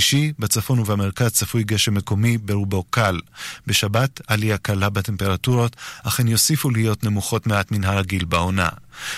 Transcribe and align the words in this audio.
שישי, 0.00 0.32
בצפון 0.38 0.78
ובמרכז 0.78 1.30
צפוי 1.30 1.64
גשם 1.64 1.94
מקומי 1.94 2.38
ברובו 2.38 2.84
קל. 2.90 3.20
בשבת, 3.66 4.20
עלייה 4.26 4.58
קלה 4.58 4.90
בטמפרטורות, 4.90 5.76
אך 6.02 6.20
הן 6.20 6.28
יוסיפו 6.28 6.70
להיות 6.70 7.04
נמוכות 7.04 7.46
מעט 7.46 7.70
מן 7.70 7.84
הרגיל 7.84 8.24
בעונה. 8.24 8.68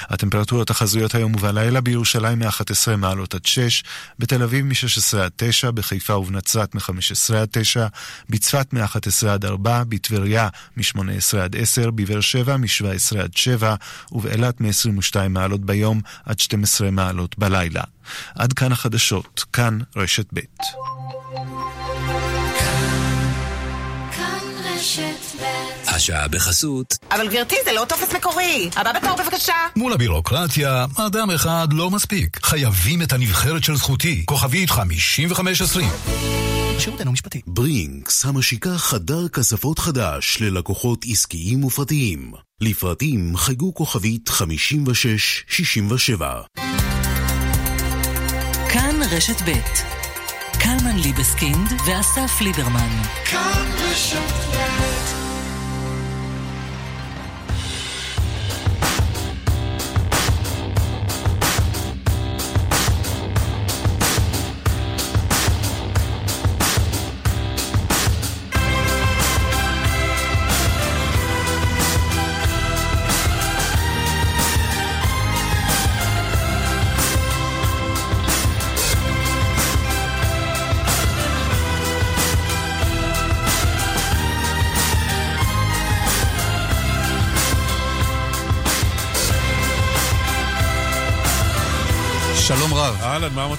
הטמפרטורות 0.01 0.71
החזויות 0.71 1.15
היום 1.15 1.35
ובלילה 1.35 1.81
בירושלים 1.81 2.39
מ-11 2.39 2.97
מעלות 2.97 3.35
עד 3.35 3.47
6, 3.47 3.85
בתל 4.19 4.43
אביב 4.43 4.65
מ-16 4.65 5.19
עד 5.19 5.31
9, 5.37 5.71
בחיפה 5.71 6.17
ובנצרת 6.17 6.75
מ-15 6.75 7.35
עד 7.37 7.49
9, 7.53 7.87
בצפת 8.31 8.73
מ-11 8.73 9.29
עד 9.29 9.45
4, 9.45 9.85
בטבריה 9.89 10.49
מ-18 10.77 11.39
עד 11.39 11.57
10, 11.57 11.91
בבאר 11.91 12.21
שבע 12.21 12.57
מ-17 12.57 13.19
עד 13.19 13.37
7, 13.37 13.75
ובאילת 14.13 14.61
מ-22 14.61 15.29
מעלות 15.29 15.61
ביום 15.61 16.01
עד 16.25 16.39
12 16.39 16.91
מעלות 16.91 17.39
בלילה. 17.39 17.83
עד 18.35 18.53
כאן 18.53 18.73
החדשות, 18.73 19.45
כאן 19.53 19.79
רשת 19.97 20.27
ב'. 20.35 20.41
השעה 25.87 26.29
בחסות. 26.29 26.95
אבל 27.11 27.29
גברתי, 27.29 27.57
זה 27.65 27.73
לא 27.73 27.85
טופס 27.89 28.15
מקורי. 28.15 28.71
הבא 28.77 28.93
בתור 28.93 29.17
בבקשה. 29.17 29.55
מול 29.77 29.93
הבירוקרטיה, 29.93 30.87
אדם 30.97 31.31
אחד 31.31 31.69
לא 31.73 31.91
מספיק. 31.91 32.47
חייבים 32.47 33.03
את 33.03 33.13
הנבחרת 33.13 33.65
של 33.65 33.77
זכותי. 33.77 34.23
כוכבית 34.27 34.71
5520. 34.71 35.89
שירות 36.79 37.01
אינו 37.01 37.13
משפטי. 37.13 37.41
ברינקס, 37.47 38.25
המשיקה 38.25 38.79
חדר 38.79 39.29
כספות 39.29 39.79
חדש 39.79 40.39
ללקוחות 40.41 41.05
עסקיים 41.09 41.65
ופרטיים. 41.65 42.33
לפרטים 42.61 43.37
חייגו 43.37 43.75
כוכבית 43.75 44.29
5667. 44.29 46.41
רשת 49.11 49.43
ב' 49.43 49.53
קלמן 50.59 50.97
ליבסקינד 50.97 51.73
ואסף 51.87 52.41
ליברמן. 52.41 53.03
כאן 53.25 53.65
רשת 53.79 54.78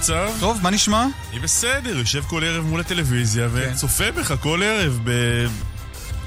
המצב? 0.00 0.30
טוב, 0.40 0.58
מה 0.62 0.70
נשמע? 0.70 1.06
אני 1.30 1.40
בסדר, 1.40 1.98
יושב 1.98 2.22
כל 2.26 2.44
ערב 2.44 2.64
מול 2.64 2.80
הטלוויזיה 2.80 3.48
כן. 3.48 3.70
וצופה 3.72 4.10
בך 4.10 4.34
כל 4.40 4.62
ערב 4.62 5.00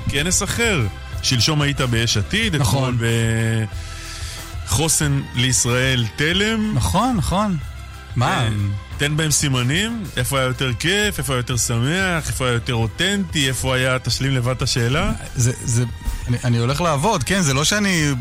בכנס 0.08 0.44
אחר. 0.44 0.82
שלשום 1.24 1.62
היית 1.62 1.82
ביש 1.82 2.18
עתיד, 2.18 2.56
נכון. 2.56 2.96
אתמול 2.96 3.10
בחוסן 4.66 5.22
לישראל 5.36 6.06
תלם. 6.16 6.72
נכון, 6.76 7.16
נכון. 7.18 7.58
מה? 8.16 8.44
אה, 8.44 8.50
תן 8.98 9.18
בהם 9.18 9.32
סימנים, 9.32 10.04
איפה 10.18 10.40
היה 10.40 10.48
יותר 10.48 10.74
כיף, 10.74 11.18
איפה 11.18 11.34
היה 11.34 11.40
יותר 11.40 11.58
שמח, 11.58 12.28
איפה 12.28 12.46
היה 12.46 12.54
יותר 12.54 12.74
אותנטי, 12.74 13.48
איפה 13.48 13.76
היה, 13.76 14.00
תשלים 14.00 14.32
לבד 14.32 14.56
את 14.56 14.62
השאלה. 14.62 15.12
זה, 15.36 15.52
זה, 15.64 15.84
אני, 16.28 16.38
אני 16.44 16.58
הולך 16.58 16.82
לעבוד, 16.82 17.24
כן, 17.24 17.42
זה 17.42 17.54
לא 17.54 17.64
שאני 17.64 18.14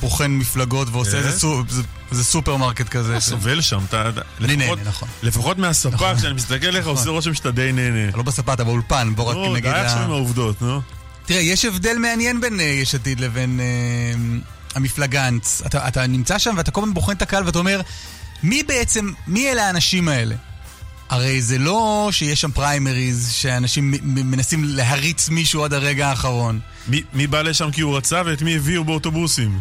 בוחן 0.00 0.30
מפלגות 0.30 0.88
ועושה 0.92 1.18
איזה 1.18 1.40
כן. 1.40 1.82
זה, 2.10 2.24
סופרמרקט 2.24 2.88
כזה. 2.88 3.12
אתה 3.12 3.20
סובל 3.20 3.60
שם, 3.60 3.80
אתה... 3.88 4.10
אני 4.44 4.56
נהנה, 4.56 4.82
נכון. 4.84 5.08
לפחות 5.22 5.58
מהספה, 5.58 5.94
נכון. 5.94 6.16
כשאני 6.16 6.32
מסתכל 6.34 6.66
עליך, 6.66 6.86
עושה 6.86 7.10
רושם 7.10 7.34
שאתה 7.34 7.50
די 7.50 7.72
נהנה. 7.72 8.16
לא 8.16 8.22
בספה, 8.22 8.52
אתה 8.52 8.64
באולפן, 8.64 9.12
בוא 9.14 9.24
רק 9.24 9.36
נו, 9.36 9.52
נגיד... 9.54 9.72
די 9.72 9.78
עכשיו 9.78 10.02
עם 10.02 10.10
העובדות, 10.10 10.62
נו. 10.62 10.80
תראה, 11.26 11.40
יש 11.40 11.64
הבדל 11.64 11.96
מעניין 11.98 12.40
בין 12.40 12.60
אה, 12.60 12.64
יש 12.64 12.94
עתיד 12.94 13.20
לבין 13.20 13.60
אה, 13.60 13.64
המפלגנץ. 14.74 15.62
אתה, 15.66 16.06
נמצא 16.06 16.38
שם 16.38 16.54
ואתה 16.56 16.70
כל 16.70 16.80
הזמן 16.80 16.94
בוחן 16.94 17.12
את 17.12 17.22
הקהל 17.22 17.46
ואתה 17.46 17.58
אומר, 17.58 17.80
מי 18.42 18.62
בעצם, 18.62 19.12
מי 19.26 19.52
אלה 19.52 19.66
האנשים 19.66 20.08
האלה? 20.08 20.34
הרי 21.08 21.42
זה 21.42 21.58
לא 21.58 22.08
שיש 22.12 22.40
שם 22.40 22.50
פריימריז, 22.50 23.30
שאנשים 23.32 23.94
מנסים 24.02 24.64
להריץ 24.64 25.28
מישהו 25.28 25.64
עד 25.64 25.72
הרגע 25.72 26.08
האחרון. 26.08 26.60
מי- 26.88 27.02
מי 27.12 27.26
בא 27.26 27.42
לשם 27.42 27.70
כי 27.70 27.80
הוא 27.80 27.96
רצה 27.96 28.22
ואת 28.26 28.42
מי 28.42 28.56
הביאו 28.56 28.84
באוטובוסים? 28.84 29.60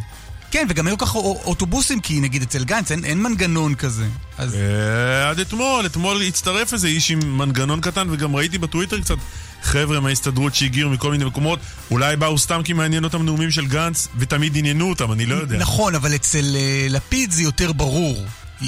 כן, 0.57 0.65
וגם 0.69 0.87
היו 0.87 0.97
ככה 0.97 1.17
או- 1.19 1.41
אוטובוסים, 1.45 1.99
כי 1.99 2.19
נגיד 2.19 2.41
אצל 2.41 2.63
גנץ 2.63 2.91
אין, 2.91 3.05
אין 3.05 3.23
מנגנון 3.23 3.75
כזה. 3.75 4.07
אז 4.37 4.55
אה, 4.55 5.29
עד 5.29 5.39
אתמול, 5.39 5.85
אתמול 5.85 6.21
הצטרף 6.21 6.73
איזה 6.73 6.87
איש 6.87 7.11
עם 7.11 7.37
מנגנון 7.37 7.81
קטן 7.81 8.07
וגם 8.11 8.35
ראיתי 8.35 8.57
בטוויטר 8.57 8.99
קצת 9.01 9.15
חבר'ה 9.63 9.99
מההסתדרות 9.99 10.55
שהגיעו 10.55 10.89
מכל 10.89 11.11
מיני 11.11 11.25
מקומות 11.25 11.59
אולי 11.91 12.15
באו 12.15 12.37
סתם 12.37 12.61
כי 12.63 12.73
מעניין 12.73 13.03
אותם 13.03 13.25
נאומים 13.25 13.51
של 13.51 13.65
גנץ 13.65 14.07
ותמיד 14.17 14.57
עניינו 14.57 14.89
אותם, 14.89 15.11
אני 15.11 15.25
לא 15.25 15.35
יודע. 15.35 15.57
נכון, 15.57 15.95
אבל 15.95 16.15
אצל 16.15 16.55
אה, 16.55 16.87
לפיד 16.89 17.31
זה 17.31 17.43
יותר 17.43 17.71
ברור. 17.71 18.25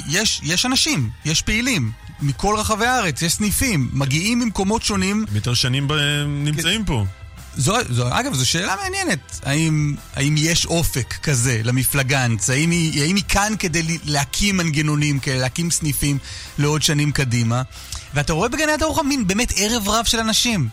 יש, 0.08 0.40
יש 0.42 0.66
אנשים, 0.66 1.10
יש 1.24 1.42
פעילים, 1.42 1.90
מכל 2.22 2.54
רחבי 2.58 2.86
הארץ, 2.86 3.22
יש 3.22 3.32
סניפים, 3.32 3.88
מגיעים 3.92 4.38
ממקומות 4.38 4.82
שונים. 4.82 5.24
הם 5.30 5.36
יותר 5.36 5.54
שנים 5.54 5.88
ב- 5.88 6.24
נמצאים 6.28 6.84
פה. 6.84 7.04
זו, 7.56 7.74
זו, 7.90 8.08
אגב, 8.10 8.34
זו 8.34 8.46
שאלה 8.46 8.76
מעניינת. 8.82 9.40
האם, 9.44 9.94
האם 10.16 10.34
יש 10.38 10.66
אופק 10.66 11.14
כזה 11.22 11.60
למפלגנץ? 11.64 12.50
האם 12.50 12.70
היא, 12.70 13.02
האם 13.02 13.16
היא 13.16 13.24
כאן 13.28 13.52
כדי 13.58 13.98
להקים 14.04 14.56
מנגנונים 14.56 15.18
כאלה, 15.18 15.38
להקים 15.38 15.70
סניפים 15.70 16.18
לעוד 16.58 16.82
שנים 16.82 17.12
קדימה? 17.12 17.62
ואתה 18.14 18.32
רואה 18.32 18.48
בגני 18.48 18.72
התערוכה 18.72 19.02
מין 19.02 19.26
באמת 19.26 19.52
ערב 19.56 19.88
רב 19.88 20.04
של 20.04 20.18
אנשים. 20.18 20.68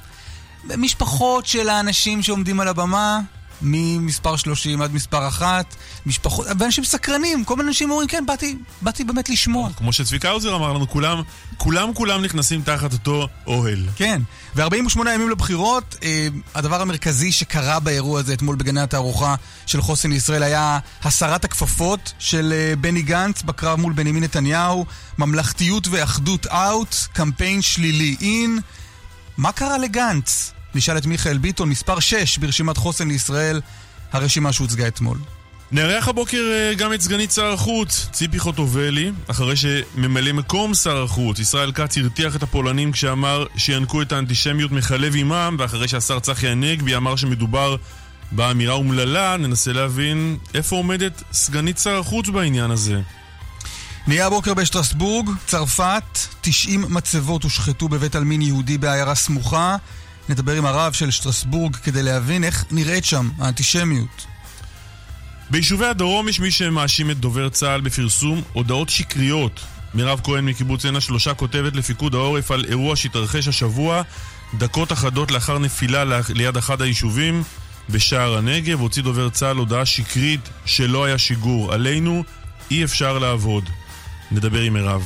משפחות 0.77 1.45
של 1.45 1.69
האנשים 1.69 2.23
שעומדים 2.23 2.59
על 2.59 2.67
הבמה, 2.67 3.19
ממספר 3.61 4.35
30 4.35 4.81
עד 4.81 4.93
מספר 4.93 5.27
1, 5.27 5.75
משפחות, 6.05 6.47
ואנשים 6.59 6.83
סקרנים, 6.83 7.43
כל 7.43 7.55
מיני 7.55 7.67
אנשים 7.67 7.91
אומרים, 7.91 8.07
כן, 8.07 8.23
באתי, 8.27 8.57
באתי 8.81 9.03
באמת 9.03 9.29
לשמוע. 9.29 9.69
כמו 9.77 9.93
שצביקה 9.93 10.29
האוזר 10.29 10.55
אמר 10.55 10.73
לנו, 10.73 10.89
כולם, 10.89 11.21
כולם 11.57 11.93
כולם 11.93 12.21
נכנסים 12.21 12.61
תחת 12.61 12.93
אותו 12.93 13.27
אוהל. 13.47 13.85
כן, 13.95 14.21
ו-48 14.55 14.99
ימים 15.13 15.29
לבחירות, 15.29 15.95
אה, 16.03 16.27
הדבר 16.55 16.81
המרכזי 16.81 17.31
שקרה 17.31 17.79
באירוע 17.79 18.19
הזה 18.19 18.33
אתמול 18.33 18.55
בגני 18.55 18.81
התערוכה 18.81 19.35
של 19.65 19.81
חוסן 19.81 20.09
לישראל 20.09 20.43
היה 20.43 20.79
הסרת 21.03 21.45
הכפפות 21.45 22.13
של 22.19 22.53
אה, 22.55 22.75
בני 22.75 23.01
גנץ 23.01 23.41
בקרב 23.41 23.79
מול 23.79 23.93
בנימין 23.93 24.23
נתניהו, 24.23 24.85
ממלכתיות 25.17 25.87
ואחדות 25.87 26.47
אאוט, 26.47 26.95
קמפיין 27.13 27.61
שלילי 27.61 28.15
אין. 28.21 28.59
מה 29.37 29.51
קרה 29.51 29.77
לגנץ? 29.77 30.53
נשאל 30.77 30.97
את 30.97 31.05
מיכאל 31.05 31.37
ביטון, 31.37 31.69
מספר 31.69 31.99
6 31.99 32.37
ברשימת 32.37 32.77
חוסן 32.77 33.07
לישראל, 33.07 33.61
הרשימה 34.11 34.53
שהוצגה 34.53 34.87
אתמול. 34.87 35.17
נארח 35.71 36.07
הבוקר 36.07 36.51
אה, 36.53 36.73
גם 36.73 36.93
את 36.93 37.01
סגנית 37.01 37.31
שר 37.31 37.53
החוץ, 37.53 38.07
ציפי 38.11 38.39
חוטובלי, 38.39 39.11
אחרי 39.27 39.55
שממלא 39.55 40.31
מקום 40.31 40.73
שר 40.73 41.03
החוץ, 41.03 41.39
ישראל 41.39 41.71
כץ 41.71 41.97
הרתיח 41.97 42.35
את 42.35 42.43
הפולנים 42.43 42.91
כשאמר 42.91 43.45
שינקו 43.55 44.01
את 44.01 44.11
האנטישמיות 44.11 44.71
מחלב 44.71 45.15
עימם, 45.15 45.55
ואחרי 45.59 45.87
שהשר 45.87 46.19
צחי 46.19 46.47
הנגבי 46.47 46.95
אמר 46.95 47.15
שמדובר 47.15 47.75
באמירה 48.31 48.73
אומללה, 48.73 49.37
ננסה 49.37 49.73
להבין 49.73 50.37
איפה 50.53 50.75
עומדת 50.75 51.23
סגנית 51.31 51.77
שר 51.77 51.99
החוץ 51.99 52.29
בעניין 52.29 52.71
הזה. 52.71 53.01
נהיה 54.07 54.27
הבוקר 54.27 54.53
בשטרסבורג, 54.53 55.29
צרפת, 55.47 56.19
90 56.41 56.85
מצבות 56.89 57.43
הושחתו 57.43 57.89
בבית 57.89 58.15
עלמין 58.15 58.41
יהודי 58.41 58.77
בעיירה 58.77 59.15
סמוכה. 59.15 59.75
נדבר 60.29 60.57
עם 60.57 60.65
הרב 60.65 60.93
של 60.93 61.11
שטרסבורג 61.11 61.75
כדי 61.75 62.03
להבין 62.03 62.43
איך 62.43 62.65
נראית 62.71 63.05
שם 63.05 63.29
האנטישמיות. 63.39 64.25
ביישובי 65.49 65.85
הדרום 65.85 66.29
יש 66.29 66.39
מי 66.39 66.51
שמאשים 66.51 67.11
את 67.11 67.17
דובר 67.19 67.49
צה"ל 67.49 67.81
בפרסום 67.81 68.41
הודעות 68.53 68.89
שקריות. 68.89 69.59
מירב 69.93 70.21
כהן 70.23 70.45
מקיבוץ 70.45 70.85
עין 70.85 70.95
השלושה 70.95 71.33
כותבת 71.33 71.75
לפיקוד 71.75 72.15
העורף 72.15 72.51
על 72.51 72.65
אירוע 72.65 72.95
שהתרחש 72.95 73.47
השבוע, 73.47 74.01
דקות 74.57 74.91
אחדות 74.91 75.31
לאחר 75.31 75.59
נפילה 75.59 76.03
ליד 76.29 76.57
אחד 76.57 76.81
היישובים 76.81 77.43
בשער 77.89 78.37
הנגב, 78.37 78.79
הוציא 78.79 79.03
דובר 79.03 79.29
צה"ל 79.29 79.57
הודעה 79.57 79.85
שקרית 79.85 80.49
שלא 80.65 81.05
היה 81.05 81.17
שיגור. 81.17 81.73
עלינו 81.73 82.23
אי 82.71 82.83
אפשר 82.83 83.19
לעבוד. 83.19 83.69
נדבר 84.31 84.61
עם 84.61 84.73
מירב. 84.73 85.03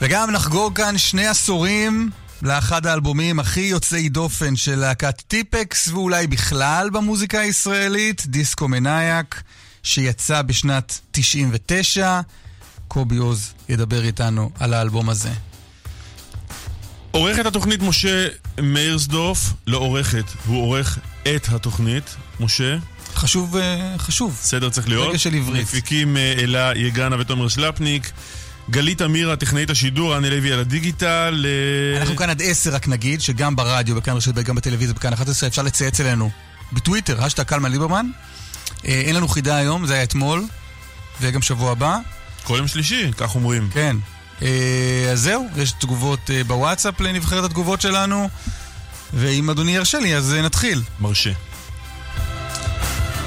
וגם 0.00 0.30
נחגוג 0.30 0.76
כאן 0.76 0.98
שני 0.98 1.26
עשורים 1.26 2.10
לאחד 2.42 2.86
האלבומים 2.86 3.40
הכי 3.40 3.60
יוצאי 3.60 4.08
דופן 4.08 4.56
של 4.56 4.74
להקת 4.74 5.22
טיפקס, 5.28 5.88
ואולי 5.88 6.26
בכלל 6.26 6.90
במוזיקה 6.92 7.40
הישראלית, 7.40 8.26
דיסקו 8.26 8.68
מנאייק, 8.68 9.42
שיצא 9.82 10.42
בשנת 10.42 11.00
99. 11.10 12.20
קובי 12.88 13.16
עוז 13.16 13.52
ידבר 13.68 14.04
איתנו 14.04 14.50
על 14.60 14.74
האלבום 14.74 15.08
הזה. 15.08 15.30
עורך 17.10 17.38
את 17.38 17.46
התוכנית 17.46 17.82
משה 17.82 18.26
מאירסדורף, 18.62 19.52
לא 19.66 19.78
עורכת, 19.78 20.24
הוא 20.46 20.62
עורך 20.62 20.98
את 21.22 21.48
התוכנית. 21.48 22.16
משה? 22.40 22.76
חשוב, 23.14 23.56
אה, 23.56 23.94
חשוב. 23.98 24.38
סדר 24.42 24.70
צריך 24.70 24.88
להיות. 24.88 25.08
רגע 25.08 25.18
של 25.18 25.34
עברית. 25.34 25.62
מפיקים 25.62 26.16
אה, 26.16 26.32
אלה 26.38 26.72
יגנה 26.76 27.20
ותומר 27.20 27.48
שלפניק. 27.48 28.10
גלית 28.70 29.02
אמירה, 29.02 29.36
טכנאית 29.36 29.70
השידור, 29.70 30.14
רני 30.14 30.30
לוי 30.30 30.52
על 30.52 30.60
הדיגיטל. 30.60 31.46
אה, 31.46 32.00
אנחנו 32.00 32.16
כאן 32.16 32.30
עד 32.30 32.42
עשר, 32.42 32.74
רק 32.74 32.88
נגיד, 32.88 33.20
שגם 33.20 33.56
ברדיו, 33.56 33.96
בכאן 33.96 34.16
רשת 34.16 34.34
ב', 34.34 34.40
גם 34.40 34.54
בטלוויזיה, 34.54 34.94
בכאן 34.94 35.12
11, 35.12 35.48
אפשר 35.48 35.62
לצייץ 35.62 36.00
אלינו 36.00 36.30
בטוויטר, 36.72 37.24
השטג 37.24 37.42
קלמן 37.42 37.70
ליברמן. 37.70 38.06
אין 38.84 39.16
לנו 39.16 39.28
חידה 39.28 39.56
היום, 39.56 39.86
זה 39.86 39.94
היה 39.94 40.02
אתמול, 40.02 40.44
וגם 41.20 41.42
שבוע 41.42 41.72
הבא. 41.72 41.98
כל 42.44 42.54
יום 42.58 42.68
שלישי, 42.68 43.10
כך 43.16 43.34
אומרים. 43.34 43.68
כן. 43.72 43.96
אז 44.40 44.48
זהו, 45.14 45.46
יש 45.56 45.72
תגובות 45.72 46.30
בוואטסאפ 46.46 47.00
לנבחרת 47.00 47.44
התגובות 47.44 47.80
שלנו, 47.80 48.28
ואם 49.14 49.50
אדוני 49.50 49.76
ירשה 49.76 49.98
לי, 49.98 50.16
אז 50.16 50.34
נתחיל. 50.34 50.82
מרשה. 51.00 51.32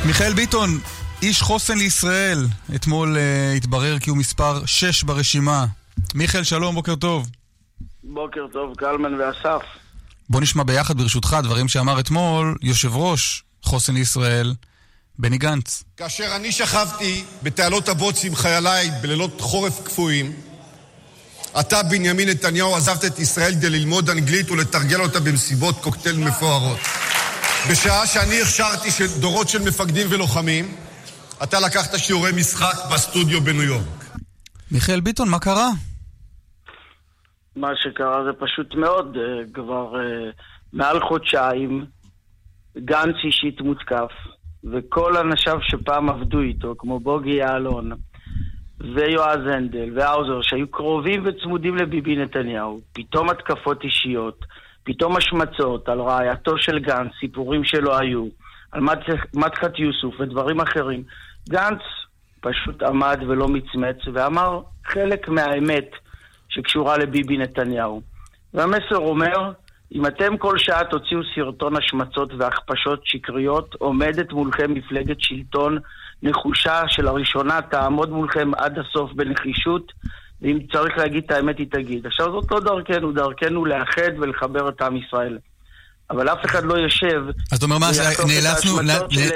מיכאל 0.05 0.33
ביטון, 0.33 0.79
איש 1.21 1.41
חוסן 1.41 1.77
לישראל, 1.77 2.45
אתמול 2.75 3.15
uh, 3.15 3.57
התברר 3.57 3.99
כי 3.99 4.09
הוא 4.09 4.17
מספר 4.17 4.65
6 4.65 5.03
ברשימה. 5.03 5.65
מיכאל, 6.15 6.43
שלום, 6.43 6.75
בוקר 6.75 6.95
טוב. 6.95 7.29
בוקר 8.03 8.45
טוב, 8.53 8.75
קלמן 8.77 9.13
ואסף. 9.13 9.61
בוא 10.29 10.41
נשמע 10.41 10.63
ביחד, 10.63 10.97
ברשותך, 10.97 11.37
דברים 11.43 11.67
שאמר 11.67 11.99
אתמול 11.99 12.57
יושב 12.61 12.95
ראש 12.95 13.43
חוסן 13.63 13.93
לישראל, 13.93 14.53
בני 15.19 15.37
גנץ. 15.37 15.83
כאשר 15.97 16.35
אני 16.35 16.51
שכבתי 16.51 17.23
בתעלות 17.43 17.89
הבוץ 17.89 18.25
עם 18.25 18.35
חייליי 18.35 18.91
בלילות 19.01 19.41
חורף 19.41 19.81
קפואים, 19.83 20.31
אתה, 21.59 21.83
בנימין 21.83 22.29
נתניהו, 22.29 22.75
עזבת 22.75 23.05
את 23.05 23.19
ישראל 23.19 23.51
כדי 23.51 23.69
ללמוד 23.69 24.09
אנגלית 24.09 24.51
ולתרגל 24.51 25.01
אותה 25.01 25.19
במסיבות 25.19 25.79
קוקטייל 25.81 26.17
מפוארות. 26.17 26.79
בשעה 27.69 28.07
שאני 28.07 28.41
הכשרתי 28.41 28.89
דורות 29.19 29.49
של 29.49 29.61
מפקדים 29.61 30.07
ולוחמים, 30.09 30.75
אתה 31.43 31.57
לקחת 31.59 31.97
שיעורי 31.97 32.31
משחק 32.31 32.93
בסטודיו 32.93 33.41
בניו 33.41 33.63
יורק. 33.63 33.83
מיכאל 34.71 34.99
ביטון, 34.99 35.29
מה 35.29 35.39
קרה? 35.39 35.69
מה 37.55 37.69
שקרה 37.75 38.23
זה 38.23 38.33
פשוט 38.39 38.75
מאוד, 38.75 39.17
אה, 39.17 39.43
כבר 39.53 39.93
uh, 39.93 40.33
מעל 40.73 40.99
חודשיים 40.99 41.85
גנץ 42.77 43.15
אישית 43.23 43.61
מותקף, 43.61 44.11
וכל 44.71 45.17
אנשיו 45.17 45.57
שפעם 45.61 46.09
עבדו 46.09 46.41
איתו, 46.41 46.75
כמו 46.77 46.99
בוגי 46.99 47.35
יעלון, 47.35 47.91
ויועז 48.95 49.39
הנדל, 49.53 49.89
והאוזר, 49.95 50.41
שהיו 50.41 50.71
קרובים 50.71 51.23
וצמודים 51.25 51.75
לביבי 51.75 52.15
נתניהו, 52.15 52.81
פתאום 52.93 53.29
התקפות 53.29 53.83
אישיות, 53.83 54.45
פתאום 54.83 55.17
השמצות 55.17 55.89
על 55.89 56.01
רעייתו 56.01 56.57
של 56.57 56.79
גנץ, 56.79 57.11
סיפורים 57.19 57.63
שלא 57.63 57.97
היו, 57.99 58.27
על 58.71 58.81
מדחת 59.33 59.79
יוסוף 59.79 60.19
ודברים 60.19 60.61
אחרים. 60.61 61.03
גנץ 61.49 61.81
פשוט 62.41 62.83
עמד 62.83 63.19
ולא 63.27 63.47
מצמץ 63.47 63.97
ואמר 64.13 64.61
חלק 64.85 65.29
מהאמת 65.29 65.89
שקשורה 66.49 66.97
לביבי 66.97 67.37
נתניהו. 67.37 68.01
והמסר 68.53 68.97
אומר, 68.97 69.51
אם 69.91 70.05
אתם 70.05 70.37
כל 70.37 70.57
שעה 70.57 70.83
תוציאו 70.83 71.19
סרטון 71.35 71.77
השמצות 71.77 72.33
והכפשות 72.37 73.01
שקריות, 73.03 73.75
עומדת 73.79 74.31
מולכם 74.31 74.73
מפלגת 74.73 75.17
שלטון 75.19 75.77
נחושה 76.23 76.81
שלראשונה 76.87 77.61
תעמוד 77.61 78.09
מולכם 78.09 78.51
עד 78.57 78.79
הסוף 78.79 79.13
בנחישות 79.13 79.91
ואם 80.41 80.59
צריך 80.71 80.97
להגיד 80.97 81.23
את 81.25 81.31
האמת, 81.31 81.57
היא 81.57 81.67
תגיד. 81.71 82.05
עכשיו, 82.05 82.31
זאת 82.31 82.51
לא 82.51 82.59
דרכנו, 82.59 83.11
דרכנו 83.11 83.65
לאחד 83.65 84.11
ולחבר 84.19 84.69
את 84.69 84.81
עם 84.81 84.97
ישראל. 84.97 85.37
אבל 86.11 86.29
אף 86.29 86.45
אחד 86.45 86.63
לא 86.63 86.73
יושב... 86.73 87.21
אז 87.51 87.57
אתה 87.57 87.65
אומר 87.65 87.77
מה, 87.77 87.89
נאלצנו, 88.27 88.81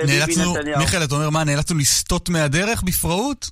נאלצנו, 0.08 0.56
מיכאל, 0.78 1.04
אתה 1.04 1.16
אומר 1.16 1.30
מה, 1.30 1.44
נאלצנו 1.44 1.78
לסטות 1.78 2.30
מהדרך 2.30 2.84
בפראות? 2.84 3.50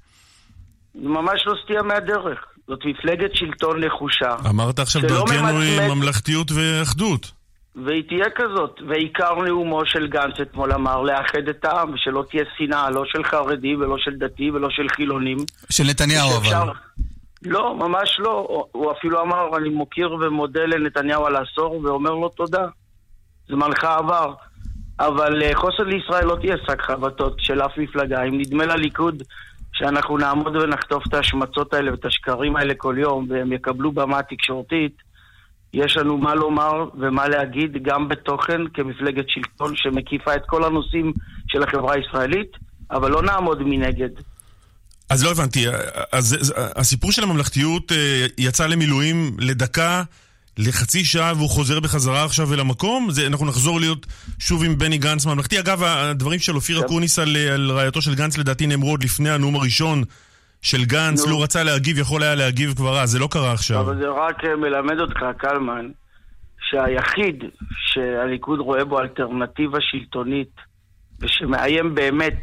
זה 0.94 1.10
ממש 1.10 1.44
לא 1.46 1.54
סטייה 1.64 1.82
מהדרך. 1.82 2.40
זאת 2.68 2.80
מפלגת 2.86 3.36
שלטון 3.36 3.84
נחושה. 3.84 4.36
אמרת 4.50 4.80
עכשיו 4.80 5.02
דרכנו 5.02 5.60
היא 5.62 5.82
ממלכתיות 5.82 6.52
ואחדות. 6.52 7.32
והיא 7.76 8.04
תהיה 8.08 8.30
כזאת. 8.36 8.80
ועיקר 8.90 9.42
נאומו 9.42 9.86
של 9.86 10.08
גנץ 10.08 10.40
אתמול 10.42 10.74
אמר 10.74 11.02
לאחד 11.02 11.48
את 11.50 11.66
העם, 11.66 11.94
ושלא 11.94 12.24
תהיה 12.30 12.44
שנאה, 12.58 12.90
לא 12.90 13.04
של 13.06 13.24
חרדים 13.24 13.82
ולא 13.82 13.96
של 13.98 14.12
דתיים 14.18 14.56
ולא 14.56 14.68
של 14.72 14.88
חילונים. 14.96 15.38
של 15.70 15.84
נתניהו 15.84 16.38
אבל. 16.38 16.72
לא, 17.46 17.76
ממש 17.76 18.18
לא. 18.20 18.66
הוא 18.72 18.92
אפילו 18.92 19.22
אמר, 19.22 19.58
אני 19.58 19.70
מוקיר 19.70 20.14
ומודה 20.14 20.62
לנתניהו 20.62 21.26
על 21.26 21.36
העשור, 21.36 21.82
ואומר 21.84 22.12
לו 22.12 22.30
תודה. 22.30 22.66
זמנך 23.48 23.84
עבר. 23.84 24.34
אבל 25.00 25.42
uh, 25.42 25.56
חוסן 25.56 25.84
לישראל 25.86 26.26
לא 26.26 26.38
תהיה 26.42 26.56
שק 26.68 26.82
חבטות 26.82 27.36
של 27.40 27.62
אף 27.62 27.72
מפלגה. 27.78 28.24
אם 28.24 28.40
נדמה 28.40 28.66
לליכוד 28.66 29.24
שאנחנו 29.74 30.18
נעמוד 30.18 30.56
ונחטוף 30.56 31.04
את 31.08 31.14
ההשמצות 31.14 31.74
האלה 31.74 31.92
ואת 31.92 32.06
השקרים 32.06 32.56
האלה 32.56 32.74
כל 32.78 32.96
יום, 32.98 33.28
והם 33.30 33.54
יקבלו 33.54 33.92
במה 33.92 34.24
תקשורתית, 34.24 34.98
יש 35.74 35.98
לנו 35.98 36.18
מה 36.18 36.36
לומר 36.36 36.90
ומה 37.00 37.28
להגיד 37.28 37.84
גם 37.84 38.10
בתוכן 38.10 38.62
כמפלגת 38.74 39.26
שלטון 39.28 39.74
שמקיפה 39.76 40.36
את 40.36 40.42
כל 40.46 40.64
הנושאים 40.64 41.14
של 41.48 41.64
החברה 41.64 41.94
הישראלית, 41.96 42.52
אבל 42.92 43.12
לא 43.12 43.22
נעמוד 43.24 43.62
מנגד. 43.62 44.10
אז 45.10 45.24
לא 45.24 45.32
הבנתי, 45.32 45.66
אז 46.12 46.54
הסיפור 46.76 47.12
של 47.12 47.24
הממלכתיות 47.24 47.92
אה, 47.92 48.26
יצא 48.38 48.68
למילואים 48.68 49.38
לדקה, 49.40 50.04
לחצי 50.58 51.06
שעה, 51.06 51.34
והוא 51.36 51.50
חוזר 51.50 51.80
בחזרה 51.80 52.24
עכשיו 52.24 52.54
אל 52.54 52.60
המקום? 52.60 53.08
זה, 53.12 53.28
אנחנו 53.28 53.46
נחזור 53.46 53.80
להיות 53.80 54.06
שוב 54.40 54.64
עם 54.64 54.78
בני 54.78 54.98
גנץ 54.98 55.26
ממלכתי. 55.26 55.60
אגב, 55.60 55.84
הדברים 55.84 56.40
של 56.40 56.56
אופיר 56.56 56.80
כן. 56.80 56.86
אקוניס 56.86 57.20
על, 57.20 57.38
על 57.54 57.72
רעייתו 57.72 58.02
של 58.02 58.16
גנץ 58.16 58.38
לדעתי 58.38 58.68
נאמרו 58.68 58.90
עוד 58.90 59.04
לפני 59.04 59.30
הנאום 59.30 59.56
הראשון 59.56 60.04
של 60.62 60.86
גנץ. 60.86 61.28
לו 61.28 61.40
רצה 61.40 61.64
להגיב, 61.64 62.00
יכול 62.00 62.24
היה 62.24 62.36
להגיב 62.36 62.74
כבר 62.74 63.00
אז, 63.00 63.10
זה 63.10 63.20
לא 63.20 63.28
קרה 63.32 63.52
עכשיו. 63.52 63.80
אבל 63.80 63.98
זה 63.98 64.10
רק 64.10 64.46
אה, 64.46 64.56
מלמד 64.56 65.00
אותך, 65.00 65.20
קלמן, 65.38 65.90
שהיחיד 66.70 67.44
שהליכוד 67.78 68.60
רואה 68.60 68.86
בו 68.86 69.00
אלטרנטיבה 69.00 69.78
שלטונית, 69.82 70.56
ושמאיים 71.22 71.96
באמת 71.96 72.42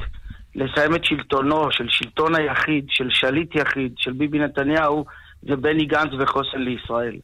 לסיים 0.54 0.94
את 0.94 1.04
שלטונו, 1.04 1.68
של 1.70 1.86
שלטון 1.88 2.34
היחיד, 2.34 2.84
של 2.88 3.08
שליט 3.10 3.54
יחיד, 3.54 3.92
של 3.96 4.12
ביבי 4.12 4.38
נתניהו, 4.38 5.04
זה 5.42 5.56
בני 5.56 5.84
גנץ 5.84 6.10
וחוסן 6.18 6.58
לישראל. 6.58 7.16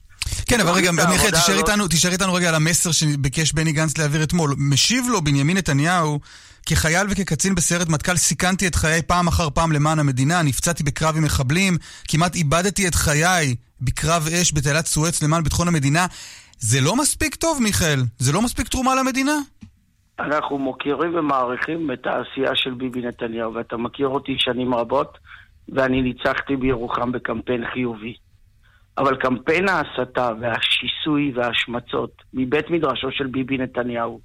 כן, 0.49 0.61
אבל 0.61 0.71
רגע, 0.71 0.91
מיכאל, 0.93 1.31
תישאר 1.31 1.55
לא... 1.55 1.59
איתנו, 1.59 1.89
תישאר 1.89 2.13
איתנו 2.13 2.35
רגע 2.35 2.49
על 2.49 2.55
המסר 2.55 2.93
שביקש 2.93 3.53
בני 3.53 3.73
גנץ 3.73 3.99
להעביר 3.99 4.23
אתמול. 4.23 4.55
משיב 4.59 5.07
לו 5.11 5.25
בנימין 5.25 5.57
נתניהו, 5.57 6.21
כחייל 6.67 7.07
וכקצין 7.11 7.55
בסיירת 7.55 7.89
מטכ"ל 7.89 8.17
סיכנתי 8.17 8.67
את 8.67 8.75
חיי 8.75 9.03
פעם 9.03 9.29
אחר 9.29 9.51
פעם 9.51 9.73
למען 9.73 9.99
המדינה, 9.99 10.43
נפצעתי 10.43 10.83
בקרב 10.83 11.17
עם 11.17 11.25
מחבלים, 11.25 11.77
כמעט 12.09 12.35
איבדתי 12.35 12.89
את 12.89 12.95
חיי 12.95 13.55
בקרב 13.81 14.29
אש 14.33 14.55
בתעלת 14.55 14.87
סואץ 14.87 15.23
למען 15.23 15.43
ביטחון 15.43 15.69
המדינה. 15.69 16.07
זה 16.59 16.81
לא 16.81 16.97
מספיק 16.97 17.35
טוב, 17.35 17.63
מיכאל? 17.63 18.01
זה 18.19 18.33
לא 18.33 18.43
מספיק 18.43 18.69
תרומה 18.69 18.95
למדינה? 18.95 19.33
אנחנו 20.21 20.59
מוקירים 20.59 21.15
ומעריכים 21.15 21.93
את 21.93 22.07
העשייה 22.07 22.51
של 22.55 22.75
ביבי 22.75 23.01
נתניהו, 23.01 23.55
ואתה 23.55 23.77
מכיר 23.77 24.09
אותי 24.09 24.37
שנים 24.39 24.75
רבות, 24.75 25.19
ואני 25.69 26.03
ניצחתי 26.03 26.57
בירוחם 26.57 27.13
בקמפיין 27.13 27.65
חיובי. 27.73 28.15
אבל 28.99 29.17
קמפיין 29.17 29.69
ההסתה 29.69 30.31
והשיסוי 30.41 31.33
וההשמצות 31.35 32.23
מבית 32.35 32.71
מדרשו 32.71 33.09
של 33.11 33.27
ביבי 33.27 33.59
נתניהו, 33.59 34.21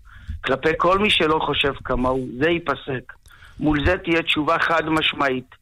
כלפי 0.46 0.70
כל 0.78 1.00
מי 1.00 1.10
שלא 1.10 1.40
חושב 1.46 1.74
כמוהו, 1.84 2.28
זה 2.40 2.50
ייפסק. 2.50 3.13
מול 3.60 3.86
זה 3.86 3.98
תהיה 3.98 4.22
תשובה 4.22 4.60
חד 4.60 4.90
משמעית 4.90 5.56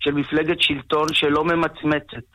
של 0.00 0.12
מפלגת 0.12 0.60
שלטון 0.60 1.08
שלא 1.14 1.44
ממצמצת, 1.44 2.26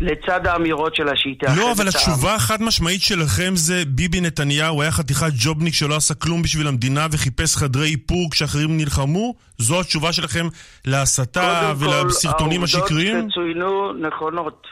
לצד 0.00 0.46
האמירות 0.46 0.94
שלה 0.94 1.16
שהיא 1.16 1.34
תאחד 1.40 1.56
לא, 1.56 1.72
אבל 1.72 1.88
התשובה 1.88 2.34
החד 2.34 2.62
משמעית 2.62 3.02
שלכם 3.02 3.56
זה 3.56 3.82
ביבי 3.88 4.20
נתניהו 4.20 4.82
היה 4.82 4.90
חתיכת 4.90 5.32
ג'ובניק 5.44 5.74
שלא 5.74 5.96
עשה 5.96 6.14
כלום 6.14 6.42
בשביל 6.42 6.66
המדינה 6.66 7.06
וחיפש 7.12 7.56
חדרי 7.56 7.90
איפור 7.90 8.30
כשאחרים 8.30 8.76
נלחמו? 8.76 9.34
זו 9.58 9.80
התשובה 9.80 10.12
שלכם 10.12 10.46
להסתה 10.84 11.72
ולסרטונים 11.78 12.62
השקריים? 12.62 13.16
העובדות 13.16 13.30
שצוינו 13.32 13.92
נכונות. 13.92 14.66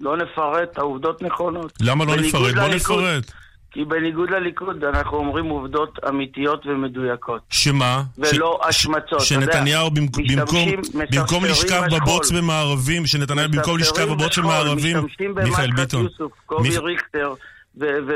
לא 0.00 0.16
נפרט, 0.16 0.78
העובדות 0.78 1.22
נכונות. 1.22 1.72
למה 1.80 2.04
לא 2.04 2.16
נפרט? 2.16 2.54
בוא 2.54 2.68
נפרט. 2.68 3.32
כי 3.70 3.84
בניגוד 3.84 4.30
לליכוד 4.30 4.84
אנחנו 4.84 5.16
אומרים 5.16 5.44
עובדות 5.44 5.98
אמיתיות 6.08 6.66
ומדויקות. 6.66 7.42
שמה? 7.50 8.02
ולא 8.18 8.60
השמצות. 8.68 9.20
שנתניהו 9.20 9.90
במקום, 9.90 10.24
במקום 11.12 11.44
לשכב 11.44 11.82
בבוץ 11.92 12.30
במערבים, 12.30 13.06
שנתניהו 13.06 13.48
במקום 13.48 13.78
לשכב 13.78 14.08
בבוץ 14.08 14.38
במערבים, 14.38 14.96
מיכאל 15.44 15.70
ביטון. 15.70 16.08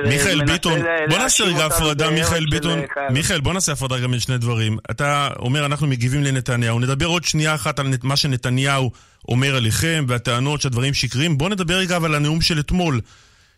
מיכאל 0.05 0.45
ביטון, 0.45 0.81
בוא 1.09 1.19
נעשה 1.19 1.45
רגע 1.45 1.67
הפרדה, 1.67 2.11
מיכאל 2.11 2.45
ביטון, 2.51 2.79
מיכאל 3.11 3.41
בוא 3.41 3.53
נעשה 3.53 3.73
הפרדה 3.73 3.99
גם 3.99 4.11
בין 4.11 4.21
שני 4.21 4.39
דברים. 4.39 4.79
אתה 4.91 5.29
אומר 5.39 5.67
אנחנו 5.67 5.87
מגיבים 5.87 6.23
לנתניהו, 6.23 6.81
נדבר 6.81 7.07
עוד 7.07 7.25
שנייה 7.25 7.55
אחת 7.55 7.79
על 7.79 7.87
מה 8.03 8.17
שנתניהו 8.17 8.91
אומר 9.31 9.57
עליכם 9.57 10.05
והטענות 10.09 10.61
שהדברים 10.61 10.95
שקריים, 10.95 11.39
בוא 11.39 11.49
נדבר 11.49 11.75
רגע 11.75 11.97
על 11.97 12.15
הנאום 12.15 12.41
של 12.41 12.61
אתמול. 12.61 13.01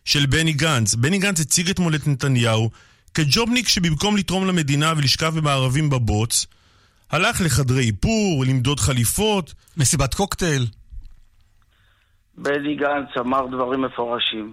של 0.04 0.26
בני 0.26 0.52
גנץ. 0.52 0.94
בני 0.94 1.18
גנץ 1.18 1.40
הציג 1.40 1.70
אתמול 1.70 1.94
את 1.94 2.06
נתניהו 2.06 2.70
כג'ובניק 3.14 3.68
שבמקום 3.68 4.16
לתרום 4.16 4.46
למדינה 4.46 4.92
ולשכב 4.96 5.32
במערבים 5.38 5.90
בבוץ, 5.90 6.46
הלך 7.10 7.40
לחדרי 7.44 7.86
איפור, 7.86 8.44
למדוד 8.48 8.80
חליפות. 8.80 9.54
מסיבת 9.76 10.14
קוקטייל. 10.14 10.66
בני 12.38 12.74
גנץ 12.76 13.08
אמר 13.20 13.46
דברים 13.46 13.82
מפורשים, 13.82 14.52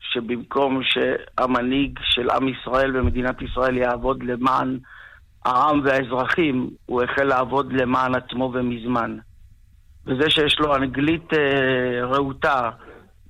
שבמקום 0.00 0.80
שהמנהיג 0.82 1.98
של 2.02 2.30
עם 2.30 2.48
ישראל 2.48 2.96
ומדינת 2.96 3.42
ישראל 3.42 3.76
יעבוד 3.76 4.22
למען 4.22 4.78
העם 5.44 5.80
והאזרחים, 5.84 6.70
הוא 6.86 7.02
החל 7.02 7.24
לעבוד 7.24 7.72
למען 7.72 8.14
עצמו 8.14 8.52
ומזמן. 8.54 9.18
וזה 10.06 10.30
שיש 10.30 10.56
לו 10.58 10.76
אנגלית 10.76 11.32
אה, 11.32 12.06
רהוטה, 12.06 12.70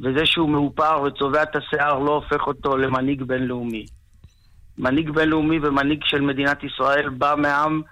וזה 0.01 0.27
שהוא 0.27 0.51
מאופר 0.51 1.03
וצובע 1.03 1.43
את 1.43 1.57
השיער 1.57 1.99
לא 1.99 2.15
הופך 2.15 2.47
אותו 2.47 2.77
למנהיג 2.77 3.23
בינלאומי. 3.23 3.87
מנהיג 4.79 5.11
בינלאומי 5.11 5.59
ומנהיג 5.63 6.01
של 6.05 6.21
מדינת 6.21 6.59
ישראל 6.65 7.09
בא 7.09 7.35
מהעם 7.39 7.83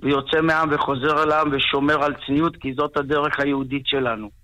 ויוצא 0.00 0.40
מהעם 0.42 0.68
וחוזר 0.72 1.22
אל 1.22 1.30
העם 1.30 1.48
ושומר 1.52 2.04
על 2.04 2.14
צניעות, 2.26 2.56
כי 2.56 2.74
זאת 2.74 2.96
הדרך 2.96 3.40
היהודית 3.40 3.86
שלנו. 3.86 4.42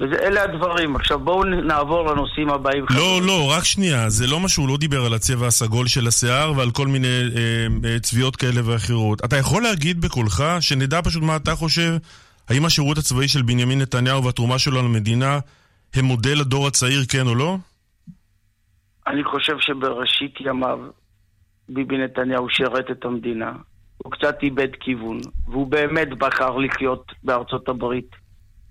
ואלה 0.00 0.42
הדברים. 0.42 0.96
עכשיו 0.96 1.18
בואו 1.18 1.44
נעבור 1.44 2.06
לנושאים 2.06 2.50
הבאים. 2.50 2.84
לא, 2.90 2.96
חברים. 2.96 3.26
לא, 3.26 3.50
רק 3.50 3.64
שנייה. 3.64 4.10
זה 4.10 4.26
לא 4.26 4.40
משהו, 4.40 4.62
הוא 4.62 4.70
לא 4.70 4.76
דיבר 4.76 5.04
על 5.04 5.14
הצבע 5.14 5.46
הסגול 5.46 5.86
של 5.86 6.06
השיער 6.06 6.52
ועל 6.56 6.70
כל 6.70 6.86
מיני 6.86 7.08
אה, 7.08 7.90
אה, 7.90 7.98
צביעות 7.98 8.36
כאלה 8.36 8.60
ואחרות. 8.64 9.24
אתה 9.24 9.36
יכול 9.36 9.62
להגיד 9.62 10.00
בקולך, 10.00 10.44
שנדע 10.60 11.02
פשוט 11.02 11.22
מה 11.22 11.36
אתה 11.36 11.54
חושב, 11.54 11.96
האם 12.48 12.64
השירות 12.64 12.98
הצבאי 12.98 13.28
של 13.28 13.42
בנימין 13.42 13.80
נתניהו 13.80 14.24
והתרומה 14.24 14.58
שלו 14.58 14.82
למדינה 14.82 15.38
הם 15.94 16.04
מודל 16.04 16.40
לדור 16.40 16.66
הצעיר, 16.66 17.00
כן 17.08 17.26
או 17.26 17.34
לא? 17.34 17.56
אני 19.06 19.24
חושב 19.24 19.56
שבראשית 19.60 20.34
ימיו 20.40 20.78
ביבי 21.68 21.98
נתניהו 21.98 22.48
שירת 22.50 22.90
את 22.90 23.04
המדינה. 23.04 23.52
הוא 23.96 24.12
קצת 24.12 24.42
איבד 24.42 24.68
כיוון, 24.80 25.20
והוא 25.46 25.66
באמת 25.66 26.08
בחר 26.18 26.56
לחיות 26.56 27.12
בארצות 27.22 27.68
הברית 27.68 28.10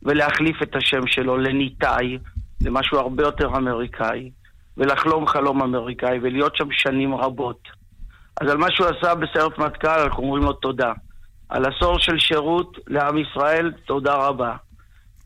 ולהחליף 0.03 0.63
את 0.63 0.75
השם 0.75 1.07
שלו 1.07 1.37
לניתאי, 1.37 2.17
למשהו 2.61 2.97
הרבה 2.97 3.23
יותר 3.23 3.47
אמריקאי, 3.47 4.31
ולחלום 4.77 5.27
חלום 5.27 5.61
אמריקאי 5.61 6.19
ולהיות 6.21 6.55
שם 6.55 6.67
שנים 6.71 7.15
רבות. 7.15 7.67
אז 8.41 8.49
על 8.49 8.57
מה 8.57 8.67
שהוא 8.71 8.87
עשה 8.87 9.15
בסיירת 9.15 9.57
מטכ"ל 9.57 9.87
אנחנו 9.87 10.23
אומרים 10.23 10.43
לו 10.43 10.53
תודה. 10.53 10.93
על 11.53 11.65
עשור 11.65 11.99
של 11.99 12.19
שירות 12.19 12.77
לעם 12.87 13.17
ישראל, 13.17 13.71
תודה 13.85 14.15
רבה. 14.15 14.55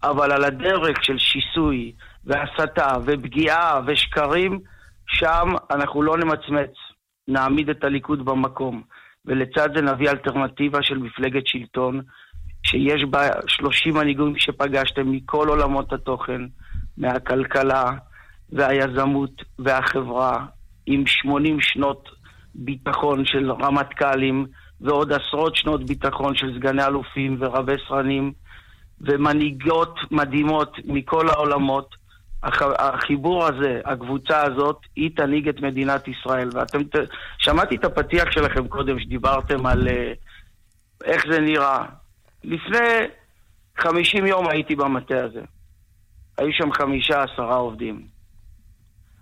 אבל 0.04 0.32
על 0.32 0.44
הדרך 0.44 1.04
של 1.04 1.18
שיסוי 1.18 1.92
והסתה 2.26 2.88
ופגיעה 3.06 3.82
ושקרים, 3.88 4.60
שם 5.08 5.48
אנחנו 5.72 6.02
לא 6.02 6.18
נמצמץ. 6.18 6.72
נעמיד 7.28 7.70
את 7.70 7.84
הליכוד 7.84 8.26
במקום, 8.26 8.82
ולצד 9.26 9.70
זה 9.76 9.82
נביא 9.82 10.10
אלטרנטיבה 10.10 10.84
של 10.84 10.98
מפלגת 10.98 11.48
שלטון, 11.48 12.02
שיש 12.64 13.04
בה 13.04 13.30
30 13.48 13.94
מנהיגים 13.94 14.34
שפגשתם 14.38 15.12
מכל 15.12 15.48
עולמות 15.50 15.94
התוכן, 15.94 16.42
מהכלכלה 16.98 17.92
והיזמות 18.50 19.44
והחברה, 19.60 20.46
עם 20.86 21.08
80 21.08 21.62
שנות 21.62 22.10
ביטחון 22.56 23.26
של 23.26 23.52
רמטכ"לים 23.52 24.46
ועוד 24.82 25.14
עשרות 25.14 25.56
שנות 25.56 25.84
ביטחון 25.84 26.36
של 26.36 26.56
סגני 26.56 26.86
אלופים 26.86 27.38
ורבי 27.40 27.76
סרנים 27.88 28.34
ומנהיגות 29.02 30.00
מדהימות 30.12 30.78
מכל 30.86 31.30
העולמות. 31.30 31.96
החיבור 32.80 33.46
הזה, 33.46 33.82
הקבוצה 33.86 34.44
הזאת, 34.44 34.80
היא 34.96 35.12
תנהיג 35.16 35.48
את 35.50 35.62
מדינת 35.62 36.08
ישראל. 36.08 36.50
ואתם, 36.54 36.84
ת... 36.84 36.96
שמעתי 37.38 37.76
את 37.76 37.86
הפתיח 37.86 38.32
שלכם 38.32 38.68
קודם, 38.68 39.00
שדיברתם 39.00 39.66
על 39.66 39.88
uh, 39.88 39.92
איך 41.06 41.24
זה 41.32 41.40
נראה. 41.40 41.86
לפני 42.44 43.08
50 43.78 44.26
יום 44.26 44.48
הייתי 44.48 44.76
במטה 44.76 45.24
הזה. 45.24 45.42
היו 46.38 46.54
שם 46.54 46.72
חמישה, 46.72 47.24
עשרה 47.24 47.56
עובדים. 47.56 48.08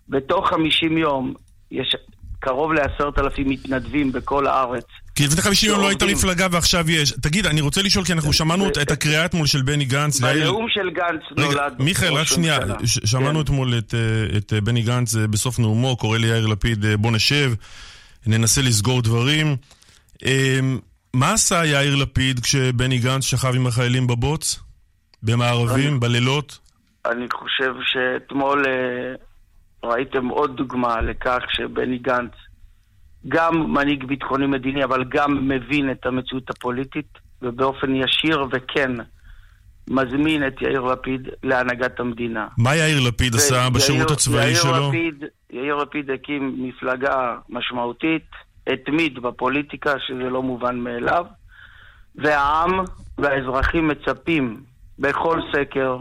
בתוך 0.10 0.50
50 0.50 0.98
יום 0.98 1.34
יש 1.72 1.96
קרוב 2.40 2.74
לעשרת 2.74 3.20
אלפים 3.20 3.50
מתנדבים 3.50 4.12
בכל 4.12 4.48
הארץ. 4.48 4.88
כי 5.16 5.24
לפני 5.24 5.42
50 5.42 5.70
יום 5.70 5.80
לא 5.80 5.88
הייתה 5.88 6.06
מפלגה 6.06 6.48
ועכשיו 6.52 6.92
יש. 6.92 7.12
תגיד, 7.12 7.46
אני 7.46 7.62
רוצה 7.62 7.82
לשאול, 7.82 8.06
כי 8.06 8.14
אנחנו 8.14 8.34
שמענו 8.34 8.68
את 8.82 8.92
הקריאה 8.92 9.26
אתמול 9.26 9.48
של 9.48 9.62
בני 9.62 9.86
גנץ. 9.86 10.20
בנאום 10.20 10.66
של 10.70 10.90
גנץ 10.90 11.22
נולד... 11.38 11.76
מיכאל, 11.80 12.14
רק 12.14 12.28
שנייה, 12.28 12.60
שמענו 12.86 13.40
כן. 13.40 13.46
אתמול 13.46 13.74
את 14.38 14.54
בני 14.64 14.82
גנץ 14.82 15.16
אה, 15.16 15.28
בסוף 15.28 15.60
נאומו, 15.60 15.98
קורא 15.98 16.18
ליאיר 16.18 16.48
לפיד, 16.48 16.86
אה, 16.86 16.98
בוא 16.98 17.12
נשב, 17.12 17.54
ננסה 18.28 18.62
לסגור 18.62 19.02
דברים. 19.02 19.56
אמ, 20.26 20.80
מה 21.14 21.34
עשה 21.34 21.66
יאיר 21.66 21.96
לפיד 21.96 22.40
כשבני 22.40 22.98
גנץ 22.98 23.24
שכב 23.24 23.56
עם 23.56 23.68
החיילים 23.68 24.08
בבוץ? 24.08 24.60
במערבים, 25.24 26.00
בלילות? 26.00 26.60
אני 27.06 27.26
חושב 27.34 27.74
שאתמול 27.82 28.66
אה, 28.68 29.90
ראיתם 29.90 30.28
עוד 30.28 30.58
דוגמה 30.58 31.02
לכך 31.02 31.40
שבני 31.50 31.98
גנץ 31.98 32.32
גם 33.28 33.74
מנהיג 33.74 34.06
ביטחוני 34.06 34.46
מדיני, 34.46 34.84
אבל 34.84 35.04
גם 35.10 35.48
מבין 35.48 35.92
את 35.92 36.06
המציאות 36.06 36.50
הפוליטית, 36.50 37.08
ובאופן 37.42 37.96
ישיר 37.96 38.46
וכן 38.52 38.92
מזמין 39.90 40.48
את 40.48 40.62
יאיר 40.62 40.82
לפיד 40.82 41.30
להנהגת 41.44 42.00
המדינה. 42.00 42.48
מה 42.58 42.76
יאיר 42.76 43.08
לפיד 43.08 43.36
עשה 43.36 43.70
בשירות 43.70 44.12
הצבאי 44.12 44.46
יאיר 44.46 44.56
שלו? 44.56 44.90
לפיד, 44.90 45.24
יאיר 45.50 45.76
לפיד 45.76 46.12
הקים 46.12 46.56
מפלגה 46.58 47.36
משמעותית, 47.50 48.26
התמיד 48.68 49.20
בפוליטיקה, 49.20 49.94
שזה 50.08 50.30
לא 50.30 50.44
מובן 50.44 50.76
מאליו, 50.76 51.26
והעם 52.16 52.72
והאזרחים 53.18 53.88
מצפים 53.88 54.62
בכל 55.00 55.40
סקר, 55.54 55.98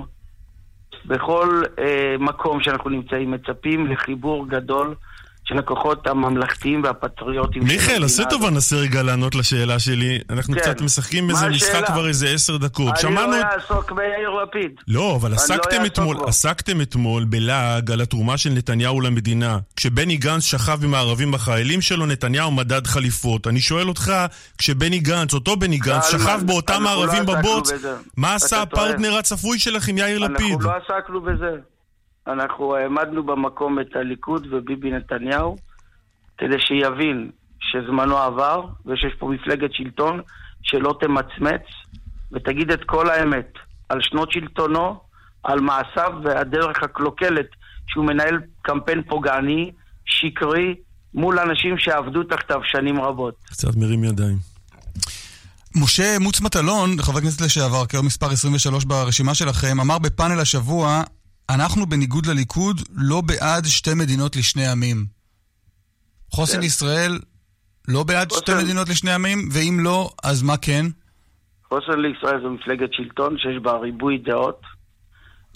בכל 1.06 1.62
אה, 1.78 2.16
מקום 2.18 2.62
שאנחנו 2.62 2.90
נמצאים, 2.90 3.30
מצפים 3.30 3.86
לחיבור 3.86 4.48
גדול 4.48 4.94
של 5.44 5.58
הכוחות 5.58 6.06
הממלכתיים 6.06 6.82
והפטריוטיים 6.84 7.64
מיכאל, 7.64 8.04
עשה 8.04 8.24
טובה, 8.24 8.50
נסה 8.50 8.76
רגע 8.76 9.02
לענות 9.02 9.34
לשאלה 9.34 9.78
שלי. 9.78 10.18
אנחנו 10.30 10.54
כן. 10.54 10.60
קצת 10.60 10.80
משחקים 10.80 11.28
בזה 11.28 11.48
משחק 11.48 11.86
כבר 11.86 12.08
איזה 12.08 12.28
עשר 12.28 12.56
דקות. 12.56 12.88
אני 12.88 12.98
שמענו... 12.98 13.32
לא 13.32 13.42
אעסוק 13.42 13.92
ביאיר 13.92 14.30
לפיד. 14.30 14.70
לא, 14.88 15.16
אבל 15.16 15.34
עסקתם, 15.34 15.80
לא 15.80 15.86
אתמול, 15.86 16.16
עסקתם 16.26 16.80
אתמול 16.80 17.24
בלעג 17.24 17.90
על 17.90 18.00
התרומה 18.00 18.38
של 18.38 18.50
נתניהו 18.50 19.00
למדינה. 19.00 19.58
כשבני 19.76 20.16
גנץ 20.16 20.42
שכב 20.42 20.84
עם 20.84 20.94
הערבים 20.94 21.32
בחיילים 21.32 21.80
שלו, 21.80 22.06
נתניהו 22.06 22.50
מדד 22.50 22.86
חליפות. 22.86 23.46
אני 23.46 23.60
שואל 23.60 23.88
אותך, 23.88 24.12
כשבני 24.58 24.98
גנץ, 24.98 25.34
אותו 25.34 25.56
בני 25.56 25.78
גנץ, 25.78 26.10
שכב 26.10 26.40
באותם 26.46 26.82
לא 26.82 26.88
הערבים 26.88 27.22
לא 27.26 27.34
בבוץ, 27.34 27.70
מה 28.16 28.34
עשה 28.34 28.62
הפרטנר 28.62 29.16
הצפוי 29.18 29.58
שלך 29.58 29.88
עם 29.88 29.98
יאיר 29.98 30.18
לפיד? 30.18 30.52
אנחנו 30.52 30.70
לא 30.70 30.76
עסקנו 30.76 31.20
בזה. 31.20 31.73
אנחנו 32.26 32.76
העמדנו 32.76 33.22
במקום 33.22 33.80
את 33.80 33.96
הליכוד 33.96 34.46
וביבי 34.50 34.90
נתניהו 34.90 35.56
כדי 36.38 36.56
שיבין 36.58 37.30
שזמנו 37.60 38.16
עבר 38.18 38.66
ושיש 38.86 39.12
פה 39.18 39.28
מפלגת 39.28 39.70
שלטון 39.72 40.20
שלא 40.62 40.98
תמצמץ 41.00 41.62
ותגיד 42.32 42.70
את 42.70 42.80
כל 42.86 43.10
האמת 43.10 43.52
על 43.88 43.98
שנות 44.02 44.32
שלטונו, 44.32 45.00
על 45.42 45.60
מעשיו 45.60 46.12
והדרך 46.24 46.82
הקלוקלת 46.82 47.46
שהוא 47.86 48.04
מנהל 48.04 48.40
קמפיין 48.62 49.02
פוגעני, 49.02 49.72
שקרי, 50.04 50.74
מול 51.14 51.38
אנשים 51.38 51.78
שעבדו 51.78 52.22
תחתיו 52.22 52.60
שנים 52.64 53.00
רבות. 53.00 53.34
קצת 53.46 53.76
מרים 53.76 54.04
ידיים. 54.04 54.36
משה 55.76 56.18
מוץ 56.20 56.40
מטלון, 56.40 57.02
חבר 57.02 57.20
כנסת 57.20 57.40
לשעבר, 57.40 57.86
כיום 57.86 58.06
מספר 58.06 58.30
23 58.30 58.84
ברשימה 58.84 59.34
שלכם, 59.34 59.80
אמר 59.80 59.98
בפאנל 59.98 60.40
השבוע 60.40 61.02
אנחנו 61.50 61.86
בניגוד 61.86 62.26
לליכוד 62.26 62.76
לא 62.96 63.20
בעד 63.20 63.64
שתי 63.64 63.94
מדינות 63.94 64.36
לשני 64.36 64.66
עמים. 64.66 65.06
חוסן 66.30 66.56
כן. 66.56 66.62
ישראל 66.62 67.18
לא 67.88 68.02
בעד 68.02 68.32
חוסן... 68.32 68.40
שתי 68.40 68.64
מדינות 68.64 68.88
לשני 68.88 69.12
עמים, 69.12 69.48
ואם 69.52 69.78
לא, 69.80 70.10
אז 70.24 70.42
מה 70.42 70.56
כן? 70.56 70.86
חוסן 71.68 71.98
לישראל 71.98 72.42
זו 72.42 72.50
מפלגת 72.50 72.92
שלטון 72.92 73.38
שיש 73.38 73.62
בה 73.62 73.72
ריבוי 73.76 74.18
דעות, 74.18 74.60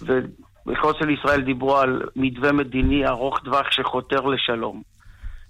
ובחוסן 0.03 1.07
לישראל 1.07 1.41
דיברו 1.41 1.77
על 1.77 2.03
מתווה 2.17 2.53
מדיני 2.53 3.07
ארוך 3.07 3.39
טווח 3.45 3.71
שחותר 3.71 4.21
לשלום. 4.21 4.83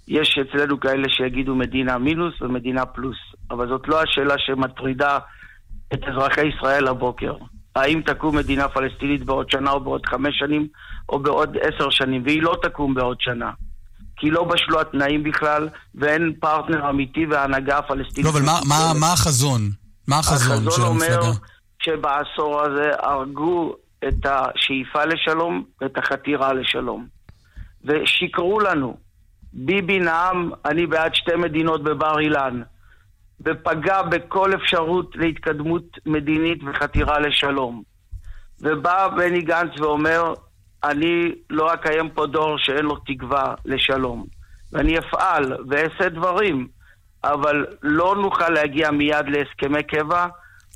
יש 0.09 0.39
אצלנו 0.39 0.81
כאלה 0.81 1.09
שיגידו 1.09 1.55
מדינה 1.55 1.99
מינוס 1.99 2.43
ומדינה 2.43 2.87
פלוס, 2.87 3.17
אבל 3.51 3.69
זאת 3.69 3.89
לא 3.89 4.03
השאלה 4.03 4.35
שמטרידה 4.39 5.19
את 5.95 6.01
אזרחי 6.05 6.47
ישראל 6.47 6.89
הבוקר. 6.89 7.37
האם 7.81 8.01
תקום 8.01 8.37
מדינה 8.37 8.69
פלסטינית 8.69 9.25
בעוד 9.25 9.51
שנה 9.51 9.71
או 9.71 9.81
בעוד 9.81 10.07
חמש 10.07 10.39
שנים 10.39 10.69
או 11.09 11.19
בעוד 11.19 11.57
עשר 11.63 11.91
שנים, 11.91 12.23
והיא 12.25 12.43
לא 12.43 12.57
תקום 12.63 12.95
בעוד 12.95 13.17
שנה. 13.21 13.51
כי 14.17 14.31
לא 14.31 14.45
בשלו 14.45 14.81
התנאים 14.81 15.23
בכלל, 15.23 15.69
ואין 15.95 16.33
פרטנר 16.41 16.91
אמיתי 16.91 17.27
והנהגה 17.27 17.79
הפלסטינית. 17.79 18.25
לא, 18.25 18.31
אבל 18.31 18.43
מה, 18.43 18.61
מה, 18.69 18.93
מה 19.01 19.13
החזון? 19.13 19.71
מה 20.09 20.19
החזון, 20.19 20.71
של 20.71 20.83
המפלגה? 20.83 21.15
החזון 21.15 21.21
אומר 21.21 21.33
שבעשור 21.83 22.63
הזה 22.63 22.91
הרגו 22.99 23.75
את 24.09 24.27
השאיפה 24.27 25.05
לשלום 25.05 25.65
ואת 25.81 25.99
החתירה 25.99 26.53
לשלום. 26.53 27.07
ושיקרו 27.85 28.61
לנו. 28.61 28.97
ביבי 29.53 29.99
נאם, 29.99 30.51
אני 30.65 30.87
בעד 30.87 31.15
שתי 31.15 31.37
מדינות 31.37 31.85
בבר 31.85 32.21
אילן, 32.21 32.63
ופגע 33.41 34.03
בכל 34.03 34.55
אפשרות 34.55 35.11
להתקדמות 35.15 35.85
מדינית 36.07 36.59
וחתירה 36.67 37.19
לשלום. 37.19 37.83
ובא 38.61 39.09
בני 39.09 39.43
גנץ 39.43 39.81
ואומר, 39.81 40.35
אני 40.85 41.33
לא 41.51 41.75
אקיים 41.75 42.11
פה 42.11 42.27
דור 42.27 42.59
שאין 42.59 42.85
לו 42.85 42.97
תקווה 42.97 43.55
לשלום. 43.65 44.27
ואני 44.73 44.99
אפעל 44.99 45.57
ואעשה 45.71 46.09
דברים, 46.09 46.69
אבל 47.25 47.67
לא 47.83 48.17
נוכל 48.17 48.49
להגיע 48.49 48.91
מיד 48.91 49.27
להסכמי 49.29 49.83
קבע 49.83 50.27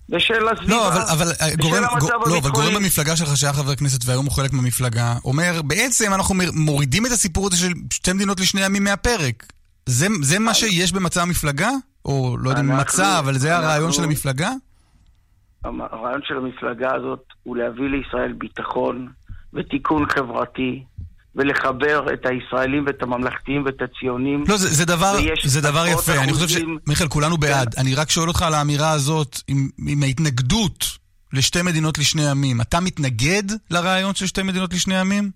בשל 0.08 0.48
הסביבה, 0.48 0.74
לא, 0.74 0.88
אבל, 0.88 1.00
אבל 1.12 1.32
בשל 1.32 1.56
גורם, 1.56 1.84
המצב 1.84 2.06
גור, 2.06 2.28
לא, 2.28 2.38
אבל 2.38 2.50
גורם 2.50 2.66
הביטחוני. 2.66 2.84
במפלגה 2.84 3.16
שלך 3.16 3.36
שהיה 3.36 3.52
חבר 3.52 3.74
כנסת 3.74 4.04
והיום 4.04 4.26
הוא 4.26 4.32
חלק 4.32 4.52
מהמפלגה, 4.52 5.14
אומר, 5.24 5.60
בעצם 5.64 6.14
אנחנו 6.14 6.34
מורידים 6.52 7.06
את 7.06 7.10
הסיפור 7.12 7.46
הזה 7.46 7.56
של 7.56 7.72
שתי 7.92 8.12
מדינות 8.12 8.40
לשני 8.40 8.64
עמים 8.64 8.84
מהפרק. 8.84 9.52
זה, 9.86 10.06
זה 10.22 10.38
מה 10.38 10.54
שיש 10.54 10.92
במצע 10.92 11.22
המפלגה? 11.22 11.70
או 12.04 12.36
לא 12.40 12.50
יודע 12.50 12.60
אם 12.60 12.76
מצע, 12.76 13.18
אבל 13.18 13.38
זה 13.38 13.56
הרעיון 13.56 13.74
אנחנו- 13.84 13.92
של 13.92 14.04
המפלגה? 14.04 14.50
הרעיון 15.64 16.20
של 16.24 16.36
המפלגה 16.36 16.94
הזאת 16.94 17.22
הוא 17.42 17.56
להביא 17.56 17.84
לישראל 17.88 18.32
ביטחון 18.32 19.08
ותיקון 19.54 20.06
חברתי, 20.08 20.84
ולחבר 21.36 22.06
את 22.12 22.26
הישראלים 22.26 22.84
ואת 22.86 23.02
הממלכתיים 23.02 23.64
ואת 23.64 23.82
הציונים. 23.82 24.44
לא, 24.48 24.56
זה, 24.56 24.68
זה 24.68 24.84
דבר, 24.84 25.12
זה 25.44 25.60
דבר 25.60 25.86
יפה. 25.86 26.12
אני 26.22 26.32
חושב 26.32 26.48
ש... 26.48 26.56
אחוזים- 26.56 26.78
מיכאל, 26.86 27.08
כולנו 27.08 27.36
בעד. 27.36 27.74
אני 27.78 27.94
רק 27.94 28.10
שואל 28.10 28.28
אותך 28.28 28.42
על 28.42 28.54
האמירה 28.54 28.90
הזאת, 28.90 29.36
עם, 29.48 29.68
עם 29.88 30.02
ההתנגדות 30.02 30.84
לשתי 31.32 31.62
מדינות 31.62 31.98
לשני 31.98 32.28
עמים. 32.30 32.60
אתה 32.60 32.80
מתנגד 32.80 33.42
לרעיון 33.70 34.14
של 34.14 34.26
שתי 34.26 34.42
מדינות 34.42 34.74
לשני 34.74 34.98
עמים? 34.98 35.30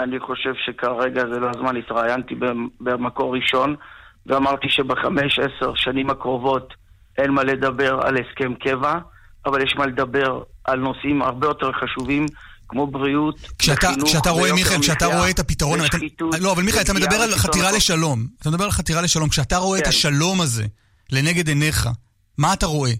אני 0.00 0.20
חושב 0.20 0.52
שכרגע 0.66 1.22
זה 1.34 1.40
לא 1.40 1.50
הזמן, 1.50 1.76
התראיינתי 1.76 2.34
במ- 2.34 2.68
במקור 2.80 3.34
ראשון, 3.36 3.76
ואמרתי 4.30 4.66
שבחמש, 4.70 5.38
עשר 5.38 5.72
שנים 5.74 6.10
הקרובות 6.10 6.74
אין 7.18 7.30
מה 7.30 7.42
לדבר 7.44 8.00
על 8.02 8.16
הסכם 8.16 8.54
קבע, 8.54 8.98
אבל 9.46 9.62
יש 9.62 9.74
מה 9.76 9.86
לדבר 9.86 10.42
על 10.64 10.78
נושאים 10.78 11.22
הרבה 11.22 11.46
יותר 11.46 11.70
חשובים, 11.72 12.26
כמו 12.68 12.86
בריאות, 12.86 13.36
כשאתה, 13.58 13.86
וחינוך, 13.86 14.08
כשאתה 14.08 14.30
רואה, 14.30 14.52
מיכאל, 14.52 14.78
כשאתה 14.80 15.06
רואה 15.06 15.30
את 15.30 15.38
הפתרון... 15.38 15.78
אתה, 15.78 15.96
ושחיתות, 15.96 16.34
לא, 16.40 16.52
אבל 16.52 16.62
מיכאל, 16.62 16.80
אתה 16.80 16.92
מדבר 16.92 17.16
על 17.16 17.30
חתירה. 17.30 17.72
לשלום. 17.72 18.26
אתה 18.40 18.50
מדבר 18.50 18.64
על 18.64 18.70
חתירה 18.70 19.02
לשלום. 19.02 19.28
כשאתה 19.28 19.56
רואה 19.56 19.78
את 19.78 19.84
כן. 19.84 19.88
השלום 19.88 20.40
הזה 20.40 20.64
לנגד 21.12 21.48
עיניך, 21.48 21.88
מה 22.38 22.52
אתה 22.52 22.66
רואה? 22.66 22.90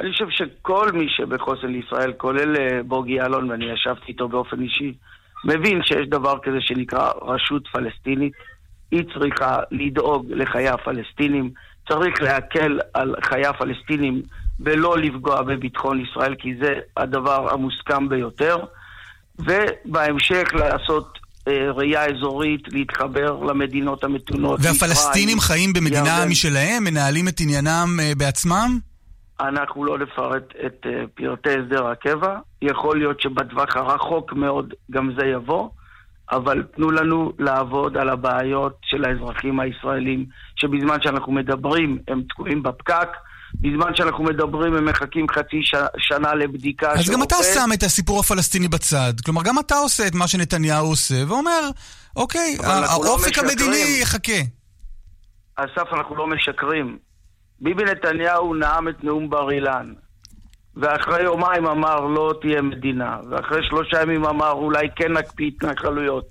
אני 0.00 0.12
חושב 0.12 0.24
שכל 0.30 0.92
מי 0.92 1.06
שבחוסן 1.08 1.66
לישראל, 1.66 2.12
כולל 2.12 2.56
אה, 2.56 2.82
בוגי 2.82 3.12
יעלון, 3.12 3.50
ואני 3.50 3.64
ישבתי 3.64 4.04
איתו 4.08 4.28
באופן 4.28 4.62
אישי, 4.62 4.92
מבין 5.44 5.80
שיש 5.82 6.08
דבר 6.08 6.38
כזה 6.42 6.56
שנקרא 6.60 7.10
רשות 7.22 7.62
פלסטינית. 7.72 8.32
היא 8.90 9.04
צריכה 9.14 9.58
לדאוג 9.70 10.26
לחיי 10.28 10.68
הפלסטינים, 10.68 11.50
צריך 11.88 12.22
להקל 12.22 12.80
על 12.94 13.14
חיי 13.24 13.46
הפלסטינים 13.46 14.22
ולא 14.60 14.98
לפגוע 14.98 15.42
בביטחון 15.42 16.00
ישראל, 16.00 16.34
כי 16.38 16.54
זה 16.62 16.74
הדבר 16.96 17.52
המוסכם 17.52 18.08
ביותר. 18.08 18.56
ובהמשך 19.38 20.48
לעשות 20.54 21.18
אה, 21.48 21.70
ראייה 21.70 22.06
אזורית, 22.06 22.62
להתחבר 22.72 23.40
למדינות 23.42 24.04
המתונות. 24.04 24.60
והפלסטינים 24.62 25.36
מצרים, 25.36 25.40
חיים 25.40 25.72
במדינה 25.72 26.08
ירדן. 26.08 26.28
משלהם? 26.28 26.84
מנהלים 26.84 27.28
את 27.28 27.40
עניינם 27.40 28.00
אה, 28.00 28.12
בעצמם? 28.16 28.78
אנחנו 29.40 29.84
לא 29.84 29.98
נפרט 29.98 30.42
את 30.66 30.86
uh, 30.86 30.88
פרטי 31.14 31.50
הסדר 31.50 31.86
הקבע. 31.86 32.38
יכול 32.62 32.98
להיות 32.98 33.20
שבטווח 33.20 33.76
הרחוק 33.76 34.32
מאוד 34.32 34.74
גם 34.90 35.10
זה 35.18 35.26
יבוא, 35.26 35.68
אבל 36.32 36.62
תנו 36.76 36.90
לנו 36.90 37.32
לעבוד 37.38 37.96
על 37.96 38.08
הבעיות 38.08 38.76
של 38.84 39.04
האזרחים 39.04 39.60
הישראלים, 39.60 40.26
שבזמן 40.56 40.96
שאנחנו 41.02 41.32
מדברים 41.32 41.98
הם 42.08 42.22
תקועים 42.28 42.62
בפקק, 42.62 43.08
בזמן 43.54 43.94
שאנחנו 43.94 44.24
מדברים 44.24 44.74
הם 44.74 44.84
מחכים 44.84 45.26
חצי 45.28 45.62
ש... 45.62 45.74
שנה 45.98 46.34
לבדיקה 46.34 46.92
אז 46.92 47.10
גם 47.10 47.22
אתה. 47.22 47.36
שם 47.54 47.70
את 47.74 47.82
הסיפור 47.82 48.20
הפלסטיני 48.20 48.68
בצד. 48.68 49.12
כלומר, 49.24 49.42
גם 49.42 49.58
אתה 49.58 49.74
עושה 49.74 50.06
את 50.06 50.14
מה 50.14 50.28
שנתניהו 50.28 50.86
עושה, 50.86 51.14
ואומר, 51.28 51.60
אוקיי, 52.16 52.56
לא 52.62 52.72
האופק 52.72 53.28
משקרים. 53.28 53.48
המדיני 53.48 53.98
יחכה. 54.02 54.40
אסף, 55.56 55.92
אנחנו 55.92 56.16
לא 56.16 56.26
משקרים. 56.26 56.98
ביבי 57.60 57.84
נתניהו 57.84 58.54
נאם 58.54 58.88
את 58.88 59.04
נאום 59.04 59.30
בר 59.30 59.50
אילן, 59.50 59.92
ואחרי 60.76 61.22
יומיים 61.22 61.66
אמר 61.66 62.00
לא 62.00 62.34
תהיה 62.40 62.62
מדינה, 62.62 63.16
ואחרי 63.30 63.58
שלושה 63.62 64.02
ימים 64.02 64.24
אמר 64.24 64.50
אולי 64.50 64.86
כן 64.96 65.12
נקפיא 65.12 65.46
התנחלויות, 65.56 66.28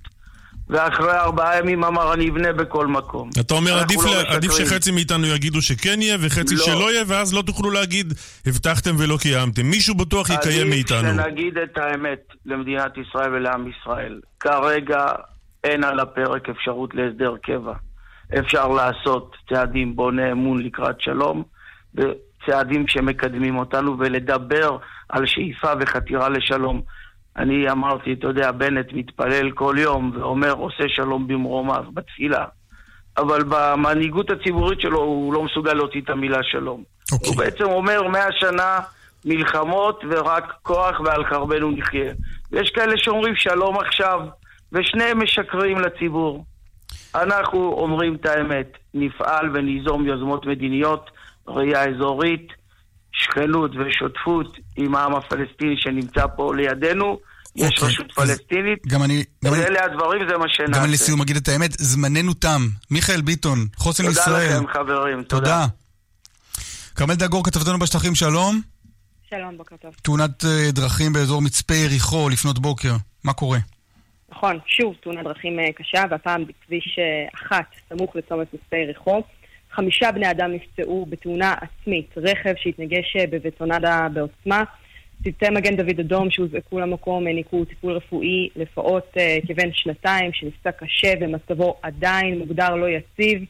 ואחרי 0.68 1.12
ארבעה 1.12 1.58
ימים 1.58 1.84
אמר 1.84 2.12
אני 2.14 2.30
אבנה 2.30 2.52
בכל 2.52 2.86
מקום. 2.86 3.30
אתה 3.40 3.54
אומר, 3.54 3.78
עדיף, 3.78 4.00
לא 4.04 4.10
לה- 4.22 4.34
עדיף. 4.34 4.52
שחצי 4.52 4.90
מאיתנו 4.90 5.26
יגידו 5.26 5.62
שכן 5.62 6.02
יהיה 6.02 6.16
וחצי 6.20 6.54
לא. 6.54 6.64
שלא 6.64 6.92
יהיה, 6.92 7.04
ואז 7.06 7.34
לא 7.34 7.42
תוכלו 7.42 7.70
להגיד, 7.70 8.12
הבטחתם 8.46 8.94
ולא 8.98 9.16
קיימתם. 9.22 9.66
מישהו 9.66 9.94
בטוח 9.94 10.30
יקיים 10.30 10.70
מאיתנו. 10.70 10.98
עדיף 11.08 11.22
שנגיד 11.24 11.58
את 11.58 11.78
האמת 11.78 12.20
למדינת 12.46 12.92
ישראל 12.98 13.34
ולעם 13.34 13.66
ישראל. 13.68 14.20
כרגע 14.40 15.06
אין 15.64 15.84
על 15.84 16.00
הפרק 16.00 16.48
אפשרות 16.48 16.94
להסדר 16.94 17.34
קבע. 17.42 17.72
אפשר 18.38 18.68
לעשות 18.68 19.36
צעדים 19.48 19.96
בוני 19.96 20.32
אמון 20.32 20.62
לקראת 20.62 21.00
שלום, 21.00 21.42
וצעדים 22.42 22.88
שמקדמים 22.88 23.58
אותנו, 23.58 23.96
ולדבר 23.98 24.76
על 25.08 25.26
שאיפה 25.26 25.72
וחתירה 25.80 26.28
לשלום. 26.28 26.82
אני 27.36 27.70
אמרתי, 27.70 28.12
אתה 28.12 28.26
יודע, 28.26 28.52
בנט 28.52 28.92
מתפלל 28.92 29.50
כל 29.50 29.74
יום 29.78 30.12
ואומר, 30.14 30.52
עושה 30.52 30.84
שלום 30.88 31.28
במרומיו, 31.28 31.84
בתפילה. 31.94 32.44
אבל 33.18 33.42
במנהיגות 33.48 34.30
הציבורית 34.30 34.80
שלו 34.80 34.98
הוא 34.98 35.34
לא 35.34 35.44
מסוגל 35.44 35.72
להוציא 35.72 36.00
את 36.00 36.10
המילה 36.10 36.42
שלום. 36.42 36.82
אוקיי. 37.12 37.28
הוא 37.28 37.36
בעצם 37.36 37.64
אומר, 37.64 38.08
מאה 38.08 38.32
שנה 38.32 38.78
מלחמות 39.24 40.04
ורק 40.10 40.52
כוח 40.62 41.00
ועל 41.00 41.24
חרבנו 41.24 41.70
נחיה. 41.70 42.12
ויש 42.52 42.70
כאלה 42.70 42.92
שאומרים 42.96 43.34
שלום 43.36 43.78
עכשיו, 43.78 44.20
ושניהם 44.72 45.22
משקרים 45.22 45.78
לציבור. 45.78 46.44
אנחנו 47.14 47.72
אומרים 47.72 48.14
את 48.14 48.26
האמת, 48.26 48.78
נפעל 48.94 49.50
וניזום 49.54 50.06
יוזמות 50.06 50.46
מדיניות, 50.46 51.10
ראייה 51.50 51.84
אזורית, 51.84 52.48
שכנות 53.12 53.70
ושותפות 53.70 54.56
עם 54.76 54.94
העם 54.94 55.14
הפלסטיני 55.14 55.76
שנמצא 55.76 56.26
פה 56.36 56.54
לידינו. 56.54 57.18
יש 57.56 57.74
אוקיי, 57.74 57.88
רשות 57.88 58.12
פלסטינית, 58.12 58.86
גם 58.86 59.02
אני... 59.02 59.24
גם 59.44 59.54
אני... 59.54 59.62
ואלה 59.62 59.84
הדברים, 59.84 60.28
זה 60.28 60.38
מה 60.38 60.44
שנעשה. 60.48 60.78
גם 60.78 60.84
אני 60.84 60.92
לסיום 60.92 61.20
אגיד 61.20 61.36
את 61.36 61.48
האמת, 61.48 61.70
זמננו 61.72 62.34
תם. 62.34 62.60
מיכאל 62.90 63.20
ביטון, 63.20 63.58
חוסן 63.76 64.02
תודה 64.06 64.20
ישראל. 64.20 64.56
לכם, 64.56 64.66
חברים. 64.66 65.22
תודה. 65.22 65.40
תודה. 65.40 65.66
כרמל 66.96 67.14
דגור, 67.14 67.44
כתבתנו 67.44 67.78
בשטחים, 67.78 68.14
שלום. 68.14 68.60
שלום, 69.30 69.56
בוקר 69.56 69.76
טוב. 69.76 69.94
תאונת 70.02 70.44
אה, 70.44 70.72
דרכים 70.72 71.12
באזור 71.12 71.42
מצפה 71.42 71.74
יריחו 71.74 72.28
לפנות 72.28 72.58
בוקר. 72.58 72.92
מה 73.24 73.32
קורה? 73.32 73.58
נכון, 74.30 74.58
שוב 74.66 74.94
תאונת 75.02 75.24
דרכים 75.24 75.58
אה, 75.58 75.72
קשה, 75.72 76.04
והפעם 76.10 76.44
בכביש 76.46 76.98
אה, 76.98 77.28
אחת, 77.34 77.66
סמוך 77.88 78.16
לצומת 78.16 78.54
מצפה 78.54 78.76
יריחו. 78.76 79.22
חמישה 79.80 80.12
בני 80.12 80.30
אדם 80.30 80.52
נפצעו 80.52 81.06
בתאונה 81.08 81.54
עצמית, 81.60 82.10
רכב 82.16 82.54
שהתנגש 82.56 83.16
אה, 83.16 83.26
בבטונדה 83.26 84.06
בעוצמה. 84.12 84.64
צוותי 85.24 85.50
מגן 85.50 85.76
דוד 85.76 86.00
אדום 86.00 86.30
שהוזעקו 86.30 86.80
למקום 86.80 87.26
העניקו 87.26 87.64
טיפול 87.64 87.92
רפואי 87.92 88.48
לפעוט 88.56 89.16
אה, 89.18 89.38
כבן 89.48 89.72
שנתיים 89.72 90.32
שנפצע 90.32 90.72
קשה 90.72 91.12
ומצבו 91.20 91.74
עדיין 91.82 92.38
מוגדר 92.38 92.74
לא 92.74 92.86
יציב. 92.88 93.44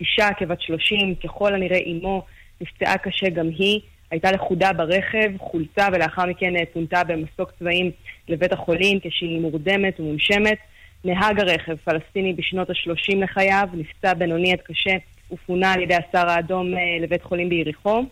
אישה 0.00 0.28
כבת 0.38 0.60
30, 0.60 1.14
ככל 1.14 1.54
הנראה 1.54 1.78
אימו, 1.78 2.22
נפצעה 2.60 2.98
קשה 2.98 3.28
גם 3.28 3.48
היא. 3.48 3.80
הייתה 4.10 4.32
לכודה 4.32 4.72
ברכב, 4.72 5.30
חולצה 5.38 5.88
ולאחר 5.92 6.26
מכן 6.26 6.56
אה, 6.56 6.62
פונתה 6.72 7.04
במסוק 7.04 7.52
צבעים 7.58 7.90
לבית 8.28 8.52
החולים 8.52 9.00
כשהיא 9.00 9.40
מורדמת 9.40 10.00
ומונשמת. 10.00 10.58
נהג 11.04 11.40
הרכב, 11.40 11.76
פלסטיני 11.84 12.32
בשנות 12.32 12.70
ה-30 12.70 13.16
לחייו, 13.16 13.68
נפצע 13.72 14.14
בינוני 14.14 14.52
עד 14.52 14.60
קשה 14.60 14.96
ופונה 15.32 15.72
על 15.72 15.80
ידי 15.82 15.94
הסהר 15.94 16.30
האדום 16.30 16.74
אה, 16.74 16.80
לבית 17.00 17.22
חולים 17.22 17.48
ביריחו. 17.48 18.04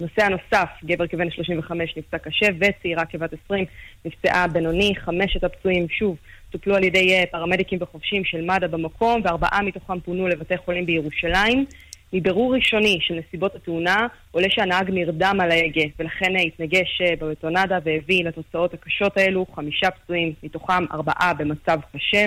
נוסע 0.00 0.28
נוסף, 0.28 0.68
גבר 0.84 1.06
כבן 1.06 1.30
35 1.30 1.96
נפצע 1.96 2.18
קשה 2.18 2.46
וצעירה 2.60 3.04
כבת 3.04 3.30
20 3.44 3.64
נפצעה 4.04 4.48
בינוני. 4.48 4.92
חמשת 4.96 5.44
הפצועים 5.44 5.88
שוב 5.88 6.16
טופלו 6.50 6.76
על 6.76 6.84
ידי 6.84 7.14
אה, 7.14 7.24
פרמדיקים 7.30 7.78
וחובשים 7.82 8.24
של 8.24 8.40
מד"א 8.40 8.66
במקום 8.66 9.20
וארבעה 9.24 9.62
מתוכם 9.62 10.00
פונו 10.00 10.28
לבתי 10.28 10.56
חולים 10.56 10.86
בירושלים. 10.86 11.64
מבירור 12.12 12.54
ראשוני 12.54 12.98
של 13.00 13.14
נסיבות 13.14 13.54
התאונה 13.54 14.06
עולה 14.30 14.46
שהנהג 14.50 14.90
נרדם 14.90 15.38
על 15.40 15.50
ההגה 15.50 15.84
ולכן 15.98 16.36
אה, 16.36 16.40
התנגש 16.40 17.02
בבטונדה 17.20 17.78
והביא 17.84 18.24
לתוצאות 18.24 18.74
הקשות 18.74 19.16
האלו, 19.16 19.46
חמישה 19.54 19.90
פצועים, 19.90 20.32
מתוכם 20.42 20.84
ארבעה 20.92 21.34
במצב 21.34 21.78
קשה. 21.92 22.26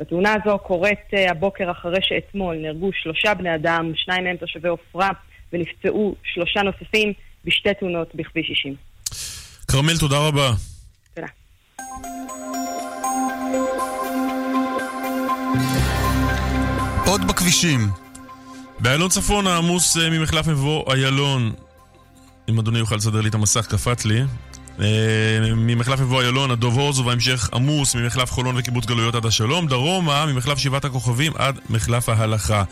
התאונה 0.00 0.34
הזו 0.34 0.58
קורית 0.58 0.98
אה, 1.14 1.30
הבוקר 1.30 1.70
אחרי 1.70 1.98
שאתמול 2.02 2.56
נהרגו 2.56 2.90
שלושה 2.92 3.34
בני 3.34 3.54
אדם, 3.54 3.92
שניים 3.94 4.24
מהם 4.24 4.36
תושבי 4.36 4.68
עופרה, 4.68 5.10
ונפצעו 5.52 6.14
שלושה 6.24 6.62
נוספים 6.62 7.12
בשתי 7.44 7.74
תאונות 7.80 8.14
בכביש 8.14 8.46
60. 8.46 8.74
כרמל, 9.70 9.98
תודה 10.00 10.18
רבה. 10.18 10.50
תודה. 11.14 11.26
עוד 17.06 17.28
בכבישים. 17.28 17.80
באיילון 18.78 19.08
צפון 19.08 19.46
העמוס 19.46 19.96
אה, 19.96 20.10
ממחלף 20.10 20.46
מבוא 20.48 20.92
איילון. 20.92 21.52
אם 22.48 22.58
אדוני 22.58 22.78
יוכל 22.78 22.96
לסדר 22.96 23.20
לי 23.20 23.28
את 23.28 23.34
המסך, 23.34 23.66
קפץ 23.66 24.04
לי. 24.04 24.20
אה, 24.80 24.86
ממחלף 25.56 26.00
מבוא 26.00 26.22
איילון 26.22 26.50
עד 26.50 26.58
דוב 26.58 26.78
הורזו 26.78 27.04
והמשך 27.04 27.50
עמוס 27.52 27.94
ממחלף 27.94 28.32
חולון 28.32 28.56
וקיבוץ 28.58 28.86
גלויות 28.86 29.14
עד 29.14 29.26
השלום. 29.26 29.66
דרומה 29.66 30.26
ממחלף 30.26 30.58
שבעת 30.58 30.84
הכוכבים 30.84 31.32
עד 31.38 31.58
מחלף 31.70 32.08
ההלכה. 32.08 32.62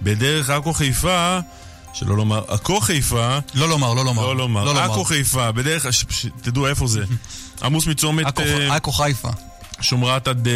בדרך 0.00 0.50
עכו 0.50 0.72
חיפה, 0.72 1.38
שלא 1.92 2.16
לומר 2.16 2.42
עכו 2.48 2.80
חיפה. 2.80 3.38
לא 3.54 3.68
לומר, 3.68 3.94
לא 3.94 4.04
לומר. 4.04 4.26
לא 4.26 4.36
לומר. 4.36 4.78
עכו 4.78 5.04
חיפה, 5.04 5.52
בדרך, 5.52 5.86
תדעו 6.42 6.66
איפה 6.66 6.86
זה. 6.86 7.04
עמוס 7.64 7.86
מצומת... 7.86 8.26
עכו 8.70 8.92
חיפה. 8.92 9.28
שומרת 9.80 10.28
עד 10.28 10.48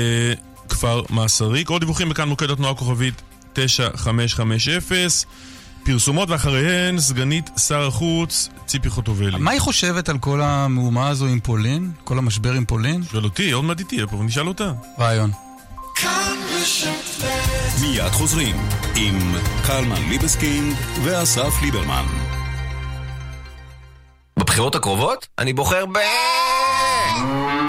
כפר 0.69 1.03
מאסריק. 1.11 1.69
עוד 1.69 1.81
דיווחים 1.81 2.09
מכאן 2.09 2.29
מוקד 2.29 2.51
התנועה 2.51 2.75
כוכבית 2.75 3.23
9550. 3.53 4.81
פרסומות 5.85 6.31
ואחריהן 6.31 6.99
סגנית 6.99 7.51
שר 7.69 7.87
החוץ 7.87 8.49
ציפי 8.67 8.91
חוטובלי. 8.91 9.39
מה 9.39 9.51
היא 9.51 9.61
חושבת 9.61 10.09
על 10.09 10.19
כל 10.19 10.41
המהומה 10.43 11.09
הזו 11.09 11.27
עם 11.27 11.41
פולין? 11.41 11.91
כל 12.05 12.19
המשבר 12.19 12.53
עם 12.53 12.65
פולין? 12.65 13.03
שואל 13.13 13.25
אותי, 13.25 13.51
עוד 13.51 13.65
מעט 13.65 13.81
איתי 13.81 14.07
פה, 14.11 14.17
ונשאל 14.17 14.49
אותה. 14.49 14.73
רעיון. 14.99 15.31
מיד 17.81 18.13
חוזרים 18.13 18.57
עם 18.97 19.35
קלמן 19.67 20.09
ליבסקינג 20.09 20.75
ואסף 21.05 21.63
ליברמן. 21.63 22.05
בבחירות 24.37 24.75
הקרובות 24.75 25.27
אני 25.39 25.53
בוחר 25.53 25.87
ב... 25.87 25.99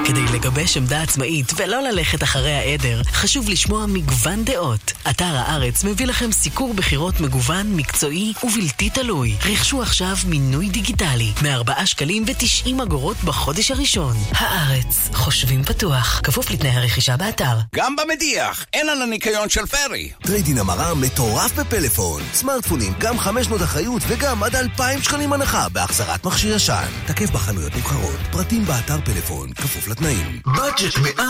כדי 0.06 0.25
לגבש 0.36 0.78
עמדה 0.78 1.02
עצמאית 1.02 1.52
ולא 1.56 1.82
ללכת 1.82 2.24
אחרי 2.24 2.54
העדר, 2.54 3.02
חשוב 3.12 3.50
לשמוע 3.50 3.86
מגוון 3.86 4.44
דעות. 4.44 4.94
אתר 5.10 5.26
הארץ 5.26 5.84
מביא 5.84 6.06
לכם 6.06 6.32
סיקור 6.32 6.74
בחירות 6.74 7.20
מגוון, 7.20 7.76
מקצועי 7.76 8.34
ובלתי 8.44 8.90
תלוי. 8.90 9.36
רכשו 9.46 9.82
עכשיו 9.82 10.16
מינוי 10.26 10.70
דיגיטלי, 10.70 11.32
מ-4 11.42 11.86
שקלים 11.86 12.26
ו-90 12.28 12.84
אגורות 12.84 13.18
בחודש 13.24 13.72
הראשון. 13.72 14.18
הארץ, 14.32 15.10
חושבים 15.14 15.64
פתוח, 15.64 16.22
כפוף 16.24 16.52
לתנאי 16.52 16.72
הרכישה 16.72 17.18
באתר. 17.18 17.58
גם 17.76 17.96
במדיח, 17.96 18.66
אין 18.74 18.90
על 18.90 19.02
הניקיון 19.02 19.50
של 19.50 19.66
פרי. 19.66 20.12
טרייד 20.22 20.44
אין 20.44 20.58
המרה 20.58 20.94
מטורף 20.94 21.52
בפלאפון. 21.60 22.22
סמארטפונים, 22.34 22.94
גם 23.00 23.20
5 23.20 23.46
שנות 23.46 23.62
אחריות 23.62 24.02
וגם 24.08 24.44
עד 24.44 24.56
2,000 24.56 25.04
שקלים 25.04 25.34
הנחה 25.34 25.70
בהחזרת 25.70 26.26
מכשיר 26.26 26.56
ישן. 26.56 26.88
תקף 27.06 27.30
בחנויות 27.30 27.76
נבחרות, 27.76 28.20
פרטים 28.32 28.66
באתר 28.66 28.98
פלאפון, 29.06 29.54
כפוף 29.54 29.88
לתנאים. 29.88 30.25
בדג'ט 30.46 31.18
100% 31.20 31.22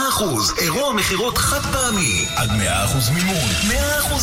אירוע 0.61 0.93
מכירות 0.93 1.37
חד 1.37 1.61
פעמי. 1.73 2.25
עד 2.35 2.49
100% 2.49 2.53
מימון, 3.13 3.49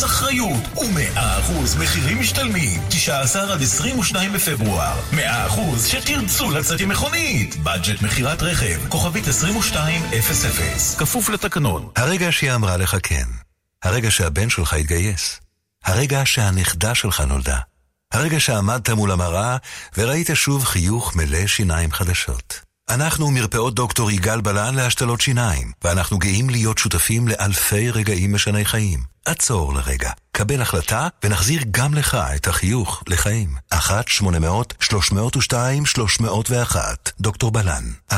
100% 0.01 0.05
אחריות 0.05 0.63
ו-100% 0.75 1.79
מחירים 1.79 2.19
משתלמים. 2.19 2.81
19 2.89 3.53
עד 3.53 3.61
22 3.61 4.33
בפברואר. 4.33 4.99
100% 5.11 5.17
שתרצו 5.87 6.51
לצאת 6.51 6.81
עם 6.81 6.89
מכונית 6.89 7.55
בדג'ט 7.55 8.01
מכירת 8.01 8.43
רכב 8.43 8.79
כוכבית 8.89 9.27
2200 9.27 10.01
כפוף 10.97 11.29
לתקנון. 11.29 11.89
הרגע 11.95 12.31
שהיא 12.31 12.53
אמרה 12.53 12.77
לך 12.77 12.97
כן. 13.03 13.25
הרגע 13.83 14.11
שהבן 14.11 14.49
שלך 14.49 14.73
התגייס. 14.73 15.39
הרגע 15.85 16.21
שהנכדה 16.25 16.95
שלך 16.95 17.21
נולדה. 17.21 17.57
הרגע 18.11 18.39
שעמדת 18.39 18.89
מול 18.89 19.11
המראה 19.11 19.57
וראית 19.97 20.29
שוב 20.33 20.65
חיוך 20.65 21.15
מלא 21.15 21.47
שיניים 21.47 21.91
חדשות 21.91 22.62
אנחנו 22.89 23.31
מרפאות 23.31 23.75
דוקטור 23.75 24.11
יגאל 24.11 24.41
בלן 24.41 24.75
להשתלות 24.75 25.21
שיניים, 25.21 25.71
ואנחנו 25.83 26.17
גאים 26.17 26.49
להיות 26.49 26.77
שותפים 26.77 27.27
לאלפי 27.27 27.91
רגעים 27.91 28.33
משני 28.33 28.65
חיים. 28.65 29.12
עצור 29.25 29.73
לרגע, 29.73 30.11
קבל 30.31 30.61
החלטה 30.61 31.07
ונחזיר 31.23 31.61
גם 31.71 31.93
לך 31.93 32.17
את 32.35 32.47
החיוך 32.47 33.03
לחיים. 33.07 33.55
1-800-302-301 33.73 33.75
דוקטור 37.19 37.51
בלן 37.51 37.83
1-800-302-301 38.11 38.15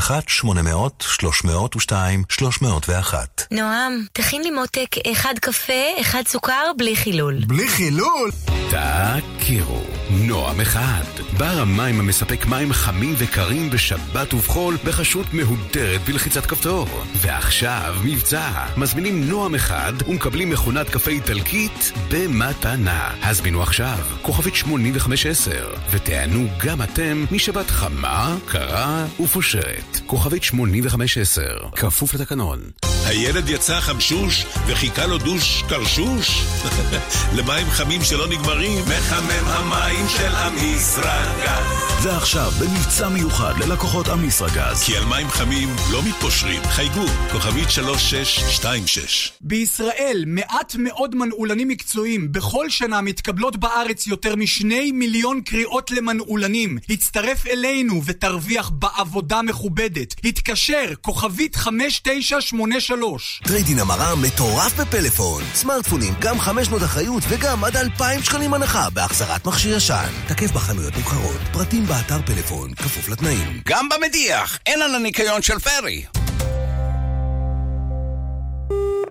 נועם, 3.52 4.06
תכין 4.14 4.44
לי 4.44 4.52
מותק 4.52 4.96
אחד 5.12 5.34
קפה, 5.42 5.84
אחד 6.02 6.24
סוכר, 6.28 6.72
בלי 6.78 6.96
חילול. 6.96 7.40
בלי 7.48 7.68
חילול? 7.68 8.32
תכירו, 8.70 9.82
נועם 10.10 10.62
אחד. 10.62 11.04
בר 11.38 11.60
המים 11.60 12.00
המספק 12.00 12.46
מים 12.46 12.74
חמים 12.74 13.16
וקרים 13.18 13.70
בשבת 13.70 14.34
ובחול 14.34 14.78
בחשות 14.86 15.34
מהודרת 15.34 16.02
בלחיצת 16.06 16.46
כפתור. 16.46 16.88
ועכשיו 17.16 17.96
מבצע. 18.04 18.50
מזמינים 18.78 19.30
נועם 19.30 19.56
אחד 19.56 19.94
ומקבלים 20.08 20.50
מכונת 20.50 20.90
קפה 20.96 21.12
איטלקית 21.12 21.92
במתנה. 22.12 23.10
הזמינו 23.24 23.62
עכשיו, 23.62 23.98
כוכבית 24.22 24.56
8510, 24.56 25.76
ותענו 25.92 26.48
גם 26.58 26.82
אתם 26.82 27.26
משבת 27.32 27.70
חמה, 27.70 28.36
קרה 28.46 29.06
ופושרת. 29.20 30.00
כוכבית 30.06 30.44
8510, 30.44 31.42
כפוף 31.76 32.14
לתקנון. 32.14 32.60
הילד 33.06 33.50
יצא 33.50 33.80
חמשוש 33.80 34.46
וחיכה 34.68 35.06
לו 35.06 35.18
דוש 35.18 35.64
קרשוש? 35.70 36.42
למים 37.38 37.68
חמים 37.70 38.02
שלא 38.02 38.28
נגמרים, 38.28 38.84
מחמם 38.84 39.48
המים 39.48 40.06
של 40.10 40.36
אמיסרגז. 40.36 41.86
ועכשיו 42.04 42.52
במבצע 42.60 43.10
מיוחד 43.10 43.54
ללקוחות 43.60 44.10
אמיסרגז. 44.10 44.84
כי 44.84 44.98
על 44.98 45.06
מים 45.06 45.30
חמים 45.30 45.70
לא 45.92 46.04
מתפושרים. 46.04 46.62
חייגו, 46.64 47.06
כוכבית 47.32 47.70
3626. 47.70 49.32
בישראל 49.42 50.24
מעט 50.28 50.76
מאוד 50.86 51.16
מנעולנים 51.16 51.68
מקצועיים. 51.68 52.32
בכל 52.32 52.70
שנה 52.70 53.02
מתקבלות 53.02 53.56
בארץ 53.56 54.08
יותר 54.08 54.36
משני 54.36 54.92
מיליון 54.92 55.42
קריאות 55.42 55.92
למנעולנים. 55.92 56.78
הצטרף 56.90 57.48
אלינו 57.48 58.02
ותרוויח 58.06 58.70
בעבודה 58.70 59.42
מכובדת. 59.42 60.16
התקשר, 60.24 60.94
כוכבית 61.02 61.56
5983. 61.56 63.42
טרייד 63.44 63.66
אין 63.66 63.80
המרה 63.80 64.16
מטורף 64.16 64.80
בפלאפון. 64.80 65.44
סמארטפונים, 65.54 66.14
גם 66.20 66.40
5 66.40 66.68
שנות 66.68 66.84
אחריות 66.84 67.24
וגם 67.30 67.64
עד 67.64 67.78
2,000 67.78 68.24
שקלים 68.24 68.54
הנחה 68.54 68.90
בהחזרת 68.90 69.46
מכשיר 69.46 69.78
ישן. 69.78 70.12
תקף 70.28 70.52
בחנויות 70.52 70.98
נבחרות, 70.98 71.42
פרטים 71.54 71.86
באתר 71.86 72.22
פלאפון, 72.26 72.74
כפוף 72.74 73.10
לתנאים. 73.10 73.62
גם 73.68 73.90
במדיח, 73.90 74.60
אין 74.66 74.82
על 74.82 74.96
הניקיון 74.96 75.42
של 75.42 75.60
פרי. 75.60 76.25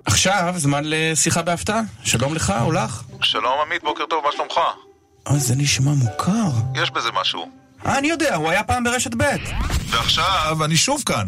עכשיו 0.05 0.55
זמן 0.57 0.83
לשיחה 0.85 1.43
בהפתעה. 1.43 1.81
שלום 2.05 2.35
לך 2.35 2.53
או 2.61 2.73
לך. 2.73 3.03
שלום 3.23 3.53
עמית, 3.67 3.83
בוקר 3.83 4.05
טוב, 4.11 4.25
מה 4.25 4.31
שלומך? 4.33 4.55
אה, 5.29 5.39
זה 5.39 5.55
נשמע 5.57 5.91
מוכר. 5.93 6.51
יש 6.75 6.91
בזה 6.91 7.09
משהו. 7.21 7.51
אה, 7.87 7.99
אני 7.99 8.09
יודע, 8.09 8.35
הוא 8.35 8.51
היה 8.51 8.65
פעם 8.65 8.85
ברשת 8.85 9.15
ב'. 9.17 9.23
ועכשיו 9.91 10.65
אני 10.65 10.77
שוב 10.77 11.03
כאן. 11.07 11.27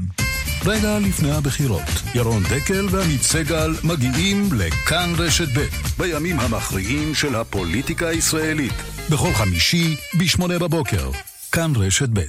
רגע 0.66 0.98
לפני 0.98 1.32
הבחירות, 1.32 1.88
ירון 2.14 2.42
דקל 2.42 2.86
ועמית 2.90 3.22
סגל 3.22 3.74
מגיעים 3.84 4.48
לכאן 4.52 5.12
רשת 5.18 5.48
ב' 5.58 5.66
בימים 5.98 6.40
המכריעים 6.40 7.14
של 7.14 7.34
הפוליטיקה 7.34 8.08
הישראלית. 8.08 8.74
בכל 9.10 9.32
חמישי, 9.32 9.96
בשמונה 10.18 10.58
בבוקר. 10.58 11.10
כאן 11.52 11.72
רשת 11.76 12.08
ב'. 12.12 12.20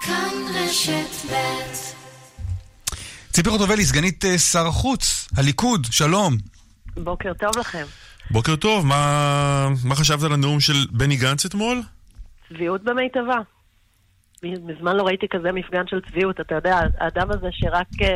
כאן 0.00 0.30
רשת 0.54 1.32
ב' 1.32 1.89
ציפי 3.32 3.50
חוטובלי, 3.50 3.84
סגנית 3.84 4.24
שר 4.52 4.66
החוץ, 4.66 5.28
הליכוד, 5.36 5.86
שלום. 5.90 6.32
בוקר 6.96 7.32
טוב 7.34 7.58
לכם. 7.58 7.84
בוקר 8.30 8.56
טוב, 8.56 8.86
מה, 8.86 9.68
מה 9.84 9.94
חשבת 9.94 10.22
על 10.22 10.32
הנאום 10.32 10.60
של 10.60 10.86
בני 10.90 11.16
גנץ 11.16 11.44
אתמול? 11.44 11.82
צביעות 12.48 12.84
במיטבה. 12.84 13.38
מזמן 14.42 14.96
לא 14.96 15.02
ראיתי 15.02 15.28
כזה 15.28 15.52
מפגן 15.52 15.86
של 15.86 16.00
צביעות. 16.10 16.40
אתה 16.40 16.54
יודע, 16.54 16.80
האדם 16.98 17.30
הזה 17.30 17.48
שרק 17.50 17.86
uh, 17.92 18.06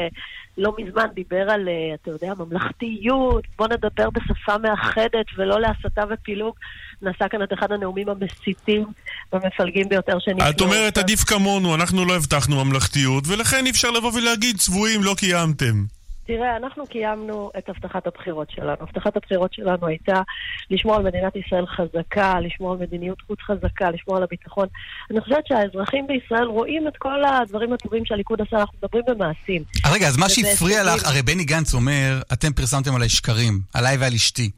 לא 0.58 0.72
מזמן 0.78 1.06
דיבר 1.14 1.50
על, 1.50 1.68
uh, 1.68 1.94
אתה 2.02 2.10
יודע, 2.10 2.32
ממלכתיות, 2.38 3.44
בוא 3.58 3.66
נדבר 3.68 4.10
בשפה 4.10 4.58
מאחדת 4.58 5.26
ולא 5.36 5.60
להסתה 5.60 6.02
ופילוג, 6.10 6.54
נעשה 7.04 7.28
כאן 7.28 7.42
את 7.42 7.52
אחד 7.52 7.72
הנאומים 7.72 8.08
המסיתים 8.08 8.84
והמפלגים 9.32 9.88
ביותר 9.88 10.18
שנשמעו. 10.18 10.50
את 10.50 10.60
אומרת, 10.60 10.98
עדיף 10.98 11.24
כמונו, 11.24 11.74
אנחנו 11.74 12.04
לא 12.04 12.16
הבטחנו 12.16 12.64
ממלכתיות, 12.64 13.24
ולכן 13.26 13.66
אי 13.66 13.70
אפשר 13.70 13.90
לבוא 13.90 14.12
ולהגיד, 14.14 14.56
צבועים, 14.58 15.02
לא 15.02 15.14
קיימתם. 15.18 15.84
תראה, 16.26 16.56
אנחנו 16.56 16.86
קיימנו 16.86 17.50
את 17.58 17.68
הבטחת 17.68 18.06
הבחירות 18.06 18.50
שלנו. 18.50 18.76
הבטחת 18.80 19.16
הבחירות 19.16 19.54
שלנו 19.54 19.86
הייתה 19.86 20.22
לשמור 20.70 20.96
על 20.96 21.02
מדינת 21.02 21.36
ישראל 21.36 21.66
חזקה, 21.66 22.40
לשמור 22.40 22.72
על 22.72 22.78
מדיניות 22.78 23.18
חוץ 23.26 23.38
חזקה, 23.40 23.90
לשמור 23.90 24.16
על 24.16 24.22
הביטחון. 24.22 24.66
אני 25.10 25.20
חושבת 25.20 25.46
שהאזרחים 25.46 26.06
בישראל 26.06 26.44
רואים 26.44 26.88
את 26.88 26.96
כל 26.98 27.24
הדברים 27.24 27.72
הטובים 27.72 28.04
שהליכוד 28.04 28.40
עשה, 28.40 28.56
אנחנו 28.56 28.78
מדברים 28.82 29.04
במעשים. 29.06 29.62
רגע, 29.92 30.08
אז 30.08 30.16
מה 30.16 30.28
שהפריע 30.28 30.94
לך, 30.94 31.06
הרי 31.06 31.22
בני 31.22 31.44
גנץ 31.44 31.74
אומר, 31.74 32.20
אתם 32.32 32.52
פרסמתם 32.52 32.94
עליי 32.94 33.08
שקרים, 33.08 33.60
עליי 33.74 33.96
ועל 33.96 34.12
אשתי. 34.12 34.50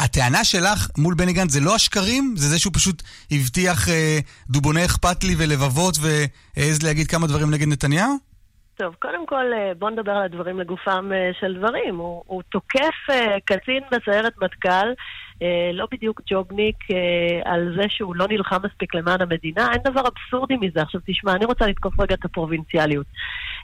הטענה 0.00 0.44
שלך 0.44 0.88
מול 0.98 1.14
בני 1.14 1.32
גנץ 1.32 1.50
זה 1.50 1.60
לא 1.60 1.74
השקרים? 1.74 2.34
זה 2.36 2.48
זה 2.48 2.58
שהוא 2.58 2.72
פשוט 2.74 3.02
הבטיח 3.30 3.88
אה, 3.88 4.18
דובוני 4.50 4.84
אכפת 4.84 5.24
לי 5.24 5.34
ולבבות 5.38 5.94
והעז 6.00 6.82
להגיד 6.82 7.06
כמה 7.06 7.26
דברים 7.26 7.50
נגד 7.50 7.68
נתניהו? 7.68 8.16
טוב, 8.74 8.94
קודם 8.98 9.26
כל 9.26 9.44
בוא 9.78 9.90
נדבר 9.90 10.12
על 10.12 10.22
הדברים 10.22 10.60
לגופם 10.60 11.10
של 11.40 11.56
דברים. 11.58 11.96
הוא, 11.96 12.22
הוא 12.26 12.42
תוקף 12.42 12.94
קצין 13.44 13.82
בסיירת 13.92 14.32
מטכ"ל 14.42 14.88
אה, 15.42 15.70
לא 15.72 15.86
בדיוק 15.92 16.20
ג'ובניק 16.30 16.76
אה, 16.90 17.52
על 17.52 17.74
זה 17.76 17.82
שהוא 17.88 18.16
לא 18.16 18.28
נלחם 18.28 18.56
מספיק 18.64 18.94
למען 18.94 19.22
המדינה, 19.22 19.72
אין 19.72 19.80
דבר 19.84 20.02
אבסורדי 20.08 20.56
מזה. 20.56 20.82
עכשיו 20.82 21.00
תשמע, 21.06 21.32
אני 21.32 21.44
רוצה 21.44 21.66
לתקוף 21.66 22.00
רגע 22.00 22.14
את 22.14 22.24
הפרובינציאליות. 22.24 23.06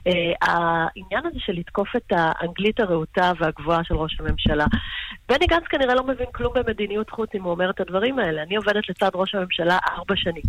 אה, 0.07 0.33
העניין 0.41 1.25
הזה 1.25 1.39
של 1.39 1.53
לתקוף 1.53 1.95
את 1.95 2.11
האנגלית 2.11 2.79
הרהוטה 2.79 3.31
והגבוהה 3.39 3.83
של 3.83 3.95
ראש 3.95 4.17
הממשלה, 4.19 4.65
בני 5.29 5.45
גנץ 5.47 5.63
כנראה 5.69 5.95
לא 5.95 6.03
מבין 6.03 6.25
כלום 6.31 6.53
במדיניות 6.55 7.09
חוץ 7.09 7.29
אם 7.35 7.43
הוא 7.43 7.51
אומר 7.51 7.69
את 7.69 7.79
הדברים 7.79 8.19
האלה. 8.19 8.43
אני 8.43 8.55
עובדת 8.55 8.89
לצד 8.89 9.09
ראש 9.13 9.35
הממשלה 9.35 9.77
ארבע 9.89 10.15
שנים. 10.17 10.43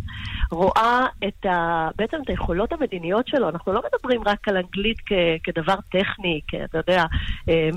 רואה 0.51 1.07
את 1.29 1.47
ה... 1.47 1.89
בעצם 1.97 2.17
את 2.25 2.29
היכולות 2.29 2.73
המדיניות 2.73 3.29
שלו. 3.29 3.49
אנחנו 3.49 3.73
לא 3.73 3.83
מדברים 3.93 4.21
רק 4.27 4.49
על 4.49 4.57
אנגלית 4.57 4.99
כ... 5.07 5.13
כדבר 5.45 5.75
טכני, 5.93 6.41
אתה 6.65 6.79
יודע, 6.79 7.05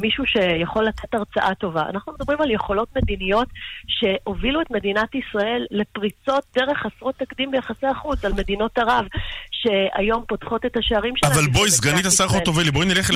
מישהו 0.01 0.23
שיכול 0.27 0.85
לתת 0.85 1.13
הרצאה 1.13 1.55
טובה. 1.55 1.83
אנחנו 1.89 2.13
מדברים 2.13 2.41
על 2.41 2.51
יכולות 2.51 2.87
מדיניות 2.95 3.47
שהובילו 3.87 4.61
את 4.61 4.71
מדינת 4.71 5.15
ישראל 5.15 5.65
לפריצות 5.71 6.43
דרך 6.55 6.77
חסרות 6.77 7.15
תקדים 7.15 7.51
ביחסי 7.51 7.87
החוץ 7.87 8.25
על 8.25 8.33
מדינות 8.33 8.77
ערב, 8.77 9.05
שהיום 9.51 10.23
פותחות 10.27 10.65
את 10.65 10.77
השערים 10.77 11.13
שלהם. 11.15 11.33
אבל 11.33 11.47
בואי, 11.47 11.69
סגנית 11.69 12.05
השר 12.05 12.27
חוטובלי, 12.27 12.71
בואי 12.71 12.85
נלך 12.85 13.11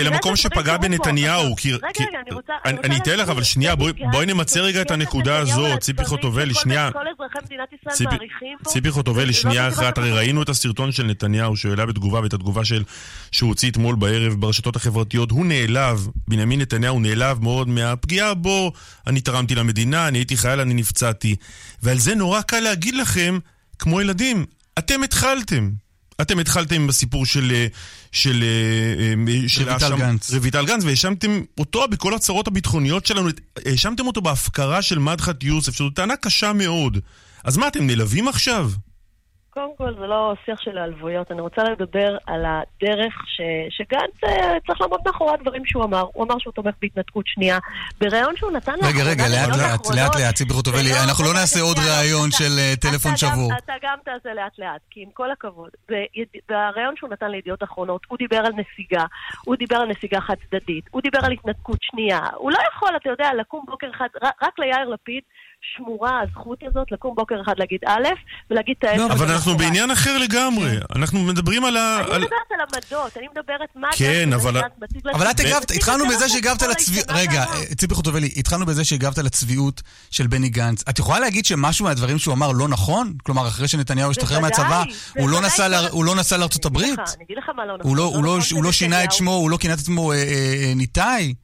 אל 0.00 0.06
המקום 0.06 0.36
שפגע 0.36 0.76
בנתניהו. 0.76 1.44
רגע, 1.44 1.76
רגע, 2.08 2.18
אני 2.26 2.34
רוצה... 2.34 2.52
אני 2.64 2.96
אתן 2.96 3.18
לך, 3.18 3.29
אבל 3.30 3.42
שנייה, 3.42 3.74
בואי 4.12 4.26
נמצה 4.26 4.60
רגע 4.60 4.82
את 4.82 4.90
הנקודה 4.90 5.38
הזאת, 5.38 5.80
ציפי 5.80 6.04
חוטובלי, 6.04 6.54
שנייה. 6.54 6.90
כל 6.92 6.98
אזרחי 6.98 7.38
מדינת 7.44 7.68
ישראל 7.72 8.10
מעריכים 8.10 8.56
פה. 8.62 8.70
ציפי 8.70 8.90
חוטובלי, 8.90 9.32
שנייה 9.32 9.68
אחת, 9.68 9.98
הרי 9.98 10.12
ראינו 10.12 10.42
את 10.42 10.48
הסרטון 10.48 10.92
של 10.92 11.02
נתניהו, 11.02 11.56
שהוא 11.56 11.70
העלה 11.70 11.86
בתגובה, 11.86 12.20
ואת 12.20 12.34
התגובה 12.34 12.60
שהוא 13.32 13.48
הוציא 13.48 13.70
אתמול 13.70 13.94
בערב 13.94 14.32
ברשתות 14.32 14.76
החברתיות. 14.76 15.30
הוא 15.30 15.46
נעלב, 15.46 16.08
בנימין 16.28 16.60
נתניהו 16.60 17.00
נעלב 17.00 17.42
מאוד 17.42 17.68
מהפגיעה 17.68 18.34
בו, 18.34 18.72
אני 19.06 19.20
תרמתי 19.20 19.54
למדינה, 19.54 20.08
אני 20.08 20.18
הייתי 20.18 20.36
חייל, 20.36 20.60
אני 20.60 20.74
נפצעתי. 20.74 21.36
ועל 21.82 21.98
זה 21.98 22.14
נורא 22.14 22.40
קל 22.40 22.60
להגיד 22.60 22.94
לכם, 22.94 23.38
כמו 23.78 24.00
ילדים, 24.00 24.44
אתם 24.78 25.02
התחלתם. 25.02 25.70
אתם 26.22 26.38
התחלתם 26.38 26.86
בסיפור 26.86 27.26
של... 27.26 27.52
אה, 27.54 27.66
של, 28.12 28.42
אה, 28.42 29.32
אה, 29.32 29.48
של 29.48 29.70
רויטל 29.70 29.96
גנץ. 29.96 30.34
רויטל 30.34 30.66
גנץ, 30.66 30.84
והאשמתם 30.84 31.40
אותו 31.58 31.88
בכל 31.88 32.14
הצרות 32.14 32.46
הביטחוניות 32.48 33.06
שלנו, 33.06 33.28
האשמתם 33.66 34.06
אותו 34.06 34.20
בהפקרה 34.20 34.82
של 34.82 34.98
מדחת 34.98 35.44
יוסף, 35.44 35.74
שזו 35.74 35.90
טענה 35.90 36.16
קשה 36.16 36.52
מאוד. 36.52 36.98
אז 37.44 37.56
מה, 37.56 37.68
אתם 37.68 37.86
נלווים 37.86 38.28
עכשיו? 38.28 38.70
קודם 39.60 39.76
כל 39.76 40.00
זה 40.00 40.06
לא 40.06 40.34
שיח 40.44 40.60
של 40.60 40.78
העלבויות, 40.78 41.30
אני 41.32 41.40
רוצה 41.40 41.62
לדבר 41.64 42.16
על 42.26 42.44
הדרך 42.44 43.14
ש... 43.26 43.40
שגנץ 43.70 44.24
אה, 44.24 44.58
צריך 44.66 44.80
לעמוד 44.80 45.00
מאחורי 45.06 45.34
הדברים 45.34 45.62
שהוא 45.66 45.84
אמר. 45.84 46.04
הוא 46.12 46.24
אמר 46.24 46.38
שהוא 46.38 46.52
תומך 46.52 46.74
בהתנתקות 46.82 47.26
שנייה. 47.26 47.58
בראיון 48.00 48.36
שהוא 48.36 48.50
נתן 48.52 48.72
רגע, 48.82 49.04
רגע, 49.10 49.24
לאט 49.28 49.48
לאט, 49.48 49.86
לאט 49.96 50.16
לאט, 50.20 50.34
ציפי 50.34 50.52
חוטובלי, 50.52 50.90
אנחנו 51.04 51.24
לא 51.24 51.32
נעשה 51.32 51.60
עוד 51.60 51.76
ראיון 51.78 52.30
של 52.30 52.52
אה, 52.58 52.76
טלפון 52.80 53.16
שבור. 53.16 53.50
אתה 53.64 53.72
גם 53.82 53.98
תעשה 54.04 54.34
לאט 54.34 54.58
לאט, 54.58 54.80
כי 54.90 55.02
עם 55.02 55.10
כל 55.14 55.30
הכבוד, 55.30 55.70
בראיון 56.48 56.94
שהוא 56.96 57.10
נתן 57.10 57.30
לידיעות 57.30 57.62
אחרונות, 57.62 58.02
הוא 58.08 58.18
דיבר 58.18 58.38
על 58.38 58.52
נסיגה, 58.52 59.04
הוא 59.44 59.56
דיבר 59.56 59.76
על 59.76 59.88
נסיגה 59.88 60.20
חד 60.20 60.34
צדדית, 60.50 60.84
הוא 60.90 61.02
דיבר 61.02 61.18
על 61.22 61.32
התנתקות 61.32 61.78
שנייה. 61.82 62.20
הוא 62.36 62.50
לא 62.50 62.58
יכול, 62.72 62.96
אתה 62.96 63.08
יודע, 63.10 63.30
לקום 63.38 63.64
בוקר 63.66 63.90
אחד, 63.90 64.08
רק 64.42 64.58
ליאיר 64.58 64.88
לפיד. 64.88 65.22
שמורה 65.76 66.20
הזכות 66.20 66.58
הזאת 66.66 66.92
לקום 66.92 67.14
בוקר 67.14 67.34
אחד 67.42 67.52
להגיד 67.58 67.78
א' 67.86 68.08
ולהגיד 68.50 68.74
את 68.78 68.84
ההפך. 68.84 68.98
לא, 68.98 69.12
אבל 69.12 69.30
אנחנו 69.30 69.56
בעניין 69.56 69.90
אחר 69.90 70.18
לגמרי. 70.18 70.76
אנחנו 70.96 71.20
מדברים 71.22 71.64
על 71.64 71.76
ה... 71.76 72.00
אני 72.00 72.06
מדברת 72.06 72.30
על 72.50 72.60
עמדות, 72.60 73.16
אני 73.16 73.26
מדברת 73.28 73.68
מה... 73.76 73.88
כן, 73.96 74.32
אבל... 74.32 74.56
אבל 75.14 75.30
את 75.30 75.40
הגבת, 75.40 75.70
התחלנו 75.70 76.08
בזה 76.08 76.28
שהגבת 76.28 76.62
לצביעות... 76.62 77.06
רגע, 77.10 77.44
ציפי 77.76 77.94
חוטובלי, 77.94 78.30
התחלנו 78.36 78.66
בזה 78.66 78.84
שהגבת 78.84 79.18
לצביעות 79.18 79.82
של 80.10 80.26
בני 80.26 80.48
גנץ. 80.48 80.84
את 80.88 80.98
יכולה 80.98 81.20
להגיד 81.20 81.44
שמשהו 81.44 81.84
מהדברים 81.84 82.18
שהוא 82.18 82.34
אמר 82.34 82.52
לא 82.52 82.68
נכון? 82.68 83.12
כלומר, 83.22 83.48
אחרי 83.48 83.68
שנתניהו 83.68 84.10
השתחרר 84.10 84.40
מהצבא, 84.40 84.82
הוא 85.92 86.04
לא 86.04 86.14
נסע 86.16 86.36
לארצות 86.36 86.64
הברית? 86.64 86.98
אני 86.98 87.24
אגיד 87.24 87.38
לך 87.38 87.50
מה 87.56 87.66
לא 87.66 87.78
נכון. 87.78 87.98
הוא 88.50 88.64
לא 88.64 88.72
שינה 88.72 89.04
את 89.04 89.12
שמו, 89.12 89.32
הוא 89.32 89.50
לא 89.50 89.56
כינה 89.56 89.74
את 89.74 89.78
עצמו 89.78 90.12
ניתאי? 90.76 91.34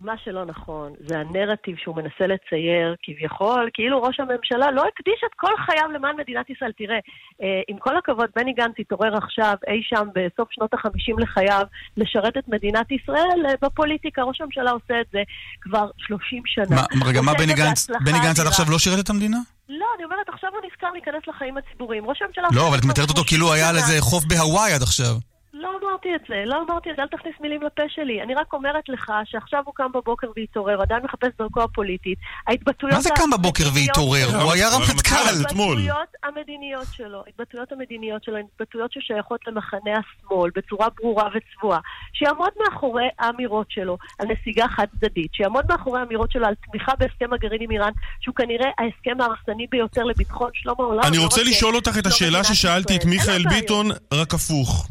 מה 0.00 0.14
שלא 0.24 0.44
נכון 0.44 0.92
זה 1.08 1.18
הנרטיב 1.18 1.76
שהוא 1.76 1.96
מנסה 1.96 2.26
לצייר, 2.26 2.94
כביכול, 3.02 3.70
כאילו 3.74 4.02
ראש 4.02 4.20
הממשלה 4.20 4.70
לא 4.70 4.82
הקדיש 4.88 5.20
את 5.26 5.34
כל 5.36 5.52
חייו 5.66 5.88
למען 5.94 6.16
מדינת 6.16 6.50
ישראל. 6.50 6.72
תראה, 6.78 6.98
אה, 7.42 7.60
עם 7.68 7.78
כל 7.78 7.96
הכבוד, 7.96 8.28
בני 8.36 8.52
גנץ 8.52 8.74
התעורר 8.78 9.16
עכשיו, 9.16 9.54
אי 9.68 9.82
שם 9.82 10.08
בסוף 10.14 10.48
שנות 10.50 10.74
החמישים 10.74 11.18
לחייו, 11.18 11.62
לשרת 11.96 12.36
את 12.36 12.48
מדינת 12.48 12.86
ישראל 12.92 13.46
אה, 13.46 13.54
בפוליטיקה. 13.62 14.22
ראש 14.22 14.40
הממשלה 14.40 14.70
עושה 14.70 15.00
את 15.00 15.06
זה 15.12 15.22
כבר 15.60 15.90
שלושים 15.98 16.42
שנה. 16.46 16.76
מה, 16.76 17.06
רגע, 17.06 17.20
מה 17.20 17.32
בני 17.34 17.54
גנץ, 17.54 17.90
בני 17.90 18.18
גנץ 18.24 18.40
עד 18.40 18.46
עכשיו 18.46 18.66
לא 18.70 18.78
שירת 18.78 19.04
את 19.04 19.10
המדינה? 19.10 19.38
לא, 19.68 19.86
אני 19.96 20.04
אומרת, 20.04 20.28
עכשיו 20.28 20.50
הוא 20.52 20.60
נזכר 20.66 20.90
להיכנס 20.92 21.22
לחיים 21.28 21.56
הציבוריים. 21.56 22.06
ראש 22.06 22.22
הממשלה... 22.22 22.48
לא, 22.52 22.68
אבל 22.68 22.78
את 22.78 22.84
מתארת 22.84 23.08
אותו 23.08 23.22
כאילו 23.26 23.52
היה 23.52 23.68
על 23.68 23.76
איזה 23.76 24.00
חוף 24.00 24.24
בהוואי 24.24 24.72
עד 24.72 24.82
עכשיו. 24.82 25.35
לא 25.60 25.70
אמרתי 25.82 26.08
את 26.16 26.20
זה, 26.28 26.42
לא 26.46 26.62
אמרתי 26.62 26.90
את 26.90 26.96
זה, 26.96 27.02
אל 27.02 27.08
תכניס 27.08 27.34
מילים 27.40 27.62
לפה 27.62 27.82
שלי. 27.88 28.22
אני 28.22 28.34
רק 28.34 28.52
אומרת 28.52 28.88
לך 28.88 29.12
שעכשיו 29.24 29.62
הוא 29.66 29.74
קם 29.74 29.92
בבוקר 29.94 30.26
והתעורר, 30.36 30.82
עדיין 30.82 31.02
מחפש 31.04 31.28
דרכו 31.38 31.62
הפוליטית. 31.62 32.18
ההתבטאויות... 32.46 32.96
מה 32.96 33.02
זה 33.02 33.10
קם 33.16 33.30
בבוקר 33.30 33.64
והתעורר? 33.74 34.26
הוא 34.42 34.52
היה 34.52 34.68
רמטכ"ל 34.68 35.46
אתמול. 35.46 35.78
ההתבטאויות 35.78 36.08
המדיניות 36.24 36.86
שלו, 36.92 37.22
ההתבטאויות 37.26 37.72
המדיניות 37.72 38.24
שלו, 38.24 38.36
התבטאויות 38.36 38.92
ששייכות 38.92 39.40
למחנה 39.46 39.90
השמאל 39.98 40.50
בצורה 40.56 40.88
ברורה 41.00 41.28
וצבועה. 41.34 41.80
שיעמוד 42.12 42.50
מאחורי 42.64 43.08
האמירות 43.18 43.70
שלו 43.70 43.98
על 44.18 44.26
נסיגה 44.28 44.68
חד 44.68 44.86
צדדית, 45.00 45.34
שיעמוד 45.34 45.64
מאחורי 45.68 46.00
האמירות 46.00 46.30
שלו 46.32 46.46
על 46.46 46.54
תמיכה 46.70 46.92
בהסכם 46.98 47.32
הגרעין 47.32 47.62
עם 47.62 47.70
איראן, 47.70 47.92
שהוא 48.20 48.34
כנראה 48.34 48.68
ההסכם 48.78 49.20
ההרסני 49.20 49.66
ביותר 49.70 50.04
לביטחון 50.04 50.50
שלום 50.54 50.76
העולם. 50.78 51.02
אני 51.04 51.18
רוצה 51.18 51.42
לשאול 51.42 51.74
אותך 51.74 51.98
את 51.98 52.04
לא 52.04 52.10
השאלה 52.10 52.44
ששאלתי 52.44 52.96
את 52.96 53.04
מיכאל 53.04 53.42
ביטון, 53.48 53.86
רק 54.12 54.34
הפוך. 54.34 54.88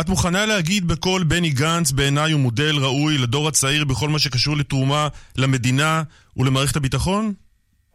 את 0.00 0.08
מוכנה 0.08 0.46
להגיד 0.46 0.88
בקול 0.88 1.24
בני 1.24 1.50
גנץ 1.50 1.92
בעיניי 1.92 2.32
הוא 2.32 2.40
מודל 2.40 2.76
ראוי 2.82 3.18
לדור 3.18 3.48
הצעיר 3.48 3.84
בכל 3.84 4.08
מה 4.08 4.18
שקשור 4.18 4.56
לתרומה 4.56 5.08
למדינה 5.38 6.02
ולמערכת 6.36 6.76
הביטחון? 6.76 7.32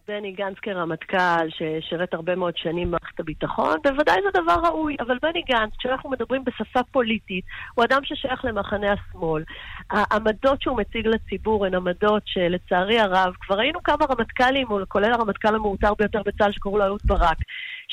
בני 0.08 0.32
גנץ 0.32 0.58
כרמטכ"ל, 0.62 1.48
ששירת 1.50 2.14
הרבה 2.14 2.36
מאוד 2.36 2.58
שנים 2.58 2.88
במערכת 2.88 3.20
הביטחון, 3.20 3.78
בוודאי 3.84 4.18
זה 4.24 4.42
דבר 4.42 4.56
ראוי, 4.64 4.96
אבל 5.00 5.18
בני 5.22 5.42
גנץ, 5.50 5.72
כשאנחנו 5.80 6.10
מדברים 6.10 6.44
בשפה 6.44 6.80
פוליטית, 6.92 7.46
הוא 7.76 7.86
אדם 7.86 8.00
ששייך 8.04 8.46
למחנה 8.46 8.88
השמאל. 8.94 9.44
העמדות 9.90 10.62
שהוא 10.62 10.78
מציג 10.78 11.08
לציבור 11.08 11.66
הן 11.66 11.76
עמדות 11.76 12.24
שלצערי 12.26 13.00
הרב, 13.00 13.34
כבר 13.42 13.56
ראינו 13.56 13.84
כמה 13.84 14.06
רמטכ"לים, 14.10 14.68
כולל 14.88 15.14
הרמטכ"ל 15.14 15.56
המעוטר 15.56 15.94
ביותר 15.94 16.22
בצה"ל 16.26 16.52
שקראו 16.52 16.78
לו 16.78 16.86
אהוד 16.86 17.02
ברק, 17.06 17.38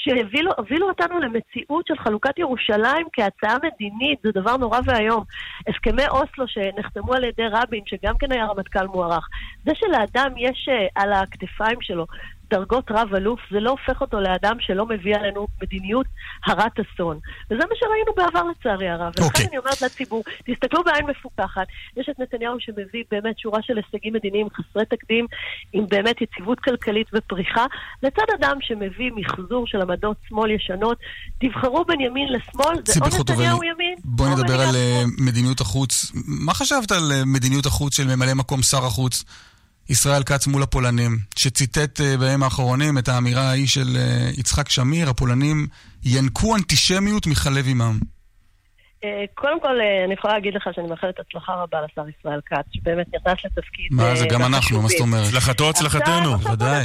שהובילו 0.02 0.88
אותנו 0.88 1.20
למציאות 1.20 1.86
של 1.86 1.94
חלוקת 1.98 2.38
ירושלים 2.38 3.06
כהצעה 3.12 3.56
מדינית, 3.56 4.18
זה 4.22 4.30
דבר 4.34 4.56
נורא 4.56 4.80
ואיום. 4.84 5.24
הסכמי 5.68 6.08
אוסלו 6.08 6.48
שנחתמו 6.48 7.14
על 7.14 7.24
ידי 7.24 7.46
רבין, 7.52 7.80
שגם 7.86 8.14
כן 8.18 8.32
היה 8.32 8.46
רמטכ"ל 8.46 8.86
מוערך, 8.86 9.28
זה 9.64 9.72
שלאדם 9.74 10.32
יש 10.36 10.68
אה, 10.70 11.02
על 11.02 11.12
הכתפיים 11.12 11.80
שלו 11.80 12.06
דרגות 12.50 12.90
רב-אלוף, 12.90 13.40
זה 13.50 13.60
לא 13.60 13.70
הופך 13.70 14.00
אותו 14.00 14.20
לאדם 14.20 14.56
שלא 14.60 14.86
מביא 14.86 15.16
עלינו 15.16 15.46
מדיניות 15.62 16.06
הרת 16.46 16.72
אסון. 16.80 17.18
וזה 17.50 17.62
מה 17.70 17.74
שראינו 17.74 18.12
בעבר 18.16 18.44
לצערי 18.50 18.88
הרב. 18.88 19.12
ולכן 19.16 19.22
okay. 19.22 19.24
אוקיי. 19.24 19.46
אני 19.46 19.58
אומרת 19.58 19.82
לציבור, 19.82 20.24
תסתכלו 20.46 20.84
בעין 20.84 21.06
מפוקחת. 21.06 21.66
יש 21.96 22.08
את 22.10 22.18
נתניהו 22.18 22.56
שמביא 22.60 23.04
באמת 23.10 23.38
שורה 23.38 23.62
של 23.62 23.76
הישגים 23.76 24.12
מדיניים 24.12 24.46
חסרי 24.50 24.84
תקדים, 24.84 25.26
עם 25.72 25.86
באמת 25.88 26.20
יציבות 26.22 26.60
כלכלית 26.60 27.06
ופריחה, 27.14 27.64
לצד 28.02 28.24
אדם 28.38 28.56
שמביא 28.60 29.10
מחזור 29.14 29.66
של 29.66 29.80
עמדות 29.80 30.16
שמאל 30.28 30.50
ישנות. 30.50 30.98
תבחרו 31.40 31.84
בין 31.84 32.00
ימין 32.00 32.28
לשמאל, 32.32 32.76
זה 32.84 33.00
או 33.02 33.20
נתניהו 33.20 33.64
ימין, 33.64 33.94
בואי 34.04 34.30
נדבר 34.30 34.60
על 34.60 34.74
uh, 34.74 35.22
מדיניות 35.24 35.60
החוץ. 35.60 36.12
מה 36.26 36.54
חשבת 36.54 36.92
על 36.92 37.12
uh, 37.12 37.24
מדיניות 37.26 37.66
החוץ 37.66 37.96
של 37.96 38.16
ממלא 38.16 38.34
מקום 38.34 38.62
שר 38.62 38.86
החוץ? 38.86 39.24
ישראל 39.90 40.22
כץ 40.22 40.46
מול 40.46 40.62
הפולנים, 40.62 41.10
שציטט 41.36 42.00
אה, 42.00 42.16
בימים 42.20 42.42
האחרונים 42.42 42.98
את 42.98 43.08
האמירה 43.08 43.42
ההיא 43.42 43.66
של 43.66 43.96
אה, 43.96 44.30
יצחק 44.38 44.68
שמיר, 44.68 45.08
הפולנים 45.10 45.66
ינקו 46.04 46.56
אנטישמיות 46.56 47.26
מחלב 47.26 47.64
עמם. 47.68 47.98
אה, 49.04 49.24
קודם 49.34 49.60
כל, 49.60 49.80
אני 50.04 50.14
יכולה 50.14 50.34
להגיד 50.34 50.54
לך 50.54 50.68
שאני 50.72 50.88
מאחלת 50.88 51.20
הצלחה 51.20 51.52
רבה 51.52 51.78
לשר 51.80 52.02
ישראל 52.08 52.40
כץ, 52.46 52.64
שבאמת 52.72 53.06
נכנס 53.14 53.44
לתפקיד... 53.44 53.86
מה, 53.90 54.14
זה 54.16 54.26
גם 54.30 54.42
אנחנו, 54.42 54.82
מה 54.82 54.88
זאת 54.88 55.00
אומרת? 55.00 55.26
הצלחתו, 55.26 55.70
הצלחתנו, 55.70 56.40
ודאי. 56.52 56.84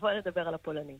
בוא 0.00 0.10
נדבר 0.10 0.48
על 0.48 0.54
הפולנים. 0.54 0.96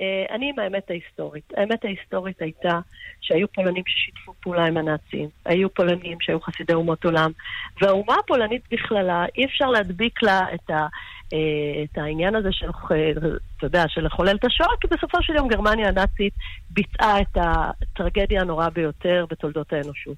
אה, 0.00 0.34
אני 0.34 0.48
עם 0.50 0.58
האמת 0.58 0.90
ההיסטורית. 0.90 1.52
האמת 1.56 1.84
ההיסטורית 1.84 2.42
הייתה 2.42 2.78
שהיו 3.20 3.48
פולנים 3.52 3.82
ששיתפו 3.86 4.32
פעולה 4.40 4.66
עם 4.66 4.76
הנאצים, 4.76 5.28
היו 5.44 5.74
פולנים 5.74 6.20
שהיו 6.20 6.40
חסידי 6.40 6.74
אומות 6.74 7.04
עולם, 7.04 7.30
והאומה 7.80 8.14
הפולנית 8.24 8.62
בכללה, 8.70 9.24
אי 9.36 9.44
אפשר 9.44 9.66
להדביק 9.66 10.22
לה 10.22 10.40
את, 10.54 10.70
ה, 10.70 10.86
את 11.84 11.98
העניין 11.98 12.34
הזה 12.34 12.48
של 12.52 12.70
אתה 13.60 13.66
יודע, 13.66 13.84
של 13.88 14.06
לחולל 14.06 14.36
את 14.36 14.44
השואה, 14.44 14.68
כי 14.80 14.88
בסופו 14.90 15.22
של 15.22 15.34
יום 15.34 15.48
גרמניה 15.48 15.88
הנאצית 15.88 16.34
ביצעה 16.70 17.20
את 17.20 17.36
הטרגדיה 17.36 18.40
הנוראה 18.40 18.70
ביותר 18.70 19.24
בתולדות 19.30 19.72
האנושות. 19.72 20.16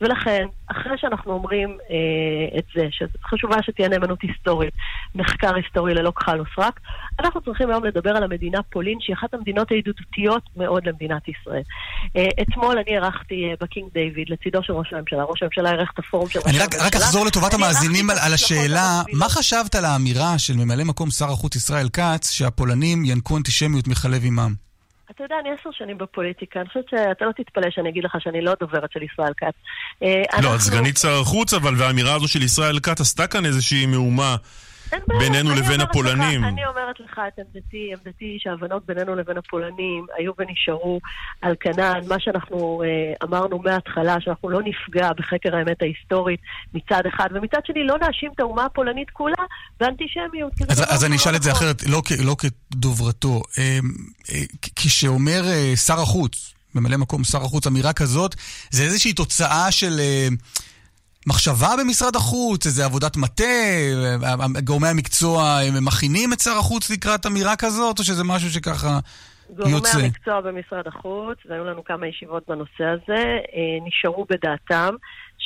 ולכן, 0.00 0.46
אחרי 0.66 0.98
שאנחנו 0.98 1.32
אומרים 1.32 1.78
אה, 1.90 2.58
את 2.58 2.64
זה, 2.74 2.88
שחשובה 2.90 3.56
שתהיה 3.62 3.88
נאמנות 3.88 4.22
היסטורית, 4.22 4.74
מחקר 5.14 5.54
היסטורי 5.54 5.94
ללא 5.94 6.12
כחל 6.16 6.40
וסרק, 6.40 6.80
אנחנו 7.20 7.40
צריכים 7.40 7.70
היום 7.70 7.84
לדבר 7.84 8.10
על 8.10 8.22
המדינה 8.22 8.62
פולין, 8.62 8.98
שהיא 9.00 9.14
אחת 9.14 9.34
המדינות 9.34 9.70
הידידותיות 9.70 10.42
מאוד 10.56 10.86
למדינת 10.86 11.22
ישראל. 11.28 11.62
אה, 12.16 12.28
אתמול 12.42 12.78
אני 12.78 12.96
ערכתי 12.96 13.44
אה, 13.44 13.54
בקינג 13.60 13.92
דיוויד 13.92 14.28
לצידו 14.30 14.62
של 14.62 14.72
ראש 14.72 14.92
הממשלה. 14.92 15.24
ראש 15.24 15.42
הממשלה 15.42 15.70
ערך 15.70 15.90
את 15.94 15.98
הפורום 15.98 16.28
של 16.28 16.38
ראש 16.38 16.46
אני 16.46 16.60
הממשלה. 16.60 16.80
רק, 16.80 16.86
רק 16.86 16.94
אחזור 16.94 17.26
לטובת 17.26 17.54
המאזינים 17.54 18.10
על, 18.10 18.16
על 18.26 18.34
השאלה. 18.34 19.02
מה 19.12 19.28
חשבת 19.28 19.74
על 19.74 19.84
האמירה 19.84 20.38
של 20.52 20.58
ממלא 20.58 20.84
מקום 20.84 21.10
שר 21.10 21.30
החוץ 21.30 21.56
ישראל 21.56 21.88
כץ, 21.88 22.30
שהפולנים 22.30 23.04
ינקו 23.04 23.36
אנטישמיות 23.36 23.88
מחלב 23.88 24.24
עמם? 24.24 24.54
אתה 25.10 25.24
יודע, 25.24 25.34
אני 25.40 25.48
עשר 25.60 25.70
שנים 25.72 25.98
בפוליטיקה, 25.98 26.60
אני 26.60 26.68
חושבת 26.68 26.84
שאתה 26.90 27.24
לא 27.24 27.32
תתפלא 27.36 27.70
שאני 27.70 27.88
אגיד 27.88 28.04
לך 28.04 28.16
שאני 28.18 28.44
לא 28.44 28.52
דוברת 28.60 28.92
של 28.92 29.02
ישראל 29.02 29.32
כץ. 29.36 29.54
אה, 30.02 30.08
לא, 30.08 30.36
אנחנו- 30.38 30.54
את 30.54 30.60
סגנית 30.60 30.96
שר 30.96 31.20
החוץ, 31.20 31.54
אבל 31.54 31.74
והאמירה 31.78 32.14
הזו 32.14 32.28
של 32.28 32.42
ישראל 32.42 32.78
כץ 32.80 33.00
עשתה 33.00 33.26
כאן 33.26 33.46
איזושהי 33.46 33.86
מהומה 33.86 34.36
בינינו 35.06 35.54
לבין 35.54 35.80
הפולנים. 35.80 36.40
לך, 36.40 36.48
אני 36.48 36.66
אומרת 36.66 37.00
לך 37.00 37.20
את 37.28 37.38
עמדתי, 37.38 37.92
עמדתי 37.92 38.36
שההבנות 38.40 38.86
בינינו 38.86 39.14
לבין 39.14 39.36
הפולנים 39.36 40.06
היו 40.18 40.32
ונשארו 40.38 41.00
על 41.42 41.54
כנן. 41.60 42.00
מה 42.08 42.20
שאנחנו 42.20 42.82
אה, 42.82 43.26
אמרנו 43.28 43.58
מההתחלה, 43.58 44.16
שאנחנו 44.20 44.50
לא 44.50 44.60
נפגע 44.62 45.12
בחקר 45.12 45.56
האמת 45.56 45.82
ההיסטורית 45.82 46.40
מצד 46.74 47.02
אחד, 47.14 47.28
ומצד 47.34 47.60
שני 47.66 47.84
לא 47.84 47.98
נאשים 47.98 48.30
את 48.34 48.40
האומה 48.40 48.64
הפולנית 48.64 49.10
כולה 49.10 49.44
באנטישמיות. 49.80 50.52
זה 50.56 50.84
אז, 50.84 51.04
אני 51.04 51.10
לא 51.10 51.16
אשאל 51.16 51.36
את 51.36 51.42
זה 51.42 51.50
נכון. 51.50 51.66
אחרת, 51.66 51.82
לא, 51.86 52.02
לא 52.24 52.36
כדוברתו. 52.38 53.42
אה, 53.58 53.78
אה, 54.32 54.42
כשאומר 54.76 55.42
אה, 55.44 55.76
שר 55.76 56.00
החוץ, 56.00 56.54
ממלא 56.74 56.96
מקום 56.96 57.24
שר 57.24 57.42
החוץ, 57.42 57.66
אמירה 57.66 57.92
כזאת, 57.92 58.34
זה 58.70 58.82
איזושהי 58.82 59.12
תוצאה 59.12 59.70
של 59.70 60.00
אה, 60.00 60.28
מחשבה 61.26 61.68
במשרד 61.80 62.16
החוץ, 62.16 62.66
איזו 62.66 62.82
עבודת 62.82 63.16
מטה, 63.16 63.44
גורמי 64.64 64.88
המקצוע 64.88 65.58
הם 65.58 65.84
מכינים 65.84 66.32
את 66.32 66.40
שר 66.40 66.58
החוץ 66.58 66.90
לקראת 66.90 67.26
אמירה 67.26 67.56
כזאת, 67.56 67.98
או 67.98 68.04
שזה 68.04 68.24
משהו 68.24 68.50
שככה 68.50 68.98
גורמי 69.56 69.72
יוצא? 69.72 69.98
המקצוע 69.98 70.40
במשרד 70.40 70.86
החוץ, 70.86 71.38
והיו 71.48 71.64
לנו 71.64 71.84
כמה 71.84 72.06
ישיבות 72.06 72.42
בנושא 72.48 72.84
הזה, 72.84 73.22
אה, 73.54 73.86
נשארו 73.86 74.26
בדעתם 74.30 74.94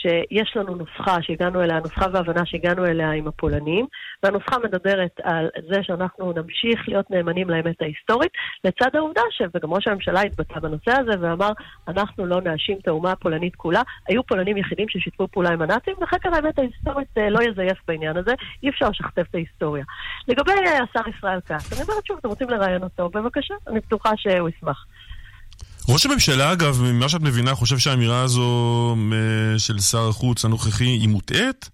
שיש 0.02 0.56
לנו 0.56 0.74
נוסחה 0.74 1.22
שהגענו 1.22 1.62
אליה, 1.62 1.80
נוסחה 1.80 2.06
והבנה 2.12 2.46
שהגענו 2.46 2.86
אליה 2.86 3.10
עם 3.10 3.28
הפולנים, 3.28 3.86
והנוסחה 4.22 4.58
מדברת 4.58 5.20
על 5.22 5.48
זה 5.70 5.82
שאנחנו 5.82 6.32
נמשיך 6.32 6.88
להיות 6.88 7.10
נאמנים 7.10 7.50
לאמת 7.50 7.82
ההיסטורית, 7.82 8.30
לצד 8.64 8.96
העובדה 8.96 9.22
ש... 9.30 9.42
וגם 9.54 9.74
ראש 9.74 9.88
הממשלה 9.88 10.20
התבטא 10.20 10.60
בנושא 10.60 10.92
הזה 11.00 11.12
ואמר, 11.20 11.50
אנחנו 11.88 12.26
לא 12.26 12.40
נאשים 12.40 12.78
את 12.82 12.88
האומה 12.88 13.12
הפולנית 13.12 13.56
כולה. 13.56 13.82
היו 14.08 14.22
פולנים 14.26 14.56
יחידים 14.56 14.88
ששיתפו 14.88 15.28
פעולה 15.28 15.50
עם 15.50 15.62
הנאצים, 15.62 15.94
וחקר 16.00 16.34
האמת 16.34 16.58
ההיסטורית 16.58 17.18
אה, 17.18 17.30
לא 17.30 17.42
יזייף 17.42 17.78
בעניין 17.88 18.16
הזה, 18.16 18.34
אי 18.62 18.68
אפשר 18.68 18.88
לשכתב 18.88 19.22
את 19.30 19.34
ההיסטוריה. 19.34 19.84
לגבי 20.28 20.52
אה, 20.52 20.78
השר 20.82 21.08
ישראל 21.08 21.40
כץ, 21.40 21.72
אני 21.72 21.82
אומרת 21.82 22.06
שוב, 22.06 22.18
אתם 22.20 22.28
רוצים 22.28 22.50
לראיין 22.50 22.82
אותו, 22.82 23.08
בבקשה, 23.08 23.54
אני 23.68 23.80
בטוחה 23.80 24.10
שהוא 24.16 24.48
ישמח. 24.48 24.86
ראש 25.88 26.06
הממשלה, 26.06 26.52
אגב, 26.52 26.82
ממה 26.82 27.08
שאת 27.08 27.20
מבינה, 27.20 27.54
חושב 27.54 27.78
שהאמירה 27.78 28.22
הזו 28.22 28.94
אה, 29.12 29.58
של 29.58 29.78
שר 29.78 30.08
החוץ 30.08 30.44
הנוכחי 30.44 30.84
היא 30.84 31.08
מוטעית? 31.08 31.70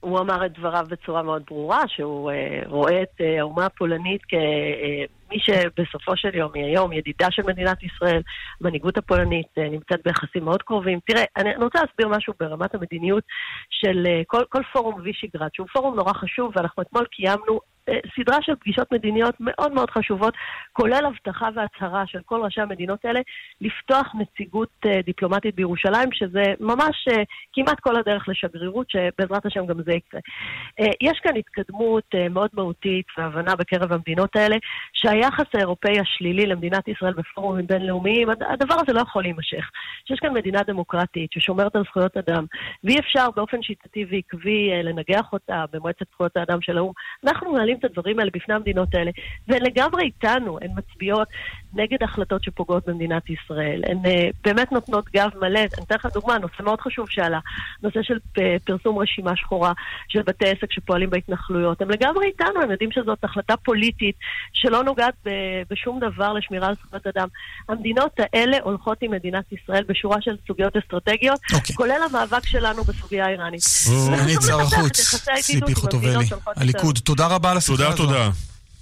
הוא 0.00 0.18
אמר 0.20 0.46
את 0.46 0.58
דבריו 0.58 0.86
בצורה 0.90 1.22
מאוד 1.22 1.42
ברורה, 1.48 1.82
שהוא 1.88 2.30
אה, 2.30 2.60
רואה 2.66 3.02
את 3.02 3.20
אה, 3.20 3.40
האומה 3.40 3.66
הפולנית 3.66 4.22
כמי 4.28 5.38
שבסופו 5.38 6.16
של 6.16 6.34
יום 6.34 6.50
היא 6.54 6.64
היום 6.64 6.92
ידידה 6.92 7.26
של 7.30 7.42
מדינת 7.42 7.82
ישראל, 7.82 8.22
המנהיגות 8.60 8.98
הפולנית 8.98 9.46
אה, 9.58 9.68
נמצאת 9.68 10.00
ביחסים 10.04 10.44
מאוד 10.44 10.62
קרובים. 10.62 10.98
תראה, 11.06 11.24
אני, 11.36 11.54
אני 11.54 11.64
רוצה 11.64 11.78
להסביר 11.80 12.08
משהו 12.08 12.32
ברמת 12.40 12.74
המדיניות 12.74 13.24
של 13.70 14.06
אה, 14.06 14.22
כל, 14.26 14.42
כל 14.48 14.62
פורום 14.72 15.00
וישיגרד, 15.04 15.48
שהוא 15.52 15.66
פורום 15.72 15.96
נורא 15.96 16.12
חשוב, 16.12 16.52
ואנחנו 16.56 16.82
אתמול 16.82 17.04
קיימנו 17.04 17.52
אה, 17.52 17.75
סדרה 18.16 18.38
של 18.42 18.54
פגישות 18.60 18.92
מדיניות 18.92 19.34
מאוד 19.40 19.72
מאוד 19.72 19.90
חשובות, 19.90 20.34
כולל 20.72 21.04
הבטחה 21.06 21.48
והצהרה 21.54 22.06
של 22.06 22.18
כל 22.24 22.40
ראשי 22.44 22.60
המדינות 22.60 23.04
האלה, 23.04 23.20
לפתוח 23.60 24.12
נציגות 24.14 24.68
אה, 24.86 25.02
דיפלומטית 25.02 25.54
בירושלים, 25.54 26.08
שזה 26.12 26.42
ממש 26.60 27.08
אה, 27.10 27.22
כמעט 27.52 27.80
כל 27.80 27.96
הדרך 27.96 28.28
לשגרירות, 28.28 28.90
שבעזרת 28.90 29.46
השם 29.46 29.66
גם 29.66 29.82
זה 29.82 29.92
יקרה. 29.92 30.20
אה, 30.80 30.86
יש 31.02 31.20
כאן 31.22 31.36
התקדמות 31.36 32.04
אה, 32.14 32.28
מאוד 32.28 32.50
מהותית 32.54 33.06
והבנה 33.18 33.56
בקרב 33.56 33.92
המדינות 33.92 34.36
האלה, 34.36 34.56
שהיחס 34.92 35.46
האירופאי 35.54 36.00
השלילי 36.00 36.46
למדינת 36.46 36.88
ישראל 36.88 37.12
בפורומים 37.12 37.66
בינלאומיים, 37.66 38.30
הד- 38.30 38.42
הדבר 38.42 38.74
הזה 38.74 38.92
לא 38.92 39.00
יכול 39.00 39.22
להימשך. 39.22 39.70
שיש 40.08 40.18
כאן 40.20 40.32
מדינה 40.34 40.60
דמוקרטית 40.66 41.32
ששומרת 41.32 41.76
על 41.76 41.82
זכויות 41.82 42.16
אדם, 42.16 42.44
ואי 42.84 42.98
אפשר 42.98 43.26
באופן 43.36 43.62
שיטתי 43.62 44.04
ועקבי 44.10 44.72
אה, 44.72 44.82
לנגח 44.82 45.32
אותה 45.32 45.64
במועצת 45.72 46.06
זכויות 46.12 46.36
האדם 46.36 46.60
של 46.60 46.78
האו"ם. 46.78 46.92
אנחנו 47.26 47.52
מנהלים 47.52 47.75
את 47.78 47.84
הדברים 47.84 48.18
האלה 48.18 48.30
בפני 48.34 48.54
המדינות 48.54 48.94
האלה, 48.94 49.10
והן 49.48 49.62
לגמרי 49.62 50.02
איתנו, 50.04 50.58
הן 50.62 50.70
מצביעות 50.76 51.28
נגד 51.74 52.02
החלטות 52.02 52.44
שפוגעות 52.44 52.88
במדינת 52.88 53.30
ישראל. 53.30 53.82
הן 53.88 53.98
אה, 54.06 54.28
באמת 54.44 54.72
נותנות 54.72 55.04
גב 55.14 55.30
מלא. 55.40 55.58
אני 55.58 55.84
אתן 55.86 55.94
לך 55.94 56.06
דוגמה, 56.14 56.38
נושא 56.38 56.62
מאוד 56.62 56.80
חשוב 56.80 57.06
שעלה, 57.10 57.38
נושא 57.82 58.02
של 58.02 58.18
פ- 58.32 58.64
פרסום 58.64 58.98
רשימה 58.98 59.36
שחורה 59.36 59.72
של 60.08 60.22
בתי 60.22 60.44
עסק 60.48 60.72
שפועלים 60.72 61.10
בהתנחלויות. 61.10 61.82
הם 61.82 61.90
לגמרי 61.90 62.26
איתנו, 62.26 62.62
הם 62.62 62.70
יודעים 62.70 62.90
שזאת 62.92 63.24
החלטה 63.24 63.56
פוליטית 63.56 64.16
שלא 64.52 64.84
נוגעת 64.84 65.14
בשום 65.70 66.00
דבר 66.00 66.32
לשמירה 66.32 66.68
על 66.68 66.74
זכויות 66.74 67.06
אדם. 67.06 67.28
המדינות 67.68 68.12
האלה 68.18 68.56
הולכות 68.62 68.98
עם 69.02 69.10
מדינת 69.10 69.44
ישראל 69.52 69.84
בשורה 69.88 70.16
של 70.20 70.36
סוגיות 70.46 70.76
אסטרטגיות, 70.76 71.40
כולל 71.74 72.00
המאבק 72.10 72.46
שלנו 72.46 72.84
בסוגיה 72.84 73.26
האיראנית. 73.26 73.60
סגנית 73.60 74.38
שר 74.46 74.60
החוץ, 74.60 75.14
ציפי 75.40 75.66
עם 75.68 75.74
חוטובלי, 75.74 76.14
הליכוד. 76.56 76.98
תודה 76.98 77.26
רבה 77.26 77.50
על 77.50 77.56
השיחה 77.74 77.96
תודה, 77.96 78.22
הזאת. 78.22 78.30
תודה. 78.30 78.30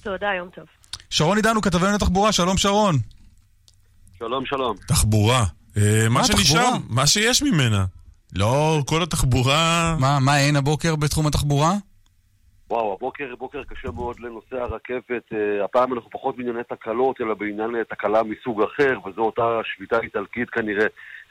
תודה, 0.02 0.34
יום 0.38 0.48
טוב. 0.48 0.64
שרון 1.10 1.36
עידנו, 1.36 1.60
כתבנו 1.62 1.94
לתחבורה, 1.94 2.32
שלום 2.32 2.56
שרון. 2.56 2.94
שלום, 4.18 4.46
שלום. 4.46 4.76
תחבורה. 4.88 5.44
אה, 5.76 5.82
מה 6.08 6.14
מה 6.20 6.24
שנשאר, 6.24 6.62
תחבורה? 6.62 6.78
מה 6.88 7.06
שיש 7.06 7.42
ממנה. 7.42 7.84
לא, 8.36 8.82
כל 8.86 9.02
התחבורה... 9.02 9.96
מה, 10.00 10.18
מה 10.20 10.40
אין 10.40 10.56
הבוקר 10.56 10.96
בתחום 10.96 11.26
התחבורה? 11.26 11.72
וואו, 12.70 12.92
הבוקר 12.92 13.34
בוקר 13.38 13.62
קשה 13.64 13.90
מאוד 13.90 14.20
לנושא 14.20 14.56
הרכבת. 14.56 15.32
אה, 15.32 15.64
הפעם 15.64 15.92
אנחנו 15.92 16.10
פחות 16.10 16.36
בענייני 16.36 16.64
תקלות, 16.68 17.20
אלא 17.20 17.34
בעניין 17.34 17.76
אה, 17.76 17.84
תקלה 17.84 18.22
מסוג 18.22 18.62
אחר, 18.62 18.98
וזו 19.06 19.20
אותה 19.20 19.60
שביתה 19.64 20.00
איטלקית 20.00 20.50
כנראה 20.50 20.86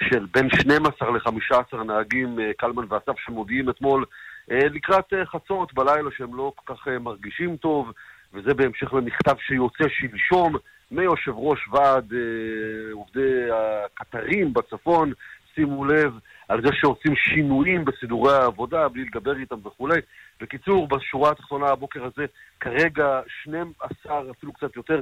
של 0.10 0.26
בין 0.34 0.50
12 0.62 1.10
ל-15 1.12 1.84
נהגים, 1.84 2.40
אה, 2.40 2.52
קלמן 2.58 2.86
ואסף, 2.90 3.20
שמודיעים 3.26 3.70
אתמול 3.70 4.06
לקראת 4.48 5.14
אה, 5.14 5.26
חצות 5.26 5.74
בלילה 5.74 6.10
שהם 6.18 6.36
לא 6.36 6.52
כל 6.56 6.76
כך 6.76 6.88
אה, 6.88 7.00
מרגישים 7.00 7.58
טוב, 7.58 7.92
וזה 8.34 8.54
בהמשך 8.54 8.94
למכתב 8.94 9.36
שיוצא 9.48 9.84
שלשום 9.90 10.56
מיושב 10.92 11.34
ראש 11.36 11.60
ועד 11.72 12.14
אה, 12.14 12.94
עובדי 12.94 13.52
הקטרים 13.52 14.54
בצפון, 14.54 15.14
שימו 15.56 15.86
לב, 15.86 16.14
על 16.48 16.62
זה 16.62 16.70
שעושים 16.74 17.16
שינויים 17.16 17.86
בסידורי 17.86 18.34
העבודה 18.34 18.90
בלי 18.90 19.06
לדבר 19.06 19.38
איתם 19.38 19.56
וכולי. 19.66 20.00
בקיצור, 20.42 20.88
בשורה 20.88 21.32
התחתונה 21.32 21.68
הבוקר 21.68 22.04
הזה, 22.04 22.26
כרגע 22.60 23.22
12, 23.42 24.32
אפילו 24.32 24.54
קצת 24.54 24.76
יותר, 24.76 25.02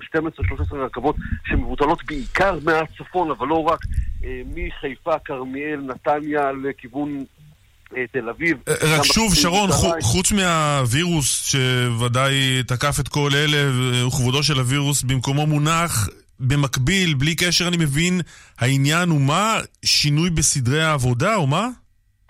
12-13 0.72 0.76
רכבות 0.76 1.16
שמבוטלות 1.46 2.04
בעיקר 2.08 2.58
מהצפון, 2.66 3.32
אבל 3.32 3.48
לא 3.48 3.64
רק, 3.64 3.80
אה, 4.24 4.42
מחיפה, 4.56 5.20
כרמיאל, 5.20 5.80
נתניה, 5.80 6.52
לכיוון 6.52 7.18
אה, 7.18 7.24
תל 8.12 8.30
אביב. 8.30 8.58
רק 8.68 8.98
גם 8.98 9.04
שוב, 9.04 9.26
בכביש 9.28 9.42
שרון, 9.42 9.70
חוץ 10.02 10.32
מהווירוס 10.32 11.46
שוודאי 11.46 12.64
תקף 12.68 13.00
את 13.00 13.08
כל 13.08 13.32
אלה, 13.36 13.58
וכבודו 14.08 14.44
של 14.44 14.60
הווירוס 14.60 15.04
במקומו 15.04 15.48
מונח, 15.48 16.10
במקביל, 16.40 17.14
בלי 17.14 17.36
קשר, 17.36 17.68
אני 17.68 17.78
מבין, 17.78 18.22
העניין 18.60 19.10
הוא 19.10 19.22
מה? 19.22 19.58
שינוי 19.86 20.30
בסדרי 20.30 20.84
העבודה, 20.84 21.36
או 21.36 21.48
מה? 21.48 21.68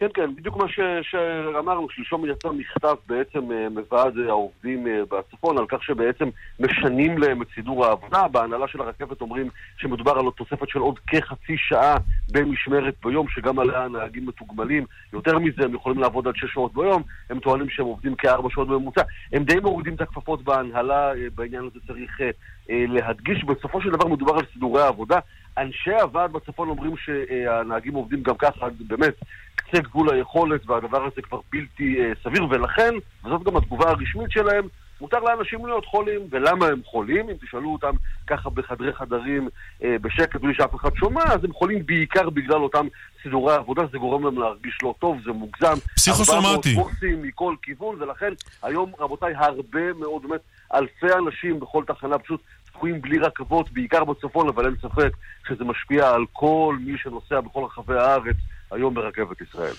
כן, 0.02 0.08
כן, 0.14 0.36
בדיוק 0.36 0.58
מה 0.58 0.68
ש- 0.68 1.12
שאמרנו, 1.12 1.90
שלשום 1.90 2.26
יצא 2.26 2.50
מכתב 2.52 2.96
בעצם 3.08 3.52
אה, 3.52 3.70
מוועד 3.70 4.18
אה, 4.18 4.30
העובדים 4.30 4.88
אה, 4.88 5.02
בצפון 5.10 5.58
על 5.58 5.66
כך 5.68 5.84
שבעצם 5.84 6.30
משנים 6.60 7.18
להם 7.18 7.42
את 7.42 7.48
סידור 7.56 7.86
העבודה. 7.86 8.28
בהנהלה 8.28 8.68
של 8.68 8.82
הרכבת 8.82 9.22
אומרים 9.22 9.50
שמדובר 9.78 10.12
על 10.12 10.26
תוספת 10.38 10.70
של 10.70 10.80
עוד 10.80 11.00
כחצי 11.00 11.56
שעה 11.58 11.96
במשמרת 12.32 12.94
ביום, 13.04 13.28
שגם 13.30 13.60
עליה 13.60 13.84
הנהגים 13.84 14.26
מתוגמלים. 14.26 14.86
יותר 15.14 15.40
מזה, 15.40 15.64
הם 15.64 15.74
יכולים 15.74 16.00
לעבוד 16.00 16.28
עד 16.28 16.36
שש 16.36 16.54
שעות 16.54 16.74
ביום, 16.74 17.04
הם 17.30 17.40
טוענים 17.40 17.70
שהם 17.70 17.86
עובדים 17.86 18.16
כארבע 18.16 18.50
שעות 18.52 18.68
בממוצע. 18.68 19.02
הם 19.34 19.44
די 19.44 19.60
מורידים 19.60 19.94
את 19.94 20.02
הכפפות 20.02 20.44
בהנהלה, 20.44 21.12
בעניין 21.36 21.64
הזה 21.64 21.80
צריך 21.88 22.22
להדגיש. 22.70 23.44
בסופו 23.44 23.82
של 23.82 23.90
דבר 23.90 24.08
מדובר 24.08 24.34
על 24.34 24.46
סידורי 24.54 24.82
העבודה. 24.82 25.20
אנשי 25.58 25.94
הוועד 26.02 26.32
בצפון 26.32 26.70
אומרים 26.70 26.96
שהנהגים 26.98 27.94
עובדים 27.94 28.24
גם 28.24 28.36
ככה, 28.38 28.68
באמת, 28.80 29.14
קצה 29.56 29.82
גבול 29.82 30.14
היכולת, 30.14 30.70
והדבר 30.70 31.06
הזה 31.06 31.22
כבר 31.22 31.40
בלתי 31.52 32.00
אה, 32.00 32.12
סביר, 32.24 32.46
ולכן, 32.50 32.94
וזאת 33.26 33.44
גם 33.44 33.58
התגובה 33.58 33.90
הרשמית 33.90 34.32
שלהם, 34.32 34.68
מותר 35.02 35.20
לאנשים 35.20 35.66
להיות 35.66 35.86
חולים, 35.86 36.22
ולמה 36.30 36.66
הם 36.66 36.82
חולים? 36.86 37.30
אם 37.30 37.36
תשאלו 37.42 37.74
אותם 37.74 37.96
ככה 38.28 38.50
בחדרי 38.50 38.94
חדרים 38.94 39.50
אה, 39.84 39.96
בשקט 40.02 40.42
בלי 40.42 40.54
שאף 40.54 40.76
אחד 40.76 40.90
שומע, 40.96 41.24
אז 41.24 41.44
הם 41.44 41.54
חולים 41.54 41.86
בעיקר 41.86 42.30
בגלל 42.30 42.58
אותם 42.64 42.88
סידורי 43.24 43.54
עבודה, 43.56 43.82
זה 43.92 43.98
גורם 43.98 44.24
להם 44.24 44.42
להרגיש 44.42 44.78
לא 44.84 44.94
טוב, 45.00 45.18
זה 45.26 45.32
מוגזם. 45.32 45.74
פסיכוסומטי. 45.96 46.46
400 46.46 46.68
בוקסים 46.76 47.22
מכל 47.22 47.56
כיוון, 47.62 48.02
ולכן 48.02 48.34
היום, 48.64 48.92
רבותיי, 49.00 49.34
הרבה 49.36 49.94
מאוד, 49.94 50.22
באמת, 50.28 50.42
אלפי 50.74 51.14
אנשים 51.26 51.60
בכל 51.60 51.84
תחנה 51.88 52.20
פשוט 52.20 52.42
תקועים 52.82 53.02
בלי 53.02 53.18
רכבות, 53.18 53.72
בעיקר 53.72 54.04
בצפון, 54.04 54.48
אבל 54.50 54.66
אין 54.66 54.76
ספק 54.82 55.12
שזה 55.50 55.64
משפיע 55.64 56.10
על 56.10 56.22
כל 56.34 56.78
מי 56.86 56.94
שנוסע 57.04 57.42
בכל 57.42 57.64
רחבי 57.72 57.94
הארץ 58.00 58.36
היום 58.72 58.94
ברכבת 58.94 59.38
ישראל. 59.50 59.74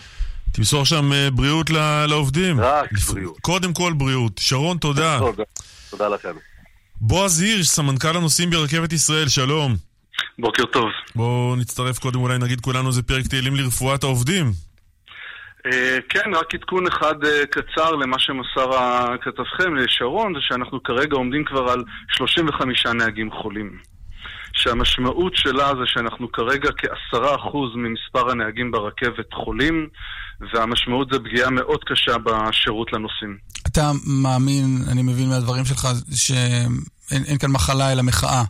תמסור 0.53 0.85
שם 0.85 1.13
אה, 1.13 1.29
בריאות 1.31 1.71
לעובדים. 2.09 2.61
רק 2.61 2.93
לפ- 2.93 3.11
בריאות. 3.11 3.39
קודם 3.41 3.73
כל 3.73 3.93
בריאות. 3.93 4.33
שרון, 4.39 4.79
תודה. 4.79 5.19
תודה. 5.27 5.43
תודה 5.91 6.09
לכם. 6.09 6.33
בועז 7.01 7.41
הירש, 7.41 7.67
סמנכ"ל 7.67 8.17
הנוסעים 8.17 8.51
ברכבת 8.51 8.93
ישראל, 8.93 9.29
שלום. 9.29 9.75
בוקר 10.39 10.65
טוב. 10.65 10.89
בואו 11.15 11.57
נצטרף 11.57 11.99
קודם, 11.99 12.21
אולי 12.21 12.39
נגיד 12.39 12.61
כולנו 12.61 12.89
איזה 12.89 13.03
פרק 13.03 13.27
תהילים 13.27 13.57
לרפואת 13.57 14.03
העובדים. 14.05 14.53
אה, 15.67 15.99
כן, 16.09 16.35
רק 16.35 16.55
עדכון 16.55 16.87
אחד 16.87 17.25
אה, 17.25 17.47
קצר 17.47 17.91
למה 17.91 18.19
שמסר 18.19 18.71
כתבכם, 19.21 19.75
לשרון, 19.75 20.35
זה 20.35 20.41
שאנחנו 20.43 20.83
כרגע 20.83 21.17
עומדים 21.17 21.45
כבר 21.45 21.71
על 21.73 21.85
35 22.09 22.87
נהגים 22.87 23.31
חולים. 23.31 23.93
שהמשמעות 24.53 25.37
שלה 25.37 25.69
זה 25.69 25.87
שאנחנו 25.87 26.33
כרגע 26.33 26.71
כעשרה 26.77 27.35
אחוז 27.35 27.71
ממספר 27.75 28.31
הנהגים 28.31 28.71
ברכבת 28.71 29.33
חולים, 29.35 29.89
והמשמעות 30.53 31.09
זה 31.13 31.19
פגיעה 31.19 31.51
מאוד 31.51 31.85
קשה 31.85 32.19
בשירות 32.19 32.93
לנוסעים. 32.93 33.37
אתה 33.67 33.91
מאמין, 34.23 34.79
אני 34.93 35.03
מבין 35.03 35.29
מהדברים 35.29 35.65
שלך, 35.65 35.89
שאין 36.15 37.25
אין 37.29 37.39
כאן 37.39 37.51
מחלה 37.51 37.93
אלא 37.93 38.03
מחאה. 38.03 38.45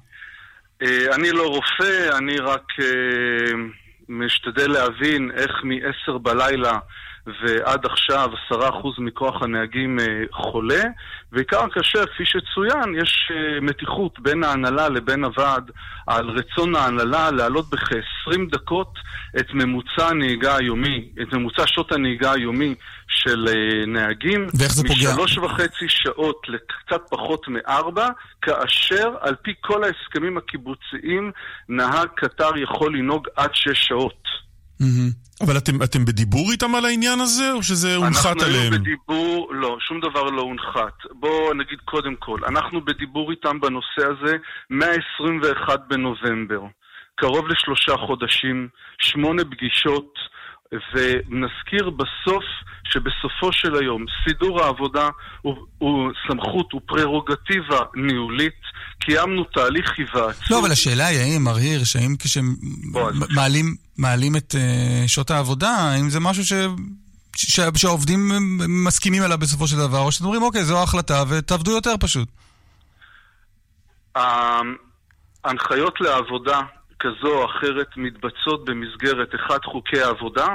אה, 0.82 1.14
אני 1.14 1.30
לא 1.30 1.46
רופא, 1.46 2.18
אני 2.18 2.36
רק 2.38 2.66
משתדל 4.12 4.70
להבין 4.70 5.30
איך 5.34 5.50
מ-10 5.64 6.18
בלילה 6.18 6.78
ועד 7.26 7.86
עכשיו 7.86 8.30
עשרה 8.34 8.68
אחוז 8.68 8.94
מכוח 8.98 9.42
הנהגים 9.42 9.98
אה, 10.00 10.04
חולה, 10.32 10.82
ועיקר 11.32 11.68
כאשר, 11.70 12.06
כפי 12.06 12.24
שצוין, 12.24 12.94
יש 13.02 13.32
אה, 13.34 13.60
מתיחות 13.60 14.20
בין 14.20 14.44
ההנהלה 14.44 14.88
לבין 14.88 15.24
הוועד 15.24 15.70
על 16.06 16.30
רצון 16.30 16.76
ההנהלה 16.76 17.30
להעלות 17.30 17.70
בכ-20 17.70 18.50
דקות 18.50 18.98
את 19.40 19.46
ממוצע 19.54 20.08
הנהיגה 20.08 20.56
היומי, 20.56 21.08
את 21.22 21.32
ממוצע 21.32 21.66
שעות 21.66 21.92
הנהיגה 21.92 22.32
היומי 22.32 22.74
של 23.08 23.48
אה, 23.48 23.86
נהגים. 23.86 24.46
ואיך 24.58 24.72
זה 24.72 24.82
פוגע? 24.82 25.10
משלוש 25.12 25.38
וחצי 25.38 25.88
שעות 25.88 26.46
לקצת 26.48 27.02
פחות 27.10 27.48
מארבע, 27.48 28.08
כאשר 28.42 29.14
על 29.20 29.34
פי 29.42 29.54
כל 29.60 29.84
ההסכמים 29.84 30.36
הקיבוציים 30.36 31.32
נהג 31.68 32.08
קטר 32.16 32.56
יכול 32.56 32.96
לנהוג 32.96 33.28
עד 33.36 33.50
שש 33.54 33.86
שעות. 33.88 34.41
אבל 35.40 35.58
אתם, 35.58 35.82
אתם 35.82 36.04
בדיבור 36.04 36.50
איתם 36.52 36.74
על 36.74 36.84
העניין 36.84 37.20
הזה, 37.20 37.52
או 37.52 37.62
שזה 37.62 37.96
הונחת 37.96 38.26
אנחנו 38.26 38.42
עליהם? 38.42 38.72
היינו 38.72 38.84
בדיבור, 38.84 39.54
לא, 39.54 39.76
שום 39.80 40.00
דבר 40.00 40.22
לא 40.22 40.42
הונחת. 40.42 40.96
בואו 41.10 41.54
נגיד 41.54 41.78
קודם 41.84 42.14
כל, 42.16 42.38
אנחנו 42.48 42.84
בדיבור 42.84 43.30
איתם 43.30 43.60
בנושא 43.60 44.02
הזה 44.06 44.36
מה-21 44.70 45.76
בנובמבר. 45.88 46.60
קרוב 47.14 47.48
לשלושה 47.48 47.96
חודשים, 48.06 48.68
שמונה 48.98 49.44
פגישות, 49.44 50.14
ונזכיר 50.72 51.90
בסוף 51.90 52.44
שבסופו 52.84 53.52
של 53.52 53.74
היום 53.74 54.04
סידור 54.24 54.62
העבודה 54.62 55.08
הוא, 55.42 55.56
הוא 55.78 56.10
סמכות, 56.28 56.72
הוא 56.72 56.80
פררוגטיבה 56.86 57.80
ניהולית. 57.94 58.62
קיימנו 58.98 59.44
תהליך 59.44 59.92
היוועצות. 59.98 60.50
לא, 60.50 60.60
אבל 60.60 60.72
השאלה 60.72 61.06
היא, 61.06 61.18
האם, 61.20 61.44
מר 61.44 61.56
הירש, 61.56 61.96
האם 61.96 62.16
כשמעלים 62.18 63.76
מעלים 63.98 64.36
את 64.36 64.54
אה, 64.58 65.04
שעות 65.06 65.30
העבודה, 65.30 65.70
האם 65.70 66.10
זה 66.10 66.20
משהו 66.20 66.44
ש... 66.44 66.52
ש... 67.36 67.60
שהעובדים 67.76 68.30
מסכימים 68.68 69.22
עליו 69.22 69.38
בסופו 69.38 69.68
של 69.68 69.76
דבר, 69.76 69.98
או 69.98 70.12
שאתם 70.12 70.24
אומרים, 70.24 70.42
אוקיי, 70.42 70.64
זו 70.64 70.78
ההחלטה 70.78 71.22
ותעבדו 71.28 71.70
יותר 71.70 71.94
פשוט. 72.00 72.28
ההנחיות 75.44 76.00
לעבודה 76.00 76.60
כזו 77.02 77.32
או 77.32 77.46
אחרת 77.46 77.88
מתבצעות 77.96 78.64
במסגרת 78.64 79.28
אחד 79.34 79.58
חוקי 79.64 80.00
העבודה 80.00 80.48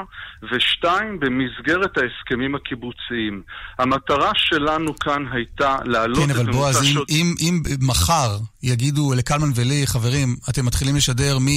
ושתיים 0.52 1.20
במסגרת 1.20 1.98
ההסכמים 1.98 2.56
הקיבוציים. 2.56 3.42
המטרה 3.80 4.32
שלנו 4.36 4.96
כאן 4.96 5.24
הייתה 5.32 5.78
להעלות 5.86 6.18
כן, 6.18 6.32
את 6.32 6.36
אבל 6.36 6.44
ממוצע 6.44 6.58
בועז, 6.58 6.84
אם, 6.84 6.94
שעות... 6.94 7.10
אם, 7.10 7.34
אם 7.40 7.62
מחר 7.82 8.38
יגידו 8.64 9.14
לקלמן 9.18 9.50
ולי, 9.56 9.88
חברים, 9.88 10.36
אתם 10.50 10.66
מתחילים 10.66 10.96
לשדר 10.96 11.38
מ... 11.40 11.48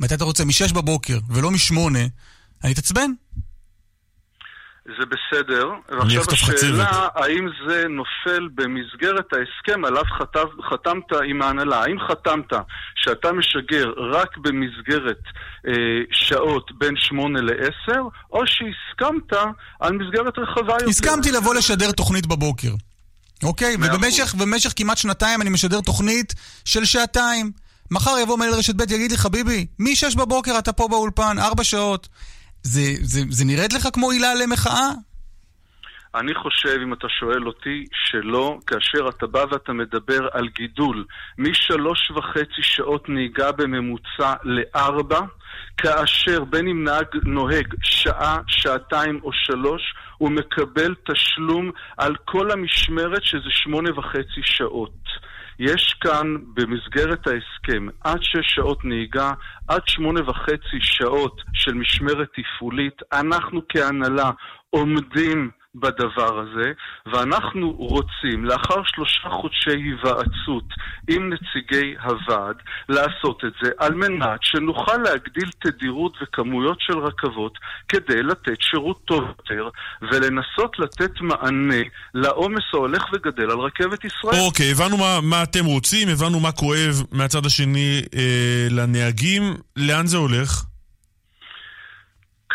מתי 0.00 0.14
אתה 0.14 0.24
רוצה? 0.24 0.44
משש 0.44 0.72
בבוקר, 0.72 1.18
ולא 1.30 1.50
משמונה, 1.50 2.04
אני 2.64 2.72
אתעצבן. 2.72 3.10
זה 4.86 5.04
בסדר. 5.06 5.70
ועכשיו. 5.88 6.22
השאלה, 6.32 7.08
האם 7.14 7.48
זה 7.68 7.84
נופל 7.88 8.48
במסגרת 8.54 9.32
ההסכם 9.32 9.84
עליו 9.84 10.02
חתב, 10.18 10.46
חתמת 10.70 11.12
עם 11.28 11.42
ההנהלה? 11.42 11.82
האם 11.82 11.96
חתמת 12.08 12.52
שאתה 12.94 13.32
משגר 13.32 13.92
רק 13.96 14.36
במסגרת 14.36 15.20
אה, 15.66 15.72
שעות 16.12 16.70
בין 16.78 16.94
שמונה 16.96 17.40
לעשר, 17.40 18.02
או 18.32 18.42
שהסכמת 18.46 19.32
על 19.80 19.92
מסגרת 19.92 20.38
רחבה 20.38 20.72
יותר? 20.72 20.88
הסכמתי 20.88 21.32
לבוא 21.32 21.54
לשדר 21.54 21.92
תוכנית 21.92 22.26
בבוקר. 22.26 22.70
אוקיי? 23.42 23.76
ובמשך 23.76 24.34
במשך 24.34 24.72
כמעט 24.76 24.96
שנתיים 24.96 25.42
אני 25.42 25.50
משדר 25.50 25.80
תוכנית 25.80 26.34
של 26.64 26.84
שעתיים. 26.84 27.50
מחר 27.90 28.18
יבוא 28.22 28.38
מנהל 28.38 28.54
רשת 28.54 28.74
ב' 28.74 28.80
יגיד 28.80 29.10
לי, 29.10 29.16
חביבי, 29.16 29.66
מ-6 29.78 30.18
בבוקר 30.18 30.58
אתה 30.58 30.72
פה 30.72 30.88
באולפן, 30.88 31.36
ארבע 31.38 31.64
שעות. 31.64 32.08
זה, 32.66 32.82
זה, 33.02 33.20
זה 33.30 33.44
נראית 33.44 33.72
לך 33.72 33.88
כמו 33.92 34.10
עילה 34.10 34.34
למחאה? 34.34 34.90
אני 36.14 36.34
חושב, 36.34 36.78
אם 36.82 36.92
אתה 36.92 37.08
שואל 37.08 37.46
אותי, 37.46 37.84
שלא, 37.92 38.58
כאשר 38.66 39.08
אתה 39.08 39.26
בא 39.26 39.44
ואתה 39.50 39.72
מדבר 39.72 40.28
על 40.32 40.48
גידול 40.48 41.04
משלוש 41.38 42.10
וחצי 42.10 42.62
שעות 42.62 43.08
נהיגה 43.08 43.52
בממוצע 43.52 44.34
לארבע, 44.44 45.20
כאשר 45.76 46.44
בין 46.44 46.68
אם 46.68 46.84
נהג 46.84 47.06
נוהג 47.24 47.74
שעה, 47.82 48.38
שעתיים 48.46 49.20
או 49.22 49.30
שלוש, 49.32 49.82
הוא 50.18 50.30
מקבל 50.30 50.94
תשלום 51.12 51.70
על 51.96 52.16
כל 52.24 52.50
המשמרת 52.50 53.24
שזה 53.24 53.50
שמונה 53.50 53.98
וחצי 53.98 54.40
שעות. 54.42 55.25
יש 55.58 55.96
כאן 56.00 56.36
במסגרת 56.54 57.26
ההסכם 57.26 57.86
עד 58.04 58.22
שש 58.22 58.54
שעות 58.54 58.84
נהיגה, 58.84 59.32
עד 59.68 59.82
שמונה 59.86 60.30
וחצי 60.30 60.78
שעות 60.80 61.42
של 61.52 61.74
משמרת 61.74 62.28
תפעולית. 62.36 63.02
אנחנו 63.12 63.60
כהנהלה 63.68 64.30
עומדים 64.70 65.50
בדבר 65.80 66.40
הזה, 66.40 66.72
ואנחנו 67.06 67.70
רוצים, 67.72 68.44
לאחר 68.44 68.82
שלושה 68.86 69.28
חודשי 69.28 69.70
היוועצות 69.70 70.64
עם 71.10 71.32
נציגי 71.32 71.94
הוועד, 72.02 72.56
לעשות 72.88 73.42
את 73.44 73.52
זה 73.62 73.70
על 73.78 73.94
מנת 73.94 74.40
שנוכל 74.42 74.96
להגדיל 74.96 75.50
תדירות 75.58 76.12
וכמויות 76.22 76.78
של 76.80 76.98
רכבות 76.98 77.58
כדי 77.88 78.22
לתת 78.22 78.60
שירות 78.60 79.00
טוב 79.04 79.24
יותר 79.24 79.68
ולנסות 80.02 80.78
לתת 80.78 81.20
מענה 81.20 81.82
לעומס 82.14 82.64
ההולך 82.72 83.04
וגדל 83.12 83.50
על 83.50 83.58
רכבת 83.58 84.04
ישראל. 84.04 84.40
אוקיי, 84.40 84.70
הבנו 84.70 84.96
מה, 84.96 85.18
מה 85.22 85.42
אתם 85.42 85.64
רוצים, 85.64 86.08
הבנו 86.08 86.40
מה 86.40 86.52
כואב 86.52 87.02
מהצד 87.12 87.46
השני 87.46 88.02
אה, 88.16 88.66
לנהגים. 88.70 89.42
לאן 89.76 90.06
זה 90.06 90.16
הולך? 90.16 90.64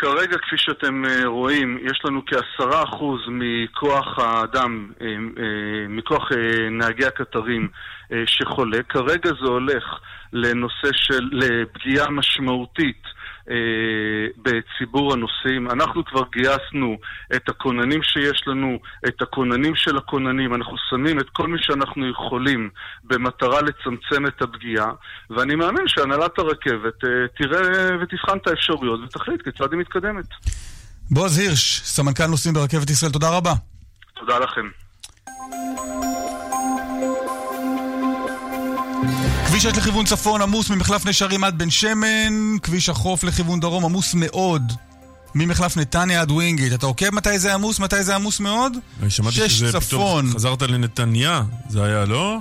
כרגע, 0.02 0.38
כפי 0.38 0.56
שאתם 0.58 1.04
אה, 1.04 1.26
רואים, 1.26 1.78
יש 1.82 2.00
לנו 2.04 2.20
כעשרה 2.26 2.82
אחוז 2.82 3.20
מכוח 3.28 4.18
האדם, 4.18 4.90
אה, 5.00 5.06
אה, 5.06 5.88
מכוח 5.88 6.28
נהגי 6.70 7.06
הקטרים 7.06 7.68
שחולה. 8.26 8.82
כרגע 8.82 9.30
זה 9.40 9.46
הולך 9.46 9.84
לנושא 10.32 10.88
של, 10.92 11.28
לפגיעה 11.32 12.10
משמעותית 12.10 13.02
בציבור 14.42 15.12
הנוסעים. 15.12 15.70
אנחנו 15.70 16.04
כבר 16.04 16.22
גייסנו 16.32 16.96
את 17.36 17.48
הכוננים 17.48 18.02
שיש 18.02 18.42
לנו, 18.46 18.78
את 19.08 19.22
הכוננים 19.22 19.74
של 19.74 19.96
הכוננים. 19.96 20.54
אנחנו 20.54 20.76
שמים 20.90 21.20
את 21.20 21.30
כל 21.32 21.48
מי 21.48 21.58
שאנחנו 21.60 22.10
יכולים 22.10 22.70
במטרה 23.04 23.60
לצמצם 23.60 24.26
את 24.26 24.42
הפגיעה, 24.42 24.90
ואני 25.30 25.54
מאמין 25.54 25.84
שהנהלת 25.86 26.38
הרכבת 26.38 27.04
אה, 27.04 27.10
תראה 27.38 27.88
ותבחן 28.02 28.38
את 28.38 28.46
האפשרויות 28.46 29.00
ותחליט 29.00 29.42
כיצד 29.42 29.72
היא 29.72 29.80
מתקדמת. 29.80 30.26
בועז 31.10 31.38
הירש, 31.38 31.80
סמנכ"ל 31.80 32.26
נוסעים 32.26 32.54
ברכבת 32.54 32.90
ישראל, 32.90 33.12
תודה 33.12 33.36
רבה. 33.36 33.52
תודה 34.14 34.38
לכם. 34.38 34.68
כביש 39.46 39.62
6 39.62 39.66
לכיוון 39.66 40.04
צפון 40.04 40.42
עמוס 40.42 40.70
ממחלף 40.70 41.06
נשרים 41.06 41.44
עד 41.44 41.58
בן 41.58 41.70
שמן, 41.70 42.56
כביש 42.62 42.88
החוף 42.88 43.24
לכיוון 43.24 43.60
דרום 43.60 43.84
עמוס 43.84 44.14
מאוד 44.14 44.72
ממחלף 45.34 45.76
נתניה 45.76 46.20
עד 46.20 46.30
ווינגיט. 46.30 46.72
אתה 46.72 46.86
עוקב 46.86 47.10
מתי 47.14 47.38
זה 47.38 47.54
עמוס? 47.54 47.80
מתי 47.80 48.02
זה 48.02 48.14
עמוס 48.14 48.40
מאוד? 48.40 48.72
שמעתי 49.08 49.48
שזה 49.48 49.72
צפון. 49.72 50.24
פתאום 50.26 50.34
חזרת 50.34 50.62
לנתניה, 50.62 51.42
זה 51.68 51.84
היה, 51.84 52.04
לא? 52.04 52.38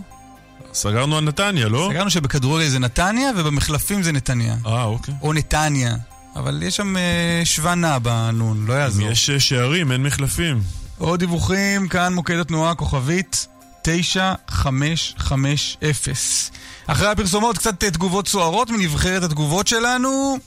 סגרנו 0.74 1.18
על 1.18 1.24
נתניה, 1.24 1.68
לא? 1.70 1.89
סגרנו 1.91 2.09
שבכדורגל 2.09 2.68
זה 2.68 2.80
נתניה 2.80 3.32
ובמחלפים 3.38 4.03
זה 4.03 4.12
נתניה. 4.12 4.55
אה, 4.66 4.84
אוקיי. 4.84 5.14
או 5.22 5.34
נתניה. 5.34 5.95
אבל 6.36 6.64
יש 6.64 6.76
שם 6.76 6.97
אה, 6.97 7.41
שווה 7.43 7.76
נע 7.76 7.99
בנון, 7.99 8.66
לא 8.68 8.74
יעזור. 8.74 9.07
יש 9.07 9.30
אה, 9.30 9.39
שערים, 9.39 9.91
אין 9.91 10.03
מחלפים. 10.03 10.62
עוד 10.97 11.20
דיווחים, 11.20 11.88
כאן 11.88 12.14
מוקד 12.14 12.39
התנועה, 12.39 12.76
כוכבית 12.76 13.47
9550. 13.84 16.52
אחרי 16.88 17.08
הפרסומות 17.08 17.58
קצת 17.58 17.84
אה, 17.84 17.92
תגובות 17.92 18.28
סוערות 18.28 18.70
מנבחרת 18.70 19.24
התגובות 19.24 19.68
שלנו. 19.68 20.38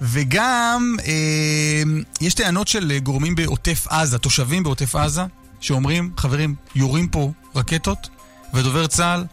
וגם 0.00 0.96
אה, 1.06 1.82
יש 2.20 2.34
טענות 2.34 2.68
של 2.68 2.92
אה, 2.94 2.98
גורמים 2.98 3.34
בעוטף 3.34 3.86
עזה, 3.88 4.18
תושבים 4.18 4.62
בעוטף 4.62 4.96
עזה, 4.96 5.22
שאומרים, 5.60 6.10
חברים, 6.16 6.54
יורים 6.74 7.08
פה 7.08 7.32
רקטות, 7.56 8.08
ודובר 8.54 8.86
צה"ל 8.86 9.24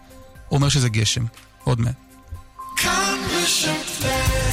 אומר 0.52 0.70
שזה 0.70 0.90
גשם. 0.90 1.26
עוד 1.64 1.80
מעט. 1.80 1.96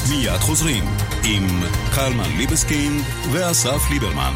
מיד 0.08 0.40
חוזרים 0.40 0.84
עם 1.24 1.62
קלמן 1.94 2.36
ליבסקינד 2.36 3.04
ואסף 3.32 3.90
ליברמן. 3.90 4.34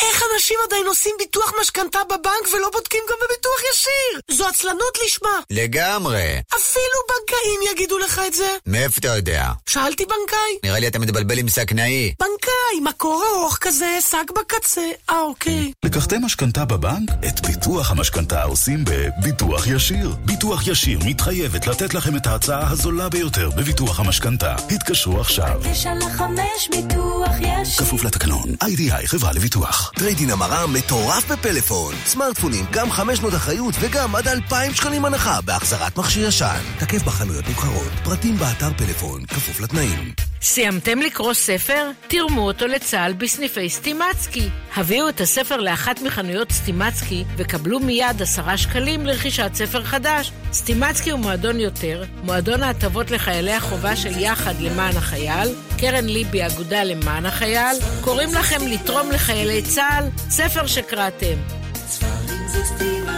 איך 0.00 0.22
אנשים 0.34 0.56
עדיין 0.66 0.86
עושים 0.86 1.14
ביטוח 1.18 1.52
משכנתה 1.60 1.98
בבנק 2.04 2.54
ולא 2.54 2.70
בודקים 2.72 3.00
גם 3.10 3.16
בביטוח 3.24 3.60
ישיר? 3.72 4.20
זו 4.30 4.48
עצלנות 4.48 4.98
לשמה. 5.06 5.40
לגמרי. 5.50 6.40
אפילו 6.56 6.98
בנקאים 7.08 7.60
יגידו 7.72 7.98
לך 7.98 8.20
את 8.26 8.34
זה. 8.34 8.56
מאיפה 8.66 8.98
אתה 8.98 9.08
יודע? 9.08 9.48
שאלתי 9.66 10.04
בנקאי. 10.04 10.58
נראה 10.64 10.78
לי 10.78 10.86
אתה 10.86 10.98
מתבלבל 10.98 11.38
עם 11.38 11.48
שקנאי. 11.48 12.14
שקנאי, 12.20 12.80
מקור 12.90 13.24
ארוך 13.34 13.58
כזה, 13.60 13.98
שק 14.10 14.30
בקצה. 14.38 14.90
אה, 15.10 15.20
אוקיי. 15.20 15.72
לקחתם 15.84 16.24
משכנתה 16.24 16.64
בבנק? 16.64 17.10
את 17.28 17.46
ביטוח 17.46 17.90
המשכנתה 17.90 18.42
עושים 18.42 18.84
בביטוח 18.84 19.66
ישיר. 19.66 20.14
ביטוח 20.24 20.66
ישיר 20.66 20.98
מתחייבת 21.04 21.66
לתת 21.66 21.94
לכם 21.94 22.16
את 22.16 22.26
ההצעה 22.26 22.70
הזולה 22.70 23.08
ביותר 23.08 23.50
בביטוח 23.50 24.00
המשכנתה. 24.00 24.54
התקשרו 24.70 25.20
עכשיו. 25.20 25.60
תשע 25.72 25.94
לחמש 25.94 26.68
ביטוח 26.70 27.30
ישיר. 27.40 27.84
כפוף 27.84 28.04
לתקנון. 28.04 28.54
איי-די-איי 28.62 29.06
חברה 29.06 29.32
לביטוח. 29.32 29.92
טרייד 30.24 30.35
אין 30.35 30.42
המרה 30.42 30.66
מטורף 30.66 31.32
בפלאפון. 31.32 31.94
סמארטפונים, 32.06 32.64
גם 32.70 32.90
500 32.90 33.34
אחריות 33.34 33.74
וגם 33.80 34.16
עד 34.16 34.28
2,000 34.28 34.74
שקלים 34.74 35.04
הנחה 35.04 35.40
בהחזרת 35.40 35.98
מכשיר 35.98 36.28
ישן. 36.28 36.60
תקף 36.78 37.02
בחנויות 37.02 37.48
נבחרות, 37.48 37.92
פרטים 38.04 38.36
באתר 38.36 38.70
פלאפון, 38.76 39.26
כפוף 39.26 39.60
לתנאים. 39.60 40.12
סיימתם 40.42 40.98
לקרוא 40.98 41.34
ספר? 41.34 41.90
תרמו 42.08 42.40
אותו 42.40 42.66
לצה"ל 42.66 43.12
בסניפי 43.12 43.70
סטימצקי. 43.70 44.48
הביאו 44.76 45.08
את 45.08 45.20
הספר 45.20 45.56
לאחת 45.56 46.02
מחנויות 46.02 46.52
סטימצקי 46.52 47.24
וקבלו 47.36 47.80
מיד 47.80 48.22
עשרה 48.22 48.56
שקלים 48.56 49.06
לרכישת 49.06 49.50
ספר 49.54 49.84
חדש. 49.84 50.32
סטימצקי 50.52 51.10
הוא 51.10 51.20
מועדון 51.20 51.60
יותר, 51.60 52.04
מועדון 52.22 52.62
ההטבות 52.62 53.10
לחיילי 53.10 53.52
החובה 53.52 53.96
של 53.96 54.18
יחד 54.18 54.60
למען 54.60 54.96
החייל, 54.96 55.54
קרן 55.90 56.06
ליבי 56.06 56.46
אגודה 56.46 56.84
למען 56.84 57.26
החייל, 57.26 57.76
קוראים 58.00 58.34
לכם 58.34 58.66
לתרום 58.66 59.10
לחיילי 59.10 59.62
צה"ל, 59.62 60.04
ספר 60.30 60.66
שקראתם. 60.66 61.36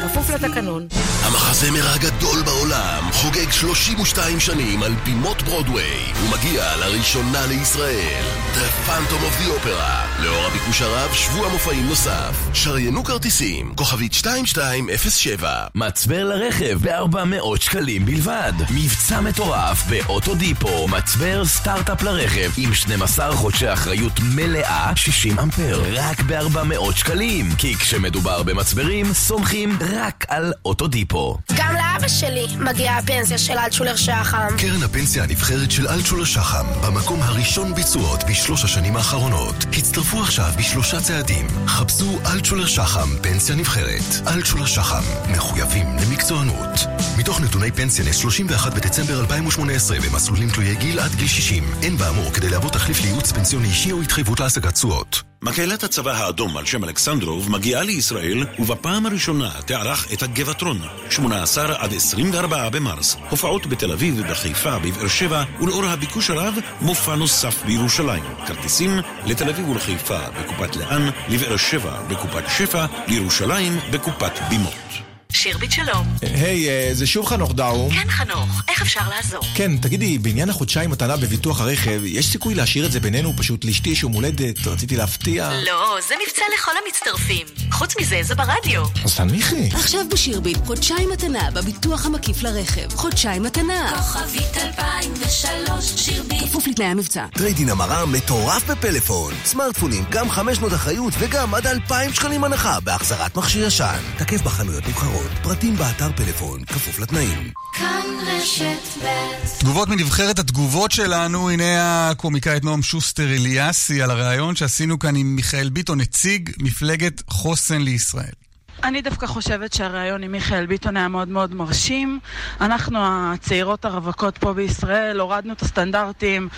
כפוף 0.04 0.30
לתקנון. 0.30 0.86
המחזמר 1.22 1.88
הגדול 1.88 2.42
בעולם 2.42 3.08
חוגג 3.12 3.50
32 3.50 4.40
שנים 4.40 4.82
על 4.82 4.92
בימות 5.04 5.42
ברודוויי 5.42 6.12
ומגיע 6.24 6.76
לראשונה 6.76 7.46
לישראל. 7.46 8.24
The 8.54 8.88
Phantom 8.88 9.22
of 9.22 9.42
the 9.42 9.66
Opera 9.66 10.22
לאור 10.22 10.46
הביקוש 10.46 10.82
הרב 10.82 11.12
שבוע 11.12 11.48
מופעים 11.48 11.86
נוסף. 11.86 12.36
שריינו 12.54 13.04
כרטיסים 13.04 13.74
כוכבית 13.74 14.12
2207 14.12 15.66
מצבר 15.74 16.24
לרכב 16.24 16.78
ב-400 16.82 17.60
שקלים 17.60 18.06
בלבד. 18.06 18.52
מבצע 18.70 19.20
מטורף 19.20 19.82
באוטודיפו 19.88 20.88
מצבר 20.88 21.44
סטארט-אפ 21.44 22.02
לרכב 22.02 22.50
עם 22.56 22.74
12 22.74 23.32
חודשי 23.36 23.72
אחריות 23.72 24.20
מלאה 24.34 24.92
60 24.96 25.38
אמפר. 25.38 25.82
רק 25.92 26.20
ב-400 26.20 26.96
שקלים. 26.96 27.54
כי 27.58 27.76
כשמדובר 27.76 28.42
במצברים 28.42 29.12
סומכים 29.12 29.75
רק 29.80 30.24
על 30.28 30.52
אוטודיפו. 30.64 31.36
גם 31.56 31.74
לאבא 31.74 32.08
שלי 32.08 32.46
מגיעה 32.58 32.98
הפנסיה 32.98 33.38
של 33.38 33.58
אלטשולר 33.58 33.96
שחם. 33.96 34.48
קרן 34.58 34.82
הפנסיה 34.82 35.24
הנבחרת 35.24 35.70
של 35.70 35.88
אלטשולר 35.88 36.24
שחם 36.24 36.66
במקום 36.86 37.22
הראשון 37.22 37.74
ביצועות 37.74 38.24
בשלוש 38.24 38.64
השנים 38.64 38.96
האחרונות. 38.96 39.54
הצטרפו 39.72 40.20
עכשיו 40.20 40.50
בשלושה 40.58 41.00
צעדים. 41.00 41.46
חפשו 41.66 42.18
אלטשולר 42.32 42.66
שחם 42.66 43.08
פנסיה 43.22 43.56
נבחרת. 43.56 44.28
אלטשולר 44.28 44.66
שחם 44.66 45.02
מחויבים 45.32 45.86
למקצוענות 45.96 46.80
מתוך 47.18 47.40
נתוני 47.40 47.72
פנסיה 47.72 48.04
נס 48.04 48.16
31 48.16 48.74
בדצמבר 48.74 49.20
2018 49.20 49.96
במסלולים 50.00 50.50
תלויי 50.50 50.74
גיל 50.74 51.00
עד 51.00 51.14
גיל 51.14 51.28
60 51.28 51.64
אין 51.82 51.96
באמור 51.96 52.32
כדי 52.32 52.48
להוות 52.48 52.72
תחליף 52.72 53.02
לייעוץ 53.02 53.32
פנסיוני 53.32 53.68
אישי 53.68 53.92
או 53.92 54.00
התחייבות 54.00 54.40
להשגת 54.40 54.74
תשואות. 54.74 55.22
מקהלת 55.42 55.84
הצבא 55.84 56.12
האדום 56.12 56.56
על 56.56 56.66
שם 56.66 56.84
אלכסנדרוב 56.84 57.50
מגיעה 57.50 57.82
לישראל 57.82 58.46
ובפעם 58.58 59.06
הראשונה 59.06 59.50
תערך 59.66 60.12
את 60.12 60.22
הגבעטרון 60.22 60.80
18 61.10 61.82
עד 61.82 61.94
24 61.94 62.68
במרס. 62.68 63.16
הופעות 63.30 63.66
בתל 63.66 63.92
אביב, 63.92 64.22
בחיפה, 64.30 64.78
בבאר 64.78 65.08
שבע 65.08 65.44
ולאור 65.60 65.84
הביקוש 65.84 66.30
הרב 66.30 66.54
מופע 66.80 67.14
נוסף 67.14 67.62
בירושלים. 67.64 68.24
כרטיסים 68.46 68.98
לתל 69.24 69.48
אביב 69.48 69.68
ולחיפה 69.68 70.18
בקופת 70.40 70.76
לאן, 70.76 71.08
לבאר 71.28 71.56
שבע 71.56 72.02
בקופת 72.08 72.44
שפע, 72.48 72.86
לירושלים 73.08 73.78
בקופת 73.90 74.32
בימות 74.48 75.05
שירביט 75.32 75.72
שלום. 75.72 76.06
היי, 76.22 76.68
אה, 76.68 76.90
זה 76.92 77.06
שוב 77.06 77.26
חנוך 77.26 77.54
דאום. 77.54 77.90
כן, 77.94 78.10
חנוך, 78.10 78.62
איך 78.68 78.82
אפשר 78.82 79.08
לעזור? 79.08 79.40
כן, 79.54 79.76
תגידי, 79.76 80.18
בעניין 80.18 80.50
החודשיים 80.50 80.90
מתנה 80.90 81.16
בביטוח 81.16 81.60
הרכב, 81.60 82.00
יש 82.04 82.26
סיכוי 82.32 82.54
להשאיר 82.54 82.86
את 82.86 82.92
זה 82.92 83.00
בינינו? 83.00 83.32
פשוט 83.36 83.64
לאשתי 83.64 83.90
יש 83.90 84.02
יום 84.02 84.12
הולדת, 84.12 84.66
רציתי 84.66 84.96
להפתיע. 84.96 85.50
לא, 85.66 85.98
זה 86.08 86.14
מבצע 86.26 86.42
לכל 86.58 86.70
המצטרפים. 86.84 87.46
חוץ 87.72 87.94
מזה, 88.00 88.18
זה 88.22 88.34
ברדיו. 88.34 88.82
אז 89.04 89.16
תנמיכי. 89.16 89.68
עכשיו 89.72 90.00
בשירביט, 90.12 90.58
חודשיים 90.66 91.10
מתנה 91.10 91.50
בביטוח 91.50 92.06
המקיף 92.06 92.42
לרכב. 92.42 92.94
חודשיים 92.94 93.42
מתנה. 93.42 93.92
כוכבית 93.96 94.56
2003, 94.56 95.84
שירביט. 95.96 96.42
כפוף 96.42 96.66
לתנאי 96.66 96.86
המבצע. 96.86 97.26
טרייד 97.34 97.55
אין 97.56 97.68
המרה 97.68 98.06
מטורף 98.06 98.70
בפלאפון. 98.70 99.34
סמארטפונים, 99.44 100.04
גם 100.10 100.30
500 100.30 100.72
אחריות 100.72 101.14
וגם 101.18 101.54
עד 101.54 101.66
2,000 101.66 102.14
שקלים 102.14 102.44
הנחה 102.44 102.80
בהחזרת 102.80 103.36
מכשיר 103.36 103.66
ישן. 103.66 103.98
תקף 104.18 104.42
בחנויות 104.42 104.88
נבחרות, 104.88 105.25
פרטים 105.42 105.76
באתר 105.76 106.12
פלאפון, 106.16 106.64
כפוף 106.64 106.98
לתנאים. 106.98 107.50
כאן 107.72 108.06
רשת 108.26 109.02
ב' 109.04 109.58
תגובות 109.60 109.88
מנבחרת 109.88 110.38
התגובות 110.38 110.92
שלנו, 110.92 111.50
הנה 111.50 112.10
הקומיקאית 112.10 112.64
נועם 112.64 112.82
שוסטר 112.82 113.34
אליאסי 113.34 114.02
על 114.02 114.10
הריאיון 114.10 114.56
שעשינו 114.56 114.98
כאן 114.98 115.16
עם 115.16 115.36
מיכאל 115.36 115.68
ביטון, 115.68 116.00
נציג 116.00 116.50
מפלגת 116.58 117.22
חוסן 117.30 117.80
לישראל. 117.80 118.45
אני 118.84 119.02
דווקא 119.02 119.26
חושבת 119.26 119.72
שהריאיון 119.72 120.22
עם 120.22 120.32
מיכאל 120.32 120.66
ביטון 120.66 120.96
היה 120.96 121.08
מאוד 121.08 121.28
מאוד 121.28 121.54
מרשים. 121.54 122.20
אנחנו 122.60 122.98
הצעירות 123.02 123.84
הרווקות 123.84 124.38
פה 124.38 124.52
בישראל 124.52 125.20
הורדנו 125.20 125.52
את 125.52 125.62
הסטנדרטים 125.62 126.48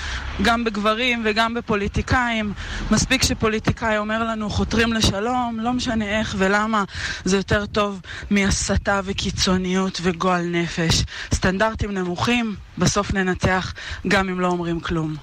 גם 0.42 0.64
בגברים 0.64 1.22
וגם 1.24 1.54
בפוליטיקאים. 1.54 2.52
מספיק 2.90 3.22
שפוליטיקאי 3.22 3.98
אומר 3.98 4.24
לנו 4.24 4.50
חותרים 4.50 4.92
לשלום, 4.92 5.58
לא 5.62 5.72
משנה 5.72 6.18
איך 6.18 6.34
ולמה, 6.38 6.84
זה 7.24 7.36
יותר 7.36 7.66
טוב 7.66 8.00
מהסתה 8.30 9.00
וקיצוניות 9.04 9.98
וגועל 10.02 10.44
נפש. 10.44 11.04
סטנדרטים 11.34 11.90
נמוכים, 11.90 12.56
בסוף 12.78 13.14
ננצח 13.14 13.74
גם 14.08 14.28
אם 14.28 14.40
לא 14.40 14.46
אומרים 14.46 14.80
כלום. 14.80 15.16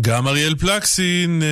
גם 0.00 0.28
אריאל 0.28 0.54
פלקסין 0.54 1.42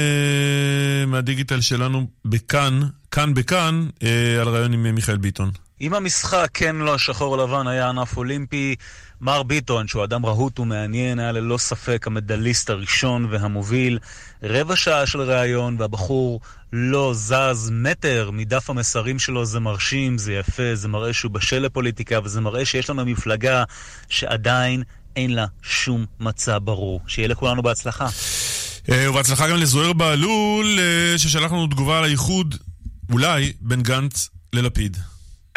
מהדיגיטל 1.07 1.61
שלנו 1.61 2.07
בכאן, 2.25 2.81
כאן 3.11 3.35
בכאן, 3.35 3.89
אה, 4.03 4.41
על 4.41 4.49
רעיון 4.49 4.73
עם 4.73 4.95
מיכאל 4.95 5.17
ביטון. 5.17 5.51
אם 5.81 5.95
המשחק 5.95 6.49
כן 6.55 6.77
לא 6.77 6.95
השחור 6.95 7.39
לבן 7.39 7.67
היה 7.67 7.89
ענף 7.89 8.17
אולימפי, 8.17 8.75
מר 9.21 9.43
ביטון, 9.43 9.89
שהוא 9.89 10.05
אדם 10.05 10.27
רהוט 10.27 10.59
ומעניין, 10.59 11.19
היה 11.19 11.33
ללא 11.33 11.59
ספק 11.59 12.07
המדליסט 12.07 12.71
הראשון 12.71 13.27
והמוביל. 13.31 13.99
רבע 14.43 14.77
שעה 14.77 15.07
של 15.07 15.21
ראיון, 15.21 15.77
והבחור 15.79 16.41
לא 16.73 17.13
זז 17.15 17.71
מטר 17.73 18.31
מדף 18.33 18.71
המסרים 18.71 19.19
שלו, 19.19 19.45
זה 19.45 19.61
מרשים, 19.61 20.19
זה 20.19 20.33
יפה, 20.33 20.75
זה 20.75 20.89
מראה 20.89 21.13
שהוא 21.13 21.31
בשל 21.31 21.59
לפוליטיקה, 21.59 22.19
וזה 22.25 22.41
מראה 22.41 22.65
שיש 22.65 22.91
לנו 22.91 23.05
מפלגה 23.05 23.65
שעדיין 24.09 24.83
אין 25.17 25.35
לה 25.35 25.47
שום 25.63 26.07
מצע 26.21 26.59
ברור. 26.63 27.01
שיהיה 27.07 27.29
לכולנו 27.29 27.63
בהצלחה. 27.63 28.07
אה, 28.91 29.11
ובהצלחה 29.11 29.49
גם 29.49 29.57
לזוהיר 29.57 29.93
בהלול, 29.93 30.79
אה, 30.79 31.19
ששלח 31.19 31.53
לנו 31.53 31.67
תגובה 31.67 31.99
על 31.99 32.05
האיחוד, 32.05 32.55
אולי, 33.13 33.53
בין 33.61 33.83
גנץ 33.83 34.29
ללפיד. 34.53 34.97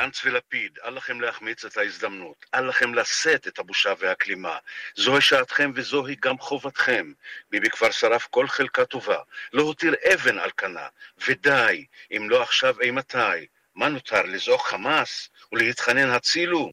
גנץ 0.01 0.21
ולפיד, 0.25 0.71
אל 0.85 0.93
לכם 0.93 1.21
להחמיץ 1.21 1.65
את 1.65 1.77
ההזדמנות, 1.77 2.45
אל 2.53 2.69
לכם 2.69 2.93
לשאת 2.93 3.47
את 3.47 3.59
הבושה 3.59 3.93
והכלימה. 3.99 4.57
זוהי 4.97 5.21
שעתכם 5.21 5.71
וזוהי 5.75 6.15
גם 6.21 6.39
חובתכם. 6.39 7.11
ביבי 7.51 7.69
כבר 7.69 7.91
שרף 7.91 8.27
כל 8.29 8.47
חלקה 8.47 8.85
טובה, 8.85 9.17
לא 9.53 9.61
הותיר 9.61 9.93
אבן 10.13 10.37
על 10.37 10.49
כנה, 10.57 10.87
ודי, 11.27 11.85
אם 12.17 12.29
לא 12.29 12.43
עכשיו 12.43 12.75
אימתי. 12.81 13.45
מה 13.75 13.89
נותר, 13.89 14.21
לזעוק 14.21 14.67
חמאס 14.67 15.29
ולהתחנן 15.51 16.09
הצילו? 16.09 16.71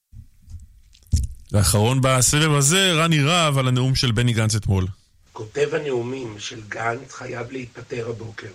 ואחרון 1.53 2.01
בסבב 2.01 2.55
הזה, 2.55 2.93
רני 2.93 3.23
רהב 3.23 3.59
על 3.59 3.69
הנאום 3.69 3.95
של 3.95 4.13
בני 4.13 4.33
גנץ 4.33 4.55
אתמול. 4.55 4.87
כותב 5.33 5.69
הנאומים 5.75 6.39
של 6.39 6.61
גנץ 6.69 7.13
חייב 7.13 7.53
להתפטר 7.53 8.11
הבוקר. 8.11 8.51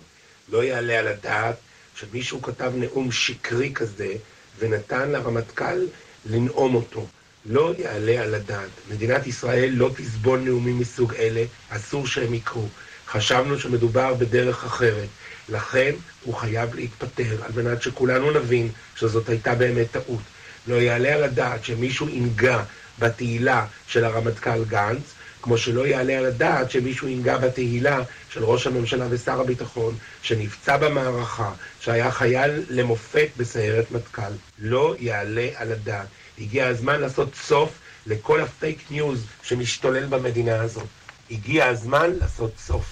לא 0.49 0.63
יעלה 0.63 0.99
על 0.99 1.07
הדעת 1.07 1.55
שמישהו 1.95 2.41
כתב 2.41 2.71
נאום 2.75 3.11
שקרי 3.11 3.71
כזה 3.73 4.13
ונתן 4.59 5.09
לרמטכ"ל 5.09 5.85
לנאום 6.25 6.75
אותו. 6.75 7.07
לא 7.45 7.73
יעלה 7.77 8.21
על 8.21 8.35
הדעת. 8.35 8.69
מדינת 8.91 9.27
ישראל 9.27 9.69
לא 9.73 9.89
תסבול 9.97 10.39
נאומים 10.39 10.79
מסוג 10.79 11.13
אלה, 11.13 11.43
אסור 11.69 12.07
שהם 12.07 12.33
יקרו. 12.33 12.67
חשבנו 13.07 13.59
שמדובר 13.59 14.13
בדרך 14.13 14.63
אחרת. 14.63 15.07
לכן 15.49 15.91
הוא 16.23 16.33
חייב 16.35 16.75
להתפטר, 16.75 17.43
על 17.43 17.63
מנת 17.63 17.81
שכולנו 17.81 18.31
נבין 18.31 18.69
שזאת 18.95 19.29
הייתה 19.29 19.55
באמת 19.55 19.87
טעות. 19.91 20.21
לא 20.67 20.75
יעלה 20.75 21.13
על 21.13 21.23
הדעת 21.23 21.65
שמישהו 21.65 22.09
ינגע 22.09 22.63
בתהילה 22.99 23.65
של 23.87 24.03
הרמטכ"ל 24.05 24.63
גנץ, 24.63 25.13
כמו 25.45 25.57
שלא 25.57 25.87
יעלה 25.87 26.17
על 26.17 26.25
הדעת 26.25 26.71
שמישהו 26.71 27.07
ינגע 27.07 27.37
בתהילה 27.37 27.99
של 28.29 28.43
ראש 28.43 28.67
הממשלה 28.67 29.05
ושר 29.09 29.41
הביטחון, 29.41 29.95
שנפצע 30.21 30.77
במערכה, 30.77 31.51
שהיה 31.79 32.11
חייל 32.11 32.51
למופת 32.69 33.27
בסיירת 33.37 33.91
מטכ"ל. 33.91 34.31
לא 34.59 34.95
יעלה 34.99 35.47
על 35.55 35.71
הדעת. 35.71 36.07
הגיע 36.39 36.67
הזמן 36.67 37.01
לעשות 37.01 37.35
סוף 37.35 37.69
לכל 38.07 38.41
הפייק 38.41 38.79
ניוז 38.91 39.25
שמשתולל 39.43 40.05
במדינה 40.05 40.61
הזאת. 40.61 40.87
הגיע 41.31 41.65
הזמן 41.65 42.09
לעשות 42.19 42.51
סוף. 42.59 42.85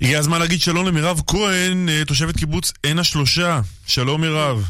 הגיע 0.00 0.18
הזמן 0.18 0.38
להגיד 0.38 0.60
שלום 0.60 0.86
למירב 0.86 1.20
כהן, 1.26 1.88
אה, 1.88 2.02
תושבת 2.06 2.36
קיבוץ 2.36 2.72
עין 2.82 2.98
השלושה. 2.98 3.60
שלום 3.86 4.20
מירב. 4.20 4.64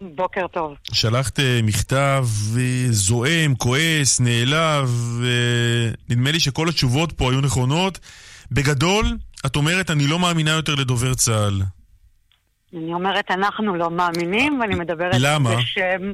בוקר 0.00 0.46
טוב. 0.46 0.74
שלחת 0.92 1.40
אה, 1.40 1.60
מכתב 1.62 2.24
אה, 2.58 2.86
זועם, 2.90 3.54
כועס, 3.54 4.20
נעלב, 4.20 4.90
נדמה 6.08 6.30
לי 6.32 6.40
שכל 6.40 6.68
התשובות 6.68 7.12
פה 7.12 7.30
היו 7.30 7.40
נכונות. 7.40 7.98
בגדול, 8.52 9.06
את 9.46 9.56
אומרת, 9.56 9.90
אני 9.90 10.06
לא 10.06 10.18
מאמינה 10.18 10.50
יותר 10.50 10.74
לדובר 10.74 11.14
צה"ל. 11.14 11.62
אני 12.74 12.94
אומרת, 12.94 13.30
אנחנו 13.30 13.76
לא 13.76 13.90
מאמינים, 13.90 14.60
ואני 14.60 14.74
מדברת 14.74 15.14
למה? 15.18 15.56
בשם... 15.56 16.12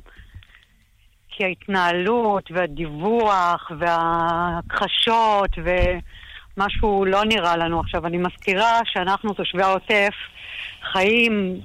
כי 1.37 1.45
ההתנהלות 1.45 2.51
והדיווח 2.51 3.71
וההכחשות 3.79 5.51
ומשהו 6.57 7.05
לא 7.05 7.25
נראה 7.25 7.57
לנו 7.57 7.81
עכשיו. 7.81 8.07
אני 8.07 8.19
מזכירה 8.19 8.81
שאנחנו, 8.85 9.33
תושבי 9.33 9.63
העוטף, 9.63 10.15
חיים, 10.93 11.61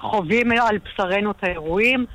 חווים 0.00 0.52
על 0.52 0.78
בשרנו 0.78 1.30
את 1.30 1.44
האירועים, 1.44 2.06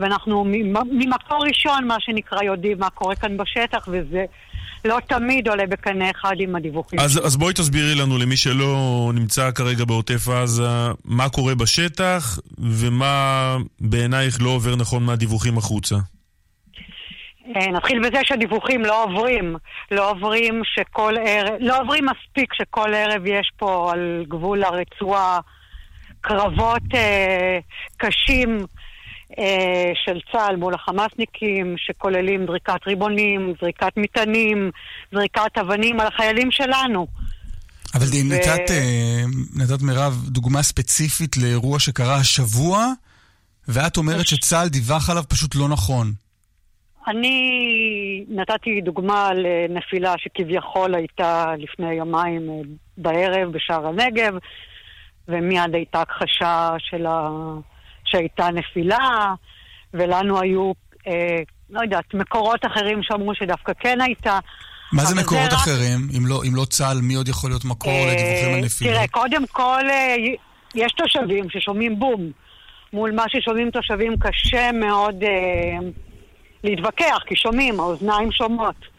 ואנחנו 0.00 0.44
ממקור 0.90 1.44
ראשון, 1.46 1.86
מה 1.86 1.96
שנקרא, 2.00 2.42
יודעים 2.42 2.78
מה 2.78 2.90
קורה 2.90 3.16
כאן 3.16 3.36
בשטח, 3.36 3.88
וזה 3.88 4.24
לא 4.84 4.98
תמיד 5.08 5.48
עולה 5.48 5.66
בקנה 5.66 6.10
אחד 6.10 6.34
עם 6.38 6.56
הדיווחים. 6.56 7.00
אז, 7.00 7.26
אז 7.26 7.36
בואי 7.36 7.54
תסבירי 7.54 7.94
לנו, 7.94 8.18
למי 8.18 8.36
שלא 8.36 9.10
נמצא 9.14 9.50
כרגע 9.50 9.84
בעוטף 9.84 10.28
עזה, 10.28 10.68
מה 11.04 11.28
קורה 11.28 11.54
בשטח, 11.54 12.38
ומה 12.58 13.56
בעינייך 13.80 14.42
לא 14.42 14.50
עובר 14.50 14.76
נכון 14.76 15.02
מהדיווחים 15.02 15.58
החוצה. 15.58 15.96
אה, 17.56 17.70
נתחיל 17.72 18.00
בזה 18.00 18.18
שהדיווחים 18.22 18.82
לא 18.82 19.04
עוברים. 19.04 19.56
לא 19.90 20.10
עוברים 20.10 20.62
שכל 20.64 21.14
ערב, 21.26 21.54
לא 21.60 21.80
עוברים 21.80 22.04
מספיק 22.04 22.54
שכל 22.54 22.94
ערב 22.94 23.26
יש 23.26 23.52
פה 23.56 23.92
על 23.92 24.24
גבול 24.28 24.64
הרצועה 24.64 25.40
קרבות 26.24 26.82
אה, 26.94 27.58
קשים 27.96 28.66
אה, 29.38 29.92
של 30.04 30.18
צה"ל 30.32 30.56
מול 30.56 30.74
החמאסניקים, 30.74 31.74
שכוללים 31.78 32.46
זריקת 32.46 32.86
ריבונים, 32.86 33.54
זריקת 33.60 33.92
מטענים, 33.96 34.70
זריקת 35.12 35.58
אבנים 35.60 36.00
על 36.00 36.06
החיילים 36.06 36.50
שלנו. 36.50 37.06
אבל 37.94 38.06
ו... 38.06 38.34
נתת, 38.34 38.70
אה, 38.70 39.22
נתת 39.56 39.82
מירב 39.82 40.28
דוגמה 40.28 40.62
ספציפית 40.62 41.36
לאירוע 41.36 41.78
שקרה 41.78 42.16
השבוע, 42.16 42.86
ואת 43.68 43.96
אומרת 43.96 44.26
שצה"ל 44.26 44.68
דיווח 44.68 45.10
עליו 45.10 45.22
פשוט 45.28 45.54
לא 45.54 45.68
נכון. 45.68 46.12
אני 47.06 47.38
נתתי 48.28 48.80
דוגמה 48.80 49.30
לנפילה 49.34 50.14
שכביכול 50.18 50.94
הייתה 50.94 51.54
לפני 51.58 51.92
יומיים 51.92 52.50
אה, 52.50 52.54
בערב 52.98 53.52
בשער 53.52 53.86
הנגב, 53.86 54.34
ומיד 55.28 55.74
הייתה 55.74 56.00
הכחשה 56.00 56.74
של 56.78 57.06
ה... 57.06 57.28
שהייתה 58.04 58.48
נפילה, 58.50 59.34
ולנו 59.94 60.40
היו, 60.40 60.72
אה, 61.06 61.38
לא 61.70 61.80
יודעת, 61.80 62.14
מקורות 62.14 62.66
אחרים 62.66 63.02
שאמרו 63.02 63.34
שדווקא 63.34 63.72
כן 63.80 64.00
הייתה. 64.00 64.38
מה 64.92 65.04
זה 65.04 65.14
מקורות 65.14 65.50
זה 65.50 65.56
אחרים? 65.56 66.08
רק... 66.08 66.16
אם, 66.16 66.26
לא, 66.26 66.40
אם 66.48 66.54
לא 66.54 66.64
צה"ל, 66.64 66.98
מי 67.02 67.14
עוד 67.14 67.28
יכול 67.28 67.50
להיות 67.50 67.64
מקור 67.64 67.92
אה, 67.92 68.14
לדיווחים 68.14 68.54
על 68.54 68.64
נפילות? 68.64 68.94
תראה, 68.94 69.08
קודם 69.08 69.46
כל, 69.46 69.82
אה, 69.90 70.16
יש 70.74 70.92
תושבים 70.92 71.50
ששומעים 71.50 71.98
בום. 71.98 72.30
מול 72.92 73.12
מה 73.12 73.24
ששומעים 73.28 73.70
תושבים 73.70 74.14
קשה 74.20 74.72
מאוד 74.72 75.22
אה, 75.22 75.78
להתווכח, 76.64 77.18
כי 77.26 77.36
שומעים, 77.36 77.80
האוזניים 77.80 78.32
שומעות. 78.32 78.94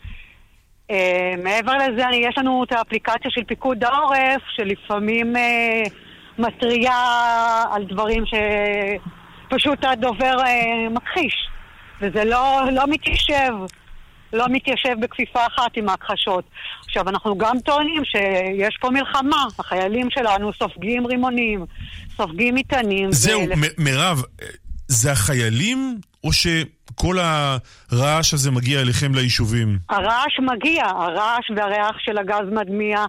אה, 0.91 1.33
מעבר 1.43 1.73
לזה, 1.73 2.03
יש 2.13 2.37
לנו 2.37 2.63
את 2.63 2.71
האפליקציה 2.71 3.31
של 3.31 3.43
פיקוד 3.43 3.83
העורף, 3.83 4.41
שלפעמים 4.55 5.37
אה, 5.37 5.83
מתריעה 6.37 7.63
על 7.71 7.83
דברים 7.83 8.23
שפשוט 8.25 9.83
הדובר 9.83 10.37
אה, 10.45 10.89
מכחיש. 10.89 11.49
וזה 12.01 12.23
לא, 12.23 12.61
לא 12.71 12.83
מתיישב, 12.87 13.53
לא 14.33 14.45
מתיישב 14.49 14.95
בכפיפה 14.99 15.45
אחת 15.45 15.71
עם 15.77 15.89
ההכחשות. 15.89 16.45
עכשיו, 16.85 17.09
אנחנו 17.09 17.37
גם 17.37 17.59
טוענים 17.59 18.01
שיש 18.05 18.77
פה 18.81 18.89
מלחמה, 18.89 19.45
החיילים 19.59 20.07
שלנו 20.09 20.51
סופגים 20.53 21.05
רימונים, 21.05 21.65
סופגים 22.17 22.55
מטענים. 22.55 23.11
זהו, 23.11 23.41
ו... 23.41 23.53
מירב, 23.77 24.23
זה 24.87 25.11
החיילים 25.11 25.97
או 26.23 26.33
שכל 26.33 27.17
הרעש 27.19 28.33
הזה 28.33 28.51
מגיע 28.51 28.81
אליכם 28.81 29.15
ליישובים? 29.15 29.77
הרעש 29.89 30.39
מגיע, 30.39 30.85
הרעש 30.85 31.51
והריח 31.55 31.95
של 31.99 32.17
הגז 32.17 32.49
מדמיע 32.51 33.05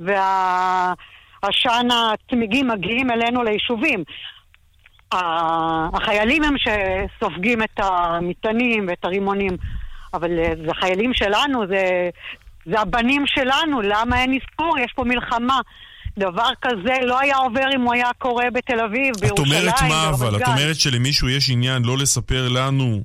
וה... 0.00 0.92
עשן 1.42 1.88
הצמיגים 1.92 2.68
מגיעים 2.68 3.10
אלינו 3.10 3.42
ליישובים. 3.42 4.04
החיילים 5.12 6.42
הם 6.44 6.54
שסופגים 6.58 7.62
את 7.62 7.80
המטענים 7.82 8.86
ואת 8.88 9.04
הרימונים, 9.04 9.56
אבל 10.14 10.38
אה, 10.38 10.52
זה 10.66 10.74
חיילים 10.80 11.14
שלנו, 11.14 11.66
זה, 11.66 12.10
זה 12.66 12.80
הבנים 12.80 13.24
שלנו, 13.26 13.80
למה 13.82 14.20
אין 14.22 14.38
אזכור? 14.42 14.78
יש 14.78 14.92
פה 14.96 15.04
מלחמה. 15.04 15.60
דבר 16.18 16.48
כזה 16.62 16.94
לא 17.06 17.20
היה 17.20 17.36
עובר 17.36 17.66
אם 17.74 17.80
הוא 17.80 17.94
היה 17.94 18.10
קורה 18.18 18.44
בתל 18.54 18.80
אביב, 18.80 19.14
בירושלים, 19.20 19.32
את 19.32 19.38
אומרת 19.38 19.82
מה 19.82 20.08
אבל? 20.08 20.36
את 20.36 20.48
אומרת 20.48 20.76
שלמישהו 20.76 21.28
יש 21.28 21.50
עניין 21.50 21.82
לא 21.82 21.98
לספר 21.98 22.48
לנו, 22.48 23.02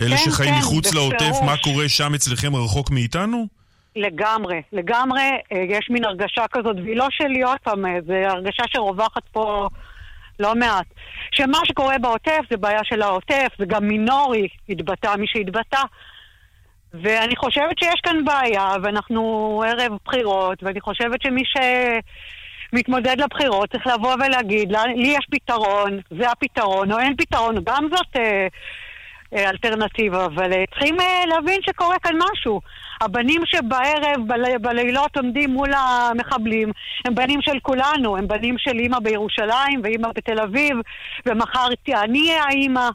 אלה 0.00 0.16
כן, 0.16 0.30
שחיים 0.30 0.54
כן, 0.54 0.58
מחוץ 0.58 0.94
לעוטף, 0.94 1.36
מה 1.46 1.56
קורה 1.56 1.88
שם 1.88 2.14
אצלכם 2.14 2.56
רחוק 2.56 2.90
מאיתנו? 2.90 3.46
לגמרי, 3.96 4.62
לגמרי, 4.72 5.30
אה, 5.52 5.64
יש 5.68 5.90
מין 5.90 6.04
הרגשה 6.04 6.44
כזאת, 6.52 6.76
והיא 6.84 6.96
לא 6.96 7.06
שלי 7.10 7.42
עוד 7.42 7.58
פעם, 7.62 7.86
אה, 7.86 7.98
זו 8.06 8.12
הרגשה 8.12 8.62
שרווחת 8.66 9.22
פה 9.32 9.68
לא 10.40 10.54
מעט. 10.54 10.86
שמה 11.32 11.58
שקורה 11.64 11.98
בעוטף 11.98 12.40
זה 12.50 12.56
בעיה 12.56 12.84
של 12.84 13.02
העוטף, 13.02 13.48
זה 13.58 13.64
גם 13.66 13.88
מינורי, 13.88 14.48
התבטא 14.68 15.16
מי 15.16 15.26
שהתבטא. 15.26 15.82
ואני 16.94 17.36
חושבת 17.36 17.78
שיש 17.78 18.00
כאן 18.02 18.24
בעיה, 18.24 18.68
ואנחנו 18.82 19.62
ערב 19.66 19.92
בחירות, 20.04 20.62
ואני 20.62 20.80
חושבת 20.80 21.22
שמי 21.22 21.42
שמתמודד 22.72 23.20
לבחירות 23.20 23.70
צריך 23.72 23.86
לבוא 23.86 24.14
ולהגיד, 24.14 24.72
לי 24.72 25.08
יש 25.08 25.26
פתרון, 25.30 26.00
זה 26.18 26.30
הפתרון, 26.30 26.92
או 26.92 26.98
אין 26.98 27.16
פתרון, 27.16 27.54
גם 27.64 27.88
זאת 27.90 28.16
אה, 28.16 28.46
אלטרנטיבה, 29.34 30.24
אבל 30.24 30.52
אה, 30.52 30.64
צריכים 30.70 31.00
אה, 31.00 31.26
להבין 31.26 31.60
שקורה 31.62 31.98
כאן 31.98 32.14
משהו. 32.32 32.60
הבנים 33.00 33.42
שבערב, 33.46 34.26
בל, 34.26 34.58
בלילות 34.60 35.16
עומדים 35.16 35.50
מול 35.50 35.70
המחבלים, 35.74 36.72
הם 37.04 37.14
בנים 37.14 37.42
של 37.42 37.58
כולנו, 37.62 38.16
הם 38.16 38.28
בנים 38.28 38.54
של 38.58 38.78
אימא 38.78 38.98
בירושלים 38.98 39.80
ואימא 39.84 40.08
בתל 40.16 40.40
אביב, 40.40 40.76
ומחר 41.26 41.68
אני 41.88 42.30
אהיה 42.30 42.44
האימא. 42.44 42.88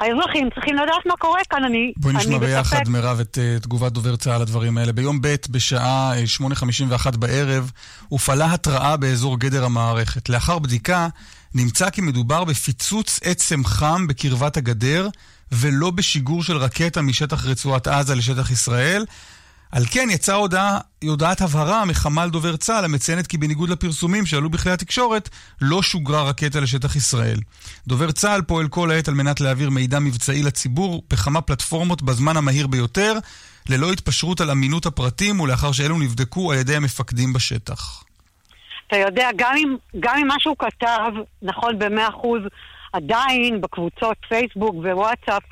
האזרחים 0.00 0.50
צריכים 0.54 0.74
לדעת 0.74 1.06
מה 1.06 1.16
קורה 1.18 1.40
כאן, 1.50 1.64
אני 1.64 1.92
בואי 1.96 2.14
נשמע 2.14 2.38
ביחד, 2.38 2.88
מירב, 2.88 3.20
את 3.20 3.38
uh, 3.38 3.62
תגובת 3.62 3.92
דובר 3.92 4.16
צה"ל 4.16 4.42
לדברים 4.42 4.78
האלה. 4.78 4.92
ביום 4.92 5.20
ב', 5.20 5.34
בשעה 5.50 6.12
8.51 6.40 7.16
בערב, 7.16 7.70
הופעלה 8.08 8.54
התראה 8.54 8.96
באזור 8.96 9.38
גדר 9.38 9.64
המערכת. 9.64 10.28
לאחר 10.28 10.58
בדיקה, 10.58 11.08
נמצא 11.56 11.90
כי 11.90 12.00
מדובר 12.00 12.44
בפיצוץ 12.44 13.20
עצם 13.22 13.64
חם 13.64 14.06
בקרבת 14.06 14.56
הגדר, 14.56 15.08
ולא 15.52 15.90
בשיגור 15.90 16.42
של 16.42 16.56
רקטה 16.56 17.02
משטח 17.02 17.44
רצועת 17.44 17.86
עזה 17.86 18.14
לשטח 18.14 18.50
ישראל. 18.50 19.04
על 19.72 19.84
כן 19.90 20.08
יצאה 20.10 20.34
הודעה, 20.34 20.78
הודעת 21.04 21.40
הבהרה 21.40 21.84
מחמ"ל 21.84 22.30
דובר 22.30 22.56
צה"ל 22.56 22.84
המציינת 22.84 23.26
כי 23.26 23.38
בניגוד 23.38 23.68
לפרסומים 23.68 24.26
שעלו 24.26 24.50
בכלי 24.50 24.72
התקשורת, 24.72 25.28
לא 25.60 25.82
שוגרה 25.82 26.22
רקטה 26.22 26.60
לשטח 26.60 26.96
ישראל. 26.96 27.40
דובר 27.86 28.12
צה"ל 28.12 28.42
פועל 28.42 28.68
כל 28.68 28.90
העת 28.90 29.08
על 29.08 29.14
מנת 29.14 29.40
להעביר 29.40 29.70
מידע 29.70 29.98
מבצעי 29.98 30.42
לציבור 30.42 31.02
בכמה 31.10 31.40
פלטפורמות 31.40 32.02
בזמן 32.02 32.36
המהיר 32.36 32.66
ביותר, 32.66 33.18
ללא 33.68 33.92
התפשרות 33.92 34.40
על 34.40 34.50
אמינות 34.50 34.86
הפרטים 34.86 35.40
ולאחר 35.40 35.72
שאלו 35.72 35.98
נבדקו 35.98 36.52
על 36.52 36.58
ידי 36.58 36.76
המפקדים 36.76 37.32
בשטח. 37.32 38.05
אתה 38.86 38.96
יודע, 38.96 39.28
גם 39.36 39.54
אם, 39.56 39.76
גם 40.00 40.14
אם 40.18 40.26
מה 40.26 40.34
שהוא 40.38 40.56
כתב 40.58 41.12
נכון 41.42 41.78
במאה 41.78 42.08
אחוז, 42.08 42.40
עדיין 42.92 43.60
בקבוצות 43.60 44.16
פייסבוק 44.28 44.74
ווואטסאפ, 44.74 45.42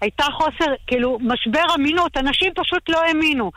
הייתה 0.00 0.24
חוסר, 0.24 0.72
כאילו, 0.86 1.18
משבר 1.20 1.64
אמינות, 1.74 2.16
אנשים 2.16 2.52
פשוט 2.54 2.88
לא 2.88 3.02
האמינו. 3.04 3.50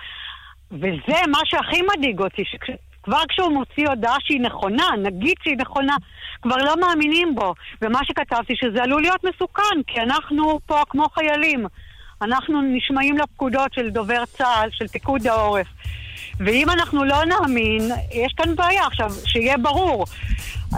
וזה 0.72 1.22
מה 1.28 1.40
שהכי 1.46 1.82
מדאיג 1.82 2.20
אותי, 2.20 2.44
שכבר 2.46 3.22
כשהוא 3.30 3.54
מוציא 3.54 3.88
הודעה 3.90 4.16
שהיא 4.20 4.42
נכונה, 4.42 4.88
נגיד 4.98 5.36
שהיא 5.44 5.58
נכונה, 5.58 5.96
כבר 6.42 6.58
לא 6.58 6.76
מאמינים 6.82 7.36
בו. 7.36 7.54
ומה 7.82 8.00
שכתבתי, 8.04 8.54
שזה 8.56 8.84
עלול 8.84 9.02
להיות 9.02 9.24
מסוכן, 9.24 9.84
כי 9.88 10.00
אנחנו 10.00 10.60
פה 10.66 10.82
כמו 10.90 11.06
חיילים. 11.10 11.66
אנחנו 12.22 12.62
נשמעים 12.62 13.18
לפקודות 13.18 13.74
של 13.74 13.90
דובר 13.90 14.26
צה"ל, 14.26 14.70
של 14.72 14.88
פיקוד 14.88 15.28
העורף. 15.28 15.68
ואם 16.46 16.70
אנחנו 16.70 17.04
לא 17.04 17.26
נאמין, 17.26 17.92
יש 18.12 18.34
כאן 18.38 18.56
בעיה. 18.56 18.86
עכשיו, 18.88 19.14
שיהיה 19.26 19.58
ברור, 19.58 20.06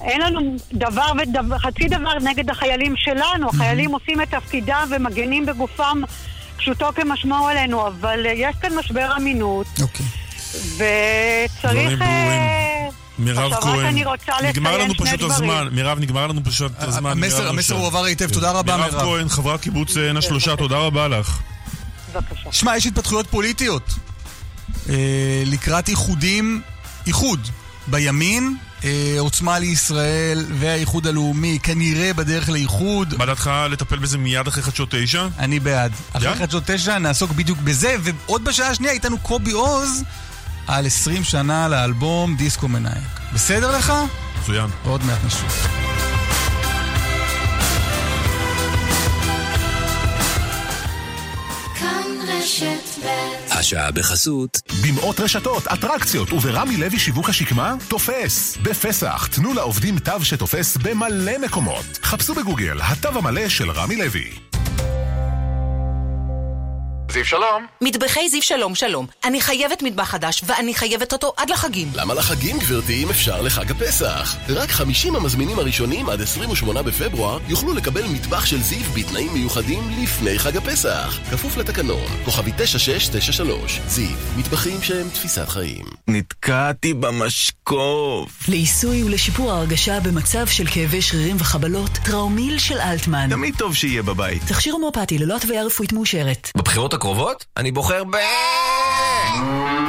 אין 0.01 0.21
לנו 0.21 0.55
דבר 0.73 1.11
וחצי 1.49 1.87
דבר 1.87 2.13
נגד 2.23 2.49
החיילים 2.49 2.93
שלנו. 2.97 3.49
החיילים 3.49 3.91
עושים 3.91 4.21
את 4.21 4.29
תפקידם 4.29 4.87
ומגנים 4.91 5.45
בגופם 5.45 6.01
פשוטו 6.57 6.89
כמשמעו 6.95 7.47
עלינו, 7.47 7.87
אבל 7.87 8.25
יש 8.35 8.55
כאן 8.61 8.75
משבר 8.75 9.17
אמינות. 9.17 9.67
אוקיי. 9.81 10.05
וצריך... 10.77 12.01
אה, 12.01 12.87
מירב 13.19 13.53
כהן, 13.61 13.95
נגמר 14.43 14.77
לנו 14.77 14.93
פשוט 14.97 15.21
הזמן. 15.21 15.67
מירב, 15.71 15.99
נגמר 15.99 16.27
לנו 16.27 16.41
פשוט 16.43 16.71
הזמן. 16.77 17.11
המסר- 17.11 17.47
המסר. 17.49 17.75
הועבר 17.75 18.03
היטב, 18.03 18.29
תודה 18.29 18.51
רבה, 18.51 18.77
מירב. 18.77 18.91
מירב 18.91 19.03
כהן, 19.05 19.29
חברת 19.29 19.61
קיבוץ 19.61 19.97
עין 19.97 20.17
השלושה, 20.17 20.55
תודה 20.55 20.77
רבה 20.77 21.07
לך. 21.07 21.39
בבקשה. 22.13 22.51
שמע, 22.51 22.77
יש 22.77 22.85
התפתחויות 22.85 23.27
פוליטיות. 23.27 23.83
אה, 24.89 25.43
לקראת 25.45 25.89
איחודים, 25.89 26.61
איחוד 27.07 27.47
בימין, 27.87 28.55
אה, 28.83 29.15
עוצמה 29.19 29.59
לישראל 29.59 30.45
והאיחוד 30.59 31.07
הלאומי 31.07 31.59
כנראה 31.63 32.13
בדרך 32.13 32.49
לאיחוד. 32.49 33.13
מה 33.17 33.25
דעתך 33.25 33.51
לטפל 33.69 33.97
בזה 33.99 34.17
מיד 34.17 34.47
אחרי 34.47 34.63
חדשות 34.63 34.89
תשע? 34.91 35.27
אני 35.39 35.59
בעד. 35.59 35.91
אחרי 36.13 36.29
גם? 36.29 36.35
חדשות 36.35 36.63
תשע 36.65 36.97
נעסוק 36.97 37.31
בדיוק 37.31 37.59
בזה, 37.59 37.95
ועוד 38.01 38.43
בשעה 38.43 38.69
השנייה 38.69 38.93
איתנו 38.93 39.17
קובי 39.17 39.51
עוז 39.51 40.03
על 40.67 40.85
20 40.85 41.23
שנה 41.23 41.67
לאלבום 41.67 42.35
דיסקו 42.35 42.67
מנאייק. 42.67 43.19
בסדר 43.33 43.77
לך? 43.77 43.93
מצוין. 44.41 44.69
עוד 44.83 45.03
מעט 45.03 45.19
נשוב. 45.25 46.12
רשת 52.53 53.05
ב' 53.05 53.07
השעה 53.51 53.91
בחסות. 53.91 54.61
במאות 54.83 55.19
רשתות, 55.19 55.67
אטרקציות 55.67 56.33
וברמי 56.33 56.77
לוי 56.77 56.99
שיווק 56.99 57.29
השקמה, 57.29 57.75
תופס. 57.87 58.57
בפסח, 58.63 59.27
תנו 59.27 59.53
לעובדים 59.53 59.99
תו 59.99 60.25
שתופס 60.25 60.77
במלא 60.77 61.37
מקומות. 61.37 61.85
חפשו 62.03 62.33
בגוגל, 62.33 62.77
התו 62.81 63.09
המלא 63.09 63.49
של 63.49 63.71
רמי 63.71 63.95
לוי. 63.95 64.52
זיו 67.13 67.25
שלום. 67.25 67.65
מטבחי 67.81 68.29
זיו 68.29 68.41
שלום 68.41 68.75
שלום. 68.75 69.07
אני 69.23 69.41
חייבת 69.41 69.81
מטבח 69.83 70.03
חדש, 70.03 70.43
ואני 70.45 70.73
חייבת 70.73 71.13
אותו 71.13 71.33
עד 71.37 71.49
לחגים. 71.49 71.87
למה 71.95 72.13
לחגים, 72.13 72.59
גברתי, 72.59 73.03
אם 73.03 73.09
אפשר 73.09 73.41
לחג 73.41 73.71
הפסח? 73.71 74.35
רק 74.49 74.69
50 74.69 75.15
המזמינים 75.15 75.59
הראשונים 75.59 76.09
עד 76.09 76.21
28 76.21 76.81
בפברואר 76.81 77.39
יוכלו 77.47 77.73
לקבל 77.73 78.03
מטבח 78.07 78.45
של 78.45 78.61
זיו 78.61 78.83
בתנאים 78.95 79.33
מיוחדים 79.33 79.83
לפני 80.03 80.39
חג 80.39 80.57
הפסח. 80.57 81.19
כפוף 81.31 81.57
לתקנון, 81.57 82.05
כוכבי 82.25 82.51
9693. 82.57 83.79
זיו, 83.87 84.17
מטבחים 84.37 84.81
שהם 84.81 85.09
תפיסת 85.09 85.49
חיים. 85.49 85.85
נתקעתי 86.07 86.93
במשקוף. 86.93 88.49
לעיסוי 88.49 89.03
ולשיפור 89.03 89.51
ההרגשה 89.51 89.99
במצב 89.99 90.47
של 90.47 90.67
כאבי 90.67 91.01
שרירים 91.01 91.35
וחבלות, 91.39 91.91
טראומיל 91.91 92.59
של 92.59 92.77
אלטמן. 92.79 93.29
תמיד 93.29 93.55
טוב 93.57 93.75
שיהיה 93.75 94.03
בבית. 94.03 94.41
תכשיר 94.47 94.73
הומאופתי 94.73 95.17
ללא 95.17 95.35
התוויה 95.35 95.63
רפואית 95.63 95.93
מאושרת. 95.93 96.51
בבחירות 96.57 96.93
הקרובות 97.03 97.45
אני 97.57 97.71
בוחר 97.71 98.03
ב... 98.03 98.15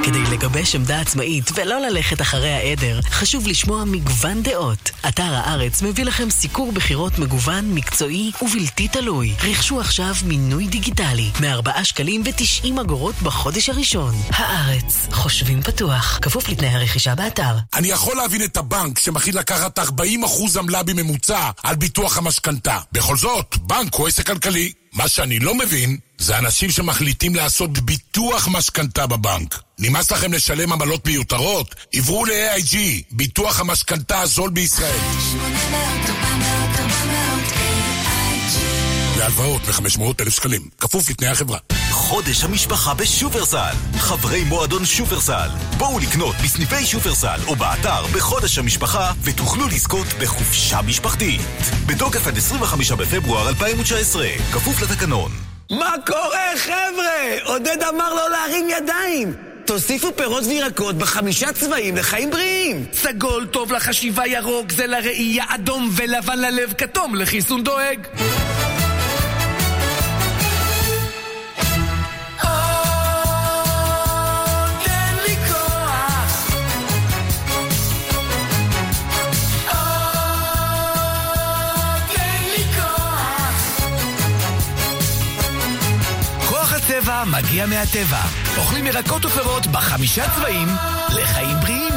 כדי 0.04 0.22
לגבש 0.22 0.74
עמדה 0.74 1.00
עצמאית 1.00 1.50
ולא 1.54 1.80
ללכת 1.80 2.20
אחרי 2.20 2.52
העדר, 2.52 3.00
חשוב 3.10 3.46
לשמוע 3.46 3.84
מגוון 3.84 4.42
דעות. 4.42 4.90
אתר 5.08 5.34
הארץ 5.34 5.82
מביא 5.82 6.04
לכם 6.04 6.30
סיקור 6.30 6.72
בחירות 6.72 7.18
מגוון, 7.18 7.74
מקצועי 7.74 8.32
ובלתי 8.42 8.88
תלוי. 8.88 9.34
רכשו 9.42 9.80
עכשיו 9.80 10.14
מינוי 10.24 10.66
דיגיטלי, 10.66 11.30
מ-4 11.40 11.84
שקלים 11.84 12.22
ו-90 12.24 12.80
אגורות 12.80 13.14
בחודש 13.22 13.68
הראשון. 13.68 14.14
הארץ, 14.30 15.06
חושבים 15.10 15.62
פתוח, 15.62 16.18
כפוף 16.22 16.48
לתנאי 16.48 16.68
הרכישה 16.68 17.14
באתר. 17.14 17.56
אני 17.74 17.88
יכול 17.88 18.16
להבין 18.16 18.44
את 18.44 18.56
הבנק 18.56 18.98
שמחליט 18.98 19.34
לקחת 19.34 19.78
40% 19.78 19.82
עמלה 20.58 20.82
בממוצע 20.82 21.50
על 21.62 21.76
ביטוח 21.76 22.18
המשכנתה. 22.18 22.78
בכל 22.92 23.16
זאת, 23.16 23.56
בנק 23.56 23.94
הוא 23.94 24.08
עסק 24.08 24.26
כלכלי. 24.26 24.72
מה 24.94 25.08
שאני 25.08 25.38
לא 25.38 25.54
מבין, 25.54 25.96
זה 26.18 26.38
אנשים 26.38 26.70
שמחליטים 26.70 27.34
לעשות 27.34 27.78
ביטוח 27.78 28.48
משכנתה 28.48 29.06
בבנק. 29.06 29.62
נמאס 29.78 30.12
לכם 30.12 30.32
לשלם 30.32 30.72
עמלות 30.72 31.06
מיותרות? 31.06 31.74
עברו 31.94 32.24
ל-AIG, 32.24 32.76
ביטוח 33.10 33.60
המשכנתה 33.60 34.20
הזול 34.20 34.50
בישראל. 34.50 34.98
800, 35.32 36.63
והלוואות 39.24 39.62
מ-500,000 39.68 40.30
שקלים, 40.30 40.62
כפוף 40.80 41.10
לתנאי 41.10 41.28
החברה. 41.28 41.58
חודש 41.90 42.44
המשפחה 42.44 42.94
בשופרסל. 42.94 43.74
חברי 43.98 44.44
מועדון 44.44 44.84
שופרסל. 44.84 45.48
בואו 45.78 45.98
לקנות 45.98 46.34
בסניפי 46.44 46.86
שופרסל 46.86 47.38
או 47.46 47.56
באתר 47.56 48.02
בחודש 48.14 48.58
המשפחה 48.58 49.12
ותוכלו 49.22 49.66
לזכות 49.68 50.06
בחופשה 50.20 50.82
משפחתית. 50.82 51.40
בתוקף 51.86 52.26
עד 52.26 52.36
25 52.36 52.92
בפברואר 52.92 53.48
2019, 53.48 54.26
כפוף 54.52 54.82
לתקנון. 54.82 55.30
מה 55.70 55.94
קורה, 56.06 56.50
חבר'ה? 56.56 57.44
עודד 57.44 57.82
אמר 57.94 58.14
לא 58.14 58.30
להרים 58.30 58.68
ידיים! 58.70 59.34
תוסיפו 59.66 60.16
פירות 60.16 60.44
וירקות 60.44 60.98
בחמישה 60.98 61.52
צבעים 61.52 61.96
לחיים 61.96 62.30
בריאים. 62.30 62.84
סגול 62.92 63.46
טוב 63.46 63.72
לחשיבה, 63.72 64.26
ירוק 64.26 64.72
זה 64.72 64.86
לראייה, 64.86 65.44
אדום 65.48 65.90
ולבן 65.92 66.38
ללב, 66.38 66.72
כתום 66.78 67.14
לחיסון 67.14 67.64
דואג. 67.64 68.06
הצבע 86.98 87.24
מגיע 87.24 87.66
מהטבע. 87.66 88.22
אוכלים 88.56 88.86
ירקות 88.86 89.24
ופירות 89.24 89.66
בחמישה 89.66 90.24
צבעים 90.36 90.68
לחיים 91.08 91.56
בריאים. 91.60 91.92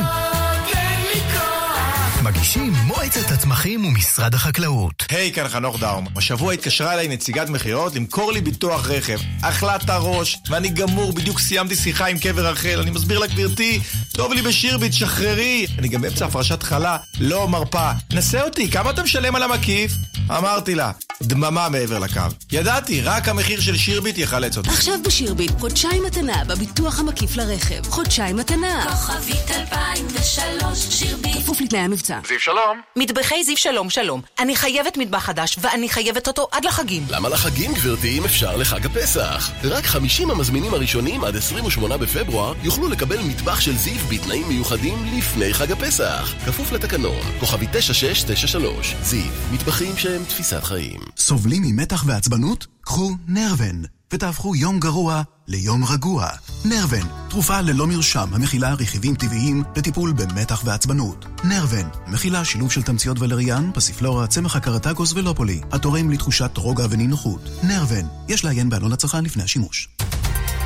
מגישים 2.24 2.74
מועצת 2.74 3.32
הצמחים 3.32 3.86
ומשרד 3.86 4.34
החקלאות. 4.34 5.06
היי, 5.10 5.32
כאן 5.32 5.48
חנוך 5.48 5.80
דאום. 5.80 6.08
השבוע 6.16 6.54
התקשרה 6.54 6.94
אליי 6.94 7.08
נציגת 7.08 7.50
מכירות 7.50 7.96
למכור 7.96 8.32
לי 8.32 8.42
ביטוח 8.42 8.88
רכב. 8.88 9.18
אכלה 9.42 9.76
את 9.76 9.90
הראש, 9.90 10.38
ואני 10.50 10.70
גמור, 10.70 11.14
בדיוק 11.14 11.40
סיימתי 11.40 11.76
שיחה 11.76 12.06
עם 12.06 12.18
קבר 12.18 12.48
רחל. 12.48 12.80
אני 12.82 12.92
מסביר 12.92 13.20
לה, 13.20 13.28
גברתי, 13.28 13.80
טוב 14.12 14.34
לי 14.34 14.42
בשירביט, 14.42 14.94
שחררי. 14.94 15.68
אני 15.80 15.88
גם 15.88 16.02
באמצע 16.02 16.26
הפרשת 16.26 16.64
חלה, 16.64 16.98
לא 17.20 17.48
מרפה. 17.48 17.92
נסה 18.14 18.42
אותי, 18.42 18.72
כמה 18.72 18.90
אתה 18.90 19.04
משלם 19.04 19.36
על 19.36 19.44
המקיף? 19.44 19.92
אמרתי 20.30 20.76
לה, 20.76 20.92
דממה 21.24 21.70
מעבר 21.70 22.00
לקו. 22.00 22.22
ידעתי, 22.52 23.02
רק 23.02 23.28
המחיר 23.28 23.62
של 23.62 23.78
שירביט 23.78 24.18
יחלץ 24.18 24.58
אותי. 24.58 24.70
עכשיו 24.70 24.96
בשירביט, 25.06 25.52
חודשיים 25.60 26.04
מתנה 26.04 26.44
בביטוח 26.48 27.00
המקיף 27.00 27.36
לרכב. 27.36 27.90
חודשיים 27.90 28.36
מתנה. 28.36 28.86
כוכבית 28.90 29.52
2003, 29.52 30.80
שירביט. 30.90 31.38
כפוף 31.38 31.62
לתנאי 31.62 31.80
המבצע. 31.82 32.20
זיו 32.28 32.40
שלום. 32.40 32.82
מטבחי 32.96 33.44
זיו 33.44 33.58
שלום 33.58 33.90
שלום. 33.90 34.22
אני 34.40 34.56
חייבת 34.56 34.98
מטבח 34.98 35.20
חדש, 35.20 35.58
ואני 35.62 35.90
חייבת 35.90 36.28
אותו 36.28 36.48
עד 36.52 36.66
לחגים. 36.66 37.04
למה 37.10 37.30
לחגים, 37.30 37.74
גברתי, 37.74 38.18
אם 38.18 38.26
אפשר 38.26 38.56
לחג 38.56 38.86
הפסח? 38.86 39.52
רק 39.64 39.86
50 39.86 40.32
המזמינים 40.32 40.74
הראשונים 40.74 41.24
עד 41.24 41.36
28 41.36 41.98
בפברואר 41.98 42.54
יוכלו 42.64 42.88
לקבל 42.88 43.20
מטבח 43.20 43.60
של 43.60 43.76
זיו 43.76 44.00
בתנאים 44.10 44.48
מיוחדים 44.48 45.18
לפני 45.18 45.54
חג 45.54 45.72
הפסח. 45.72 46.34
כפוף 46.46 46.72
לתקנון, 46.72 47.22
כוכבי 47.40 47.66
9693. 47.72 48.96
זיו, 49.02 49.32
מטבחים 49.52 49.98
שהם 50.18 50.26
תפיסת 50.26 50.64
חיים. 50.64 51.00
סובלים 51.18 51.64
ממתח 51.64 52.04
ועצבנות? 52.08 52.68
קחו 52.82 53.12
נרוון, 53.28 53.84
ותהפכו 54.14 54.56
יום 54.56 54.80
גרוע 54.80 55.22
ליום 55.48 55.86
רגוע. 55.86 56.28
נרוון, 56.66 57.08
תרופה 57.30 57.62
ללא 57.62 57.88
מרשם 57.88 58.34
המכילה 58.34 58.74
רכיבים 58.74 59.16
טבעיים 59.16 59.64
לטיפול 59.76 60.14
במתח 60.14 60.62
ועצבנות. 60.66 61.26
נרוון, 61.44 61.90
מכילה 62.08 62.46
שילוב 62.46 62.72
של 62.72 62.84
תמציות 62.84 63.20
ולריאן, 63.20 63.72
פסיפלורה, 63.74 64.28
צמח 64.28 64.56
הקרטגוס 64.56 65.14
ולופולי, 65.14 65.62
התורם 65.72 66.12
לתחושת 66.12 66.58
רוגע 66.58 66.86
ונינוחות. 66.90 67.50
נרוון, 67.64 68.08
יש 68.28 68.46
לעיין 68.46 68.70
בעלון 68.70 68.94
הצרכן 68.94 69.24
לפני 69.24 69.44
השימוש. 69.44 69.90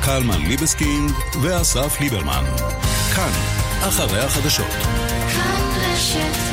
קלמן 0.04 0.42
ליבסקינד 0.42 1.10
ואסף 1.42 2.00
ליברמן. 2.00 2.44
כאן, 3.14 3.32
אחרי 3.88 4.20
החדשות. 4.20 4.70
כאן 5.32 5.62
רשת 5.76 6.51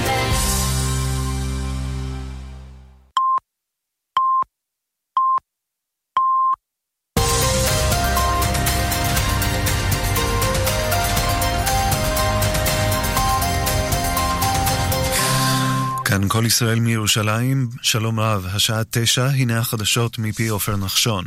כאן 16.20 16.28
כל 16.28 16.44
ישראל 16.46 16.80
מירושלים, 16.80 17.70
שלום 17.82 18.20
רב, 18.20 18.46
השעה 18.54 18.82
תשע, 18.90 19.26
הנה 19.26 19.60
החדשות 19.60 20.20
מפי 20.20 20.48
עופר 20.48 20.76
נחשון. 20.76 21.26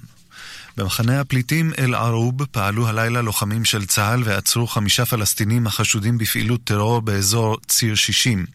במחנה 0.76 1.20
הפליטים 1.20 1.72
אל-ערוב 1.78 2.44
פעלו 2.44 2.88
הלילה 2.88 3.22
לוחמים 3.22 3.64
של 3.64 3.86
צה"ל 3.86 4.22
ועצרו 4.24 4.66
חמישה 4.66 5.04
פלסטינים 5.04 5.66
החשודים 5.66 6.18
בפעילות 6.18 6.60
טרור 6.64 7.00
באזור 7.00 7.56
ציר 7.66 7.94
60. 7.94 8.46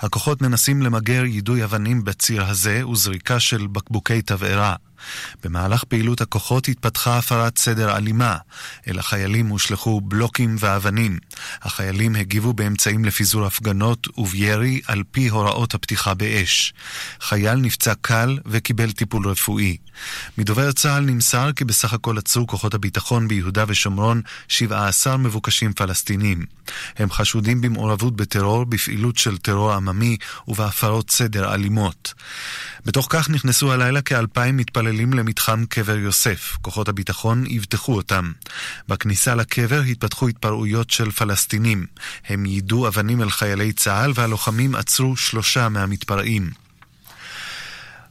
הכוחות 0.00 0.42
מנסים 0.42 0.82
למגר 0.82 1.24
יידוי 1.24 1.64
אבנים 1.64 2.04
בציר 2.04 2.44
הזה 2.44 2.86
וזריקה 2.86 3.40
של 3.40 3.66
בקבוקי 3.66 4.22
תבערה. 4.22 4.74
במהלך 5.44 5.84
פעילות 5.84 6.20
הכוחות 6.20 6.68
התפתחה 6.68 7.18
הפרת 7.18 7.58
סדר 7.58 7.96
אלימה. 7.96 8.36
אל 8.88 8.98
החיילים 8.98 9.46
הושלכו 9.46 10.00
בלוקים 10.00 10.56
ואבנים. 10.58 11.18
החיילים 11.62 12.16
הגיבו 12.16 12.52
באמצעים 12.52 13.04
לפיזור 13.04 13.46
הפגנות 13.46 14.18
ובירי 14.18 14.80
על 14.86 15.02
פי 15.10 15.28
הוראות 15.28 15.74
הפתיחה 15.74 16.14
באש. 16.14 16.74
חייל 17.20 17.54
נפצע 17.54 17.94
קל 18.00 18.38
וקיבל 18.46 18.92
טיפול 18.92 19.28
רפואי. 19.28 19.76
מדובר 20.38 20.72
צה"ל 20.72 21.04
נמסר 21.04 21.52
כי 21.56 21.64
בסך 21.64 21.92
הכל 21.92 22.18
עצרו 22.18 22.46
כוחות 22.46 22.74
הביטחון 22.74 23.28
ביהודה 23.28 23.64
ושומרון 23.68 24.22
17 24.48 25.16
מבוקשים 25.16 25.72
פלסטינים. 25.72 26.44
הם 26.98 27.10
חשודים 27.10 27.60
במעורבות 27.60 28.16
בטרור, 28.16 28.64
בפעילות 28.64 29.18
של 29.18 29.38
טרור 29.38 29.72
עממי 29.72 30.16
ובהפרות 30.48 31.10
סדר 31.10 31.54
אלימות. 31.54 32.14
בתוך 32.84 33.06
כך 33.10 33.30
נכנסו 33.30 33.72
הלילה 33.72 34.02
כאלפיים 34.02 34.56
מתפללים 34.56 35.12
למתחם 35.12 35.64
קבר 35.68 35.96
יוסף. 35.96 36.56
כוחות 36.62 36.88
הביטחון 36.88 37.44
אבטחו 37.56 37.94
אותם. 37.94 38.32
בכניסה 38.88 39.34
לקבר 39.34 39.80
התפתחו 39.80 40.28
התפרעויות 40.28 40.90
של 40.90 41.10
פלסטינים. 41.10 41.86
הם 42.28 42.46
יידו 42.46 42.88
אבנים 42.88 43.22
אל 43.22 43.30
חיילי 43.30 43.72
צה"ל 43.72 44.12
והלוחמים 44.14 44.74
עצרו 44.74 45.16
שלושה 45.16 45.68
מהמתפרעים. 45.68 46.50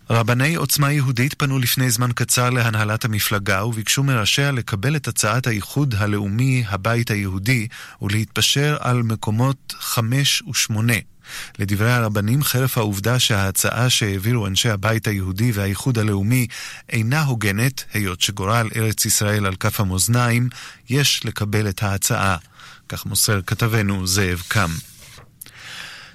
רבני 0.10 0.56
עוצמה 0.56 0.92
יהודית 0.92 1.34
פנו 1.34 1.60
לפני 1.60 1.90
זמן 1.90 2.10
קצר 2.16 2.50
להנהלת 2.50 3.06
המפלגה 3.06 3.66
וביקשו 3.66 4.04
מראשיה 4.04 4.52
לקבל 4.52 4.96
את 4.96 5.08
הצעת 5.08 5.48
האיחוד 5.48 5.96
הלאומי 5.98 6.64
הבית 6.68 7.12
היהודי 7.12 7.68
ולהתפשר 8.02 8.78
על 8.80 9.04
מקומות 9.04 9.76
חמש 9.80 10.44
ושמונה. 10.50 11.11
לדברי 11.60 11.92
הרבנים, 11.92 12.44
חרף 12.44 12.78
העובדה 12.78 13.20
שההצעה 13.20 13.90
שהעבירו 13.90 14.48
אנשי 14.48 14.70
הבית 14.70 15.08
היהודי 15.08 15.52
והאיחוד 15.52 16.00
הלאומי 16.00 16.48
אינה 16.90 17.24
הוגנת, 17.24 17.84
היות 17.94 18.22
שגורל 18.22 18.70
ארץ 18.76 19.06
ישראל 19.06 19.46
על 19.46 19.56
כף 19.56 19.80
המאזניים, 19.80 20.50
יש 20.90 21.26
לקבל 21.26 21.70
את 21.70 21.84
ההצעה. 21.84 22.38
כך 22.90 23.06
מוסר 23.06 23.42
כתבנו 23.42 24.08
זאב 24.08 24.42
קם. 24.48 24.70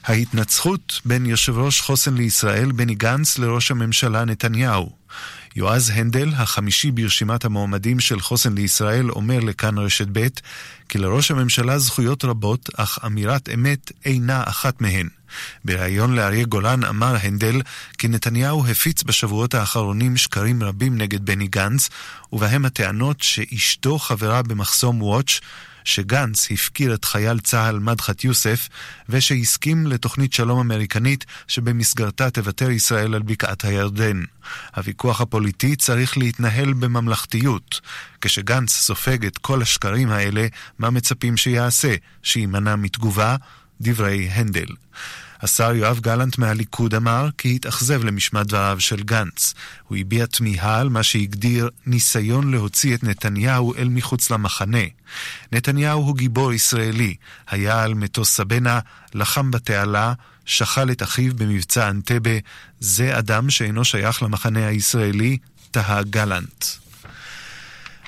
ההתנצחות 0.05 1.01
בין 1.05 1.27
יושב 1.27 1.59
ראש 1.59 1.81
חוסן 1.81 2.15
לישראל 2.15 2.73
בני 2.73 2.95
גנץ 2.95 3.39
לראש 3.39 3.71
הממשלה 3.71 4.25
נתניהו. 4.25 5.06
יועז 5.57 5.93
הנדל, 5.95 6.33
החמישי 6.37 6.91
ברשימת 6.91 7.45
המועמדים 7.45 8.01
של 8.01 8.21
חוסן 8.21 8.55
לישראל, 8.55 9.11
אומר 9.11 9.41
לכאן 9.41 9.79
רשת 9.79 10.07
ב' 10.13 10.27
כי 10.89 10.99
לראש 10.99 11.31
הממשלה 11.31 11.79
זכויות 11.79 12.25
רבות, 12.25 12.71
אך 12.77 12.99
אמירת 13.07 13.49
אמת 13.55 13.93
אינה 14.05 14.43
אחת 14.47 14.81
מהן. 14.81 15.09
בריאיון 15.65 16.15
לאריה 16.15 16.45
גולן 16.45 16.85
אמר 16.85 17.17
הנדל 17.23 17.61
כי 17.99 18.09
נתניהו 18.09 18.67
הפיץ 18.67 19.03
בשבועות 19.03 19.55
האחרונים 19.55 20.17
שקרים 20.17 20.63
רבים 20.63 20.99
נגד 20.99 21.27
בני 21.27 21.47
גנץ, 21.47 21.89
ובהם 22.33 22.65
הטענות 22.65 23.23
שאשתו 23.23 23.99
חברה 23.99 24.43
במחסום 24.43 25.03
וואץ' 25.03 25.41
שגנץ 25.87 26.51
הפקיר 26.51 26.95
את 26.95 27.05
חייל 27.05 27.41
צה"ל 27.41 27.79
מדחת 27.79 28.25
יוסף 28.25 28.69
ושהסכים 29.09 29.87
לתוכנית 29.87 30.33
שלום 30.33 30.59
אמריקנית 30.59 31.25
שבמסגרתה 31.49 32.31
תוותר 32.31 32.71
ישראל 32.71 33.15
על 33.15 33.23
בקעת 33.23 33.65
הירדן. 33.65 34.23
הוויכוח 34.77 35.21
הפוליטי 35.21 35.77
צריך 35.77 36.19
להתנהל 36.19 36.73
בממלכתיות. 36.73 37.81
כשגנץ 38.21 38.71
סופג 38.71 39.27
את 39.27 39.39
כל 39.39 39.63
השקרים 39.63 40.11
האלה, 40.11 40.47
מה 40.79 40.91
מצפים 40.91 41.37
שיעשה? 41.37 41.95
שיימנע 42.23 42.77
מתגובה? 42.77 43.37
דברי 43.81 44.29
הנדל. 44.29 44.69
השר 45.43 45.75
יואב 45.75 46.01
גלנט 46.01 46.39
מהליכוד 46.39 46.95
אמר 46.95 47.29
כי 47.39 47.55
התאכזב 47.55 48.05
למשמע 48.05 48.43
דבריו 48.43 48.77
של 48.81 49.03
גנץ. 49.03 49.55
הוא 49.89 49.99
הביע 49.99 50.27
תמיהה 50.27 50.81
על 50.81 50.89
מה 50.89 51.03
שהגדיר 51.03 51.69
ניסיון 51.87 52.51
להוציא 52.51 52.95
את 52.95 53.05
נתניהו 53.05 53.75
אל 53.75 53.89
מחוץ 53.89 54.31
למחנה. 54.31 54.85
נתניהו 55.53 56.03
הוא 56.03 56.17
גיבור 56.17 56.53
ישראלי, 56.53 57.15
היה 57.51 57.83
על 57.83 57.95
מטוס 57.95 58.37
סבנה, 58.37 58.81
לחם 59.15 59.51
בתעלה, 59.51 60.13
שכל 60.45 60.91
את 60.91 61.03
אחיו 61.03 61.35
במבצע 61.35 61.91
אנטבה, 61.91 62.39
זה 62.81 63.19
אדם 63.19 63.51
שאינו 63.51 63.85
שייך 63.85 64.23
למחנה 64.23 64.67
הישראלי, 64.67 65.39
תהה 65.71 66.03
גלנט. 66.03 66.65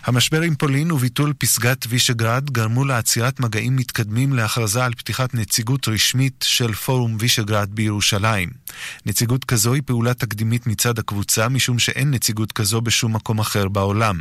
המשבר 0.09 0.41
עם 0.41 0.55
פולין 0.55 0.93
וביטול 0.93 1.33
פסגת 1.39 1.87
וישגרד 1.89 2.51
גרמו 2.51 2.85
לעצירת 2.85 3.41
מגעים 3.41 3.77
מתקדמים 3.77 4.33
להכרזה 4.33 4.85
על 4.85 4.95
פתיחת 4.95 5.35
נציגות 5.35 5.89
רשמית 5.89 6.45
של 6.49 6.73
פורום 6.73 7.17
וישגרד 7.21 7.69
בירושלים. 7.73 8.49
נציגות 9.07 9.45
כזו 9.45 9.75
היא 9.75 9.83
פעולה 9.87 10.15
תקדימית 10.15 10.67
מצד 10.67 10.99
הקבוצה, 10.99 11.49
משום 11.49 11.79
שאין 11.79 12.11
נציגות 12.11 12.53
כזו 12.53 12.81
בשום 12.81 13.15
מקום 13.17 13.39
אחר 13.39 13.69
בעולם. 13.69 14.19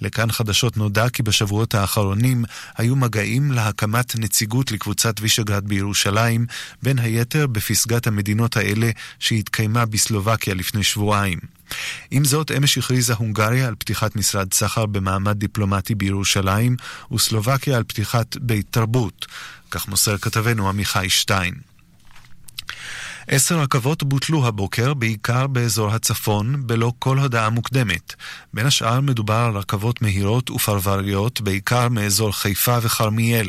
לכאן 0.00 0.32
חדשות 0.32 0.76
נודע 0.76 1.08
כי 1.08 1.22
בשבועות 1.22 1.74
האחרונים 1.74 2.44
היו 2.76 2.96
מגעים 2.96 3.52
להקמת 3.52 4.18
נציגות 4.18 4.72
לקבוצת 4.72 5.14
וישגרד 5.20 5.64
בירושלים, 5.64 6.46
בין 6.82 6.98
היתר 6.98 7.46
בפסגת 7.46 8.06
המדינות 8.06 8.56
האלה 8.56 8.90
שהתקיימה 9.18 9.84
בסלובקיה 9.86 10.54
לפני 10.54 10.82
שבועיים. 10.82 11.59
עם 12.10 12.24
זאת, 12.24 12.50
אמש 12.50 12.78
הכריזה 12.78 13.14
הונגריה 13.14 13.68
על 13.68 13.74
פתיחת 13.78 14.16
משרד 14.16 14.54
סחר 14.54 14.86
במעמד 14.86 15.36
דיפלומטי 15.38 15.94
בירושלים, 15.94 16.76
וסלובקיה 17.12 17.76
על 17.76 17.84
פתיחת 17.84 18.36
בית 18.36 18.66
תרבות. 18.70 19.26
כך 19.70 19.88
מוסר 19.88 20.18
כתבנו 20.18 20.68
עמיחי 20.68 21.10
שטיין. 21.10 21.69
עשר 23.32 23.60
רכבות 23.60 24.02
בוטלו 24.02 24.46
הבוקר, 24.46 24.94
בעיקר 24.94 25.46
באזור 25.46 25.90
הצפון, 25.90 26.66
בלא 26.66 26.92
כל 26.98 27.18
הודעה 27.18 27.50
מוקדמת. 27.50 28.14
בין 28.54 28.66
השאר 28.66 29.00
מדובר 29.00 29.34
על 29.34 29.56
רכבות 29.56 30.02
מהירות 30.02 30.50
ופרבריות, 30.50 31.40
בעיקר 31.40 31.88
מאזור 31.88 32.32
חיפה 32.32 32.78
וכרמיאל. 32.82 33.46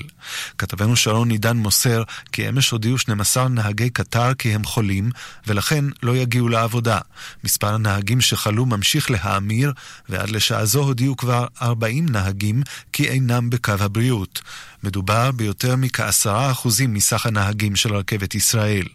כתבנו 0.57 0.95
שרון 0.95 1.31
עידן 1.31 1.57
מוסר 1.57 2.03
כי 2.31 2.49
אמש 2.49 2.69
הודיעו 2.69 2.97
12 2.97 3.47
נהגי 3.47 3.89
קטר 3.89 4.33
כי 4.33 4.55
הם 4.55 4.63
חולים, 4.63 5.09
ולכן 5.47 5.85
לא 6.03 6.15
יגיעו 6.15 6.49
לעבודה. 6.49 6.99
מספר 7.43 7.73
הנהגים 7.73 8.21
שחלו 8.21 8.65
ממשיך 8.65 9.11
להאמיר, 9.11 9.73
ועד 10.09 10.29
לשעה 10.29 10.65
זו 10.65 10.83
הודיעו 10.83 11.17
כבר 11.17 11.45
40 11.61 12.05
נהגים 12.09 12.61
כי 12.93 13.07
אינם 13.07 13.49
בקו 13.49 13.73
הבריאות. 13.79 14.41
מדובר 14.83 15.31
ביותר 15.31 15.75
מכעשרה 15.75 16.51
אחוזים 16.51 16.93
מסך 16.93 17.25
הנהגים 17.25 17.75
של 17.75 17.95
רכבת 17.95 18.35
ישראל. 18.35 18.87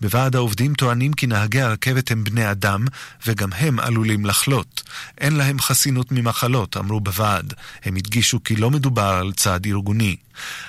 בוועד 0.00 0.36
העובדים 0.36 0.74
טוענים 0.74 1.12
כי 1.12 1.26
נהגי 1.26 1.60
הרכבת 1.60 2.10
הם 2.10 2.24
בני 2.24 2.50
אדם, 2.50 2.84
וגם 3.26 3.52
הם 3.52 3.80
עלולים 3.80 4.26
לחלות. 4.26 4.82
אין 5.18 5.36
להם 5.36 5.60
חסינות 5.60 6.12
ממחלות, 6.12 6.76
אמרו 6.76 7.00
בוועד. 7.00 7.54
הם 7.84 7.96
הדגישו 7.96 8.44
כי 8.44 8.56
לא 8.56 8.70
מדובר 8.70 9.18
על 9.20 9.32
צעד 9.32 9.66
ארגוני. 9.66 10.16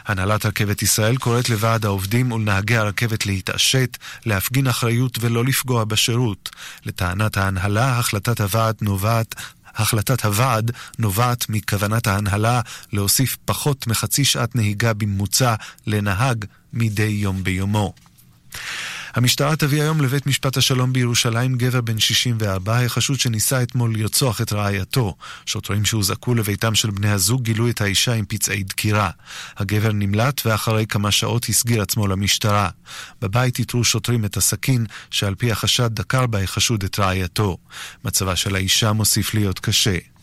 הנהלת 0.06 0.46
רכבת 0.46 0.82
ישראל 0.82 1.18
קוראת 1.18 1.50
לוועד 1.50 1.86
העובדים 1.86 2.32
ולנהגי 2.32 2.78
הרכבת 2.78 3.26
להתעשת, 3.26 3.98
להפגין 4.26 4.68
אחריות 4.68 5.18
ולא 5.22 5.46
לפגוע 5.46 5.84
בשירות. 5.84 6.50
לטענת 6.86 7.38
ההנהלה, 7.38 8.00
החלטת 8.00 8.42
הוועד 8.42 8.76
נובעת 8.82 9.36
החלטת 9.76 10.26
הוועד 10.26 10.72
נובעת 11.00 11.46
מכוונת 11.50 12.08
ההנהלה 12.08 12.62
להוסיף 12.94 13.38
פחות 13.46 13.88
מחצי 13.88 14.26
שעת 14.26 14.56
נהיגה 14.56 14.94
בממוצע 14.94 15.56
לנהג 15.88 16.46
מדי 16.74 17.04
יום 17.04 17.44
ביומו. 17.44 17.94
המשטרה 19.16 19.56
תביא 19.56 19.82
היום 19.82 20.02
לבית 20.02 20.28
משפט 20.28 20.58
השלום 20.58 20.94
בירושלים 20.94 21.58
גבר 21.58 21.82
בן 21.82 22.00
64 22.00 22.80
החשוד 22.80 23.20
שניסה 23.20 23.64
אתמול 23.64 23.98
לרצוח 23.98 24.42
את 24.42 24.54
רעייתו. 24.54 25.16
שוטרים 25.46 25.86
שהוזעקו 25.86 26.36
לביתם 26.36 26.76
של 26.76 26.92
בני 26.92 27.12
הזוג 27.12 27.42
גילו 27.44 27.70
את 27.70 27.82
האישה 27.82 28.14
עם 28.14 28.26
פצעי 28.26 28.64
דקירה. 28.64 29.10
הגבר 29.58 29.92
נמלט 29.92 30.42
ואחרי 30.46 30.86
כמה 30.88 31.12
שעות 31.12 31.46
הסגיר 31.50 31.82
עצמו 31.82 32.08
למשטרה. 32.08 32.70
בבית 33.22 33.60
איתרו 33.60 33.84
שוטרים 33.84 34.26
את 34.26 34.38
הסכין 34.38 34.86
שעל 35.12 35.36
פי 35.36 35.52
החשד 35.52 35.90
דקר 35.94 36.28
בה 36.28 36.44
החשוד 36.44 36.84
את 36.84 37.00
רעייתו. 37.00 37.58
מצבה 38.06 38.36
של 38.36 38.56
האישה 38.56 38.94
מוסיף 38.94 39.34
להיות 39.34 39.60
קשה. 39.60 40.15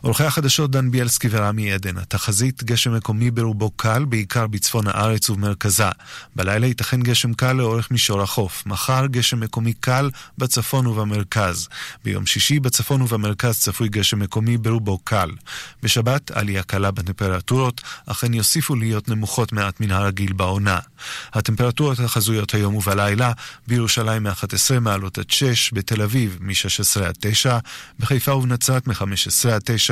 עורכי 0.00 0.24
החדשות 0.24 0.70
דן 0.70 0.90
ביאלסקי 0.90 1.28
ורמי 1.30 1.72
עדן. 1.72 1.98
התחזית 1.98 2.64
גשם 2.64 2.94
מקומי 2.94 3.30
ברובו 3.30 3.70
קל, 3.70 4.04
בעיקר 4.04 4.46
בצפון 4.46 4.86
הארץ 4.86 5.30
ובמרכזה. 5.30 5.88
בלילה 6.36 6.66
ייתכן 6.66 7.02
גשם 7.02 7.34
קל 7.34 7.52
לאורך 7.52 7.90
מישור 7.90 8.22
החוף. 8.22 8.62
מחר 8.66 9.06
גשם 9.06 9.40
מקומי 9.40 9.72
קל 9.72 10.10
בצפון 10.38 10.86
ובמרכז. 10.86 11.68
ביום 12.04 12.26
שישי 12.26 12.60
בצפון 12.60 13.02
ובמרכז 13.02 13.58
צפוי 13.58 13.88
גשם 13.88 14.18
מקומי 14.18 14.56
ברובו 14.56 14.98
קל. 14.98 15.30
בשבת 15.82 16.30
עלייה 16.30 16.62
קלה 16.62 16.90
בטמפרטורות, 16.90 17.80
אך 18.06 18.24
הן 18.24 18.34
יוסיפו 18.34 18.74
להיות 18.74 19.08
נמוכות 19.08 19.52
מעט 19.52 19.80
מן 19.80 19.90
הרגיל 19.90 20.32
בעונה. 20.32 20.78
הטמפרטורות 21.32 22.00
החזויות 22.00 22.54
היום 22.54 22.74
ובלילה 22.74 23.32
בירושלים 23.66 24.22
מ-11 24.22 24.80
מעלות 24.80 25.18
עד 25.18 25.30
6, 25.30 25.72
בתל 25.72 26.02
אביב 26.02 26.38
מ-16 26.40 27.04
עד 27.04 27.14
9, 27.20 27.58
בחיפה 27.98 28.34
ובנצרת 28.34 28.86
מ-15 28.86 29.48
עד 29.52 29.62
9, 29.64 29.87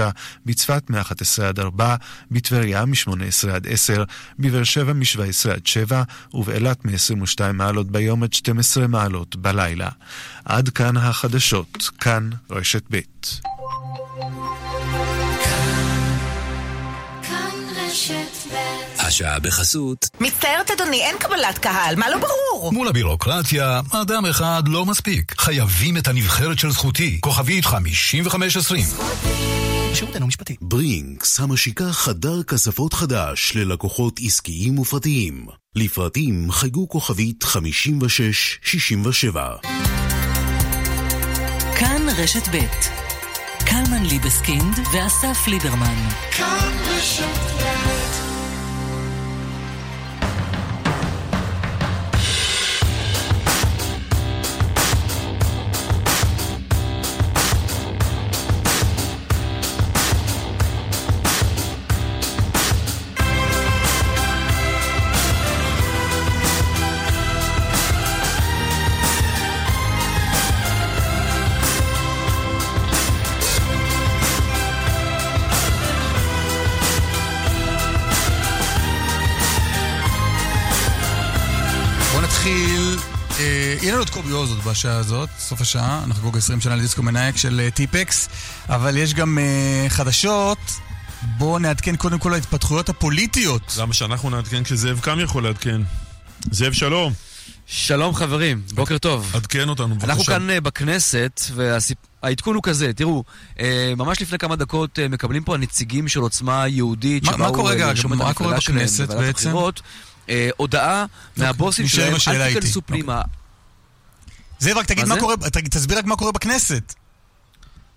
בצפת 0.47 0.91
מ-11 0.91 1.43
עד 1.43 1.61
4, 1.61 1.97
בטבריה 2.31 2.85
מ-18 2.85 3.51
עד 3.55 3.67
10, 3.71 4.05
בבאר 4.39 4.65
שבע 4.65 4.93
מ-17 4.93 5.51
עד 5.55 5.67
7, 5.67 6.03
ובאילת 6.35 6.85
מ-22 6.85 7.53
מעלות 7.55 7.91
ביום 7.91 8.23
עד 8.23 8.33
12 8.33 8.87
מעלות 8.87 9.37
בלילה. 9.37 9.89
עד 10.45 10.69
כאן 10.69 10.97
החדשות, 10.97 11.91
כאן 12.01 12.31
רשת 12.51 12.83
ב'. 12.91 13.01
השעה 18.99 19.39
בחסות. 19.39 20.09
מצטערת 20.21 20.71
אדוני, 20.71 21.03
אין 21.03 21.17
קבלת 21.19 21.59
קהל, 21.59 21.97
מה 21.97 22.11
לא 22.11 22.19
ברור? 22.19 22.73
מול 22.73 22.89
הבירוקרטיה, 22.89 23.81
אדם 23.91 24.27
אחד 24.27 24.63
לא 24.67 24.87
מספיק. 24.87 25.35
חייבים 25.39 25.97
את 25.97 26.09
הנבחרת 26.09 26.59
של 26.59 26.71
זכותי. 26.71 27.19
כוכבית 27.21 27.65
5520. 27.65 28.85
שירותנו 29.97 30.27
משפטי. 30.27 30.57
ברינקס, 30.61 31.41
המשיקה 31.41 31.93
חדר 31.93 32.43
כספות 32.43 32.93
חדש 32.93 33.57
ללקוחות 33.57 34.21
עסקיים 34.25 34.79
ופרטיים. 34.79 35.47
לפרטים 35.75 36.51
חייגו 36.51 36.89
כוכבית 36.89 37.43
5667. 37.43 39.57
כאן 41.79 42.07
רשת 42.19 42.49
ב' 42.49 42.57
קלמן 43.67 44.05
ליבסקינד 44.05 44.79
ואסף 44.93 45.49
ליברמן. 45.49 46.09
כאן 46.31 46.73
רשת 46.89 47.63
ב' 47.63 47.96
בשעה 84.67 84.97
הזאת, 84.97 85.29
סוף 85.39 85.61
השעה, 85.61 86.01
אנחנו 86.05 86.23
חוגג 86.23 86.37
20 86.39 86.61
שנה 86.61 86.77
לדיסקו 86.77 87.03
מנאייק 87.03 87.37
של 87.37 87.61
אה, 87.65 87.71
טיפקס, 87.71 88.29
אבל 88.69 88.97
יש 88.97 89.15
גם 89.15 89.39
אה, 89.39 89.87
חדשות. 89.89 90.59
בואו 91.39 91.59
נעדכן 91.59 91.97
קודם 91.97 92.19
כל 92.19 92.35
ההתפתחויות 92.35 92.89
הפוליטיות. 92.89 93.77
למה 93.79 93.95
שאנחנו 93.95 94.31
נעדכן 94.31 94.65
כשזאב 94.65 95.01
קם 95.01 95.19
יכול 95.21 95.43
לעדכן? 95.43 95.81
זאב, 96.51 96.73
שלום. 96.73 97.13
שלום 97.67 98.15
חברים, 98.15 98.63
בוקר 98.75 98.99
טוב. 98.99 99.31
עדכן 99.35 99.69
אותנו, 99.69 99.89
בבקשה. 99.95 100.07
אנחנו 100.07 100.25
כאן 100.25 100.51
אה, 100.51 100.61
בכנסת, 100.61 101.41
והעדכון 101.55 102.55
הוא 102.55 102.63
כזה, 102.63 102.93
תראו, 102.93 103.25
ממש 103.97 104.23
לפני 104.23 104.39
כמה 104.39 104.57
דקות 104.57 104.99
מקבלים 105.11 105.45
פה 105.45 105.55
הנציגים 105.55 106.09
של 106.09 106.21
עוצמה 106.21 106.69
יהודית, 106.69 107.25
מה- 107.25 107.37
מה 107.37 107.49
קורה, 107.51 107.71
רגע, 107.73 107.87
לרשום 107.87 108.13
את 108.13 108.19
מה 108.19 108.35
קורה 108.35 108.51
המפלגה 108.55 108.61
שלהם 108.61 108.77
בכנסת 108.79 109.07
בוועדת 109.07 109.27
בעצם? 109.27 109.49
הבחירות, 109.49 109.83
הודעה 110.57 111.05
מהבוסים 111.37 111.89
שלהם, 111.89 112.15
אל. 112.29 112.49
תיכנסו 112.55 112.83
פנימה. 112.87 113.23
זאב, 114.59 114.77
רק 114.77 114.87
תגיד 114.87 115.05
מה 115.05 115.09
מה 115.09 115.15
זה? 115.15 115.21
קורה, 115.21 115.37
תגיד- 115.37 115.71
תסביר 115.71 115.99
רק 115.99 116.05
מה 116.05 116.17
קורה 116.17 116.33
בכנסת. 116.33 116.95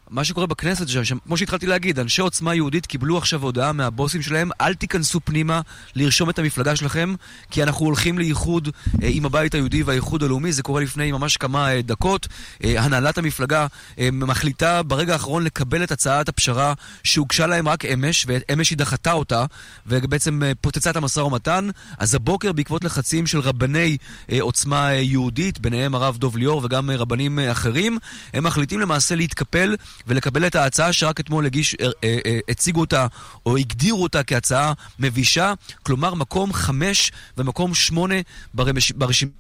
מה 0.09 0.23
שקורה 0.23 0.47
בכנסת, 0.47 0.87
זה 0.87 1.05
שכמו 1.05 1.37
שהתחלתי 1.37 1.65
להגיד, 1.65 1.99
אנשי 1.99 2.21
עוצמה 2.21 2.55
יהודית 2.55 2.85
קיבלו 2.85 3.17
עכשיו 3.17 3.43
הודעה 3.43 3.73
מהבוסים 3.73 4.21
שלהם, 4.21 4.49
אל 4.61 4.73
תיכנסו 4.73 5.19
פנימה 5.23 5.61
לרשום 5.95 6.29
את 6.29 6.39
המפלגה 6.39 6.75
שלכם, 6.75 7.13
כי 7.51 7.63
אנחנו 7.63 7.85
הולכים 7.85 8.19
לאיחוד 8.19 8.69
אה, 9.03 9.07
עם 9.11 9.25
הבית 9.25 9.53
היהודי 9.53 9.83
והאיחוד 9.83 10.23
הלאומי, 10.23 10.51
זה 10.51 10.63
קורה 10.63 10.81
לפני 10.81 11.11
ממש 11.11 11.37
כמה 11.37 11.73
אה, 11.73 11.81
דקות. 11.81 12.27
אה, 12.63 12.81
הנהלת 12.81 13.17
המפלגה 13.17 13.67
מחליטה 14.11 14.83
ברגע 14.83 15.13
האחרון 15.13 15.43
לקבל 15.43 15.83
את 15.83 15.91
הצעת 15.91 16.29
הפשרה 16.29 16.73
שהוגשה 17.03 17.47
להם 17.47 17.67
רק 17.67 17.85
אמש, 17.85 18.25
ואמש 18.27 18.69
היא 18.69 18.77
דחתה 18.77 19.11
אותה, 19.11 19.45
ובעצם 19.87 20.41
פוצצה 20.61 20.89
את 20.89 20.95
המשא 20.95 21.19
ומתן. 21.19 21.69
אז 21.97 22.15
הבוקר, 22.15 22.51
בעקבות 22.51 22.83
לחצים 22.83 23.27
של 23.27 23.39
רבני 23.39 23.97
עוצמה 24.39 24.93
יהודית, 24.93 25.59
ביניהם 25.59 25.95
הרב 25.95 26.17
דוב 26.17 26.37
ליאור 26.37 26.61
וגם 26.63 26.89
רבנים 26.91 27.39
אחרים, 27.39 27.97
הם 28.33 28.43
מחליטים 28.43 28.79
למעשה 28.79 29.15
להתקפל 29.15 29.75
ולקבל 30.07 30.47
את 30.47 30.55
ההצעה 30.55 30.93
שרק 30.93 31.19
אתמול 31.19 31.45
הגיש, 31.45 31.75
אה, 31.75 31.87
אה, 32.03 32.17
אה, 32.25 32.39
הציגו 32.49 32.79
אותה 32.79 33.07
או 33.45 33.57
הגדירו 33.57 34.03
אותה 34.03 34.23
כהצעה 34.23 34.73
מבישה, 34.99 35.53
כלומר 35.83 36.13
מקום 36.13 36.53
חמש 36.53 37.11
ומקום 37.37 37.75
שמונה 37.75 38.15
ברמש, 38.53 38.91
ברשימה. 38.91 39.31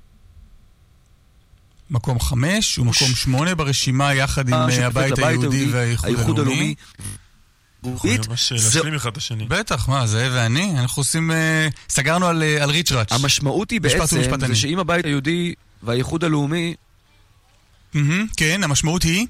מקום 1.89 2.19
חמש 2.19 2.77
ומקום 2.77 3.07
שמונה 3.15 3.55
ברשימה 3.55 4.13
יחד 4.13 4.49
עם 4.49 4.53
הבית 4.53 5.17
היהודי 5.17 5.69
והאיחוד 5.71 6.09
האיחוד 6.09 6.39
הלאומי. 6.39 6.75
זה-. 8.57 9.59
בטח, 9.61 9.89
מה, 9.89 10.07
זאב 10.07 10.31
ואני? 10.35 10.79
אנחנו 10.79 10.99
עושים... 10.99 11.31
סגרנו 11.89 12.27
על 12.27 12.43
על 12.43 12.69
ריצ'ראץ'. 12.69 13.11
המשמעות 13.11 13.71
היא 13.71 13.81
בעצם. 13.81 14.21
זה 14.47 14.55
שאם 14.55 14.79
הבית 14.79 15.05
היהודי 15.05 15.53
והאיחוד 15.83 16.23
הלאומי... 16.23 16.75
כן, 18.37 18.63
המשמעות 18.63 19.03
היא? 19.03 19.27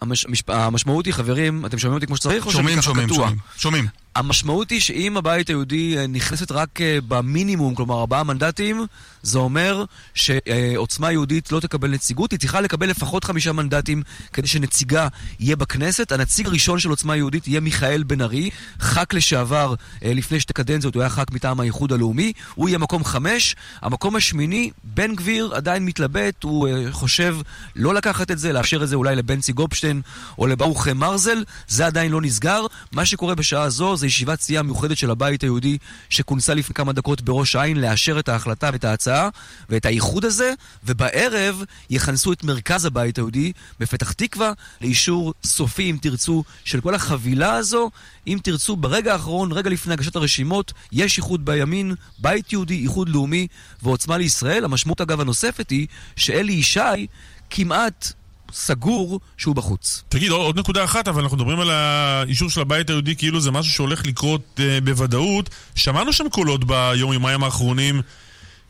המש... 0.00 0.24
המש... 0.26 0.42
המשמעות 0.48 1.06
היא, 1.06 1.14
חברים, 1.14 1.66
אתם 1.66 1.78
שומעים 1.78 1.94
אותי 1.94 2.06
כמו 2.06 2.16
שצריך 2.16 2.50
שומעים, 2.50 2.82
שומעים? 2.82 3.08
שומעים. 3.08 3.36
שומעים. 3.56 3.86
המשמעות 4.16 4.70
היא 4.70 4.80
שאם 4.80 5.16
הבית 5.16 5.48
היהודי 5.48 5.98
אה, 5.98 6.06
נכנסת 6.06 6.52
רק 6.52 6.80
אה, 6.80 6.98
במינימום, 7.08 7.74
כלומר 7.74 8.00
ארבעה 8.00 8.24
מנדטים, 8.24 8.86
זה 9.22 9.38
אומר 9.38 9.84
שעוצמה 10.14 11.12
יהודית 11.12 11.52
לא 11.52 11.60
תקבל 11.60 11.90
נציגות, 11.90 12.30
היא 12.30 12.38
צריכה 12.38 12.60
לקבל 12.60 12.88
לפחות 12.88 13.24
חמישה 13.24 13.52
מנדטים 13.52 14.02
כדי 14.32 14.46
שנציגה 14.46 15.08
יהיה 15.40 15.56
בכנסת. 15.56 16.12
הנציג 16.12 16.46
הראשון 16.46 16.78
של 16.78 16.90
עוצמה 16.90 17.16
יהודית 17.16 17.48
יהיה 17.48 17.60
מיכאל 17.60 18.02
בן 18.02 18.20
ארי, 18.20 18.50
ח"כ 18.80 19.14
לשעבר 19.14 19.74
אה, 20.04 20.12
לפני 20.14 20.40
שתי 20.40 20.52
קדנציות, 20.52 20.94
הוא 20.94 21.02
היה 21.02 21.10
ח"כ 21.10 21.32
מטעם 21.32 21.60
האיחוד 21.60 21.92
הלאומי, 21.92 22.32
הוא 22.54 22.68
יהיה 22.68 22.78
מקום 22.78 23.04
חמש. 23.04 23.56
המקום 23.82 24.16
השמיני, 24.16 24.70
בן 24.84 25.14
גביר 25.14 25.54
עדיין 25.54 25.84
מתלבט, 25.84 26.42
הוא 26.42 26.68
חושב 26.90 27.36
לא 27.76 27.94
לקחת 27.94 28.30
את 28.30 28.38
זה, 28.38 28.52
לאפשר 28.52 28.82
את 28.82 28.88
זה 28.88 28.96
אולי 28.96 29.16
לבנצי 29.16 29.52
גופשטיין. 29.52 29.85
אדלשטיין 29.86 30.02
או 30.38 30.46
לברוך 30.46 30.88
מרזל, 30.88 31.44
זה 31.68 31.86
עדיין 31.86 32.12
לא 32.12 32.20
נסגר. 32.20 32.66
מה 32.92 33.06
שקורה 33.06 33.34
בשעה 33.34 33.70
זו 33.70 33.96
זה 33.96 34.06
ישיבת 34.06 34.40
סיעה 34.40 34.62
מיוחדת 34.62 34.96
של 34.98 35.10
הבית 35.10 35.42
היהודי 35.42 35.78
שכונסה 36.10 36.54
לפני 36.54 36.74
כמה 36.74 36.92
דקות 36.92 37.20
בראש 37.22 37.56
העין 37.56 37.80
לאשר 37.80 38.18
את 38.18 38.28
ההחלטה 38.28 38.70
ואת 38.72 38.84
ההצעה 38.84 39.28
ואת 39.68 39.86
האיחוד 39.86 40.24
הזה, 40.24 40.52
ובערב 40.84 41.62
יכנסו 41.90 42.32
את 42.32 42.44
מרכז 42.44 42.84
הבית 42.84 43.18
היהודי 43.18 43.52
בפתח 43.80 44.12
תקווה 44.12 44.52
לאישור 44.80 45.34
סופי, 45.44 45.90
אם 45.90 45.96
תרצו, 46.02 46.44
של 46.64 46.80
כל 46.80 46.94
החבילה 46.94 47.54
הזו. 47.54 47.90
אם 48.26 48.38
תרצו, 48.42 48.76
ברגע 48.76 49.12
האחרון, 49.12 49.52
רגע 49.52 49.70
לפני 49.70 49.92
הגשת 49.92 50.16
הרשימות, 50.16 50.72
יש 50.92 51.16
איחוד 51.16 51.44
בימין, 51.44 51.94
בית 52.18 52.52
יהודי, 52.52 52.82
איחוד 52.82 53.08
לאומי 53.08 53.46
ועוצמה 53.82 54.18
לישראל. 54.18 54.64
המשמעות 54.64 55.00
אגב 55.00 55.20
הנוספת 55.20 55.70
היא 55.70 55.86
שאלי 56.16 56.52
ישי 56.52 57.06
כמעט 57.50 58.12
סגור 58.56 59.20
שהוא 59.36 59.54
בחוץ. 59.54 60.02
תגיד, 60.08 60.30
עוד 60.30 60.58
נקודה 60.58 60.84
אחת, 60.84 61.08
אבל 61.08 61.22
אנחנו 61.22 61.36
מדברים 61.36 61.60
על 61.60 61.70
האישור 61.70 62.50
של 62.50 62.60
הבית 62.60 62.90
היהודי 62.90 63.16
כאילו 63.16 63.40
זה 63.40 63.50
משהו 63.50 63.72
שהולך 63.72 64.06
לקרות 64.06 64.60
אה, 64.60 64.78
בוודאות. 64.80 65.50
שמענו 65.74 66.12
שם 66.12 66.28
קולות 66.28 66.64
ביום, 66.64 67.12
יומיים 67.12 67.44
האחרונים, 67.44 68.02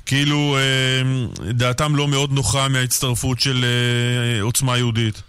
כאילו 0.07 0.57
אה, 0.57 1.53
דעתם 1.53 1.97
לא 1.97 2.09
מאוד 2.09 2.32
נוחה 2.32 2.68
מההצטרפות 2.68 3.41
של 3.41 3.64
אה, 3.64 4.43
עוצמה 4.43 4.78
יהודית. 4.78 5.22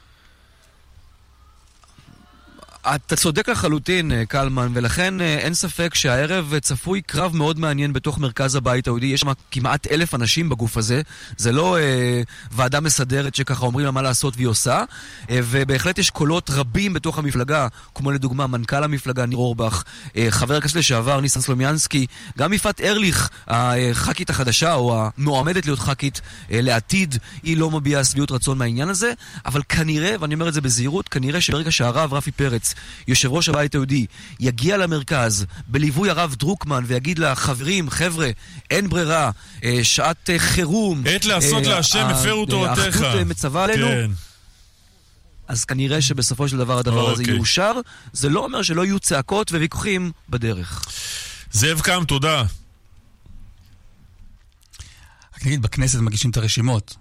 אתה 2.96 3.16
צודק 3.16 3.50
לחלוטין, 3.50 4.12
אה, 4.12 4.26
קלמן, 4.26 4.72
ולכן 4.74 5.22
אה, 5.22 5.38
אין 5.38 5.54
ספק 5.54 5.96
שהערב 5.96 6.54
צפוי 6.62 7.02
קרב 7.02 7.36
מאוד 7.36 7.60
מעניין 7.60 7.94
בתוך 7.94 8.20
מרכז 8.20 8.56
הבית 8.56 8.88
היהודי. 8.88 9.06
יש 9.06 9.22
שם 9.22 9.28
כמעט 9.52 9.88
אלף 9.88 10.16
אנשים 10.16 10.50
בגוף 10.50 10.78
הזה. 10.78 11.02
זה 11.38 11.52
לא 11.52 11.78
אה, 11.78 12.22
ועדה 12.52 12.80
מסדרת 12.80 13.36
שככה 13.36 13.66
אומרים 13.66 13.86
לה 13.86 13.92
מה 13.92 14.02
לעשות 14.02 14.34
והיא 14.36 14.48
עושה. 14.48 14.84
אה, 15.30 15.40
ובהחלט 15.44 15.98
יש 15.98 16.10
קולות 16.10 16.50
רבים 16.50 16.94
בתוך 16.94 17.18
המפלגה, 17.18 17.68
כמו 17.96 18.12
לדוגמה 18.12 18.48
מנכ"ל 18.48 18.84
המפלגה 18.84 19.26
ניר 19.26 19.38
אורבך, 19.38 19.84
אה, 20.18 20.28
חבר 20.30 20.56
הכנסת 20.56 20.76
לשעבר 20.76 21.22
ניסן 21.22 21.42
סלומיאנסקי, 21.42 22.06
גם 22.38 22.54
יפעת 22.54 22.82
ארליך, 22.82 23.30
הח"כית 23.48 24.30
החדשה, 24.30 24.74
או 24.74 25.10
המועמדת 25.18 25.66
להיות 25.66 25.80
ח"כית 25.80 26.22
אה, 26.52 26.62
לעתיד, 26.62 27.18
היא 27.44 27.58
לא 27.58 27.72
מביעה 27.72 28.04
שביעות 28.04 28.32
רצון 28.32 28.58
מהעניין 28.58 28.90
הזה. 28.90 29.14
אבל 29.46 29.62
כנראה, 29.70 30.16
ואני 30.20 30.34
אומר 30.34 30.48
את 30.48 30.54
זה 30.54 30.62
בזהירות, 30.62 31.10
כנראה 31.10 31.42
שברגע 31.42 31.72
שהרב 31.72 32.14
רפי 32.14 32.32
פרץ 32.32 32.74
יושב 33.08 33.32
ראש 33.32 33.50
הבית 33.50 33.74
היהודי, 33.74 34.06
יגיע 34.40 34.78
למרכז 34.78 35.46
בליווי 35.68 36.10
הרב 36.10 36.36
דרוקמן 36.40 36.84
ויגיד 36.88 37.20
לה, 37.20 37.36
חברים, 37.36 37.90
חבר'ה, 37.90 38.30
אין 38.72 38.90
ברירה, 38.90 39.32
אה, 39.64 39.80
שעת 39.84 40.30
אה, 40.30 40.40
חירום. 40.40 41.04
עת 41.06 41.26
לעשות 41.26 41.64
אה, 41.64 41.70
להשם, 41.70 42.06
הפרו 42.06 42.46
תורתך. 42.46 42.80
האחדות 42.80 43.28
מצווה 43.28 43.64
עלינו. 43.64 43.88
כן. 43.88 44.12
אז 45.48 45.66
כנראה 45.66 46.02
שבסופו 46.02 46.48
של 46.48 46.58
דבר 46.58 46.78
הדבר 46.78 47.10
הזה 47.10 47.22
אוקיי. 47.22 47.36
יאושר. 47.36 47.74
זה 48.14 48.30
לא 48.30 48.44
אומר 48.44 48.62
שלא 48.62 48.86
יהיו 48.86 49.00
צעקות 49.00 49.52
וויכוחים 49.52 50.12
בדרך. 50.30 50.86
זאב 51.52 51.80
קם, 51.80 52.04
תודה. 52.08 52.44
רק 55.36 55.46
נגיד, 55.46 55.62
בכנסת 55.62 56.00
מגישים 56.00 56.32
את 56.32 56.38
הרשימות. 56.38 56.96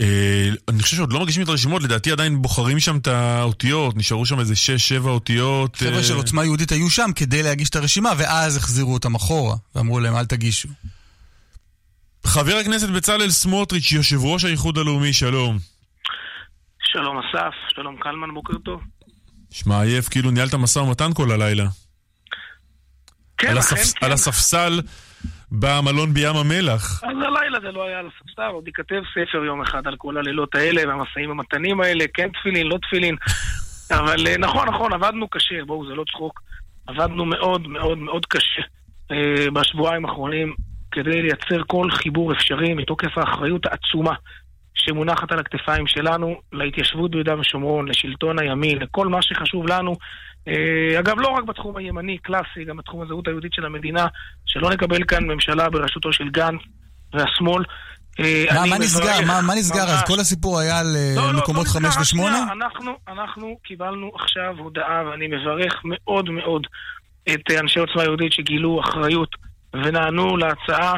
אה, 0.00 0.50
אני 0.68 0.82
חושב 0.82 0.96
שעוד 0.96 1.12
לא 1.12 1.20
מגישים 1.20 1.42
את 1.42 1.48
הרשימות, 1.48 1.82
לדעתי 1.82 2.12
עדיין 2.12 2.42
בוחרים 2.42 2.80
שם 2.80 2.96
את 2.96 3.06
האותיות, 3.06 3.96
נשארו 3.96 4.26
שם 4.26 4.40
איזה 4.40 4.54
6-7 5.02 5.06
אותיות. 5.06 5.76
חבר'ה 5.76 6.02
של 6.02 6.14
עוצמה 6.14 6.44
יהודית 6.44 6.72
היו 6.72 6.90
שם 6.90 7.10
כדי 7.16 7.42
להגיש 7.42 7.68
את 7.68 7.76
הרשימה, 7.76 8.12
ואז 8.18 8.56
החזירו 8.56 8.94
אותם 8.94 9.14
אחורה, 9.14 9.56
ואמרו 9.74 10.00
להם 10.00 10.16
אל 10.16 10.24
תגישו. 10.24 10.68
חבר 12.26 12.56
הכנסת 12.56 12.88
בצלאל 12.88 13.30
סמוטריץ', 13.30 13.92
יושב 13.92 14.24
ראש 14.24 14.44
האיחוד 14.44 14.78
הלאומי, 14.78 15.12
שלום. 15.12 15.58
שלום 16.84 17.18
אסף, 17.18 17.54
שלום 17.68 17.96
קלמן, 18.00 18.34
בוקר 18.34 18.58
טוב. 18.58 18.80
שמע, 19.50 19.82
עייף, 19.82 20.08
כאילו 20.08 20.30
ניהלת 20.30 20.54
משא 20.54 20.78
ומתן 20.78 21.14
כל 21.14 21.32
הלילה. 21.32 21.66
כן, 23.38 23.48
על, 23.48 23.58
הספ... 23.58 23.98
כן. 23.98 24.06
על 24.06 24.12
הספסל 24.12 24.80
במלון 25.50 26.14
בים 26.14 26.36
המלח. 26.36 27.02
אז 27.04 27.16
הלילה 27.26 27.43
זה 27.64 27.72
לא 27.72 27.84
היה 27.84 27.98
על 27.98 28.06
הספסל, 28.06 28.42
עוד 28.52 28.66
ייכתב 28.66 29.02
ספר 29.14 29.44
יום 29.44 29.62
אחד 29.62 29.86
על 29.86 29.96
כל 29.96 30.16
הלילות 30.16 30.54
האלה 30.54 30.82
והמשאים 30.88 31.30
המתנים 31.30 31.80
האלה, 31.80 32.04
כן 32.14 32.28
תפילין, 32.28 32.66
לא 32.66 32.78
תפילין. 32.78 33.16
אבל 33.90 34.26
אה, 34.26 34.38
נכון, 34.38 34.68
נכון, 34.68 34.92
עבדנו 34.92 35.28
קשה, 35.28 35.64
בואו, 35.64 35.86
זה 35.86 35.94
לא 35.94 36.04
צחוק. 36.12 36.40
עבדנו 36.86 37.24
מאוד 37.24 37.68
מאוד 37.68 37.98
מאוד 37.98 38.26
קשה 38.26 38.62
אה, 39.10 39.50
בשבועיים 39.50 40.04
האחרונים 40.04 40.54
כדי 40.90 41.22
לייצר 41.22 41.62
כל 41.66 41.90
חיבור 41.90 42.32
אפשרי 42.32 42.74
מתוקף 42.74 43.18
האחריות 43.18 43.66
העצומה 43.66 44.14
שמונחת 44.74 45.32
על 45.32 45.38
הכתפיים 45.38 45.86
שלנו 45.86 46.40
להתיישבות 46.52 47.10
ביהודה 47.10 47.40
ושומרון, 47.40 47.88
לשלטון 47.88 48.38
הימין, 48.38 48.78
לכל 48.78 49.08
מה 49.08 49.22
שחשוב 49.22 49.66
לנו. 49.68 49.96
אה, 50.48 51.00
אגב, 51.00 51.20
לא 51.20 51.28
רק 51.28 51.44
בתחום 51.44 51.76
הימני, 51.76 52.18
קלאסי, 52.18 52.64
גם 52.64 52.76
בתחום 52.76 53.02
הזהות 53.02 53.28
היהודית 53.28 53.52
של 53.52 53.64
המדינה, 53.64 54.06
שלא 54.46 54.70
נקבל 54.70 55.04
כאן 55.04 55.24
ממשלה 55.24 55.70
בראשותו 55.70 56.12
של 56.12 56.28
גנץ 56.28 56.60
והשמאל. 57.14 57.64
אה, 58.20 58.44
מה, 58.54 58.66
מה 58.70 58.78
נסגר? 58.78 59.26
מה, 59.26 59.40
מה 59.46 59.54
נסגר? 59.54 59.82
אז 59.82 60.02
כל 60.06 60.20
הסיפור 60.20 60.58
היה 60.58 60.78
על 60.78 60.96
אה, 60.96 61.12
לא, 61.16 61.32
לא, 61.32 61.38
מקומות 61.38 61.66
לא, 61.66 61.70
חמש 61.70 61.96
ושמונה? 62.00 62.46
אנחנו, 62.52 62.92
אנחנו 63.08 63.56
קיבלנו 63.62 64.10
עכשיו 64.14 64.54
הודעה, 64.58 65.02
ואני 65.10 65.26
מברך 65.26 65.80
מאוד 65.84 66.30
מאוד 66.30 66.66
את 67.34 67.50
אנשי 67.60 67.80
עוצמה 67.80 68.02
יהודית 68.02 68.32
שגילו 68.32 68.80
אחריות 68.80 69.36
ונענו 69.74 70.36
להצעה 70.36 70.92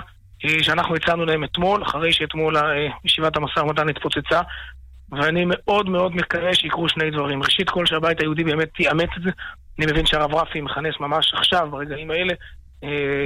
שאנחנו 0.63 0.97
הצענו 0.97 1.25
להם 1.25 1.45
אתמול, 1.45 1.83
אחרי 1.83 2.13
שאתמול 2.13 2.57
ישיבת 3.05 3.37
המשא 3.37 3.61
ומתן 3.61 3.89
התפוצצה. 3.89 4.41
ואני 5.13 5.45
מאוד 5.47 5.89
מאוד 5.89 6.17
מקווה 6.17 6.55
שיקרו 6.55 6.89
שני 6.89 7.11
דברים. 7.11 7.43
ראשית 7.43 7.71
כל 7.71 7.87
שהבית 7.87 8.21
היהודי 8.21 8.45
באמת 8.45 8.81
יאמץ 8.81 9.09
את 9.17 9.23
זה. 9.23 9.31
אני 9.79 9.87
מבין 9.87 10.07
שהרב 10.07 10.35
רפי 10.35 10.61
מכנס 10.61 10.95
ממש 11.01 11.35
עכשיו, 11.35 11.69
ברגעים 11.71 12.11
האלה, 12.11 12.33
אה, 12.33 12.37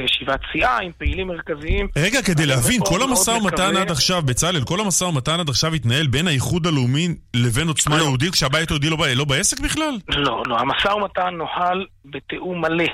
ישיבת 0.05 0.40
סיעה 0.53 0.78
עם 0.80 0.92
פעילים 0.98 1.26
מרכזיים. 1.26 1.88
רגע, 1.96 2.22
כדי 2.22 2.46
להבין, 2.46 2.80
כל 2.84 3.03
המשא 3.03 3.30
ומתן 3.30 3.76
עד 3.76 3.90
עכשיו, 3.90 4.22
בצלאל, 4.22 4.64
כל 4.64 4.80
המשא 4.80 5.05
ומתן 5.05 5.40
עד 5.40 5.48
עכשיו 5.48 5.74
התנהל 5.74 6.07
בין 6.07 6.28
האיחוד 6.28 6.66
הלאומי 6.66 7.09
לבין 7.34 7.68
עוצמה 7.68 7.98
לא. 7.98 8.03
יהודית, 8.03 8.32
כשהבית 8.32 8.70
היהודי 8.70 8.90
לא, 8.90 8.96
לא 9.16 9.24
בעסק 9.24 9.61
בכלל? 9.61 9.98
לא, 10.09 10.42
לא, 10.46 10.59
המשא 10.59 10.88
ומתן 10.88 11.34
נוהל 11.34 11.86
בתיאום 12.05 12.61
מלא 12.61 12.84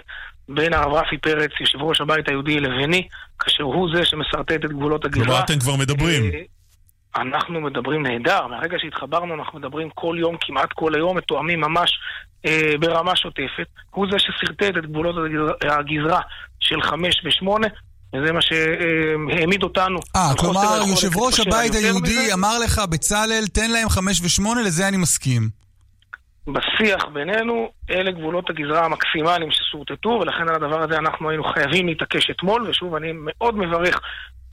בין 0.49 0.73
הרב 0.73 0.93
רפי 0.93 1.19
פרץ, 1.19 1.51
יושב 1.61 1.79
ראש 1.83 2.01
הבית 2.01 2.29
היהודי, 2.29 2.61
לביני, 2.61 3.09
כאשר 3.39 3.63
הוא 3.63 3.89
זה 3.95 4.05
שמשרטט 4.05 4.53
את 4.53 4.71
גבולות 4.71 5.05
הגירה. 5.05 5.27
כלומר, 5.27 5.41
אתם 5.41 5.59
כבר 5.59 5.77
מדברים. 5.77 6.31
אנחנו 7.17 7.61
מדברים 7.61 8.03
נהדר, 8.03 8.47
מהרגע 8.47 8.77
שהתחברנו 8.81 9.35
אנחנו 9.35 9.59
מדברים 9.59 9.91
כל 9.95 10.17
יום, 10.21 10.37
כמעט 10.41 10.73
כל 10.73 10.95
היום, 10.95 11.17
מתואמים 11.17 11.61
ממש 11.61 11.99
אה, 12.47 12.73
ברמה 12.81 13.17
שוטפת. 13.17 13.67
הוא 13.91 14.07
זה 14.11 14.19
ששרטט 14.19 14.77
את 14.79 14.87
גבולות 14.87 15.15
הגזרה 15.63 16.21
של 16.61 16.83
חמש 16.83 17.23
ושמונה. 17.25 17.69
וזה 18.15 18.33
מה 18.33 18.41
שהעמיד 18.43 19.63
אותנו. 19.63 19.99
אה, 20.17 20.31
כלומר, 20.39 20.79
יושב 20.89 21.17
ראש 21.17 21.41
הבית 21.41 21.75
היהודי 21.75 22.19
מזה. 22.19 22.35
אמר 22.35 22.59
לך, 22.59 22.81
בצלאל, 22.91 23.45
תן 23.53 23.71
להם 23.71 23.89
חמש 23.89 24.21
ושמונה, 24.25 24.63
לזה 24.63 24.89
אני 24.89 24.97
מסכים. 24.97 25.49
בשיח 26.47 27.05
בינינו, 27.13 27.69
אלה 27.91 28.11
גבולות 28.11 28.51
הגזרה 28.51 28.85
המקסימליים 28.85 29.51
ששורטטו, 29.51 30.09
ולכן 30.09 30.49
על 30.49 30.55
הדבר 30.55 30.83
הזה 30.83 30.99
אנחנו 30.99 31.31
היינו 31.31 31.45
חייבים 31.45 31.87
להתעקש 31.87 32.31
אתמול, 32.31 32.69
ושוב, 32.69 32.95
אני 32.95 33.13
מאוד 33.15 33.57
מברך 33.57 34.01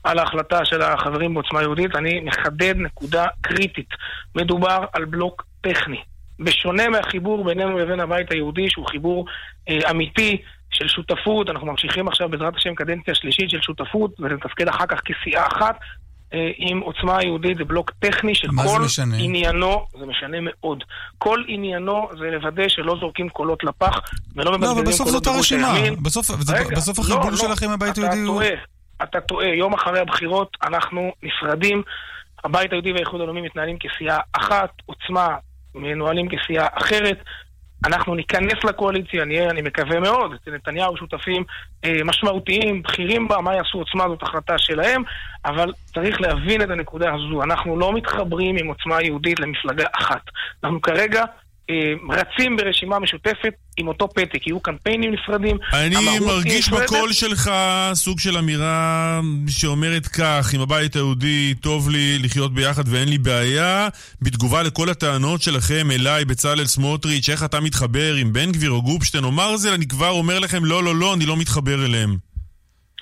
על 0.04 0.18
ההחלטה 0.18 0.64
של 0.64 0.82
החברים 0.82 1.34
בעוצמה 1.34 1.62
יהודית, 1.62 1.96
אני 1.96 2.20
מחדד 2.20 2.74
נקודה 2.76 3.26
קריטית. 3.40 3.88
מדובר 4.34 4.84
על 4.92 5.04
בלוק 5.04 5.44
טכני. 5.60 6.02
בשונה 6.38 6.88
מהחיבור 6.88 7.44
בינינו 7.44 7.78
לבין 7.78 8.00
הבית 8.00 8.30
היהודי, 8.30 8.70
שהוא 8.70 8.86
חיבור 8.88 9.26
אה, 9.68 9.90
אמיתי 9.90 10.42
של 10.70 10.88
שותפות, 10.88 11.50
אנחנו 11.50 11.66
ממשיכים 11.66 12.08
עכשיו 12.08 12.28
בעזרת 12.28 12.56
השם 12.56 12.74
קדנציה 12.74 13.14
שלישית 13.14 13.50
של 13.50 13.60
שותפות, 13.62 14.20
ונתפקד 14.20 14.68
אחר 14.68 14.86
כך 14.86 15.00
כסיעה 15.04 15.46
אחת. 15.46 15.76
אה, 16.34 16.50
עם 16.56 16.80
עוצמה 16.80 17.22
יהודית 17.22 17.56
זה 17.58 17.64
בלוק 17.64 17.90
טכני 17.98 18.34
שכל 18.34 18.82
עניינו, 19.18 19.86
זה 19.98 20.06
משנה 20.06 20.36
מאוד, 20.40 20.84
כל 21.18 21.42
עניינו 21.48 22.08
זה 22.18 22.24
לוודא 22.24 22.68
שלא 22.68 22.96
זורקים 23.00 23.28
קולות 23.28 23.64
לפח 23.64 24.00
ולא 24.36 24.58
מבזבזים 24.58 25.06
לא, 25.06 25.10
קולות 25.10 25.26
בגוש 25.26 25.52
הימין. 25.52 26.02
בסוף, 26.02 26.30
רגע, 26.30 26.76
בסוף 26.76 26.98
לא, 26.98 27.04
החיבור 27.04 27.30
לא, 27.30 27.36
שלכם 27.36 27.66
עם 27.66 27.72
הבית 27.72 27.98
היהודי 27.98 28.20
הוא... 28.20 28.42
אתה 28.42 28.48
טועה, 28.48 28.64
יום 29.54 29.74
אחרי 29.74 30.00
הבחירות 30.00 30.56
אנחנו 30.62 31.12
נפרדים. 31.22 31.82
הבית 32.44 32.72
היהודי 32.72 32.92
והאיחוד 32.92 33.20
הלאומי 33.20 33.40
מתנהלים 33.40 33.78
כסיעה 33.78 34.18
אחת, 34.32 34.70
עוצמה 34.86 35.36
מנוהלים 35.74 36.28
כסיעה 36.28 36.66
אחרת. 36.72 37.18
אנחנו 37.86 38.14
ניכנס 38.14 38.64
לקואליציה, 38.64 39.24
נהיה, 39.24 39.50
אני 39.50 39.62
מקווה 39.62 40.00
מאוד, 40.00 40.32
אצל 40.34 40.50
נתניהו 40.50 40.96
שותפים 40.96 41.44
אה, 41.84 42.04
משמעותיים, 42.04 42.82
בכירים 42.82 43.28
בה, 43.28 43.40
מה 43.40 43.54
יעשו 43.54 43.78
עוצמה 43.78 44.08
זאת 44.08 44.22
החלטה 44.22 44.58
שלהם, 44.58 45.02
אבל 45.44 45.72
צריך 45.94 46.20
להבין 46.20 46.62
את 46.62 46.70
הנקודה 46.70 47.14
הזו. 47.14 47.42
אנחנו 47.42 47.78
לא 47.78 47.92
מתחברים 47.92 48.56
עם 48.56 48.66
עוצמה 48.66 49.02
יהודית 49.02 49.40
למפלגה 49.40 49.84
אחת. 49.92 50.22
אנחנו 50.64 50.82
כרגע 50.82 51.24
רצים 52.10 52.56
ברשימה 52.56 52.98
משותפת 52.98 53.54
עם 53.76 53.88
אותו 53.88 54.08
פתק, 54.08 54.46
יהיו 54.46 54.60
קמפיינים 54.60 55.12
נפרדים. 55.12 55.56
אני 55.72 56.18
מרגיש. 56.26 56.68
בקול 56.68 57.12
שלך 57.12 57.50
סוג 57.92 58.20
של 58.20 58.36
אמירה 58.38 59.20
שאומרת 59.48 60.06
כך, 60.06 60.54
עם 60.54 60.60
הבית 60.60 60.94
היהודי 60.94 61.54
טוב 61.54 61.90
לי 61.90 62.18
לחיות 62.18 62.54
ביחד 62.54 62.82
ואין 62.86 63.08
לי 63.08 63.18
בעיה, 63.18 63.88
בתגובה 64.22 64.62
לכל 64.62 64.88
הטענות 64.88 65.42
שלכם 65.42 65.90
אליי, 65.90 66.24
בצלאל 66.24 66.64
סמוטריץ', 66.64 67.28
איך 67.28 67.44
אתה 67.44 67.60
מתחבר 67.60 68.14
עם 68.14 68.32
בן 68.32 68.52
גביר 68.52 68.70
או 68.70 68.82
גופשטיין 68.82 69.24
או 69.24 69.32
מרזל, 69.32 69.72
אני 69.72 69.88
כבר 69.88 70.10
אומר 70.10 70.38
לכם, 70.38 70.64
לא, 70.64 70.84
לא, 70.84 70.94
לא, 70.94 71.14
אני 71.14 71.26
לא 71.26 71.36
מתחבר 71.36 71.84
אליהם. 71.86 72.16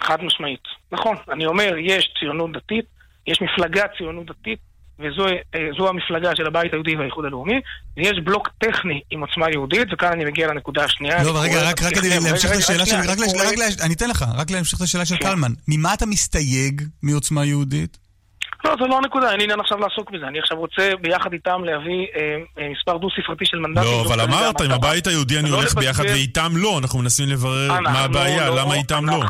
חד 0.02 0.24
משמעית. 0.24 0.62
נכון, 0.92 1.16
אני 1.32 1.46
אומר, 1.46 1.74
יש 1.78 2.14
ציונות 2.20 2.52
דתית, 2.52 2.84
יש 3.26 3.38
מפלגה 3.42 3.82
ציונות 3.98 4.26
דתית, 4.26 4.58
וזו 5.02 5.26
אה, 5.28 5.68
זו 5.78 5.88
המפלגה 5.88 6.36
של 6.36 6.46
הבית 6.46 6.72
היהודי 6.72 6.96
והאיחוד 6.96 7.24
הלאומי, 7.24 7.60
ויש 7.96 8.18
בלוק 8.24 8.48
טכני 8.58 9.00
עם 9.10 9.20
עוצמה 9.20 9.50
יהודית, 9.50 9.88
וכאן 9.92 10.12
אני 10.12 10.24
מגיע 10.24 10.46
לנקודה 10.46 10.84
השנייה. 10.84 11.22
לא, 11.24 11.42
רגע, 11.42 11.70
רק 11.70 11.78
כדי 11.78 12.08
להמשיך 12.08 12.50
רגע, 12.50 12.58
את 12.58 12.80
השאלה 12.80 13.02
רק 13.12 13.18
אני 13.84 13.94
אתן 13.94 14.10
לך, 14.10 14.24
רק 14.38 14.50
להמשיך 14.50 14.78
את 14.78 14.84
השאלה 14.84 15.04
של. 15.04 15.16
קלמן. 15.16 15.52
ממה 15.68 15.94
אתה 15.94 16.06
מסתייג 16.06 16.82
מעוצמה 17.02 17.44
יהודית? 17.44 17.98
לא, 18.64 18.74
זו 18.78 18.86
לא 18.86 18.98
הנקודה, 18.98 19.30
אין 19.30 19.38
לי 19.38 19.44
עניין 19.44 19.60
עכשיו 19.60 19.78
לעסוק 19.78 20.10
בזה. 20.10 20.26
אני 20.26 20.38
עכשיו 20.38 20.58
רוצה 20.58 20.90
ביחד 21.00 21.32
איתם 21.32 21.64
להביא 21.64 22.06
אה, 22.16 22.36
אה, 22.58 22.68
מספר 22.78 22.96
דו-ספרתי 22.96 23.44
של 23.46 23.58
מנדטים. 23.58 23.90
לא, 23.90 24.00
אבל 24.00 24.16
כרגע 24.16 24.24
אמרת, 24.24 24.60
עם. 24.60 24.70
הבית 24.70 25.06
היהודי 25.06 25.38
אני 25.38 25.50
לא 25.50 25.56
הולך 25.56 25.74
ביחד 25.74 26.04
ואיתם 26.04 26.52
לא, 26.56 26.78
אנחנו 26.78 26.98
מנסים 26.98 27.28
לברר 27.28 27.80
מה 27.80 28.00
הבעיה, 28.00 28.48
לא- 28.48 28.56
למה 28.56 28.74
איתם 28.74 29.06
לא. 29.06 29.20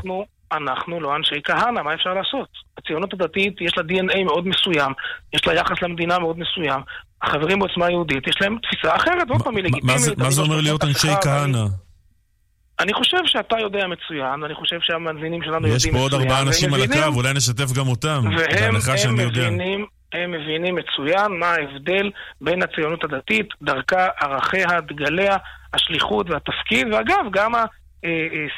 אנחנו, 0.57 1.01
לא 1.01 1.17
אנשי 1.17 1.35
כהנא, 1.45 1.83
מה 1.83 1.95
אפשר 1.95 2.15
לעשות? 2.15 2.49
הציונות 2.79 3.13
הדתית 3.13 3.61
יש 3.61 3.73
לה 3.79 3.83
DNA 3.83 4.25
מאוד 4.25 4.47
מסוים, 4.49 4.93
יש 5.35 5.47
לה 5.47 5.55
יחס 5.55 5.83
למדינה 5.83 6.19
מאוד 6.19 6.39
מסוים. 6.39 6.81
החברים 7.23 7.59
בעוצמה 7.59 7.87
היהודית, 7.87 8.27
יש 8.29 8.37
להם 8.41 8.57
תפיסה 8.63 8.97
אחרת, 8.97 9.31
עוד 9.31 9.43
פעם, 9.43 9.57
היא 9.57 9.65
לגיטימית. 9.65 10.19
מה 10.19 10.31
זה- 10.31 10.41
לא 10.41 10.47
אומר 10.47 10.61
להיות 10.61 10.85
אנשי 10.85 11.09
כהנא? 11.23 11.59
אני- 12.81 12.93
חושב 12.95 13.17
שאתה 13.25 13.57
יודע 13.61 13.87
מצוין, 13.87 14.43
ואני 14.43 14.55
חושב 14.55 14.77
שהמאזינים 14.81 15.43
שלנו 15.43 15.67
יש 15.69 15.73
יודעים 15.75 15.93
פה 15.95 15.99
מצוין. 16.07 16.21
עוד 16.21 16.31
ארבעה 16.31 16.43
אנשים 16.43 16.75
על 16.75 16.83
הקו, 16.83 17.15
אולי 17.17 17.33
נשתף 17.33 17.73
גם 17.79 17.89
אותם. 17.89 18.23
והם. 18.39 18.75
מבינים, 19.15 19.87
הם 20.13 20.31
מבינים 20.31 20.75
מצוין 20.75 21.39
מה 21.41 21.47
ההבדל 21.47 22.11
בין 22.41 22.63
הציונות 22.63 23.05
הדתית, 23.05 23.47
דרכה, 23.63 24.07
ערכיה, 24.21 24.81
דגליה, 24.89 25.37
השליחות 25.75 26.31
והתפקיד, 26.31 26.87
ואגב, 26.93 27.25
גם 27.31 27.53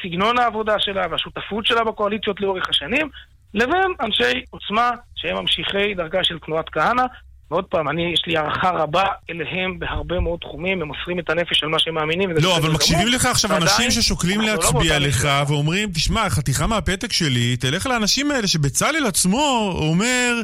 סגנון 0.02 0.38
העבודה 0.38 0.74
שלה 0.78 1.02
והשותפות 1.10 1.66
שלה 1.66 1.84
בקואליציות 1.84 2.40
לאורך 2.40 2.68
השנים, 2.68 3.08
לבין 3.54 3.92
אנשי 4.00 4.42
עוצמה 4.50 4.90
שהם 5.14 5.36
ממשיכי 5.36 5.94
דרכה 5.96 6.18
של 6.24 6.38
תנועת 6.38 6.68
כהנא. 6.68 7.02
ועוד 7.50 7.64
פעם, 7.64 7.88
אני, 7.88 8.12
יש 8.12 8.22
לי 8.26 8.36
הערכה 8.36 8.70
רבה 8.70 9.04
אליהם 9.30 9.78
בהרבה 9.78 10.20
מאוד 10.20 10.38
תחומים, 10.40 10.82
הם 10.82 10.88
מוסרים 10.88 11.18
את 11.18 11.30
הנפש 11.30 11.62
על 11.62 11.68
מה 11.68 11.78
שהם 11.78 11.94
מאמינים. 11.94 12.30
לא, 12.42 12.56
אבל. 12.56 12.70
מקשיבים 12.70 13.08
לך 13.08 13.26
עכשיו 13.26 13.56
אנשים 13.56 13.90
ששוקלים 13.90 14.40
לא 14.40 14.46
להצביע 14.46 14.98
לך. 14.98 15.28
ואומרים, 15.48 15.88
תשמע, 15.94 16.30
חתיכה 16.30 16.66
מהפתק 16.66 17.12
שלי, 17.12 17.56
תלך 17.56 17.86
לאנשים 17.86 18.30
האלה 18.30 18.46
שבצלאל 18.46 19.06
עצמו 19.06 19.72
אומר, 19.74 20.34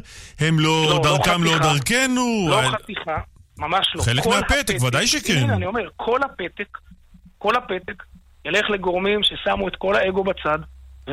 הם 0.40 0.58
לא, 0.60 0.84
לא, 0.84 0.90
לא 0.94 1.00
דרכם 1.02 1.44
לא. 1.44 1.58
דרכנו. 1.58 2.46
לא 2.50 2.60
על- 2.60 2.70
חתיכה, 2.70 3.16
ממש 3.58 3.86
לא. 3.94 4.02
חלק 4.02 4.26
מהפתק, 4.26 4.74
הפתק- 4.74 4.82
ודאי 4.82 5.06
שכן. 5.06 5.36
הנה, 5.36 5.54
אני 5.54 5.66
אומר, 5.66 5.82
כל 5.96 6.20
הפתק, 6.24 6.78
כל 7.38 7.56
הפתק 7.56 8.02
ילך 8.44 8.70
לגורמים 8.70 9.20
ששמו 9.22 9.68
את 9.68 9.76
כל 9.76 9.94
האגו 9.96 10.24
בצד 10.24 10.58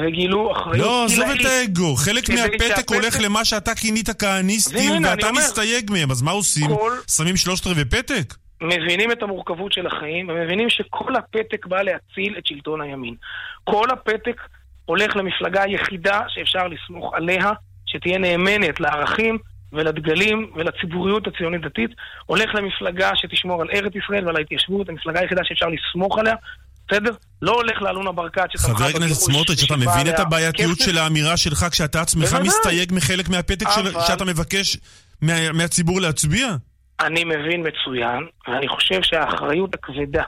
וגילו 0.01 0.51
אחריות 0.51 0.77
לא, 0.85 1.05
עזוב. 1.05 1.25
את 1.41 1.45
האגו, 1.45 1.95
חלק 1.95 2.29
מהפתק 2.29 2.57
שהפתק- 2.67 2.93
הולך 2.93 3.17
למה 3.21 3.45
שאתה 3.45 3.75
כינית 3.75 4.09
כהניסטים, 4.09 5.03
ואתה 5.03 5.31
מסתייג 5.31 5.91
מהם, 5.91 6.11
אז 6.11 6.21
מה 6.21 6.31
עושים? 6.31 6.67
כל- 6.67 6.97
שמים 7.15 7.37
שלושת 7.37 7.67
רבעי 7.67 7.85
פתק? 7.85 8.33
מבינים 8.61 9.11
את 9.11 9.23
המורכבות 9.23 9.73
של 9.73 9.87
החיים, 9.87 10.29
ומבינים 10.29 10.69
שכל 10.69 11.15
הפתק 11.15 11.65
בא 11.65 11.81
להציל 11.81 12.35
את 12.37 12.45
שלטון 12.47 12.81
הימין. 12.81 13.15
כל 13.63 13.85
הפתק 13.91 14.41
הולך 14.85 15.15
למפלגה 15.15 15.63
היחידה 15.63 16.21
שאפשר 16.27 16.67
לסמוך 16.67 17.13
עליה, 17.13 17.51
שתהיה 17.85 18.17
נאמנת 18.17 18.79
לערכים 18.79 19.37
ולדגלים 19.73 20.51
ולציבוריות 20.55 21.27
הציונית 21.27 21.61
דתית, 21.61 21.91
הולך 22.25 22.55
למפלגה 22.55 23.11
שתשמור 23.15 23.61
על 23.61 23.67
ארץ 23.73 23.93
ישראל 23.95 24.25
ועל 24.25 24.35
ההתיישבות, 24.35 24.89
המפלגה 24.89 25.19
היחידה 25.19 25.41
שאפשר 25.43 25.65
לסמוך 25.67 26.19
עליה, 26.19 26.35
בסדר? 26.91 27.11
לא 27.41 27.51
הולך 27.51 27.81
לאלונה 27.81 28.11
ברקת 28.11 28.51
שתמכה 28.51 28.73
חבר 28.76 28.85
הכנסת 28.85 29.22
סמוטריץ', 29.22 29.64
אתה 29.64 29.76
מבין 29.76 30.07
את 30.09 30.19
הבעייתיות. 30.19 30.80
של 30.80 30.97
האמירה 30.97 31.38
שלך 31.38 31.65
כשאתה 31.72 32.01
עצמך. 32.01 32.38
מסתייג 32.43 32.93
מחלק 32.93 33.30
מהפתק 33.30 33.65
שאתה 34.07 34.26
מבקש 34.26 34.77
מה- 35.22 35.51
מהציבור 35.51 36.01
להצביע? 36.01 36.47
אני 36.99 37.23
מבין 37.23 37.64
מצוין, 37.68 38.19
ואני 38.47 38.68
חושב 38.68 38.99
שהאחריות 39.03 39.73
הכבדה 39.76 40.23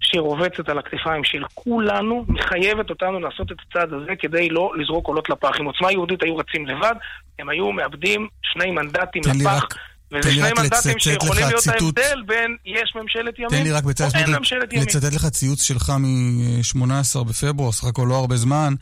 שרובצת 0.00 0.68
על 0.68 0.78
הכתפיים 0.78 1.24
של 1.24 1.42
כולנו, 1.54 2.24
מחייבת 2.28 2.90
אותנו 2.90 3.20
לעשות 3.20 3.52
את 3.52 3.56
הצעד 3.68 3.92
הזה 3.92 4.12
כדי 4.18 4.48
לא 4.48 4.72
לזרוק 4.80 5.06
קולות 5.06 5.30
לפח. 5.30 5.50
אם 5.60 5.64
עוצמה 5.64 5.92
יהודית 5.92 6.22
היו 6.22 6.36
רצים 6.36 6.66
לבד, 6.66 6.94
הם 7.38 7.48
היו 7.48 7.72
מאבדים 7.72 8.28
שני 8.42 8.70
מנדטים 8.70 9.22
תן 9.22 9.30
לי 9.30 9.44
לפח. 9.44 9.64
רק- 9.64 9.74
וזה 10.12 10.22
תן 10.22 10.28
לי 10.28 10.34
שני 10.34 10.42
רק 10.42 10.58
מנדטים 10.58 10.98
שיכולים 10.98 11.44
להיות 11.46 11.62
ציטוט. 11.62 11.98
ההבדל 11.98 12.22
בין 12.26 12.56
יש 12.64 12.92
ממשלת 12.96 13.38
ימין 13.38 13.50
תן 13.50 13.62
לי 13.62 13.72
רק 13.72 13.84
או 13.84 13.90
אין 14.14 14.30
ממשלת 14.30 14.72
ימין. 14.72 14.86
לצטט 14.86 15.12
לך 15.12 15.26
ציוץ 15.26 15.62
שלך 15.62 15.90
מ-18 15.90 17.24
בפברואר, 17.24 17.72
סך 17.72 17.84
הכל 17.84 18.06
לא 18.08 18.14
הרבה 18.14 18.36
זמן. 18.36 18.74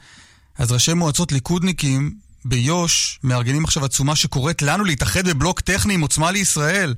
אז 0.58 0.72
ראשי 0.72 0.94
מועצות 0.94 1.32
ליכודניקים 1.32 2.14
ביו"ש 2.44 3.18
מארגנים 3.24 3.64
עכשיו 3.64 3.84
עצומה 3.84 4.16
שקוראת 4.16 4.62
לנו 4.62 4.84
להתאחד 4.84 5.28
בבלוק 5.28 5.60
טכני 5.60 5.94
עם 5.94 6.00
עוצמה 6.00 6.30
לישראל, 6.30 6.94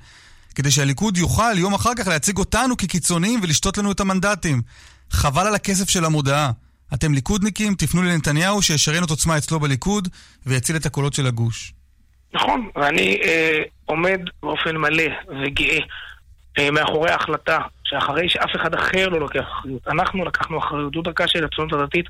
כדי 0.55 0.71
שהליכוד 0.71 1.17
יוכל 1.17 1.59
יום 1.59 1.75
אחר 1.75 1.95
כך 1.95 2.07
להציג 2.09 2.39
אותנו 2.39 2.77
כקיצוניים 2.77 3.41
ולשתות 3.43 3.79
לנו 3.79 3.93
את 3.93 4.01
המנדטים. 4.01 4.63
חבל 5.11 5.47
על 5.47 5.55
הכסף 5.55 5.89
של 5.89 6.05
המודעה. 6.05 6.51
אתם 6.95 7.15
ליכודניקים, 7.15 7.75
תפנו 7.75 8.03
לנתניהו 8.03 8.63
שישריין 8.63 9.05
את 9.05 9.11
עוצמה 9.11 9.39
אצלו 9.39 9.61
בליכוד 9.61 10.09
ויציל 10.47 10.77
את 10.77 10.87
הקולות 10.87 11.15
של 11.15 11.27
הגוש. 11.27 11.73
נכון, 12.35 12.69
ואני 12.77 13.19
אה, 13.25 13.59
עומד 13.89 14.20
באופן 14.43 14.77
מלא 14.77 15.05
וגאה 15.28 15.78
אה, 15.78 15.85
מאחורי 16.73 17.11
ההחלטה 17.11 17.59
שאחרי 17.85 18.29
שאף 18.29 18.57
אחד 18.57 18.75
אחר 18.75 19.09
לא 19.09 19.21
לוקח 19.21 19.45
אחריות, 19.49 19.89
אנחנו 19.89 20.25
לקחנו 20.25 20.59
אחריות, 20.59 20.95
זו 20.95 21.03
דרכה 21.03 21.29
של 21.29 21.45
הציונות 21.45 21.73
הדתית, 21.73 22.07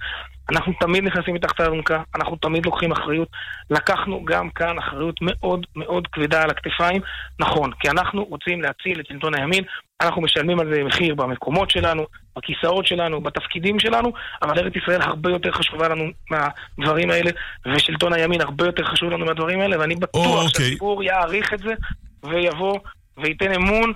אנחנו 0.50 0.72
תמיד 0.80 1.04
נכנסים 1.04 1.34
מתחת 1.34 1.60
האלונקה, 1.60 2.02
אנחנו 2.14 2.36
תמיד 2.36 2.66
לוקחים 2.66 2.92
אחריות, 2.92 3.28
לקחנו 3.70 4.24
גם 4.24 4.50
כאן 4.50 4.78
אחריות 4.78 5.14
מאוד 5.22 5.66
מאוד 5.76 6.06
כבדה 6.06 6.42
על 6.42 6.50
הכתפיים, 6.50 7.02
נכון, 7.38 7.70
כי 7.80 7.90
אנחנו 7.90 8.24
רוצים 8.24 8.62
להציל 8.62 9.00
את 9.00 9.06
שלטון 9.06 9.34
הימין, 9.34 9.64
אנחנו 10.00 10.22
משלמים 10.22 10.60
על 10.60 10.74
זה 10.74 10.84
מחיר 10.84 11.14
במקומות 11.14 11.70
שלנו, 11.70 12.06
בכיסאות 12.36 12.86
שלנו, 12.86 13.20
בתפקידים 13.20 13.80
שלנו, 13.80 14.12
אבל 14.42 14.58
ארץ 14.58 14.72
ישראל 14.76 15.02
הרבה 15.02 15.30
יותר 15.30 15.52
חשובה 15.52 15.88
לנו 15.88 16.04
מהדברים 16.30 17.10
האלה, 17.10 17.30
ושלטון 17.66 18.12
הימין 18.12 18.40
הרבה 18.40 18.66
יותר 18.66 18.84
חשוב 18.84 19.10
לנו 19.10 19.26
מהדברים 19.26 19.60
האלה, 19.60 19.80
ואני 19.80 19.94
בטוח 19.94 20.26
או, 20.26 20.42
אוקיי. 20.42 20.64
שהציבור 20.64 21.02
יעריך 21.02 21.54
את 21.54 21.58
זה, 21.58 21.74
ויבוא 22.22 22.78
וייתן 23.18 23.52
אמון 23.52 23.92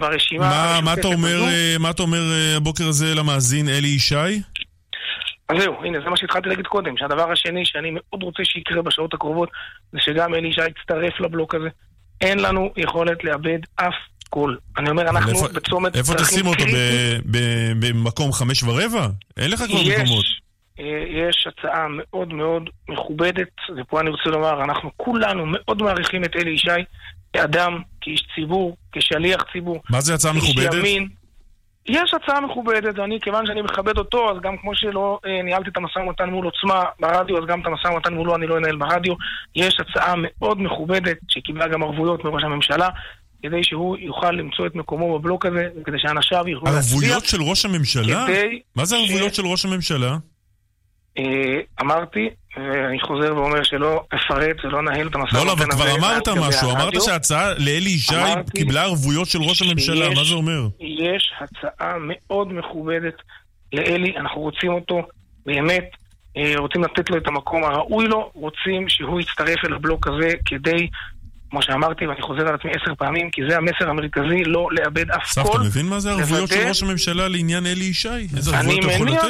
ברשימה 0.00 0.48
מה- 0.48 0.80
מה 0.84 0.92
אתה 0.94 1.06
אומר. 1.08 1.42
אה, 1.48 1.76
מה 1.78 1.90
אתה 1.90 2.02
אומר 2.02 2.32
אה, 2.32 2.56
הבוקר 2.56 2.84
הזה 2.88 3.14
למאזין 3.14 3.68
אלי 3.68 3.88
ישי? 3.88 4.40
אז 5.48 5.56
זהו, 5.60 5.74
הנה, 5.84 5.98
זה 6.04 6.10
מה 6.10 6.16
שהתחלתי 6.16 6.48
להגיד 6.48 6.66
קודם, 6.66 6.96
שהדבר 6.96 7.32
השני 7.32 7.64
שאני 7.64 7.90
מאוד 7.90 8.22
רוצה 8.22 8.42
שיקרה 8.44 8.82
בשעות 8.82 9.14
הקרובות, 9.14 9.48
זה 9.92 9.98
שגם 10.00 10.34
אלי 10.34 10.48
ישי 10.48 10.60
יצטרף 10.66 11.20
לבלוק 11.20 11.54
הזה. 11.54 11.68
אין 12.20 12.38
לנו 12.38 12.72
יכולת 12.76 13.24
לאבד 13.24 13.58
אף 13.76 13.94
קול. 14.30 14.58
אני 14.78 14.90
אומר, 14.90 15.02
אנחנו 15.02 15.30
איפה- 15.30 15.48
בצומת 15.48 15.96
איפה 15.96 16.14
תשים 16.14 16.46
אותו? 16.46 16.58
קריטי. 16.58 16.72
ב- 16.76 17.36
ב- 17.36 17.86
במקום 17.86 18.32
חמש 18.32 18.62
ורבע? 18.62 19.06
אין 19.36 19.50
לך 19.50 19.62
כבר 19.68 19.78
יש, 19.80 19.88
מקומות. 20.00 20.24
אה, 20.80 20.84
יש 21.28 21.46
הצעה 21.46 21.86
מאוד 21.90 22.32
מאוד 22.32 22.70
מכובדת, 22.88 23.48
ופה 23.76 24.00
אני 24.00 24.10
רוצה 24.10 24.22
לומר, 24.30 24.64
אנחנו 24.64 24.90
כולנו 24.96 25.44
מאוד 25.46 25.82
מעריכים 25.82 26.24
את 26.24 26.36
אלי 26.36 26.50
ישי 26.50 26.70
כאדם, 27.34 27.78
כאיש 28.00 28.26
ציבור, 28.34 28.76
כשליח 28.92 29.44
ציבור. 29.52 29.82
מה 29.90 30.00
זה 30.00 30.14
הצעה 30.14 30.32
מכובדת? 30.32 30.74
ימין. 30.74 31.08
יש 31.88 32.14
הצעה 32.14 32.40
מכובדת, 32.40 32.98
ואני, 32.98 33.18
כיוון 33.20 33.46
שאני 33.46 33.62
מכבד 33.62 33.98
אותו, 33.98 34.30
אז 34.30 34.36
גם 34.42 34.56
כמו 34.56 34.70
שלא 34.74 35.18
אה, 35.26 35.42
ניהלתי 35.42 35.70
את 35.70 35.76
המשא 35.76 35.98
ומתן 35.98 36.30
מול 36.30 36.44
עוצמה 36.44 36.84
ברדיו, 37.00 37.38
אז 37.38 37.44
גם 37.48 37.60
את 37.60 37.66
המשא 37.66 37.88
ומתן 37.88 38.14
מולו 38.14 38.36
אני 38.36 38.46
לא 38.46 38.56
אנהל 38.58 38.76
ברדיו. 38.76 39.14
יש 39.56 39.76
הצעה 39.80 40.14
מאוד 40.16 40.60
מכובדת, 40.60 41.16
שקיבלה 41.28 41.68
גם 41.68 41.82
ערבויות 41.82 42.24
מראש 42.24 42.42
הממשלה, 42.44 42.88
כדי 43.42 43.64
שהוא 43.64 43.96
יוכל 43.98 44.30
למצוא 44.30 44.66
את 44.66 44.74
מקומו 44.74 45.18
בבלוק 45.18 45.46
הזה, 45.46 45.68
וכדי 45.80 45.96
שאנשיו 45.98 46.48
יוכלו 46.48 46.72
להצביע. 46.72 46.98
ערבויות 47.00 47.24
של 47.24 47.42
ראש 47.42 47.64
הממשלה? 47.64 48.24
כדי 48.26 48.60
מה 48.76 48.84
זה 48.84 48.96
ש- 48.96 49.00
ערבויות 49.00 49.34
של 49.34 49.46
ראש 49.46 49.64
הממשלה? 49.64 50.16
אה, 51.18 51.60
אמרתי, 51.80 52.28
ואני 52.56 53.00
חוזר 53.00 53.36
ואומר 53.36 53.62
שלא 53.62 54.04
אפרט 54.14 54.64
ולא 54.64 54.82
נהל 54.82 55.06
את 55.06 55.14
המשא 55.14 55.36
לא, 55.36 55.46
לא, 55.46 55.52
אבל. 55.52 55.70
כבר 55.70 55.94
אמרת 55.94 56.28
משהו, 56.28 56.70
אמרת. 56.70 57.02
שההצעה 57.02 57.54
לאלי 57.54 57.90
ישי 57.90 58.14
קיבלה 58.56 58.82
ערבויות 58.82 59.28
של 59.28 59.38
ראש 59.42 59.62
הממשלה, 59.62 60.08
מה 60.08 60.24
זה 60.24 60.34
אומר? 60.34 60.68
יש 60.80 61.32
הצעה 61.40 61.94
מאוד 62.00 62.52
מכובדת 62.52 63.14
לאלי, 63.72 64.16
אנחנו 64.16 64.40
רוצים 64.40 64.72
אותו 64.72 65.02
באמת, 65.46 65.84
אה, 66.36 66.54
רוצים 66.56 66.84
לתת 66.84 67.10
לו 67.10 67.16
את 67.16 67.26
המקום 67.26 67.64
הראוי 67.64 68.06
לו, 68.06 68.30
רוצים 68.34 68.88
שהוא 68.88 69.20
יצטרף 69.20 69.64
אל 69.64 69.74
הבלוק 69.74 70.06
הזה 70.06 70.30
כדי 70.44 70.88
כמו 71.54 71.62
שאמרתי, 71.62 72.06
ואני 72.06 72.22
חוזר 72.22 72.48
על 72.48 72.54
עצמי 72.54 72.70
עשר 72.70 72.94
פעמים, 72.94 73.30
כי 73.30 73.42
זה 73.48 73.56
המסר 73.56 73.90
המרכזי, 73.90 74.44
לא 74.46 74.68
לאבד 74.72 75.10
אף 75.10 75.22
אסף, 75.22 75.42
קול. 75.42 75.60
אתה 75.60 75.64
מבין 75.68 75.86
מה 75.86 76.00
זה 76.00 76.10
ערבויות 76.10 76.48
של 76.48 76.68
ראש 76.68 76.82
הממשלה 76.82 77.28
לעניין 77.28 77.66
אלי 77.66 77.84
ישי? 77.84 78.08
איזה 78.36 78.56
ערבויות 78.56 78.84
אתה 78.84 78.92
יכול 78.92 79.08
לתת? 79.10 79.26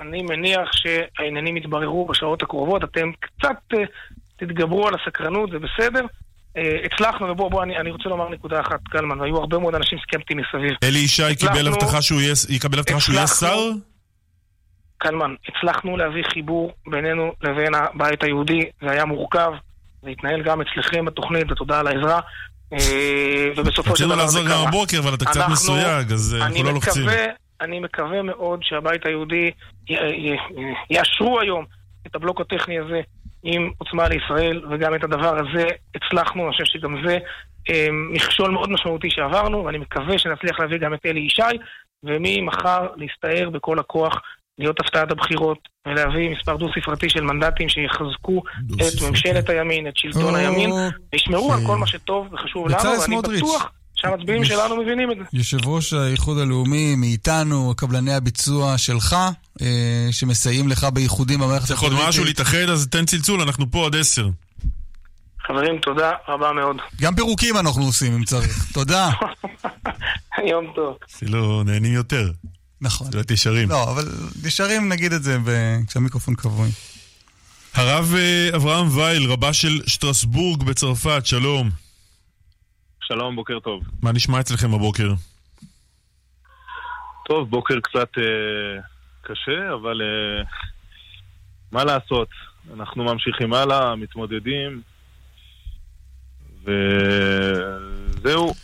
אני 0.00 0.22
מניח 0.22 0.70
שהעניינים 0.72 1.56
יתבררו 1.56 2.06
בשעות 2.06 2.42
הקרובות, 2.42 2.84
אתם 2.84 3.10
קצת 3.20 3.56
אה, 3.74 3.78
תתגברו 4.36 4.88
על 4.88 4.94
הסקרנות, 4.94 5.50
זה 5.50 5.58
בסדר. 5.58 6.06
אה, 6.56 6.76
הצלחנו, 6.84 7.26
ובוא, 7.28 7.50
בוא, 7.50 7.62
אני, 7.62 7.76
אני 7.76 7.90
רוצה 7.90 8.08
לומר 8.08 8.28
נקודה 8.28 8.60
אחת, 8.60 8.80
קלמן, 8.90 9.20
והיו 9.20 9.36
הרבה 9.36 9.58
מאוד 9.58 9.74
אנשים 9.74 9.98
סקפטיים 9.98 10.40
מסביב. 10.40 10.72
אלי 10.84 10.98
ישי 10.98 11.34
קיבל 11.38 11.68
הבטחה 11.68 12.02
שהוא 12.02 12.20
יהיה- 12.20 12.34
יקבל 12.48 12.78
הבטחה 12.78 13.00
שהוא 13.00 13.14
יהיה 13.14 13.26
שר? 13.26 13.58
קלמן, 14.98 15.34
הצלחנו 15.48 15.96
להביא 15.96 16.22
חיבור 16.32 16.72
בינינו 16.86 17.32
לבין 17.42 17.74
הבית 17.74 18.22
היהודי, 18.22 18.60
זה 18.82 18.90
היה 18.90 19.04
מורכב, 19.04 19.52
זה 20.02 20.10
התנהל 20.10 20.42
גם 20.42 20.60
אצלכם 20.60 21.04
בתוכנית, 21.04 21.52
ותודה 21.52 21.80
על 21.80 21.86
העזרה. 21.86 22.20
אה, 22.72 23.50
ובסופו 23.56 23.82
של 23.96 24.04
רצינו 24.04 24.08
דבר 24.08 24.16
זה 24.16 24.22
לעזור 24.22 24.42
גם 24.42 24.48
קרה. 24.48 24.68
הבוקר, 24.68 24.98
אבל 24.98 25.14
אתה 25.14 25.24
קצת 25.24 25.40
מסויג, 25.50 26.12
אז 26.12 26.36
אה, 26.40 26.46
אנחנו 26.46 26.64
לא 26.64 26.72
לוחצים. 26.72 27.06
אני 27.60 27.80
מקווה 27.80 28.22
מאוד 28.22 28.60
שהבית 28.62 29.06
היהודי 29.06 29.50
יאשרו 30.90 31.40
היום 31.40 31.64
את 32.06 32.14
הבלוק 32.14 32.40
הטכני 32.40 32.78
הזה 32.78 33.00
עם 33.42 33.70
עוצמה 33.78 34.08
לישראל, 34.08 34.62
וגם 34.70 34.94
את 34.94 35.04
הדבר 35.04 35.38
הזה 35.38 35.66
הצלחנו, 35.94 36.44
אני 36.44 36.52
חושב 36.52 36.64
שגם 36.64 37.06
זה 37.06 37.18
אה, 37.70 37.88
מכשול 38.14 38.50
מאוד 38.50 38.70
משמעותי 38.70 39.10
שעברנו, 39.10 39.64
ואני 39.64 39.78
מקווה 39.78 40.18
שנצליח 40.18 40.60
להביא 40.60 40.78
גם 40.78 40.94
את 40.94 41.06
אלי 41.06 41.20
ישי, 41.20 41.58
וממחר 42.02 42.88
להסתער 42.96 43.50
בכל 43.50 43.78
הכוח, 43.78 44.20
להיות 44.58 44.80
הפתעת 44.80 45.10
הבחירות, 45.10 45.58
ולהביא 45.88 46.30
מספר 46.38 46.56
דו-ספרתי 46.56 47.10
של 47.10 47.20
מנדטים 47.20 47.68
שיחזקו 47.68 48.42
את 48.74 49.02
ממשלת 49.08 49.48
הימין, 49.48 49.88
את 49.88 49.96
שלטון 49.96 50.34
הימין, 50.34 50.70
וישמרו 51.12 51.52
על 51.52 51.60
כל 51.66 51.76
מה 51.76 51.86
שטוב 51.86 52.28
וחשוב 52.32 52.68
לנו, 52.68 53.00
ואני. 53.00 53.16
בטוח 53.36 53.70
שהמצביעים 53.94 54.42
יש- 54.42 54.48
שלנו 54.48 54.76
מבינים 54.82 55.10
את 55.12 55.16
זה. 55.16 55.22
יושב 55.32 55.66
ראש 55.66 55.92
האיחוד 55.92 56.38
הלאומי 56.38 56.94
מאיתנו, 56.96 57.74
קבלני 57.76 58.14
הביצוע 58.14 58.78
שלך, 58.78 59.16
אה, 59.62 59.66
שמסייעים 60.10 60.68
לך 60.68 60.84
באיחודים 60.84 61.40
במערכת 61.40 61.66
צריך 61.66 61.82
עוד 61.82 61.92
משהו 62.08 62.24
להתאחד, 62.24 62.68
אז 62.72 62.88
תן 62.88 63.04
צלצול, 63.06 63.40
אנחנו 63.40 63.70
פה 63.70 63.86
עד 63.86 63.96
עשר. 63.96 64.28
חברים, 65.46 65.78
תודה 65.78 66.10
רבה 66.28 66.52
מאוד. 66.52 66.76
גם 67.00 67.14
פירוקים 67.14 67.56
אנחנו 67.56 67.82
עושים 67.84 68.12
אם 68.14 68.24
צריך. 68.24 68.72
תודה. 68.72 69.10
יום 70.50 70.72
טוב. 70.74 70.96
אפילו 71.16 71.62
נהנים 71.62 71.92
יותר. 71.92 72.30
נכון. 72.82 73.06
להיות 73.12 73.30
ישרים. 73.30 73.68
לא, 73.68 73.90
אבל 73.90 74.04
ישרים 74.44 74.88
נגיד 74.88 75.12
את 75.12 75.22
זה 75.22 75.38
ב- 75.46 75.78
כשהמיקרופון 75.88 76.34
כבוי. 76.34 76.70
הרב 77.74 78.14
אה, 78.16 78.56
אברהם 78.56 78.98
וייל, 78.98 79.30
רבה 79.30 79.52
של 79.52 79.80
שטרסבורג 79.86 80.62
בצרפת, 80.62 81.22
שלום. 81.26 81.70
שלום, 83.00 83.36
בוקר 83.36 83.60
טוב. 83.60 83.82
מה 84.02 84.12
נשמע 84.12 84.40
אצלכם 84.40 84.74
הבוקר? 84.74 85.12
טוב, 87.28 87.50
בוקר 87.50 87.80
קצת 87.80 88.08
אה, 88.18 88.22
קשה, 89.22 89.74
אבל 89.74 90.02
אה, 90.02 90.44
מה 91.72 91.84
לעשות? 91.84 92.28
אנחנו 92.74 93.04
ממשיכים 93.04 93.52
הלאה, 93.52 93.96
מתמודדים, 93.96 94.82
וזהו. 96.64 98.54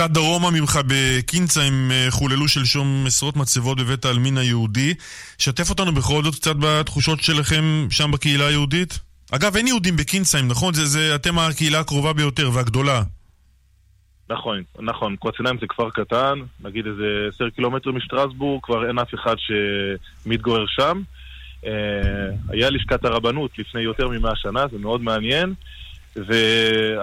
קצת 0.00 0.10
דרומה 0.10 0.50
ממך 0.50 0.78
בקינצה 0.86 1.62
הם 1.62 1.90
אה, 1.92 2.06
חוללו 2.10 2.48
שלשום 2.48 3.04
עשרות 3.06 3.36
מצבות 3.36 3.80
בבית 3.80 4.04
העלמין 4.04 4.38
היהודי. 4.38 4.94
שתף 5.38 5.70
אותנו 5.70 5.92
בכל 5.92 6.24
זאת 6.24 6.34
קצת 6.34 6.56
בתחושות 6.60 7.20
שלכם 7.20 7.86
שם 7.90 8.10
בקהילה 8.10 8.46
היהודית. 8.46 8.98
אגב, 9.32 9.56
אין 9.56 9.66
יהודים 9.66 9.96
בקינסיים, 9.96 10.48
נכון? 10.48 10.74
זה, 10.74 10.84
זה 10.84 11.14
אתם 11.14 11.38
הקהילה 11.38 11.80
הקרובה 11.80 12.12
ביותר 12.12 12.50
והגדולה. 12.52 13.02
נכון, 14.30 14.62
נכון, 14.80 15.16
קוואציניים 15.16 15.56
זה 15.60 15.66
כפר 15.68 15.90
קטן, 15.90 16.38
נגיד 16.60 16.86
איזה 16.86 17.28
עשר 17.34 17.50
קילומטר 17.50 17.90
משטרסבורג, 17.90 18.62
כבר 18.62 18.88
אין 18.88 18.98
אף 18.98 19.14
אחד 19.14 19.34
שמתגורר 19.38 20.64
שם. 20.68 21.02
אה, 21.66 21.72
היה 22.48 22.70
לשכת 22.70 23.04
הרבנות 23.04 23.58
לפני 23.58 23.80
יותר 23.80 24.08
ממאה 24.08 24.36
שנה, 24.36 24.64
זה 24.72 24.78
מאוד 24.78 25.00
מעניין. 25.00 25.54
ו... 26.16 26.32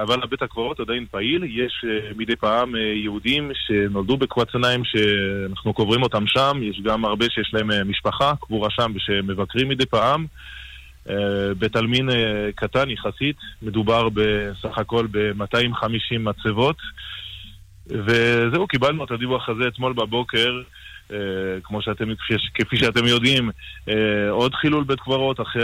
אבל 0.02 0.20
בית 0.30 0.42
הקברות 0.42 0.80
עדיין 0.80 1.06
פעיל, 1.12 1.44
יש 1.44 1.86
אה, 1.88 2.10
מדי 2.18 2.36
פעם 2.36 2.76
אה, 2.76 2.82
יהודים 2.82 3.52
שנולדו 3.54 4.18
בקוואצניים 4.18 4.82
שאנחנו 4.86 5.74
קוברים 5.74 6.04
אותם 6.04 6.24
שם, 6.28 6.60
יש 6.62 6.82
גם 6.84 7.06
הרבה 7.06 7.26
שיש 7.30 7.54
להם 7.54 7.72
אה, 7.72 7.84
משפחה, 7.84 8.34
קבורה 8.42 8.70
שם 8.70 8.92
ושמבקרים 8.96 9.70
מדי 9.70 9.86
פעם. 9.86 10.26
בית 11.60 11.76
עלמין 11.76 12.10
קטן 12.56 12.90
יחסית, 12.90 13.36
מדובר 13.62 14.10
בסך 14.10 14.78
הכל 14.78 15.08
ב-250 15.12 16.20
מצבות. 16.20 16.76
וזהו, 17.88 18.68
קיבלנו 18.68 19.04
את 19.06 19.12
הדיווח 19.12 19.50
הזה 19.50 19.68
אתמול 19.68 19.94
בבוקר. 19.94 20.62
Uh, 21.08 21.14
כמו 21.64 21.82
שאתם, 21.82 22.06
כפי, 22.54 22.78
שאתם 22.78 23.06
יודעים, 23.06 23.50
uh, 23.50 23.92
עוד 24.30 24.56
חילול 24.56 24.84
בית 24.84 25.00
קברות 25.00 25.42
אחרי 25.42 25.64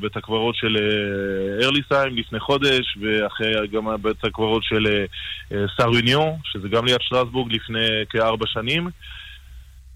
בית 0.00 0.16
הקברות 0.16 0.56
של 0.56 0.76
uh, 0.76 1.64
ארליסהיים 1.64 2.16
לפני 2.16 2.40
חודש, 2.40 2.98
ואחרי 3.00 3.68
גם 3.72 4.02
בית 4.02 4.24
הקברות 4.24 4.62
של 4.64 4.86
uh, 5.50 5.54
סארוניון, 5.76 6.36
שזה 6.44 6.68
גם 6.68 6.84
ליד 6.84 7.00
שטרסבורג 7.00 7.52
לפני 7.52 7.86
כארבע 8.10 8.46
שנים. 8.46 8.88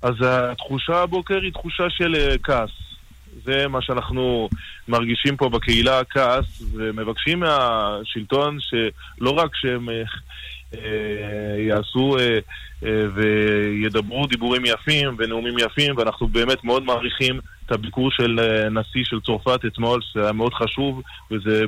אז 0.02 0.14
התחושה 0.20 1.02
הבוקר 1.02 1.40
היא 1.42 1.52
תחושה 1.52 1.90
של 1.90 2.36
כעס. 2.42 2.70
זה 3.44 3.68
מה 3.68 3.82
שאנחנו 3.82 4.48
מרגישים 4.88 5.36
פה 5.36 5.48
בקהילה, 5.48 6.04
כעס, 6.04 6.62
ומבקשים 6.72 7.40
מהשלטון 7.40 8.58
שלא 8.60 9.30
רק 9.30 9.56
שהם 9.56 9.88
אה, 9.88 9.94
אה, 9.94 10.02
יעשו 11.58 12.18
אה, 12.18 12.38
אה, 12.84 13.04
וידברו 13.14 14.26
דיבורים 14.26 14.64
יפים 14.64 15.14
ונאומים 15.18 15.58
יפים, 15.58 15.96
ואנחנו 15.96 16.28
באמת 16.28 16.64
מאוד 16.64 16.82
מעריכים 16.82 17.40
את 17.66 17.72
הביקור 17.72 18.10
של 18.10 18.40
אה, 18.40 18.68
נשיא 18.68 19.04
של 19.04 19.20
צרפת 19.20 19.60
אתמול, 19.66 20.00
שזה 20.02 20.22
היה 20.22 20.32
מאוד 20.32 20.54
חשוב, 20.54 21.02
וזה 21.30 21.64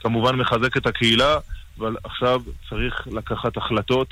כמובן 0.00 0.36
מחזק 0.36 0.76
את 0.76 0.86
הקהילה, 0.86 1.36
אבל 1.78 1.96
עכשיו 2.04 2.42
צריך 2.68 3.08
לקחת 3.12 3.56
החלטות, 3.56 4.08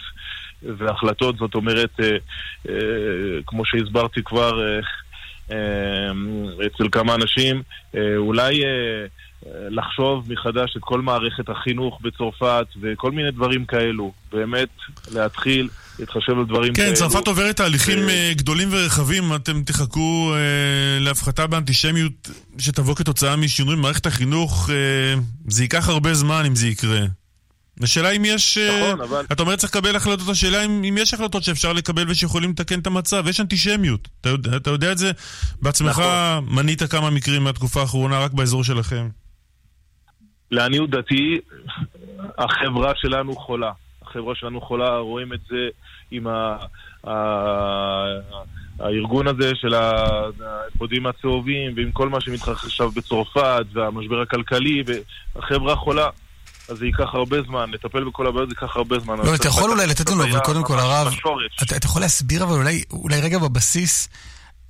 והחלטות 0.62 1.36
זאת 1.38 1.54
אומרת, 1.54 2.00
כמו 3.46 3.64
שהסברתי 3.64 4.22
כבר, 4.22 4.80
אצל 6.66 6.88
כמה 6.92 7.14
אנשים, 7.14 7.62
אולי 8.16 8.62
לחשוב 9.70 10.32
מחדש 10.32 10.76
את 10.76 10.82
כל 10.82 11.00
מערכת 11.00 11.48
החינוך 11.48 11.98
בצרפת 12.02 12.66
וכל 12.80 13.10
מיני 13.10 13.30
דברים 13.30 13.64
כאלו. 13.64 14.12
באמת, 14.32 14.68
להתחיל 15.14 15.68
להתחשב 15.98 16.38
על 16.38 16.44
דברים 16.44 16.74
כן, 16.74 16.82
כאלו. 16.82 16.94
צרפת 16.94 17.26
עוברת 17.26 17.56
תהליכים 17.56 17.98
ו- 17.98 18.08
אה, 18.08 18.32
גדולים 18.36 18.68
ורחבים, 18.70 19.34
אתם 19.34 19.62
תחכו 19.62 20.32
אה, 20.34 20.38
להפחתה 21.04 21.46
באנטישמיות 21.46 22.30
שתבוא 22.58 22.94
כתוצאה 22.96 23.36
משינוי 23.36 23.76
במערכת 23.76 24.06
החינוך, 24.06 24.70
אה, 24.70 24.74
זה 25.48 25.62
ייקח 25.64 25.88
הרבה 25.88 26.14
זמן 26.14 26.42
אם 26.46 26.56
זה 26.56 26.68
יקרה. 26.68 27.00
השאלה 27.82 28.10
אם 28.10 28.24
יש... 28.24 28.58
אה, 28.58 28.80
נכון, 28.92 29.00
אבל- 29.00 29.24
אתה 29.32 29.42
אומר 29.42 29.56
צריך 29.56 29.76
לקבל 29.76 29.96
החלטות, 29.96 30.28
השאלה 30.28 30.64
אם, 30.64 30.84
אם 30.88 30.98
יש 30.98 31.14
החלטות 31.14 31.42
שאפשר 31.42 31.72
לקבל 31.72 32.10
ושיכולים 32.10 32.50
לתקן 32.50 32.78
את 32.78 32.86
המצב. 32.86 33.24
יש 33.28 33.40
אנטישמיות. 33.40 34.08
אתה 34.20 34.28
יודע, 34.28 34.56
אתה 34.56 34.70
יודע 34.70 34.92
את 34.92 34.98
זה 34.98 35.10
בעצמך, 35.62 35.98
נכון. 35.98 36.54
מנית 36.54 36.82
כמה 36.82 37.10
מקרים 37.10 37.44
מהתקופה 37.44 37.80
האחרונה 37.80 38.18
רק 38.18 38.32
באזור 38.32 38.64
שלכם. 38.64 39.08
לעניות 40.50 40.90
דעתי, 40.90 41.38
החברה 42.38 42.92
שלנו 42.96 43.36
חולה. 43.36 43.72
החברה 44.02 44.34
שלנו 44.34 44.60
חולה, 44.60 44.98
רואים 44.98 45.32
את 45.32 45.40
זה 45.48 45.68
עם 46.10 46.26
ה... 46.26 46.56
ה... 47.06 47.12
הארגון 48.80 49.28
הזה 49.28 49.50
של 49.54 49.74
האפודים 49.74 51.06
הצהובים 51.06 51.72
ועם 51.76 51.92
כל 51.92 52.08
מה 52.08 52.20
שמתרחש 52.20 52.64
עכשיו 52.64 52.90
בצרפת 52.90 53.66
והמשבר 53.72 54.20
הכלכלי 54.20 54.82
והחברה 55.36 55.76
חולה. 55.76 56.08
אז 56.68 56.78
זה 56.78 56.86
ייקח 56.86 57.14
הרבה 57.14 57.42
זמן, 57.42 57.70
לטפל 57.70 58.04
בכל 58.04 58.26
הבעיות 58.26 58.48
זה 58.48 58.54
ייקח 58.60 58.76
הרבה 58.76 58.98
זמן. 58.98 59.16
לא, 59.16 59.34
אתה 59.34 59.48
יכול 59.48 59.70
אולי 59.70 59.86
לתת 59.86 60.10
לנו, 60.10 60.24
אבל 60.24 60.40
קודם 60.40 60.62
כל, 60.62 60.78
הרב. 60.78 61.14
אתה, 61.62 61.86
יכול 61.86 62.02
להסביר, 62.02 62.44
אבל 62.44 62.54
אולי 62.92 63.20
רגע 63.20 63.38
בבסיס, 63.38 64.08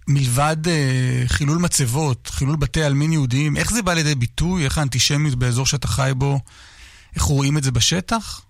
מלבד 0.08 0.68
אה, 0.68 1.22
חילול 1.26 1.58
מצבות, 1.58 2.26
חילול 2.26 2.56
בתי 2.56 2.82
עלמין 2.82 3.12
יהודיים, 3.12 3.56
איך 3.56 3.70
זה 3.70 3.82
בא 3.82 3.94
לידי 3.94 4.14
ביטוי? 4.14 4.64
איך 4.64 4.78
האנטישמיות 4.78 5.34
באזור 5.34 5.66
שאתה 5.66 5.88
חי 5.88 6.10
בו, 6.16 6.38
איך 7.14 7.22
רואים 7.22 7.58
את 7.58 7.62
זה 7.62 7.72
בשטח? 7.72 8.46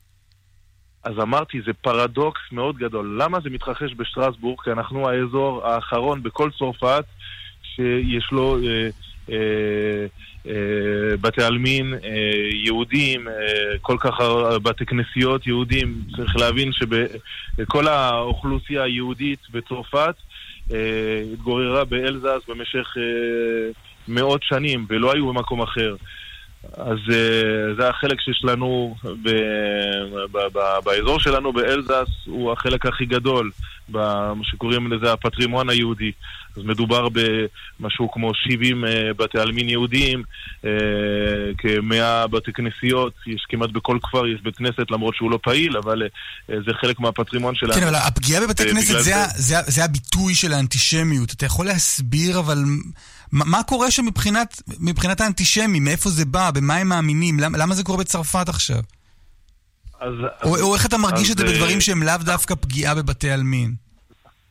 אז 1.04 1.12
אמרתי, 1.22 1.58
זה 1.66 1.72
פרדוקס 1.72 2.40
מאוד 2.52 2.76
גדול. 2.76 3.18
למה 3.22 3.40
זה 3.40 3.50
מתרחש 3.50 3.94
בשטרסבורג? 3.96 4.60
כי 4.64 4.70
אנחנו 4.70 5.08
האזור 5.08 5.66
האחרון 5.66 6.22
בכל 6.22 6.50
צרפת 6.58 7.04
שיש 7.62 8.28
לו 8.32 8.58
אה, 8.58 8.88
אה, 9.30 10.06
אה, 10.46 11.16
בתי 11.20 11.42
עלמין 11.42 11.94
אה, 11.94 12.10
יהודים, 12.64 13.28
אה, 13.28 13.34
כל 13.82 13.96
כך 14.00 14.20
בתי 14.62 14.86
כנסיות 14.86 15.46
יהודים. 15.46 16.02
צריך 16.16 16.36
להבין 16.36 16.70
שכל 16.72 17.88
האוכלוסייה 17.88 18.82
היהודית 18.82 19.40
בצרפת 19.50 20.14
התגוררה 21.32 21.84
באלזס 21.84 22.40
במשך 22.48 22.94
אה, 22.96 23.70
מאות 24.08 24.42
שנים 24.42 24.86
ולא 24.88 25.12
היו 25.12 25.28
במקום 25.28 25.62
אחר. 25.62 25.96
אז 26.74 26.98
אה, 27.12 27.74
זה 27.78 27.88
החלק 27.88 28.20
שיש 28.20 28.44
לנו 28.44 28.94
ב, 29.22 29.30
ב, 30.32 30.38
ב, 30.52 30.58
באזור 30.84 31.20
שלנו, 31.20 31.52
באלזס, 31.52 32.08
הוא 32.26 32.52
החלק 32.52 32.86
הכי 32.86 33.04
גדול, 33.06 33.50
במה 33.88 34.44
שקוראים 34.44 34.92
לזה 34.92 35.12
הפטרימון 35.12 35.70
היהודי. 35.70 36.12
אז 36.56 36.62
מדובר 36.64 37.08
במשהו 37.08 38.10
כמו 38.10 38.32
70 38.34 38.84
אה, 38.84 39.14
בתי 39.16 39.38
עלמין 39.38 39.68
יהודיים, 39.68 40.22
אה, 40.64 40.70
כמאה 41.58 42.26
בתי 42.26 42.52
כנסיות, 42.52 43.12
יש 43.26 43.46
כמעט 43.48 43.70
בכל 43.70 43.98
כפר 44.02 44.26
יש 44.26 44.40
בית 44.42 44.56
כנסת 44.56 44.90
למרות 44.90 45.14
שהוא 45.14 45.30
לא 45.30 45.38
פעיל, 45.42 45.76
אבל 45.76 46.02
זה 46.48 46.72
חלק 46.80 47.00
מהפטרימון 47.00 47.54
שלנו. 47.54 47.74
כן, 47.74 47.82
אבל 47.82 47.94
הפגיעה 47.94 48.40
בבתי 48.40 48.70
כנסת 48.70 48.98
זה, 48.98 49.14
זה, 49.36 49.56
זה 49.66 49.84
הביטוי 49.84 50.34
של 50.34 50.52
האנטישמיות. 50.52 51.32
אתה 51.32 51.46
יכול 51.46 51.66
להסביר, 51.66 52.38
אבל 52.38 52.58
מה 53.32 53.62
קורה 53.62 53.90
שם 53.90 54.06
מבחינת, 54.06 54.62
מבחינת 54.80 55.20
האנטישמים? 55.20 55.84
מאיפה 55.84 56.10
זה 56.10 56.24
בא? 56.24 56.50
במה 56.50 56.76
הם 56.76 56.88
מאמינים? 56.88 57.40
למה, 57.40 57.58
למה 57.58 57.74
זה 57.74 57.84
קורה 57.84 57.98
בצרפת 57.98 58.48
עכשיו? 58.48 58.80
אז, 60.00 60.14
או, 60.44 60.56
אז, 60.56 60.62
או 60.62 60.74
איך 60.74 60.86
אתה 60.86 60.98
מרגיש 60.98 61.26
אז, 61.26 61.30
את 61.30 61.38
זה 61.38 61.44
בדברים 61.44 61.80
שהם 61.80 62.02
לאו 62.02 62.16
דווקא 62.20 62.54
פגיעה 62.54 62.94
בבתי 62.94 63.30
עלמין? 63.30 63.85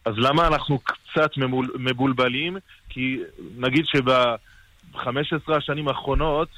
אז 0.06 0.14
למה 0.18 0.48
אנחנו 0.48 0.80
קצת 0.80 1.32
מבולבלים? 1.80 2.58
כי 2.90 3.20
נגיד 3.58 3.86
שב-15 3.86 5.56
השנים 5.58 5.88
האחרונות, 5.88 6.50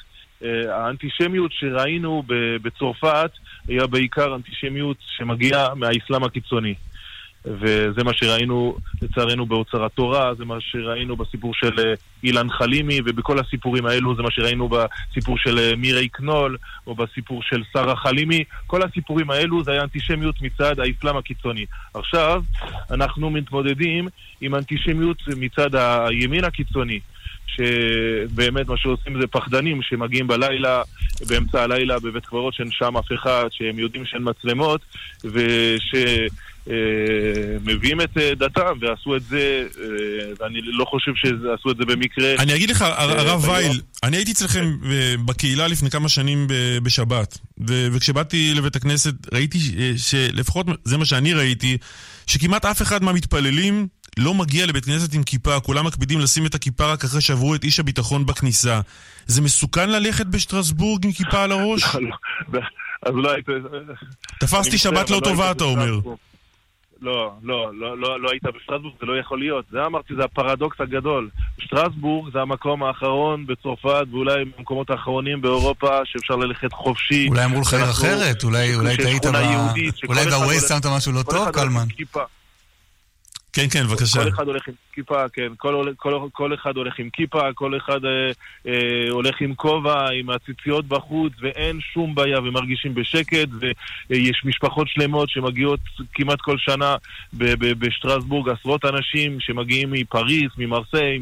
האנטישמיות 0.70 1.52
שראינו 1.52 2.24
בצרפת 2.62 3.32
היה 3.68 3.88
בעיקר 3.88 4.36
אנטישמיות 4.36 4.98
שמגיעה 5.00 5.76
מהאסלאם 5.76 6.24
הקיצוני. 6.24 6.76
וזה 7.60 8.04
מה 8.04 8.14
שראינו 8.14 8.78
לצערנו 9.02 9.46
באוצר 9.46 9.86
התורה, 9.86 10.34
זה 10.36 10.46
מה 10.46 10.56
שראינו 10.60 11.16
בסיפור 11.16 11.54
של 11.54 11.80
אה, 11.80 11.94
אילן 12.24 12.50
חלימי, 12.50 13.00
ובכל 13.06 13.40
הסיפורים 13.40 13.86
האלו 13.86 14.16
זה 14.16 14.22
מה 14.22 14.32
שראינו 14.32 14.70
בסיפור 14.70 15.38
של 15.38 15.60
אה, 15.60 15.76
מירי 15.76 16.08
קנול, 16.08 16.58
או 16.88 16.96
בסיפור 16.96 17.44
של 17.44 17.64
שרה 17.74 17.96
חלימי. 17.96 18.44
כל 18.68 18.82
הסיפורים 18.84 19.30
האלו 19.30 19.64
זה 19.64 19.72
היה 19.72 19.84
אנטישמיות 19.84 20.42
מצד 20.42 20.80
האסלאם 20.80 21.18
הקיצוני. 21.18 21.66
עכשיו 21.94 22.44
אנחנו 22.92 23.30
מתמודדים 23.30 24.08
עם 24.42 24.56
אנטישמיות 24.56 25.18
מצד 25.38 25.76
הימין 25.76 26.44
הקיצוני. 26.44 27.00
שבאמת 27.48 28.68
מה 28.68 28.78
שעושים 28.78 29.22
זה 29.22 29.28
פחדנים 29.28 29.82
שמגיעים 29.82 30.28
בלילה, 30.28 30.82
באמצע 31.28 31.64
הלילה 31.64 32.00
בבית 32.00 32.26
קברות 32.26 32.54
שאין 32.54 32.72
שם 32.72 32.98
אף 32.98 33.12
אחד, 33.14 33.48
שהם 33.52 33.80
יודעים 33.80 34.06
שאין 34.06 34.22
מצלמות, 34.26 34.82
וש... 35.24 35.94
אה, 36.70 38.04
את 38.04 38.18
אה, 38.18 38.36
דתם 38.36 38.78
ועשו 38.82 39.16
את 39.16 39.24
זה, 39.24 39.68
אה, 39.80 39.86
ואני 40.40 40.60
לא 40.62 40.86
חושב 40.86 41.12
שעשו 41.16 41.72
את 41.72 41.78
זה 41.78 41.86
במקרה. 41.86 42.36
אני 42.40 42.56
אגיד 42.56 42.70
לך, 42.70 42.82
הרב 42.82 43.44
וייל, 43.48 43.82
אני 44.04 44.18
הייתי 44.18 44.32
אצלכם 44.32 44.78
בקהילה 45.26 45.68
לפני 45.68 45.90
כמה 45.90 46.10
שנים 46.10 46.48
בשבת, 46.84 47.38
וכשבאתי 47.68 48.54
לבית 48.56 48.76
הכנסת 48.76 49.14
ראיתי 49.34 49.60
שלפחות 49.98 50.66
זה 50.84 50.98
מה 50.98 51.06
שאני 51.06 51.34
ראיתי, 51.34 51.78
שכמעט 52.28 52.66
אף 52.66 52.82
אחד 52.82 53.04
מהמתפללים 53.04 53.88
לא 54.18 54.34
מגיע 54.34 54.66
לבית 54.66 54.86
כנסת 54.86 55.14
עם 55.14 55.24
כיפה, 55.24 55.60
כולם 55.60 55.86
מקפידים 55.86 56.20
לשים 56.20 56.46
את 56.46 56.56
הכיפה 56.56 56.86
רק 56.86 57.04
אחרי 57.04 57.22
שעברו 57.22 57.56
את 57.56 57.64
איש 57.64 57.80
הביטחון 57.80 58.26
בכניסה. 58.26 58.82
זה 59.26 59.42
מסוכן 59.42 59.90
ללכת 59.90 60.26
בשטרסבורג 60.26 61.06
עם 61.06 61.12
כיפה 61.12 61.44
על 61.44 61.52
הראש? 61.52 61.84
אז 63.06 63.14
אולי... 63.14 63.42
תפסתי 64.40 64.78
שבת 64.78 65.10
לא 65.10 65.20
טובה, 65.24 65.52
אתה 65.52 65.64
אומר. 65.64 66.00
לא, 67.02 67.32
לא, 67.44 67.72
לא, 67.74 67.98
לא, 67.98 68.22
לא 68.22 68.30
היית 68.32 68.44
בשטרסבורג, 68.44 68.94
זה 69.00 69.06
לא 69.06 69.20
יכול 69.20 69.40
להיות. 69.40 69.66
זה 69.72 69.86
אמרתי, 69.86 70.14
זה 70.16 70.24
הפרדוקס 70.24 70.82
הגדול. 70.82 71.30
שטרסבורג 71.60 72.34
זה 72.34 72.40
המקום 72.42 72.84
האחרון 72.84 73.46
בצרפת, 73.46 74.06
ואולי 74.12 74.46
במקומות 74.58 74.90
האחרונים 74.90 75.42
באירופה, 75.42 76.00
שאפשר 76.06 76.36
ללכת 76.36 76.74
חופשי. 76.74 77.28
אולי 77.30 77.46
אמרו 77.46 77.62
לך 77.62 77.74
אחרת, 77.74 78.44
אולי 78.44 78.98
טעית 78.98 79.26
ב... 79.26 79.36
אולי 80.08 80.26
בווייז 80.26 80.70
שמת 80.70 80.86
משהו 80.86 81.12
לא 81.12 81.24
טוב, 81.24 81.50
קלמן? 81.52 81.88
כן, 83.58 83.68
כן, 83.72 83.84
בבקשה. 83.88 84.24
כל 84.24 84.30
אחד 84.30 84.48
הולך 84.48 84.68
עם 84.68 84.74
כיפה, 84.98 85.30
כן. 85.34 85.48
כל, 85.58 85.92
כל, 85.98 86.20
כל 86.32 86.54
אחד 86.54 86.76
הולך 86.76 87.00
עם 87.00 87.10
כיפה, 87.10 87.54
כל 87.56 87.78
אחד 87.78 88.06
אה, 88.06 88.32
אה, 88.68 89.10
הולך 89.10 89.42
עם 89.42 89.56
כובע, 89.56 90.10
עם 90.10 90.30
הציציות 90.30 90.86
בחוץ, 90.86 91.34
ואין 91.42 91.80
שום 91.94 92.16
בעיה, 92.16 92.40
ומרגישים 92.40 92.96
בשקט, 92.96 93.48
ויש 94.10 94.42
משפחות 94.46 94.88
שלמות 94.88 95.30
שמגיעות 95.30 95.80
כמעט 96.14 96.42
כל 96.42 96.58
שנה 96.58 96.96
בשטרסבורג, 97.80 98.50
עשרות 98.50 98.86
אנשים 98.86 99.40
שמגיעים 99.40 99.92
מפריס, 99.92 100.52
ממרסיי, 100.58 101.20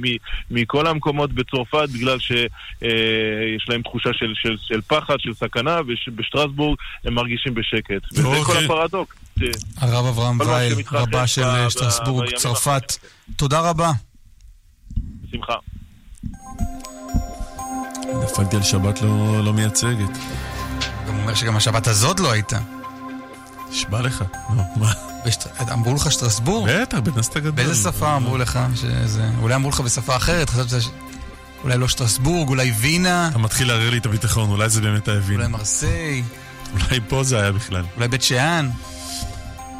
מכל 0.51 0.87
המקומות 0.87 1.33
בצרפת, 1.33 1.89
בגלל 1.93 2.19
שיש 2.19 2.49
אה, 2.83 3.69
להם 3.69 3.81
תחושה 3.81 4.09
של, 4.13 4.33
של, 4.35 4.55
של 4.61 4.81
פחד, 4.81 5.19
של 5.19 5.33
סכנה, 5.33 5.79
ובשטרסבורג 5.87 6.77
הם 7.05 7.13
מרגישים 7.13 7.53
בשקט. 7.53 8.13
וזה 8.13 8.27
אוקיי. 8.27 8.43
כל 8.43 8.57
הפרדוקס. 8.57 9.15
הרב 9.77 10.05
אברהם 10.05 10.39
וייל, 10.39 10.73
רבה 10.91 11.27
של 11.27 11.41
שטרסבורג, 11.69 12.35
צרפת. 12.35 13.14
תודה 13.35 13.59
רבה. 13.59 13.91
בשמחה. 15.23 15.53
דפקתי 18.23 18.55
על 18.55 18.63
שבת 18.63 19.01
לא, 19.01 19.43
לא 19.43 19.53
מייצגת. 19.53 20.17
הוא 21.07 21.15
אומר 21.15 21.35
שגם 21.35 21.55
השבת 21.55 21.87
הזאת 21.87 22.19
לא 22.19 22.31
הייתה. 22.31 22.59
נשבע 23.69 24.01
לך. 24.01 24.23
לא, 24.55 24.63
מה? 24.75 24.93
אמרו 25.73 25.93
לך 25.95 26.11
שטרסבורג? 26.11 26.71
בטח, 26.71 26.97
בית 26.97 27.13
כנסת 27.13 27.35
הגדול. 27.35 27.51
באיזה 27.51 27.75
שפה 27.91 28.15
אמרו 28.15 28.37
לך 28.37 28.59
שזה... 28.75 29.29
אולי 29.41 29.55
אמרו 29.55 29.69
לך 29.69 29.79
בשפה 29.79 30.15
אחרת, 30.15 30.49
חשבת 30.49 30.81
ש... 30.81 30.89
אולי 31.63 31.77
לא 31.77 31.87
שטרסבורג, 31.87 32.49
אולי 32.49 32.71
וינה. 32.71 33.27
אתה 33.27 33.37
מתחיל 33.37 33.67
לערער 33.67 33.89
לי 33.89 33.97
את 33.97 34.05
הביטחון, 34.05 34.49
אולי 34.49 34.69
זה 34.69 34.81
באמת 34.81 35.07
היה 35.07 35.19
וינה. 35.23 35.43
אולי 35.43 35.51
מרסיי. 35.51 36.23
אולי 36.73 36.99
פה 37.07 37.23
זה 37.23 37.41
היה 37.41 37.51
בכלל. 37.51 37.85
אולי 37.95 38.07
בית 38.07 38.21
שאן. 38.21 38.69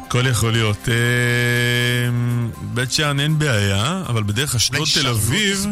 הכל 0.06 0.26
יכול 0.26 0.52
להיות. 0.52 0.88
אמ, 0.88 2.50
בית 2.74 2.92
שאן 2.92 3.20
אין 3.20 3.38
בעיה, 3.38 4.02
אבל 4.08 4.22
בדרך 4.22 4.54
אשדוד 4.54 4.88
תל 4.94 5.08
אביב... 5.08 5.66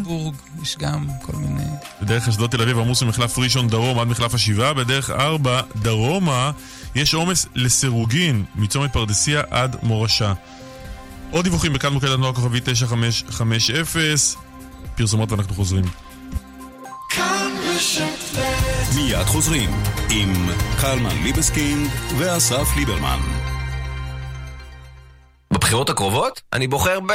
יש 0.61 0.75
גם 0.77 1.07
כל 1.21 1.37
מיני... 1.37 1.63
בדרך 2.01 2.27
אשדוד 2.27 2.49
תל 2.49 2.61
אביב 2.61 2.79
עמוס 2.79 3.03
ממחלף 3.03 3.37
ראשון 3.37 3.67
דרום 3.67 3.99
עד 3.99 4.07
מחלף 4.07 4.33
השבעה, 4.33 4.73
בדרך 4.73 5.09
ארבע 5.09 5.61
דרומה 5.75 6.51
יש 6.95 7.13
עומס 7.13 7.45
לסירוגין 7.55 8.43
מצומת 8.55 8.93
פרדסיה 8.93 9.41
עד 9.49 9.75
מורשה. 9.83 10.33
עוד 11.31 11.43
דיווחים 11.43 11.73
בכאן 11.73 11.93
מוקד 11.93 12.07
התנועה 12.07 12.33
כוכבי 12.33 12.59
9550, 12.63 13.75
פרסומות 14.95 15.31
ואנחנו 15.31 15.55
חוזרים. 15.55 15.85
מיד 18.95 19.25
חוזרים 19.25 19.69
עם 20.09 20.49
קלמן 20.81 21.23
ליבסקינד 21.23 21.89
ואסף 22.17 22.67
ליברמן. 22.77 23.54
בבחירות 25.53 25.89
הקרובות? 25.89 26.41
אני 26.53 26.67
בוחר 26.67 26.99
ב... 26.99 27.11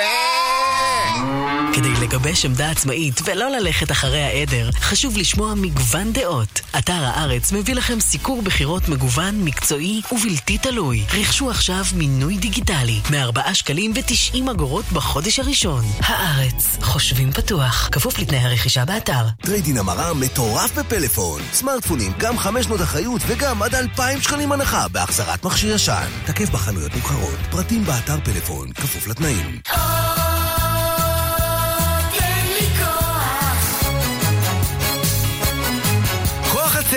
כדי 1.75 1.93
לגבש 2.03 2.45
עמדה 2.45 2.71
עצמאית 2.71 3.21
ולא 3.25 3.51
ללכת 3.51 3.91
אחרי 3.91 4.23
העדר, 4.23 4.71
חשוב 4.81 5.17
לשמוע 5.17 5.55
מגוון 5.55 6.13
דעות. 6.13 6.61
אתר 6.79 7.05
הארץ 7.05 7.53
מביא 7.53 7.75
לכם 7.75 8.01
סיקור 8.01 8.43
בחירות 8.43 8.89
מגוון, 8.89 9.45
מקצועי 9.45 10.03
ובלתי 10.13 10.59
תלוי. 10.59 11.05
רכשו 11.21 11.51
עכשיו 11.51 11.85
מינוי 11.95 12.37
דיגיטלי, 12.37 13.01
מ-4 13.11 13.55
שקלים 13.55 13.93
ו-90 13.95 14.51
אגורות 14.51 14.85
בחודש 14.93 15.39
הראשון. 15.39 15.85
הארץ, 16.01 16.77
חושבים 16.83 17.33
פתוח, 17.33 17.89
כפוף 17.93 18.19
לתנאי 18.19 18.39
הרכישה 18.39 18.85
באתר. 18.85 19.25
טרייד 19.43 19.65
אין 19.65 19.79
המרה 19.79 20.15
מטורף 20.15 20.79
בפלאפון. 20.79 21.43
סמארטפונים, 21.53 22.13
גם 22.19 22.39
500 22.39 22.81
אחריות 22.81 23.23
וגם 23.27 23.63
עד 23.63 23.75
2,000 23.75 24.23
שקלים 24.23 24.53
הנחה 24.53 24.89
בהחזרת 24.89 25.45
מכשיר 25.45 25.75
ישן. 25.75 26.09
תקף 26.27 26.51
בחנויות 26.51 26.97
נבחרות, 26.97 27.39
פרטים 27.51 27.85
באתר 27.85 28.17
פלאפון, 28.25 28.73
כפוף 28.73 29.07
לתנאים. 29.07 29.61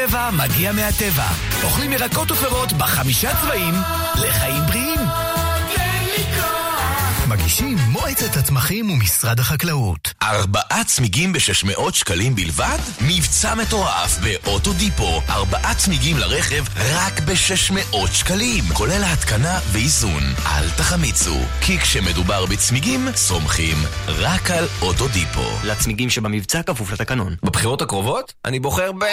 הצבע 0.03 0.29
מגיע 0.31 0.71
מהטבע. 0.71 1.27
אוכלים 1.63 1.93
ירקות 1.93 2.31
ופירות 2.31 2.73
בחמישה 2.73 3.31
צבעים 3.41 3.73
לחיים 4.15 4.63
בריאים. 4.67 4.99
מגישים 7.27 7.77
מועצת 7.89 8.37
הצמחים 8.37 8.91
ומשרד 8.91 9.39
החקלאות. 9.39 10.13
ארבעה 10.23 10.83
צמיגים 10.85 11.33
ב-600 11.33 11.93
שקלים 11.93 12.35
בלבד? 12.35 12.77
מבצע 13.01 13.55
מטורף 13.55 14.17
באוטודיפו. 14.19 15.21
ארבעה 15.29 15.75
צמיגים 15.75 16.17
לרכב 16.17 16.63
רק 16.93 17.19
ב-600 17.19 17.97
שקלים. 18.11 18.63
כולל 18.73 19.03
ההתקנה 19.03 19.59
ואיזון. 19.71 20.23
אל 20.45 20.69
תחמיצו, 20.69 21.37
כי 21.61 21.79
כשמדובר 21.79 22.45
בצמיגים, 22.45 23.07
סומכים 23.15 23.77
רק 24.07 24.51
על 24.51 24.67
אוטודיפו. 24.81 25.49
לצמיגים 25.63 26.09
שבמבצע 26.09 26.63
כפוף 26.63 26.91
לתקנון. 26.91 27.35
בבחירות 27.43 27.81
הקרובות 27.81 28.33
אני 28.45 28.59
בוחר 28.59 28.91
ב... 28.91 29.03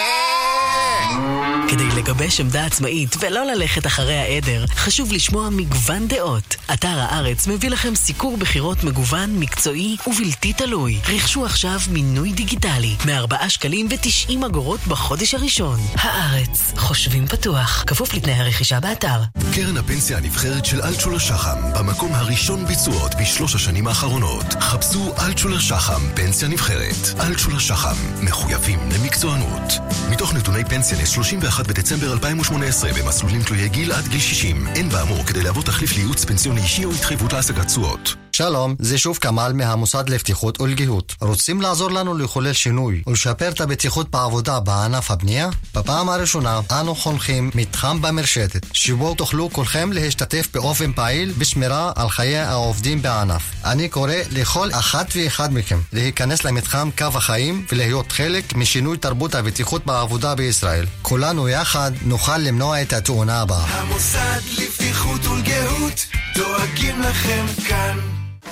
כדי 1.71 1.87
לגבש 1.87 2.39
עמדה 2.39 2.65
עצמאית 2.65 3.15
ולא 3.19 3.45
ללכת 3.45 3.85
אחרי 3.85 4.17
העדר, 4.17 4.65
חשוב 4.75 5.13
לשמוע 5.13 5.49
מגוון 5.49 6.07
דעות. 6.07 6.55
אתר 6.73 6.99
הארץ 6.99 7.47
מביא 7.47 7.69
לכם 7.69 7.95
סיקור 7.95 8.37
בחירות 8.37 8.83
מגוון, 8.83 9.39
מקצועי 9.39 9.97
ובלתי 10.07 10.53
תלוי. 10.53 10.99
רכשו 11.09 11.45
עכשיו 11.45 11.79
מינוי 11.89 12.31
דיגיטלי, 12.31 12.95
מ-4 13.05 13.49
שקלים 13.49 13.87
ו-90 13.89 14.45
אגורות 14.45 14.79
בחודש 14.87 15.33
הראשון. 15.33 15.79
הארץ, 15.95 16.73
חושבים 16.77 17.27
פתוח, 17.27 17.83
כפוף 17.87 18.13
לתנאי 18.13 18.33
הרכישה 18.33 18.79
באתר. 18.79 19.21
קרן 19.53 19.77
הפנסיה 19.77 20.17
הנבחרת 20.17 20.65
של 20.65 20.81
אלטשולר 20.81 21.17
שחם, 21.17 21.57
במקום 21.79 22.13
הראשון 22.13 22.65
ביצועות 22.65 23.11
בשלוש 23.21 23.55
השנים 23.55 23.87
האחרונות. 23.87 24.45
חפשו 24.59 25.13
אלטשולר 25.19 25.59
שחם, 25.59 26.01
פנסיה 26.15 26.47
נבחרת. 26.47 27.19
אלטשולר 27.19 27.59
שחם, 27.59 27.95
מחויבים 28.21 28.79
למקצוענות. 28.91 29.73
מתוך 30.09 30.33
נתוני 30.33 30.65
פנסיה 30.65 30.90
ל-31 30.95 31.63
בדצמבר 31.67 32.13
2018 32.13 32.91
במסלולים 32.93 33.43
תלויי 33.43 33.69
גיל 33.69 33.91
עד 33.91 34.07
גיל 34.07 34.19
60. 34.19 34.67
אין 34.67 34.89
באמור 34.89 35.25
כדי 35.25 35.43
להוות 35.43 35.65
תחליף 35.65 35.95
לייעוץ 35.95 36.25
פנסיוני 36.25 36.61
אישי 36.61 36.85
או 36.85 36.91
התחייבות 36.91 37.33
להשגת 37.33 37.65
תשואות. 37.65 38.15
שלום, 38.33 38.75
זה 38.79 38.97
שוב 38.97 39.17
כמאל 39.17 39.53
מהמוסד 39.53 40.09
לבטיחות 40.09 40.61
ולגיהות. 40.61 41.15
רוצים 41.21 41.61
לעזור 41.61 41.91
לנו 41.91 42.17
לחולל 42.17 42.53
שינוי 42.53 43.03
ולשפר 43.07 43.49
את 43.49 43.61
הבטיחות 43.61 44.09
בעבודה 44.09 44.59
בענף 44.59 45.11
הבנייה? 45.11 45.49
בפעם 45.75 46.09
הראשונה 46.09 46.59
אנו 46.71 46.95
חונכים 46.95 47.51
מתחם 47.55 48.01
במרשתת, 48.01 48.65
שבו 48.73 49.15
תוכלו 49.15 49.49
כולכם 49.53 49.91
להשתתף 49.91 50.47
באופן 50.53 50.93
פעיל 50.93 51.33
בשמירה 51.37 51.91
על 51.95 52.09
חיי 52.09 52.37
העובדים 52.37 53.01
בענף. 53.01 53.41
אני 53.65 53.89
קורא 53.89 54.13
לכל 54.31 54.69
אחת 54.71 55.07
ואחד 55.15 55.53
מכם 55.53 55.79
להיכנס 55.93 56.43
למתחם 56.43 56.89
קו 56.97 57.05
החיים 57.05 57.65
ולהיות 57.71 58.11
חלק 58.11 58.55
משינוי 58.55 58.97
תרבות 58.97 59.35
הבטיחות 59.35 59.85
בעבודה 59.85 60.35
בישראל. 60.35 60.85
כולנו 61.01 61.49
יחד 61.49 61.91
נוכל 62.01 62.37
למנוע 62.37 62.81
את 62.81 62.93
התאונה 62.93 63.41
הבאה. 63.41 63.65
המוסד 63.65 64.39
לבטיחות 64.57 65.25
ולגהות 65.25 66.05
דואגים 66.35 67.01
לכם 67.01 67.45
כאן. 67.67 67.99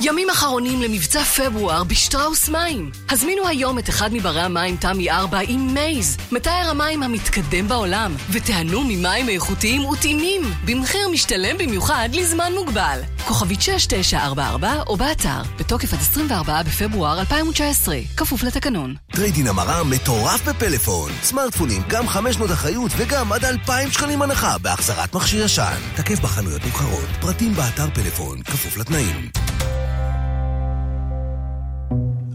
ימים 0.01 0.29
אחרונים 0.29 0.81
למבצע 0.81 1.23
פברואר 1.23 1.83
בשטראוס 1.83 2.49
מים. 2.49 2.91
הזמינו 3.09 3.47
היום 3.47 3.79
את 3.79 3.89
אחד 3.89 4.13
מברי 4.13 4.41
המים 4.41 4.77
תמי 4.77 5.11
4 5.11 5.39
עם 5.47 5.73
מייז, 5.73 6.17
מתאר 6.31 6.69
המים 6.69 7.03
המתקדם 7.03 7.67
בעולם, 7.67 8.15
ותיהנו 8.31 8.83
ממים 8.83 9.29
איכותיים 9.29 9.85
וטעימים, 9.85 10.41
במחיר 10.65 11.09
משתלם 11.09 11.57
במיוחד 11.57 12.09
לזמן 12.13 12.53
מוגבל. 12.53 12.99
כוכבית 13.27 13.61
6944 13.61 14.83
או 14.87 14.97
באתר, 14.97 15.41
בתוקף 15.59 15.93
עד 15.93 15.99
24 15.99 16.63
בפברואר 16.63 17.19
2019, 17.19 17.97
כפוף 18.17 18.43
לתקנון. 18.43 18.95
טרייד 19.11 19.34
אין 19.34 19.47
המרה 19.47 19.83
מטורף 19.83 20.47
בפלאפון. 20.47 21.11
סמארטפונים, 21.23 21.81
גם 21.87 22.07
500 22.07 22.51
אחריות 22.51 22.91
וגם 22.97 23.33
עד 23.33 23.45
2,000 23.45 23.91
שקלים 23.91 24.21
הנחה 24.21 24.57
בהחזרת 24.57 25.15
מכשיר 25.15 25.45
ישן. 25.45 25.79
תקף 25.95 26.19
בחנויות 26.19 26.65
נבחרות, 26.65 27.09
פרטים 27.21 27.53
באתר 27.53 27.89
פלאפון, 27.93 28.43
כפוף 28.43 28.77
לתנאים. 28.77 29.29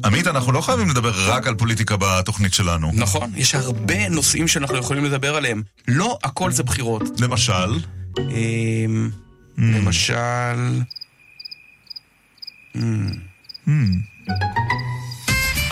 עמית, 0.04 0.26
אנחנו 0.26 0.52
לא 0.52 0.60
חייבים 0.60 0.88
לדבר 0.90 1.12
רק 1.30 1.46
על 1.46 1.54
פוליטיקה 1.54 1.96
בתוכנית 1.96 2.54
שלנו. 2.54 2.90
נכון, 2.94 3.32
יש 3.36 3.54
הרבה 3.54 4.08
נושאים 4.08 4.48
שאנחנו 4.48 4.76
יכולים 4.78 5.04
לדבר 5.04 5.36
עליהם. 5.36 5.62
לא 5.88 6.18
הכל 6.24 6.50
זה 6.50 6.62
בחירות. 6.62 7.02
למשל? 7.20 7.80
אמ, 8.18 9.10
למשל... 9.58 10.80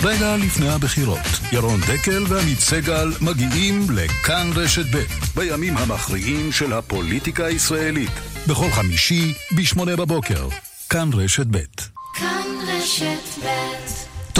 רגע 0.02 0.36
לפני 0.36 0.68
הבחירות, 0.68 1.18
ירון 1.52 1.80
דקל 1.80 2.24
ועמית 2.28 2.58
סגל 2.60 3.12
מגיעים 3.20 3.86
לכאן 3.90 4.50
רשת 4.54 4.96
ב' 4.96 5.02
בימים 5.36 5.76
המכריעים 5.76 6.52
של 6.52 6.72
הפוליטיקה 6.72 7.46
הישראלית. 7.46 8.10
בכל 8.48 8.70
חמישי, 8.70 9.34
ב-8 9.56 9.84
בבוקר. 9.84 10.48
כאן 10.90 11.10
רשת 11.12 11.46
ב'. 11.50 11.58
כאן 12.14 12.42
רשת 12.68 13.44
ב' 13.44 13.91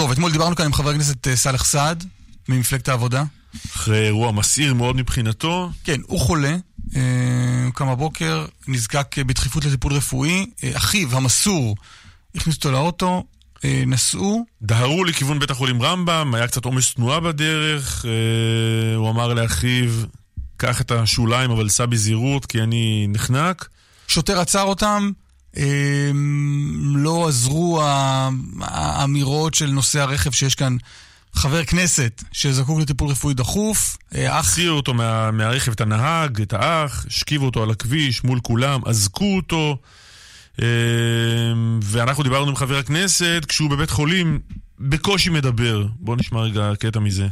טוב, 0.03 0.11
אתמול 0.11 0.31
דיברנו 0.31 0.55
כאן 0.55 0.65
עם 0.65 0.73
חבר 0.73 0.89
הכנסת 0.89 1.27
אה, 1.27 1.35
סאלח 1.35 1.65
סעד, 1.65 2.05
ממפלגת 2.49 2.89
העבודה. 2.89 3.23
אחרי 3.75 4.05
אירוע 4.05 4.31
מסעיר 4.31 4.73
מאוד 4.73 4.95
מבחינתו. 4.95 5.69
כן, 5.83 6.01
הוא 6.07 6.19
חולה. 6.19 6.55
אה, 6.95 7.01
הוא 7.65 7.73
קם 7.73 7.91
בבוקר, 7.91 8.45
נזקק 8.67 9.15
אה, 9.17 9.23
בדחיפות 9.23 9.65
לטיפול 9.65 9.93
רפואי. 9.93 10.45
אחיו, 10.73 11.15
המסור, 11.17 11.75
הכניס 12.35 12.55
אותו 12.55 12.71
לאוטו, 12.71 13.23
נסעו. 13.63 14.45
דהרו 14.61 15.03
לכיוון 15.03 15.39
בית 15.39 15.51
החולים 15.51 15.81
רמב"ם, 15.81 16.35
היה 16.35 16.47
קצת 16.47 16.65
עומס 16.65 16.93
תנועה 16.93 17.19
בדרך. 17.19 18.05
הוא 18.95 19.09
אמר 19.09 19.33
לאחיו, 19.33 19.89
קח 20.57 20.81
את 20.81 20.91
השוליים 20.91 21.51
אבל 21.51 21.69
סע 21.69 21.85
בזהירות 21.85 22.45
כי 22.45 22.61
אני 22.61 23.07
נחנק. 23.09 23.67
שוטר 24.07 24.39
עצר 24.39 24.63
אותם, 24.63 25.11
לא 26.95 27.27
עזרו 27.27 27.81
האמירות 28.61 29.53
של 29.53 29.65
נושא 29.65 30.01
הרכב 30.01 30.31
שיש 30.31 30.55
כאן 30.55 30.77
חבר 31.33 31.63
כנסת 31.63 32.23
שזקוק 32.31 32.79
לטיפול 32.81 33.09
רפואי 33.09 33.33
דחוף. 33.33 33.97
הסיעו 34.11 34.75
אותו 34.75 34.93
מה, 34.93 35.31
מהרכב 35.31 35.71
את 35.71 35.81
הנהג, 35.81 36.41
את 36.41 36.53
האח, 36.53 37.05
השכיבו 37.07 37.45
אותו 37.45 37.63
על 37.63 37.71
הכביש 37.71 38.23
מול 38.23 38.39
כולם, 38.39 38.81
אזקו 38.85 39.35
אותו. 39.35 39.77
ואנחנו 41.83 42.23
דיברנו 42.23 42.49
עם 42.49 42.55
חבר 42.55 42.77
הכנסת 42.77 43.45
כשהוא 43.47 43.69
בבית 43.69 43.89
חולים 43.89 44.39
בקושי 44.79 45.29
מדבר. 45.29 45.85
בואו 45.95 46.17
נשמע 46.17 46.41
רגע 46.41 46.71
קטע 46.79 46.99
מזה. 46.99 47.27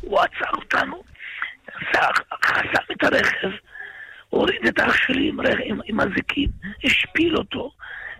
הוא 0.00 0.20
עצר 0.20 0.50
אותנו, 0.56 1.02
חסם 2.46 2.92
את 2.92 3.04
הרכב. 3.04 3.48
הוריד 4.28 4.66
את 4.68 4.78
האח 4.78 4.96
שלי 4.96 5.28
עם, 5.28 5.40
עם, 5.40 5.80
עם 5.84 6.00
הזיקים, 6.00 6.48
השפיל 6.84 7.36
אותו, 7.36 7.70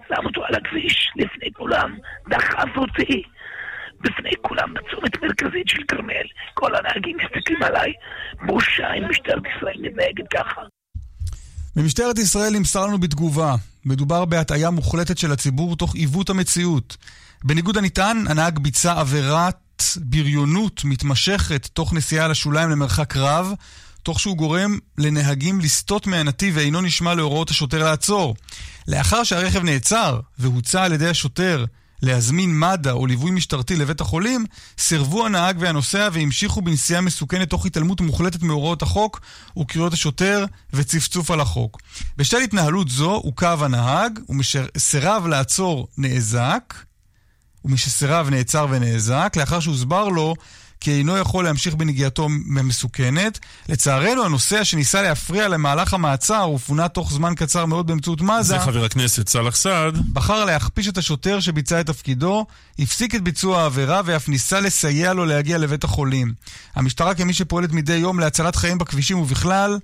שם 0.08 0.26
אותו 0.26 0.44
על 0.44 0.54
הכביש 0.54 1.10
לפני 1.16 1.52
כולם, 1.52 1.96
דחף 2.28 2.76
אותי 2.76 3.22
בפני 4.00 4.30
כולם 4.42 4.74
בצומת 4.74 5.22
מרכזית 5.22 5.68
של 5.68 5.82
כרמל. 5.88 6.26
כל 6.54 6.74
הנהגים 6.74 7.16
מסתכלים 7.16 7.62
עליי, 7.62 7.92
בושה 8.46 8.92
אם 8.94 9.02
משטרת 9.10 9.42
ישראל 9.56 9.76
מתנהגת 9.80 10.24
ככה. 10.34 10.60
ממשטרת 11.76 12.18
ישראל 12.18 12.52
נמסר 12.52 12.86
לנו 12.86 12.98
בתגובה, 12.98 13.54
מדובר 13.84 14.24
בהטעיה 14.24 14.70
מוחלטת 14.70 15.18
של 15.18 15.32
הציבור 15.32 15.76
תוך 15.76 15.94
עיוות 15.94 16.30
המציאות. 16.30 16.96
בניגוד 17.44 17.76
הנטען, 17.76 18.24
הנהג 18.28 18.58
ביצע 18.58 19.00
עבירת 19.00 19.82
בריונות 19.96 20.84
מתמשכת 20.84 21.66
תוך 21.66 21.92
נסיעה 21.94 22.28
לשוליים 22.28 22.70
למרחק 22.70 23.16
רב, 23.16 23.52
תוך 24.06 24.20
שהוא 24.20 24.36
גורם 24.36 24.78
לנהגים 24.98 25.60
לסטות 25.60 26.06
מהנתיב 26.06 26.54
ואינו 26.56 26.80
נשמע 26.80 27.14
להוראות 27.14 27.50
השוטר 27.50 27.84
לעצור. 27.84 28.34
לאחר 28.88 29.24
שהרכב 29.24 29.62
נעצר 29.62 30.20
והוצע 30.38 30.82
על 30.84 30.92
ידי 30.92 31.08
השוטר 31.08 31.64
להזמין 32.02 32.58
מד"א 32.60 32.90
או 32.90 33.06
ליווי 33.06 33.30
משטרתי 33.30 33.76
לבית 33.76 34.00
החולים, 34.00 34.46
סירבו 34.78 35.26
הנהג 35.26 35.56
והנוסע 35.60 36.08
והמשיכו 36.12 36.62
בנסיעה 36.62 37.00
מסוכנת 37.00 37.50
תוך 37.50 37.66
התעלמות 37.66 38.00
מוחלטת 38.00 38.42
מהוראות 38.42 38.82
החוק 38.82 39.20
וקריאות 39.58 39.92
השוטר 39.92 40.44
וצפצוף 40.72 41.30
על 41.30 41.40
החוק. 41.40 41.80
בשל 42.16 42.38
התנהלות 42.38 42.88
זו 42.88 43.10
עוכב 43.10 43.58
הנהג, 43.62 44.18
ומשסירב 44.28 45.26
לעצור 45.26 45.88
נאזק, 45.98 46.74
ומשסירב 47.64 48.28
נעצר 48.30 48.66
ונאזק, 48.70 49.32
לאחר 49.36 49.60
שהוסבר 49.60 50.08
לו 50.08 50.34
כי 50.80 50.92
אינו 50.98 51.16
יכול 51.16 51.44
להמשיך 51.44 51.74
בנגיעתו 51.74 52.28
המסוכנת. 52.58 53.38
לצערנו, 53.68 54.24
הנוסע 54.24 54.64
שניסה 54.64 55.02
להפריע 55.02 55.48
למהלך 55.48 55.94
המעצר 55.94 56.50
ופונה 56.54 56.88
תוך 56.88 57.12
זמן 57.12 57.34
קצר 57.34 57.66
מאוד 57.66 57.86
באמצעות 57.86 58.20
מזה, 58.20 58.42
זה 58.42 58.58
חבר 58.58 58.84
הכנסת 58.84 59.28
סאלח 59.28 59.56
סעד. 59.56 60.12
בחר 60.12 60.44
להכפיש 60.44 60.88
את 60.88 60.98
השוטר 60.98 61.40
שביצע 61.40 61.80
את 61.80 61.86
תפקידו, 61.86 62.46
הפסיק 62.78 63.14
את 63.14 63.22
ביצוע 63.22 63.62
העבירה 63.62 64.00
ואף 64.04 64.28
ניסה 64.28 64.60
לסייע 64.60 65.12
לו 65.12 65.24
להגיע 65.24 65.58
לבית 65.58 65.84
החולים. 65.84 66.34
המשטרה 66.74 67.14
כמי 67.14 67.32
שפועלת 67.32 67.72
מדי 67.72 67.96
יום 67.96 68.20
להצלת 68.20 68.56
חיים 68.56 68.78
בכבישים 68.78 69.18
ובכלל, 69.18 69.78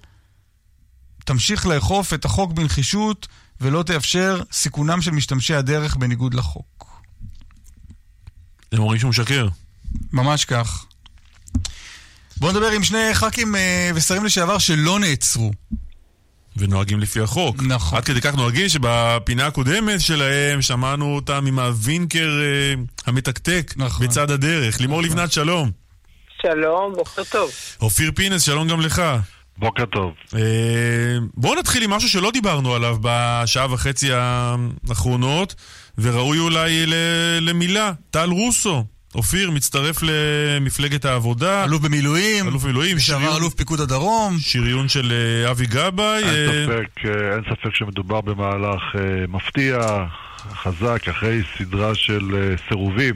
תמשיך 1.24 1.66
לאכוף 1.66 2.14
את 2.14 2.24
החוק 2.24 2.52
בנחישות 2.52 3.28
ולא 3.60 3.82
תאפשר 3.82 4.43
סיכונם 4.52 5.02
של 5.02 5.10
משתמשי 5.10 5.55
הדרך 5.55 5.97
בניגוד 5.97 6.35
לחוק. 6.35 7.01
הם 8.73 8.78
אומרים 8.78 8.98
שהוא 8.98 9.10
משקר. 9.10 9.48
ממש 10.12 10.44
כך. 10.44 10.85
בואו 12.36 12.52
נדבר 12.52 12.70
עם 12.70 12.82
שני 12.82 13.14
ח"כים 13.14 13.56
אה, 13.56 13.90
ושרים 13.94 14.24
לשעבר 14.24 14.59
שלא 14.59 14.98
נעצרו. 15.01 15.51
ונוהגים 16.56 17.01
לפי 17.01 17.20
החוק. 17.20 17.56
נכון. 17.62 17.98
עד 17.98 18.05
כדי 18.05 18.20
כך 18.20 18.35
נוהגים 18.35 18.69
שבפינה 18.69 19.47
הקודמת 19.47 20.01
שלהם 20.01 20.62
שמענו 20.62 21.14
אותם 21.14 21.44
עם 21.47 21.59
הווינקר 21.59 22.28
אה, 22.43 22.74
המתקתק 23.06 23.74
נכון. 23.77 24.06
בצד 24.06 24.31
הדרך. 24.31 24.81
לימור 24.81 25.02
נכון. 25.02 25.12
לבנת, 25.12 25.32
שלום. 25.32 25.70
שלום, 26.43 26.93
בוקר 26.94 27.24
טוב. 27.24 27.51
אופיר 27.81 28.12
פינס, 28.14 28.43
שלום 28.43 28.69
גם 28.69 28.81
לך. 28.81 29.02
בוקר 29.59 29.85
טוב. 29.85 30.12
אה, 30.35 30.40
בואו 31.35 31.55
נתחיל 31.55 31.82
עם 31.82 31.90
משהו 31.90 32.09
שלא 32.09 32.31
דיברנו 32.31 32.74
עליו 32.74 32.97
בשעה 33.01 33.73
וחצי 33.73 34.09
האחרונות, 34.12 35.55
וראוי 35.98 36.39
אולי 36.39 36.86
למילה, 37.40 37.93
טל 38.10 38.28
רוסו. 38.31 38.85
אופיר 39.14 39.51
מצטרף 39.51 39.97
למפלגת 40.02 41.05
העבודה. 41.05 41.64
אלוף 41.64 41.82
במילואים. 41.82 42.48
אלוף 42.48 42.62
במילואים. 42.62 42.97
לשעבר 42.97 43.36
אלוף 43.36 43.55
פיקוד 43.55 43.80
הדרום. 43.80 44.36
שריון 44.39 44.89
של 44.89 45.12
אה, 45.12 45.51
אבי 45.51 45.66
גבאי. 45.66 46.22
אין 46.24 46.48
אה, 46.48 46.66
ספק, 46.66 47.05
אה, 47.05 47.34
אין 47.34 47.43
ספק 47.51 47.74
שמדובר 47.74 48.20
במהלך 48.20 48.82
מפתיע, 49.28 49.78
חזק, 50.55 51.09
אחרי 51.09 51.40
סדרה 51.59 51.94
של 51.94 52.55
סירובים 52.68 53.14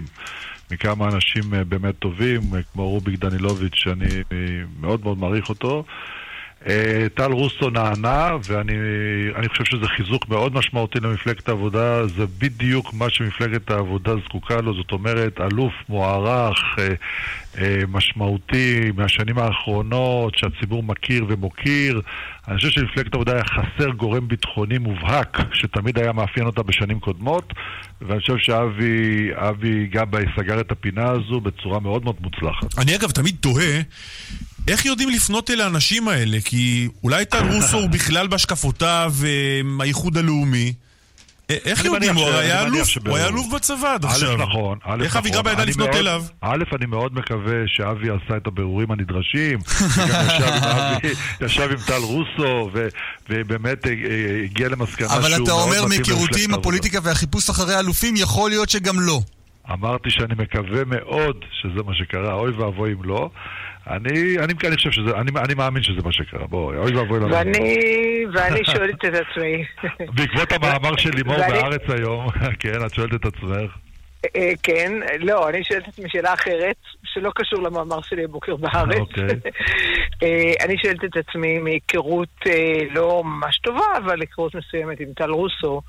מכמה 0.71 1.09
אנשים 1.09 1.43
באמת 1.69 1.95
טובים, 1.99 2.41
כמו 2.73 2.89
רוביק 2.89 3.21
דנילוביץ', 3.21 3.75
שאני 3.75 4.23
מאוד 4.81 5.01
מאוד 5.05 5.19
מעריך 5.19 5.49
אותו. 5.49 5.85
אה, 6.69 7.07
טל 7.15 7.33
רוסו 7.33 7.71
נענה, 7.71 8.31
ואני 8.49 8.73
אני 9.37 9.49
חושב 9.49 9.65
שזה 9.65 9.87
חיזוק 9.87 10.29
מאוד 10.29 10.55
משמעותי 10.55 11.01
למפלגת 11.01 11.49
העבודה. 11.49 12.07
זה 12.07 12.25
בדיוק 12.39 12.95
מה 12.95 13.11
שמפלגת 13.11 13.71
העבודה 13.71 14.13
זקוקה 14.25 14.61
לו, 14.61 14.75
זאת 14.75 14.93
אומרת, 14.93 15.41
אלוף 15.41 15.73
מוערך, 15.89 16.59
אה, 16.79 16.95
משמעותי 17.89 18.91
מהשנים 18.97 19.39
האחרונות, 19.39 20.39
שהציבור 20.39 20.83
מכיר 20.83 21.25
ומוקיר. 21.29 22.01
אני 22.49 22.57
חושב 22.57 22.71
שלמפלגת 22.71 23.15
העבודה 23.15 23.33
היה 23.33 23.45
חסר 23.45 23.91
גורם 23.91 24.29
ביטחוני 24.29 24.79
מובהק, 24.79 25.39
שתמיד 25.53 25.99
היה 25.99 26.13
מאפיין 26.13 26.47
אותה 26.47 26.63
בשנים 26.63 27.01
קודמות, 27.01 27.53
ואני 28.01 28.21
חושב 28.21 28.37
שאבי 28.39 29.31
אבי 29.35 29.87
גבאי 29.87 30.25
סגר 30.37 30.61
את 30.61 30.73
הפינה 30.73 31.11
הזו 31.11 31.41
בצורה 31.41 31.81
מאוד 31.81 32.05
מאוד 32.05 32.17
מוצלחת. 32.21 32.79
אני 32.79 32.97
אגב 32.97 33.11
תמיד 33.11 33.37
תוהה 33.41 33.81
איך 34.69 34.85
יודעים 34.85 35.11
לפנות 35.11 35.51
אל 35.51 35.61
האנשים 35.61 36.09
האלה? 36.09 36.39
כי 36.45 36.89
אולי 37.05 37.25
טל 37.25 37.53
רוסו 37.53 37.77
הוא 37.77 37.91
בכלל 37.91 38.27
בהשקפותיו 38.27 39.13
אה, 39.25 39.61
מהאיחוד 39.65 40.17
הלאומי. 40.17 40.73
אה, 41.51 41.57
איך? 41.65 41.87
מניח 41.87 42.17
הוא 42.17 42.27
היה 42.27 42.63
אלוף. 42.63 42.89
הוא 43.07 43.17
היה 43.17 43.27
אלוף 43.27 43.47
בצבא 43.55 43.95
עד 43.95 44.05
א', 44.05 44.09
עכשיו. 44.09 44.37
נכון, 44.37 44.79
א', 44.85 45.03
איך 45.03 45.17
נכון. 45.17 45.31
גבאי 45.31 45.53
ידע 45.53 45.63
אני 45.63 45.71
לפנות 45.71 45.89
אליו? 45.95 46.25
א', 46.41 46.65
אני 46.77 46.87
מאוד 46.87 47.15
מקווה 47.15 47.55
שאבי 47.67 48.09
עשה 48.11 48.37
את 48.37 48.47
הבירורים 48.47 48.91
הנדרשים, 48.91 49.59
ישב 51.45 51.71
עם 51.71 51.79
טל 51.87 52.03
רוסו, 52.03 52.71
ובאמת 53.31 53.87
אה, 53.87 53.91
אה, 53.93 54.45
הגיע 54.45 54.69
למסקנה 54.69 55.09
שהוא 55.09 55.21
מאוד 55.21 55.25
אבל 55.25 55.33
מתאים 55.33 55.45
אתה 55.45 55.53
אומר 55.53 55.87
מהיכרותי 55.89 56.45
עם. 56.45 56.55
הפוליטיקה 56.55 56.99
והחיפוש 57.03 57.51
אחרי 57.51 57.79
אלופים, 57.79 58.15
יכול 58.17 58.51
להיות 58.51 58.69
שגם 58.69 59.01
לא. 59.01 59.21
אמרתי 59.73 60.11
שאני 60.11 60.35
מקווה 60.39 60.85
מאוד 60.87 61.37
שזה 61.63 61.83
מה 61.87 61.95
שקרה, 61.95 62.35
אוי 62.35 62.51
ואבוי 62.51 62.93
אם 62.93 63.05
לא. 63.05 63.31
אני, 63.87 64.39
אני, 64.39 64.53
אני 64.67 64.77
חושב 64.77 64.91
שזה, 64.91 65.11
אני, 65.17 65.31
אני 65.45 65.55
מאמין 65.55 65.83
שזה 65.83 66.01
מה 66.05 66.13
שקרה, 66.13 66.47
בוא, 66.47 66.75
אוי 66.77 66.97
ואבוי 66.97 67.21
לנו. 67.21 67.31
ואני, 67.31 67.77
ואני 68.33 68.65
שואלת 68.65 69.05
את 69.05 69.15
עצמי, 69.15 69.65
בעקבות 70.17 70.53
המאמר 70.53 70.97
של 70.97 71.11
לימור 71.15 71.39
ואני- 71.39 71.53
בהארץ 71.53 71.83
היום, 71.89 72.29
כן, 72.61 72.87
את 72.87 72.95
שואלת 72.95 73.15
את 73.15 73.25
עצמך. 73.25 73.71
אה, 74.37 74.53
כן, 74.63 74.93
לא, 75.21 75.49
אני 75.49 75.65
שואלת 75.65 75.83
את 75.83 75.89
עצמי 75.89 76.09
שאלה 76.09 76.35
אחרת, 76.35 76.77
שלא 77.05 77.31
קשור 77.35 77.63
למאמר 77.63 78.03
שלי 78.03 78.25
הבוקר 78.25 78.57
בארץ. 78.57 78.99
אוקיי. 79.01 79.27
אה, 80.23 80.53
אני 80.65 80.79
שואלת 80.79 81.05
את 81.05 81.17
עצמי 81.17 81.59
מהיכרות 81.59 82.29
אה, 82.47 82.79
לא 82.91 83.23
ממש 83.25 83.59
טובה, 83.59 83.85
אבל 84.05 84.21
היכרות 84.21 84.55
מסוימת 84.55 85.01
עם 85.01 85.09
טל 85.17 85.31
רוסו, 85.31 85.81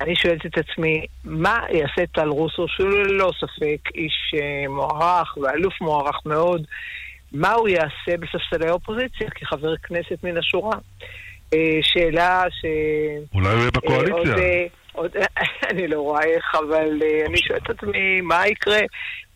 אני 0.00 0.16
שואלת 0.16 0.46
את 0.46 0.58
עצמי, 0.58 1.06
מה 1.24 1.58
יעשה 1.72 2.06
טל 2.14 2.28
רוסו, 2.28 2.68
שהוא 2.68 2.88
ללא 2.90 3.32
ספק 3.40 3.90
איש 3.94 4.34
אה, 4.34 4.68
מוערך 4.68 5.36
ואלוף 5.36 5.74
מוערך 5.80 6.16
מאוד, 6.26 6.66
מה 7.36 7.52
הוא 7.52 7.68
יעשה 7.68 8.16
בספסלי 8.20 8.68
האופוזיציה 8.68 9.30
כחבר 9.30 9.76
כנסת 9.76 10.24
מן 10.24 10.36
השורה? 10.36 10.78
אה, 11.54 11.78
שאלה 11.82 12.44
ש... 12.50 12.64
אולי 13.34 13.48
הוא 13.48 13.58
יהיה 13.58 13.70
בקואליציה. 13.70 14.34
עוד, 14.92 15.16
אה, 15.16 15.44
אני 15.70 15.88
לא 15.88 16.00
רואה 16.00 16.24
איך, 16.24 16.54
אבל 16.54 17.02
אה, 17.02 17.26
אני 17.26 17.38
שואלת 17.38 17.70
את 17.70 17.70
עצמי, 17.70 18.20
מה 18.20 18.46
יקרה? 18.46 18.80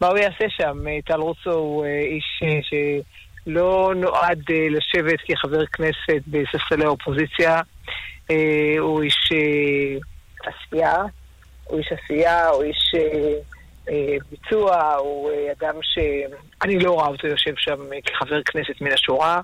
מה 0.00 0.06
הוא 0.06 0.18
יעשה 0.18 0.44
שם? 0.48 0.88
אה, 0.88 0.98
טל 1.06 1.20
רוסו 1.20 1.52
הוא 1.52 1.84
אה, 1.84 2.00
איש 2.00 2.42
אה, 2.44 2.58
שלא 2.62 3.92
נועד 3.96 4.42
אה, 4.50 4.66
לשבת 4.70 5.20
כחבר 5.28 5.66
כנסת 5.66 6.22
בספסלי 6.26 6.84
האופוזיציה. 6.84 7.60
אה, 8.30 8.74
הוא 8.78 9.02
איש 9.02 9.32
אה, 9.32 9.98
עשייה, 10.52 10.96
הוא 11.64 11.78
איש 11.78 11.92
עשייה, 11.92 12.48
הוא 12.48 12.62
איש 12.62 12.92
אה, 12.94 13.00
אה, 13.00 13.32
ביצוע, 14.30 14.94
הוא 14.94 15.30
אה, 15.30 15.52
אדם 15.58 15.74
שאני 15.82 16.78
לא 16.78 16.90
רואה 16.90 17.06
אותו 17.06 17.26
יושב 17.26 17.54
שם 17.56 17.92
אה, 17.92 17.98
כחבר 18.04 18.42
כנסת 18.42 18.80
מן 18.80 18.92
השורה. 18.92 19.40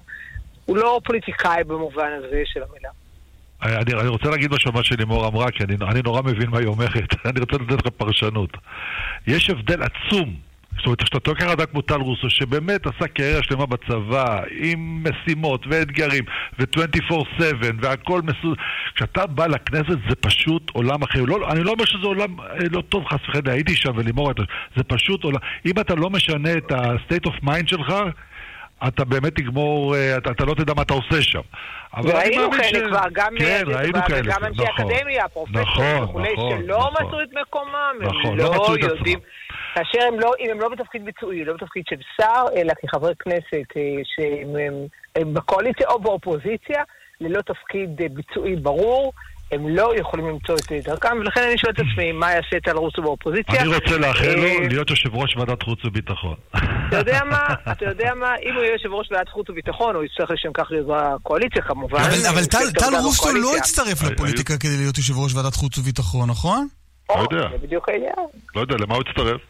הוא 0.65 0.77
לא 0.77 1.01
פוליטיקאי 1.05 1.65
במובן 1.65 2.11
הזה 2.19 2.43
של 2.45 2.61
המילה. 2.71 2.89
אני, 3.63 4.01
אני 4.01 4.09
רוצה 4.09 4.31
להגיד 4.31 4.53
משהו 4.53 4.73
מה 4.73 4.85
שלימור 4.85 5.29
אמרה, 5.29 5.51
כי 5.51 5.65
אני, 5.65 5.77
אני 5.91 6.03
נורא 6.05 6.23
מבין 6.23 6.51
מה 6.51 6.59
היא 6.59 6.67
אומרת. 6.67 7.15
אני 7.29 7.41
רוצה 7.41 7.57
לתת 7.57 7.87
לך 7.87 7.93
פרשנות. 7.97 8.51
יש 9.27 9.51
הבדל 9.51 9.83
עצום. 9.83 10.46
זאת 10.77 10.87
אומרת, 10.87 11.03
כשאתה 11.03 11.31
לוקח 11.31 11.47
אדם 11.47 11.67
כמו 11.67 11.83
טל 11.83 12.01
רוסו, 12.01 12.31
שבאמת 12.31 12.87
עשה 12.87 13.09
קריירה 13.09 13.43
שלמה 13.43 13.67
בצבא, 13.67 14.41
עם 14.51 15.05
משימות 15.05 15.67
ואתגרים, 15.71 16.25
ו-24/7, 16.59 17.43
והכל 17.81 18.23
מסודר, 18.23 18.63
כשאתה 18.95 19.27
בא 19.27 19.47
לכנסת 19.47 19.99
זה 20.09 20.17
פשוט 20.21 20.71
עולם 20.73 21.03
אחר. 21.03 21.23
לא, 21.23 21.51
אני 21.51 21.63
לא 21.63 21.71
אומר 21.71 21.85
שזה 21.85 22.07
עולם 22.07 22.41
אה, 22.41 22.47
לא 22.73 22.81
טוב, 22.89 23.05
חס 23.07 23.29
וחלילה, 23.29 23.53
הייתי 23.53 23.77
שם 23.77 23.93
ולימור 23.97 24.29
הייתה, 24.29 24.43
זה 24.77 24.83
פשוט 24.85 25.25
עולם. 25.25 25.39
אם 25.67 25.81
אתה 25.81 25.95
לא 25.95 26.11
משנה 26.11 26.53
את 26.53 26.73
ה-state 26.73 27.29
of 27.31 27.45
mind 27.45 27.67
שלך, 27.67 27.95
אתה 28.89 29.05
באמת 29.05 29.35
תגמור, 29.35 29.97
אה, 29.97 30.17
אתה, 30.17 30.31
אתה 30.31 30.45
לא 30.45 30.55
תדע 30.55 30.75
מה 30.77 30.83
אתה 30.83 30.95
עושה 30.95 31.23
שם. 31.23 31.41
ראינו 31.95 32.51
מאמין 32.51 32.63
כאלה 32.63 32.89
כבר, 32.89 33.09
גם 33.13 33.33
כן, 33.39 33.63
ראינו 33.67 33.99
כאלה, 34.07 34.21
וגם 34.21 34.45
אנשי 34.45 34.63
נכון. 34.63 34.93
אקדמיה, 34.93 35.29
פרופסורים 35.29 35.63
נכון, 35.63 36.03
וכולי, 36.03 36.33
נכון, 36.33 36.63
שלא 36.63 36.79
נכון. 36.79 37.07
מצאו 37.07 37.23
את 37.23 37.29
מקומם, 37.41 37.95
נכון, 38.01 38.31
הם 38.31 38.37
לא 38.37 38.45
לא 38.45 38.51
מצאו 38.51 38.75
את 38.75 38.81
יודעים. 38.81 39.19
כאשר 39.77 40.07
הם 40.09 40.21
לא, 40.21 40.33
אם 40.41 40.51
הם 40.51 40.61
לא 40.61 40.69
בתפקיד 40.69 41.05
ביצועי, 41.05 41.45
לא 41.45 41.53
בתפקיד 41.53 41.83
של 41.91 41.97
שר, 42.21 42.45
אלא 42.57 42.73
כחברי 42.83 43.13
כנסת 43.19 43.43
אה, 43.77 43.83
שהם 44.05 44.49
הם- 44.57 44.87
הם 45.17 45.35
בקואליציה 45.35 45.87
או 45.89 45.99
באופוזיציה, 46.01 46.83
ללא 47.21 47.41
תפקיד 47.43 48.01
אה, 48.03 48.07
ביצועי 48.11 48.57
ברור, 48.57 49.13
הם 49.53 49.69
לא 49.69 49.93
יכולים 49.99 50.29
למצוא 50.29 50.55
את 50.55 50.73
אה, 50.73 50.79
דרכם, 50.85 51.17
ולכן 51.21 51.41
אני 51.49 51.59
שואלת 51.59 51.81
את 51.81 51.85
עצמי, 51.93 52.13
מה 52.21 52.33
יעשה 52.33 52.61
טל 52.65 52.77
רוסו 52.77 53.03
באופוזיציה? 53.03 53.61
אני 53.61 53.69
רוצה 53.75 53.99
לאחל 53.99 54.31
לו 54.37 54.43
אה, 54.45 54.69
להיות 54.69 54.91
יושב 54.91 55.15
ראש 55.15 55.37
ועדת 55.37 55.63
חוץ 55.63 55.85
וביטחון. 55.85 56.35
אתה 56.89 56.97
יודע 56.99 57.21
מה, 57.25 57.45
אתה 57.73 57.85
יודע 57.85 58.15
מה, 58.15 58.35
אם 58.43 58.55
הוא 58.55 58.63
יהיה 58.63 58.73
יושב 58.73 58.93
ראש 58.93 59.09
ועדת 59.13 59.29
חוץ 59.29 59.51
וביטחון, 59.51 59.95
הוא 59.95 60.05
יצטרך 60.05 60.31
לשם 60.31 60.53
כך 60.55 60.67
להיות 60.71 60.87
בקואליציה 60.87 61.63
כמובן. 61.63 61.99
אבל- 61.99 62.27
אבל 62.35 62.45
טל- 62.45 62.59
רוסו 63.03 63.33
לא. 63.35 63.57
הצטרף 63.57 64.03
לפוליטיקה 64.13 64.59
כדי 64.59 64.77
להיות 64.77 64.99
יושב 64.99 65.15
ראש 65.19 65.35
ועדת 65.35 65.55
חוץ 65.55 65.79
וביטחון, 65.79 66.31
נכון? 66.31 66.69
לא 67.11 67.27
יודע, 67.31 67.49
זה 67.53 67.67
בדיוק 67.67 67.89
העניין. 67.89 68.13
לא 68.57 68.61
יודע, 68.61 68.75
למה 68.79 68.95
הוא 68.95 69.03
הצטרף? 69.09 69.41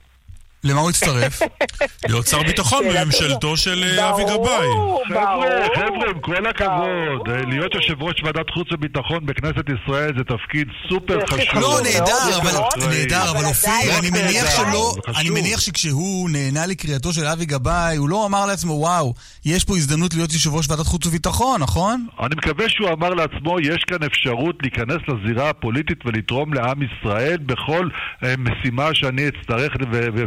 למה 0.67 0.81
הוא 0.81 0.91
הצטרף? 0.91 1.43
להיות 2.09 2.27
שר 2.27 2.43
ביטחון 2.43 2.85
בממשלתו 2.89 3.57
של 3.57 3.85
אה, 3.85 4.11
אבי 4.11 4.25
גבאי. 4.25 4.67
חבר'ה, 5.09 5.67
חבר'ה, 5.77 6.11
עם 6.11 6.21
כל 6.21 6.47
הכבוד, 6.47 7.29
אה, 7.29 7.43
להיות 7.49 7.75
יושב 7.75 8.03
ראש 8.03 8.23
ועדת 8.25 8.51
חוץ 8.51 8.73
וביטחון 8.73 9.27
בכנסת 9.27 9.65
ישראל 9.69 10.13
זה 10.19 10.25
תפקיד 10.25 10.69
סופר 10.89 11.19
חשוב. 11.27 11.61
לא, 11.61 11.81
נהדר, 11.83 12.41
אבל. 12.43 12.87
נהדר, 12.89 13.31
אבל 13.31 13.45
אופיר, 13.45 13.99
אני 13.99 14.11
מניח 14.11 14.51
שלא. 14.51 14.95
אני 15.21 15.31
מניח 15.31 15.61
שכשהוא 15.61 16.31
נהנה 16.31 16.67
לקריאתו 16.67 17.13
של 17.13 17.27
אבי 17.27 17.45
גבאי, 17.47 17.97
הוא 17.97 18.09
לא 18.09 18.27
אמר 18.27 18.47
לעצמו, 18.47 18.73
וואו, 18.73 19.15
יש 19.45 19.65
פה 19.65 19.77
הזדמנות 19.77 20.15
להיות 20.15 20.33
יושב 20.33 20.55
ראש 20.55 20.71
ועדת 20.71 20.87
חוץ 20.87 21.07
וביטחון, 21.07 21.63
נכון? 21.63 22.07
אני 22.21 22.35
מקווה 22.35 22.69
שהוא 22.69 22.89
אמר 22.89 23.11
לעצמו, 23.11 23.61
יש 23.61 23.85
כאן 23.85 24.03
אפשרות 24.03 24.57
להיכנס 24.63 24.99
לזירה 25.09 25.51
הפוליטית 25.51 26.07
ולתרום 26.07 26.55
לעם 26.55 26.81
ישראל 26.83 27.37
בכל 27.37 27.89
אה, 28.25 28.35
משימה 28.39 28.95
שאני 28.95 29.29
אצטרך 29.29 29.73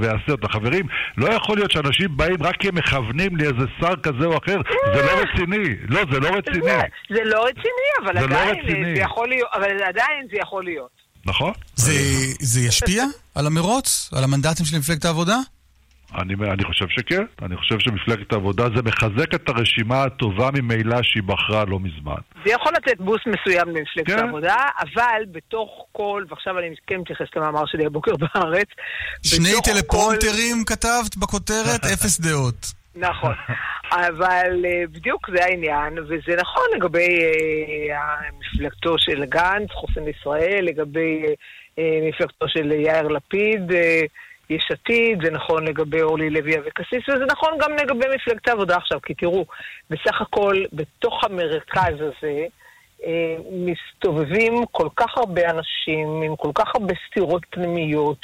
ואעשה 0.02 0.29
אותה. 0.32 0.48
חברים, 0.50 0.86
לא 1.18 1.34
יכול 1.34 1.58
להיות 1.58 1.72
שאנשים 1.72 2.18
באים 2.18 2.44
רק 2.44 2.56
כי 2.60 2.68
הם 2.68 2.76
מכוונים 2.76 3.38
לאיזה 3.38 3.66
שר 3.82 3.96
כזה 4.04 4.26
או 4.26 4.38
אחר, 4.38 4.58
זה 4.96 5.02
לא 5.02 5.12
רציני. 5.22 5.76
לא, 5.90 6.02
זה 6.12 6.20
לא 6.20 6.28
רציני. 6.30 6.60
זה- 6.66 6.82
זה 7.16 7.24
לא 7.24 7.46
רציני, 7.46 7.90
אבל 8.04 8.14
זה 8.22 8.28
לא 8.28 8.36
עדיין 8.36 8.60
רציני. 8.66 8.96
זה 8.96 9.02
יכול 9.02 9.30
להיות, 9.30 9.50
אבל 9.54 9.84
עדיין 9.84 10.28
זה 10.32 10.38
יכול 10.42 10.64
להיות. 10.64 10.90
נכון? 11.26 11.54
זה 11.76 11.92
זה 12.40 12.62
ישפיע 12.62 13.04
על 13.36 13.48
המרוץ? 13.48 14.10
על 14.18 14.24
המנדטים 14.24 14.66
של 14.66 14.78
מפלגת 14.78 15.06
העבודה? 15.06 15.38
אני, 16.18 16.34
אני 16.34 16.64
חושב 16.64 16.86
שכן. 16.90 17.24
אני 17.42 17.58
חושב 17.58 17.80
שמפלגת 17.80 18.34
העבודה 18.34 18.64
זה 18.76 18.82
מחזק 18.82 19.34
את 19.36 19.50
הרשימה 19.50 20.04
הטובה 20.04 20.50
ממילא 20.54 21.04
שהיא 21.04 21.24
בחרה 21.24 21.66
לא 21.66 21.80
מזמן. 21.80 22.22
זה 22.46 22.52
יכול 22.52 22.72
לתת 22.78 23.02
בוסט 23.02 23.28
מסוים 23.28 23.68
למפלגת 23.68 24.08
כן. 24.08 24.20
העבודה, 24.20 24.58
אבל 24.82 25.24
בתוך 25.32 25.86
כל, 25.92 26.24
ועכשיו 26.30 26.60
אני 26.60 26.76
כן 26.88 26.98
מתייחס 26.98 27.28
למאמר 27.36 27.66
שלי 27.66 27.86
הבוקר 27.86 28.12
בארץ, 28.22 28.68
שני 29.24 29.50
בתוך 29.50 29.66
טלפרומטרים 29.66 30.66
כתבת 30.66 31.18
בכותרת, 31.18 31.86
אפס 31.94 32.20
דעות. 32.20 32.80
נכון. 32.96 33.34
אבל 33.92 34.66
אה, 34.66 34.84
בדיוק 34.92 35.30
זה 35.36 35.46
העניין, 35.46 36.00
וזה 36.00 36.36
נכון 36.42 36.64
לגבי 36.76 37.20
אה, 37.92 38.16
מפלגתו 38.40 38.96
של 39.00 39.26
גנץ, 39.26 39.70
חוסן 39.72 40.04
לישראל, 40.04 40.66
לגבי 40.66 41.24
אה, 41.28 41.34
אה, 41.80 42.10
מפלגתו 42.10 42.48
של 42.48 42.72
יאיר 42.72 43.08
לפיד, 43.08 43.72
אה, 43.72 44.02
יש 44.50 44.72
עתיד, 44.72 45.20
זה 45.24 45.32
נכון 45.32 45.68
לגבי 45.68 46.02
אורלי 46.02 46.30
לוי 46.30 46.58
אבקסיס, 46.58 47.10
וזה 47.10 47.26
נכון 47.26 47.58
גם 47.60 47.72
לגבי 47.74 48.06
מפלגת 48.16 48.48
העבודה 48.48 48.76
עכשיו, 48.76 49.02
כי 49.02 49.14
תראו, 49.14 49.46
בסך 49.90 50.22
הכל, 50.22 50.64
בתוך 50.74 51.24
המרכז 51.24 51.94
הזה, 51.96 52.46
אה, 53.06 53.36
מסתובבים 53.52 54.66
כל 54.72 54.88
כך 54.96 55.18
הרבה 55.18 55.50
אנשים 55.50 56.22
עם 56.22 56.36
כל 56.36 56.52
כך 56.56 56.76
הרבה 56.76 56.94
סתירות 57.10 57.46
פנימיות, 57.50 58.18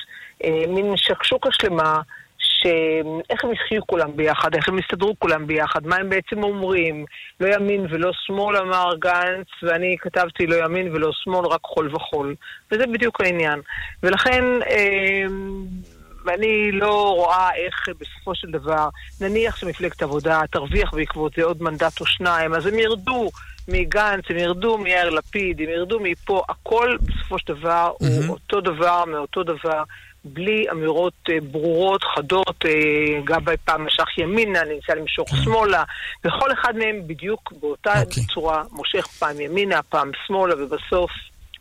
אה, 0.44 0.64
מין 0.68 0.98
שקשוקה 0.98 1.50
שלמה, 1.52 2.02
שאיך 2.38 3.44
הם 3.44 3.52
יחיו 3.52 3.88
כולם 3.88 4.16
ביחד, 4.16 4.56
איך 4.56 4.70
הם 4.70 4.80
יסתדרו 4.80 5.16
כולם 5.20 5.48
ביחד, 5.48 5.88
מה 5.88 5.96
הם 5.96 6.10
בעצם 6.10 6.44
אומרים. 6.44 7.06
לא 7.40 7.56
ימין 7.56 7.86
ולא 7.90 8.12
שמאל, 8.14 8.58
אמר 8.58 8.90
גנץ, 9.00 9.48
ואני 9.64 9.96
כתבתי 10.00 10.48
לא 10.48 10.56
ימין 10.66 10.94
ולא 10.94 11.10
שמאל, 11.14 11.46
רק 11.46 11.62
חול 11.64 11.96
וחול. 11.96 12.36
וזה 12.72 12.88
בדיוק 12.88 13.22
העניין. 13.22 13.62
ולכן... 14.04 14.44
אה, 14.70 15.26
ואני 16.26 16.72
לא 16.72 17.14
רואה 17.16 17.50
איך 17.56 17.90
בסופו 18.00 18.36
של 18.36 18.52
דבר, 18.52 18.90
נניח 19.22 19.56
שמפלגת 19.56 20.02
העבודה 20.02 20.42
תרוויח 20.52 20.94
בעקבות 20.94 21.34
זה 21.38 21.44
עוד 21.44 21.64
מנדט 21.64 22.02
או 22.02 22.06
שניים, 22.06 22.54
אז 22.54 22.66
הם 22.66 22.80
ירדו 22.80 23.30
מגנץ, 23.68 24.24
הם 24.30 24.38
ירדו 24.38 24.78
מיאיר 24.78 25.10
לפיד, 25.10 25.62
הם 25.62 25.70
ירדו 25.70 26.00
מפה, 26.00 26.44
הכל 26.50 26.98
בסופו 27.02 27.40
של 27.40 27.54
דבר 27.54 27.92
mm-hmm. 27.92 28.06
הוא 28.06 28.34
אותו 28.34 28.62
דבר 28.62 29.06
מאותו 29.06 29.44
דבר. 29.44 29.84
בלי 30.28 30.66
אמירות 30.72 31.14
אה, 31.30 31.38
ברורות, 31.52 32.04
חדות, 32.16 32.66
אה, 32.66 32.72
גם 33.24 33.42
פעם 33.66 33.86
משך 33.86 34.18
ימינה, 34.18 34.60
ניסה 34.64 34.96
למשוך 34.96 35.30
כן. 35.30 35.44
שמאלה, 35.44 35.84
וכל 36.26 36.54
אחד 36.54 36.76
מהם 36.76 37.08
בדיוק 37.08 37.54
באותה 37.62 37.94
okay. 37.94 38.06
אוקיי. 38.06 38.26
צורה 38.34 38.64
מושך 38.72 39.08
פעם 39.08 39.42
ימינה, 39.42 39.84
פעם 39.84 40.12
שמאלה, 40.28 40.56
ובסוף 40.64 41.12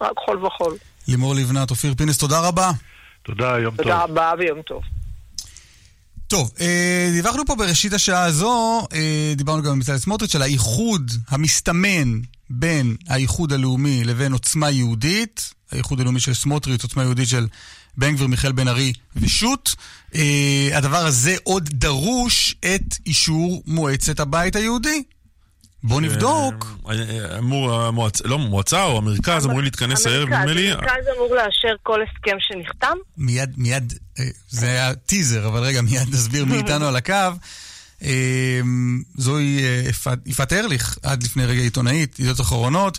רק 0.00 0.12
חול 0.24 0.46
וחול. 0.46 0.76
לימור 1.08 1.34
לבנת, 1.34 1.70
אופיר 1.70 1.94
פינס, 1.94 2.18
תודה 2.18 2.48
רבה. 2.48 2.70
תודה, 3.24 3.58
יום 3.58 3.76
תודה 3.76 3.90
טוב. 3.90 3.92
תודה 3.92 4.02
רבה 4.04 4.32
ויום 4.38 4.62
טוב. 4.62 4.82
טוב, 6.26 6.50
אה, 6.60 7.10
דיווחנו 7.12 7.46
פה 7.46 7.54
בראשית 7.54 7.92
השעה 7.92 8.24
הזו, 8.24 8.86
אה, 8.92 9.32
דיברנו 9.36 9.62
גם 9.62 9.72
עם 9.72 9.78
בצלאל 9.78 9.98
סמוטריץ' 9.98 10.34
על 10.34 10.42
האיחוד 10.42 11.10
המסתמן 11.28 12.20
בין 12.50 12.96
האיחוד 13.08 13.52
הלאומי 13.52 14.04
לבין 14.04 14.32
עוצמה 14.32 14.70
יהודית, 14.70 15.54
האיחוד 15.72 16.00
הלאומי 16.00 16.20
של 16.20 16.34
סמוטריץ', 16.34 16.82
עוצמה 16.82 17.02
יהודית 17.02 17.28
של 17.28 17.46
בן 17.96 18.14
גביר, 18.14 18.26
מיכאל 18.26 18.52
בן 18.52 18.68
ארי 18.68 18.92
ושות'. 19.16 19.74
אה, 20.14 20.68
הדבר 20.72 21.06
הזה 21.06 21.36
עוד 21.42 21.68
דרוש 21.72 22.56
את 22.60 22.96
אישור 23.06 23.62
מועצת 23.66 24.20
הבית 24.20 24.56
היהודי. 24.56 25.02
בוא 25.84 26.00
נבדוק. 26.00 26.76
אה, 26.88 26.92
אה, 26.92 27.38
אמור, 27.38 27.72
המועצה, 27.72 28.28
לא, 28.28 28.38
מועצה 28.38 28.84
או 28.84 28.98
המרכז 28.98 29.46
אמורים 29.46 29.64
להתכנס 29.64 30.06
הערב, 30.06 30.28
נדמה 30.28 30.52
לי. 30.52 30.72
המרכז 30.72 31.04
אמור 31.16 31.34
לאשר 31.34 31.74
כל 31.82 32.00
הסכם 32.02 32.36
שנחתם? 32.40 32.96
מיד, 33.16 33.54
מיד, 33.56 33.92
אה, 34.18 34.24
זה 34.48 34.66
היה 34.66 34.94
טיזר, 34.94 35.48
אבל 35.48 35.60
רגע, 35.60 35.82
מיד 35.82 36.08
נסביר 36.10 36.44
מי 36.44 36.56
איתנו 36.56 36.86
על 36.86 36.96
הקו. 36.96 37.14
זוהי 39.16 39.60
יפעת 40.26 40.52
ארליך, 40.52 40.98
עד 41.02 41.22
לפני 41.22 41.46
רגע 41.46 41.60
עיתונאית, 41.60 42.18
ידיעות 42.18 42.40
אחרונות, 42.40 42.98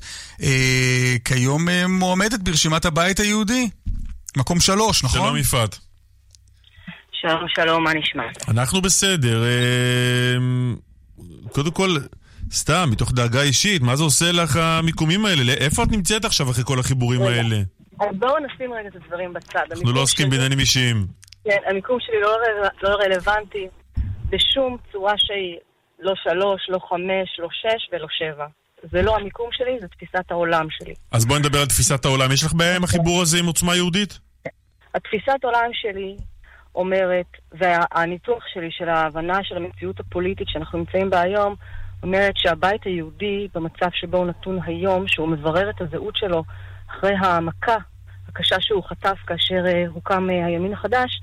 כיום 1.25 1.69
מועמדת 1.89 2.39
ברשימת 2.39 2.85
הבית 2.85 3.19
היהודי. 3.19 3.69
מקום 4.37 4.59
שלוש, 4.59 5.03
נכון? 5.03 5.21
שלום 5.21 5.37
יפעת. 5.37 5.79
שלום, 7.21 7.45
שלום, 7.55 7.83
מה 7.83 7.93
נשמע? 7.93 8.23
אנחנו 8.47 8.81
בסדר. 8.81 9.43
קודם 11.51 11.71
כל... 11.71 11.97
סתם, 12.51 12.89
מתוך 12.91 13.11
דאגה 13.11 13.41
אישית, 13.41 13.81
מה 13.81 13.95
זה 13.95 14.03
עושה 14.03 14.31
לך 14.31 14.55
המיקומים 14.55 15.25
האלה? 15.25 15.53
איפה 15.53 15.83
את 15.83 15.91
נמצאת 15.91 16.25
עכשיו 16.25 16.49
אחרי 16.51 16.63
כל 16.67 16.79
החיבורים 16.79 17.21
רגע. 17.21 17.31
האלה? 17.31 17.55
אז 17.99 18.15
בואו 18.19 18.35
נשים 18.39 18.73
רגע 18.73 18.87
את 18.87 18.95
הדברים 18.95 19.33
בצד. 19.33 19.65
אנחנו 19.71 19.91
לא 19.91 20.01
עוסקים 20.01 20.29
בעניינים 20.29 20.59
אישיים. 20.59 21.07
כן, 21.43 21.57
המיקום 21.69 21.97
שלי 21.99 22.21
לא, 22.21 22.37
לא 22.83 22.89
רלוונטי 22.89 23.67
בשום 24.29 24.77
צורה 24.91 25.13
שהיא. 25.17 25.57
לא 25.99 26.13
שלוש, 26.23 26.61
לא 26.69 26.79
חמש, 26.89 27.39
לא 27.39 27.47
שש 27.51 27.89
ולא 27.91 28.07
שבע. 28.09 28.45
זה 28.91 29.01
לא 29.01 29.17
המיקום 29.17 29.49
שלי, 29.51 29.77
זה 29.81 29.87
תפיסת 29.87 30.31
העולם 30.31 30.67
שלי. 30.69 30.93
אז 31.11 31.25
בואי 31.25 31.39
נדבר 31.39 31.59
על 31.59 31.65
תפיסת 31.65 32.05
העולם. 32.05 32.31
יש 32.31 32.43
לך 32.43 32.53
בעיה 32.53 32.75
עם 32.75 32.83
החיבור 32.83 33.21
הזה 33.21 33.39
עם 33.39 33.45
עוצמה 33.45 33.75
יהודית? 33.75 34.19
התפיסת 34.95 35.43
עולם 35.43 35.69
שלי 35.73 36.15
אומרת, 36.75 37.25
והניתוח 37.51 38.43
שלי 38.53 38.69
של 38.71 38.89
ההבנה 38.89 39.39
של 39.43 39.57
המציאות 39.57 39.99
הפוליטית 39.99 40.47
שאנחנו 40.49 40.79
נמצאים 40.79 41.09
בה 41.09 41.21
היום, 41.21 41.55
אומרת 42.05 42.37
שהבית 42.37 42.83
היהודי, 42.83 43.47
במצב 43.53 43.89
שבו 43.93 44.17
הוא 44.17 44.25
נתון 44.25 44.59
היום, 44.65 45.07
שהוא 45.07 45.27
מברר 45.27 45.69
את 45.69 45.81
הזהות 45.81 46.15
שלו 46.15 46.43
אחרי 46.89 47.13
המכה 47.19 47.75
הקשה 48.27 48.55
שהוא 48.59 48.83
חטף 48.83 49.17
כאשר 49.27 49.63
uh, 49.65 49.89
הוקם 49.93 50.27
uh, 50.29 50.45
הימין 50.45 50.73
החדש, 50.73 51.21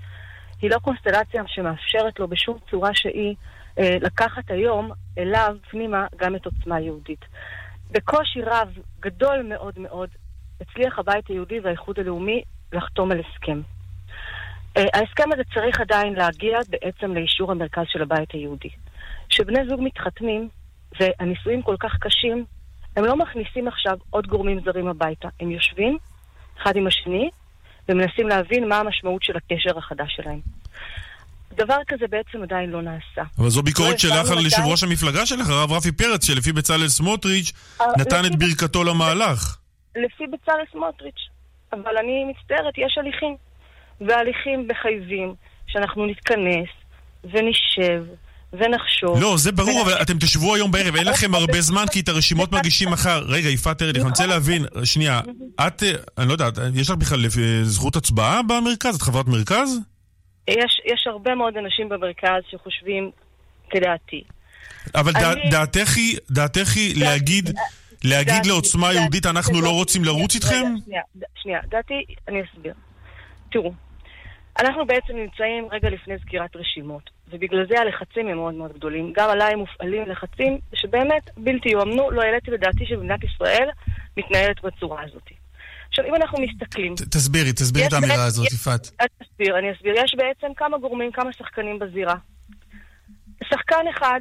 היא 0.63 0.71
לא 0.71 0.79
קונסטלציה 0.79 1.43
שמאפשרת 1.47 2.21
לו 2.21 2.29
בשום 2.29 2.59
צורה 2.71 2.91
שהיא 2.95 3.35
uh, 3.35 3.83
לקחת 4.01 4.51
היום 4.51 4.91
אליו 5.19 5.57
פנימה 5.71 6.07
גם 6.17 6.37
את 6.37 6.47
עוצמה 6.47 6.81
יהודית. 6.81 7.25
בקושי 7.91 8.41
רב, 8.43 8.69
גדול 9.01 9.43
מאוד 9.43 9.79
מאוד, 9.79 10.09
הצליח 10.61 10.99
הבית 10.99 11.29
היהודי 11.29 11.61
והאיחוד 11.61 11.99
הלאומי 11.99 12.43
לחתום 12.73 13.13
על 13.13 13.21
הסכם. 13.21 13.61
ההסכם 14.77 15.33
הזה 15.33 15.43
צריך 15.55 15.81
עדיין 15.81 16.15
להגיע 16.15 16.59
בעצם 16.69 17.15
לאישור 17.15 17.51
המרכז 17.51 17.85
של 17.89 18.03
הבית 18.03 18.33
היהודי. 18.33 18.71
כשבני 19.29 19.59
זוג 19.69 19.81
מתחתנים, 19.83 20.49
והנישואים 21.01 21.63
כל 21.63 21.77
כך 21.81 21.97
קשים, 22.01 22.45
הם 22.97 23.05
לא 23.05 23.17
מכניסים 23.17 23.69
עכשיו 23.69 23.99
עוד 24.11 24.27
גורמים 24.27 24.61
זרים 24.65 24.89
הביתה. 24.89 25.29
הם 25.41 25.51
יושבים 25.51 25.99
אחד 26.63 26.77
עם 26.77 26.87
השני 26.87 27.31
ומנסים 27.89 28.29
להבין 28.29 28.69
מה 28.69 28.79
המשמעות 28.79 29.23
של 29.23 29.37
הקשר 29.37 29.79
החדש 29.79 30.17
שלהם. 30.17 30.41
דבר 31.55 31.79
כזה 31.89 32.05
בעצם 32.11 32.43
עדיין 32.43 32.71
לא 32.71 32.83
נעשה. 32.83 33.23
אבל 33.39 33.49
זו 33.49 33.63
ביקורת 33.63 33.93
לא 33.93 33.99
שלך 33.99 34.31
על 34.31 34.45
יושב 34.45 34.63
ראש 34.65 34.83
המפלגה 34.83 35.27
שלך, 35.27 35.49
הרב 35.49 35.73
רפי 35.73 35.93
פרץ, 35.93 36.27
שלפי 36.27 36.53
בצלאל 36.53 36.89
סמוטריץ' 36.89 37.53
אה, 37.81 37.87
נתן 37.99 38.27
את 38.27 38.39
ברכתו 38.39 38.85
למהלך. 38.85 39.57
לפי 39.97 40.25
בצלאל 40.27 40.65
סמוטריץ'. 40.73 41.29
אבל 41.73 41.99
אני 41.99 42.25
מצטערת, 42.25 42.79
יש 42.79 42.99
הליכים. 42.99 43.37
וההליכים 44.01 44.69
מחייבים 44.69 45.35
שאנחנו 45.67 46.07
נתכנס 46.07 46.69
ונשב 47.25 48.05
ונחשוב. 48.53 49.21
לא, 49.21 49.37
זה 49.37 49.53
ברור, 49.53 49.83
אבל 49.83 50.03
אתם 50.03 50.19
תשבו 50.19 50.55
היום 50.55 50.71
בערב, 50.71 50.97
אין 50.97 51.07
לכם 51.07 51.35
הרבה 51.35 51.61
זמן 51.71 51.85
כי 51.93 52.01
את 52.01 52.09
הרשימות 52.09 52.53
מגישים 52.53 52.89
מחר. 52.91 53.25
רגע, 53.29 53.49
יפעת 53.49 53.83
ארליך, 53.83 54.03
אני 54.03 54.11
רוצה 54.11 54.27
להבין, 54.27 54.65
שנייה, 54.85 55.21
את, 55.67 55.83
אני 56.19 56.29
לא 56.29 56.33
יודעת, 56.33 56.55
יש 56.75 56.91
לך 56.91 56.97
בכלל 56.97 57.21
זכות 57.63 57.97
הצבעה 57.97 58.43
במרכז? 58.43 58.97
את 58.97 59.03
חברת 59.03 59.27
מרכז? 59.27 59.79
יש, 60.49 60.81
יש 60.85 61.07
הרבה 61.07 61.35
מאוד 61.35 61.57
אנשים 61.57 61.89
במרכז 61.89 62.43
שחושבים 62.51 63.11
כדעתי. 63.71 64.23
אבל 64.95 65.13
אני... 65.17 65.51
דעתך 65.51 65.97
היא, 65.97 66.19
דעתך 66.31 66.77
היא 66.77 67.05
להגיד, 67.05 67.51
להגיד 68.05 68.47
לעוצמה 68.47 68.93
יהודית, 68.93 69.27
אנחנו 69.27 69.61
לא 69.61 69.71
רוצים 69.71 70.05
לרוץ 70.05 70.35
איתכם? 70.35 70.65
שנייה, 70.85 71.03
שנייה, 71.43 71.61
דעתי, 71.71 71.95
אני 72.29 72.43
אסביר. 72.43 72.75
תראו, 73.53 73.73
אנחנו 74.61 74.87
בעצם 74.87 75.17
נמצאים 75.17 75.69
רגע 75.73 75.91
לפני 75.91 76.15
סגירת 76.19 76.57
רשימות. 76.57 77.11
ובגלל 77.33 77.67
זה 77.69 77.81
הלחצים 77.81 78.29
הם 78.29 78.37
מאוד 78.37 78.55
מאוד 78.55 78.73
גדולים. 78.73 79.13
גם 79.17 79.31
עליי 79.31 79.55
מופעלים 79.55 80.09
לחצים 80.09 80.59
שבאמת 80.75 81.31
בלתי 81.37 81.69
יאמנו, 81.69 82.11
לא 82.11 82.23
העליתי 82.23 82.51
לדעתי 82.51 82.87
שבמדינת 82.87 83.25
ישראל 83.25 83.69
מתנהלת 84.17 84.63
בצורה 84.63 85.03
הזאת. 85.03 85.23
עכשיו, 85.89 86.05
אם 86.05 86.15
אנחנו 86.15 86.39
מסתכלים... 86.41 86.95
תסבירי, 86.95 87.53
תסבירי 87.53 87.87
את 87.87 87.93
האמירה 87.93 88.25
הזאת, 88.25 88.53
יפעת. 88.53 88.91
אני 89.01 89.09
אסביר, 89.23 89.59
אני 89.59 89.73
אסביר. 89.73 89.95
יש 90.05 90.15
בעצם 90.15 90.55
כמה 90.57 90.79
גורמים, 90.79 91.13
כמה 91.13 91.33
שחקנים 91.33 91.79
בזירה. 91.79 92.15
שחקן 93.45 93.85
אחד 93.97 94.21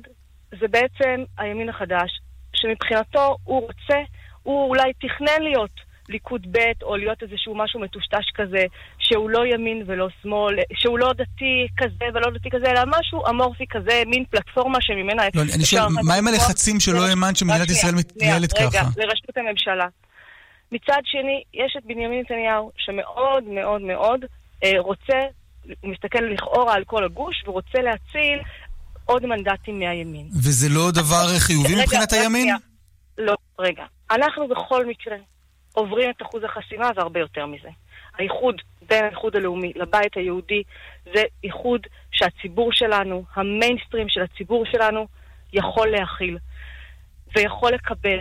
זה 0.59 0.67
בעצם 0.67 1.23
הימין 1.37 1.69
החדש, 1.69 2.21
שמבחינתו 2.55 3.37
הוא 3.43 3.61
רוצה, 3.61 3.99
הוא 4.43 4.69
אולי 4.69 4.91
תכנן 4.93 5.41
להיות 5.41 5.71
ליכוד 6.09 6.47
ב' 6.51 6.83
או 6.83 6.97
להיות 6.97 7.23
איזשהו 7.23 7.55
משהו 7.55 7.79
מטושטש 7.79 8.31
כזה, 8.35 8.65
שהוא 9.11 9.29
לא 9.29 9.45
ימין 9.45 9.83
ולא 9.87 10.07
שמאל, 10.21 10.55
שהוא 10.73 10.99
לא 10.99 11.13
דתי 11.13 11.67
כזה 11.77 12.05
ולא 12.13 12.31
דתי 12.35 12.49
כזה, 12.49 12.71
אלא 12.71 12.81
משהו 12.87 13.27
אמורפי 13.29 13.65
כזה, 13.69 14.03
מין 14.07 14.25
פלטפורמה 14.29 14.77
שממנה 14.81 15.23
לא, 15.33 15.41
אני 15.55 15.65
שואל, 15.65 15.81
מה 16.03 16.15
עם 16.15 16.27
הלחצים 16.27 16.79
שלא 16.79 17.07
האמנת 17.07 17.37
שמדינת 17.37 17.69
ישראל 17.69 17.95
מתנהלת 17.95 18.53
ככה? 18.53 18.65
רגע, 18.65 18.83
לרשות 18.97 19.37
הממשלה. 19.37 19.87
מצד 20.71 21.01
שני, 21.05 21.43
יש 21.53 21.75
את 21.77 21.85
בנימין 21.85 22.19
נתניהו, 22.19 22.71
שמאוד 22.77 23.43
מאוד 23.43 23.81
מאוד 23.81 24.19
אה, 24.63 24.79
רוצה, 24.79 25.19
הוא 25.81 25.91
מסתכל 25.91 26.19
לכאורה 26.19 26.73
על 26.73 26.83
כל 26.83 27.03
הגוש, 27.03 27.43
ורוצה 27.47 27.81
להציל 27.81 28.39
עוד 29.05 29.25
מנדטים 29.25 29.79
מהימין. 29.79 30.27
וזה 30.43 30.69
לא 30.69 30.91
דבר 30.91 31.39
חיובי 31.39 31.81
מבחינת 31.81 32.13
הימין? 32.13 32.55
לא, 33.17 33.35
רגע. 33.59 33.83
אנחנו 34.11 34.47
בכל 34.47 34.85
מקרה 34.85 35.15
עוברים 35.73 36.09
את 36.09 36.21
אחוז 36.21 36.43
החסימה 36.43 36.89
והרבה 36.95 37.19
יותר 37.19 37.45
מזה. 37.45 37.69
האיחוד 38.17 38.61
בין 38.87 39.03
האיחוד 39.03 39.35
הלאומי 39.35 39.73
לבית 39.75 40.17
היהודי 40.17 40.63
זה 41.13 41.23
איחוד 41.43 41.81
שהציבור 42.11 42.71
שלנו, 42.71 43.23
המיינסטרים 43.35 44.09
של 44.09 44.21
הציבור 44.21 44.65
שלנו, 44.65 45.07
יכול 45.53 45.87
להכיל 45.87 46.37
ויכול 47.35 47.71
לקבל, 47.71 48.19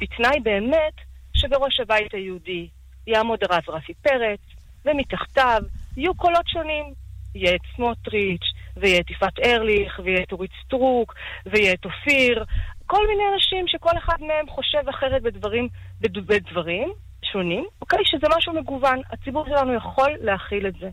בתנאי 0.00 0.40
באמת 0.42 0.94
שבראש 1.34 1.80
הבית 1.80 2.14
היהודי 2.14 2.68
יעמוד 3.06 3.38
הרב 3.44 3.62
רפי 3.68 3.94
פרץ, 3.94 4.40
ומתחתיו 4.84 5.62
יהיו 5.96 6.14
קולות 6.14 6.48
שונים. 6.48 6.94
יהיה 7.34 7.54
את 7.54 7.60
סמוטריץ', 7.76 8.52
ויהיה 8.76 9.00
את 9.00 9.10
יפעת 9.10 9.38
ארליך, 9.38 10.00
ויהיה 10.04 10.22
את 10.22 10.32
אורית 10.32 10.50
סטרוק, 10.64 11.14
ויהיה 11.46 11.72
את 11.72 11.84
אופיר, 11.84 12.44
כל 12.86 13.06
מיני 13.06 13.22
אנשים 13.34 13.68
שכל 13.68 13.98
אחד 13.98 14.16
מהם 14.20 14.48
חושב 14.48 14.88
אחרת 14.88 15.22
בדברים, 15.22 15.68
בדברים 16.00 16.92
שונים, 17.32 17.64
אוקיי? 17.80 17.98
שזה 18.04 18.26
משהו 18.36 18.52
מגוון. 18.52 19.00
הציבור 19.12 19.44
שלנו 19.46 19.74
יכול 19.74 20.10
להכיל 20.20 20.66
את 20.66 20.74
זה. 20.80 20.88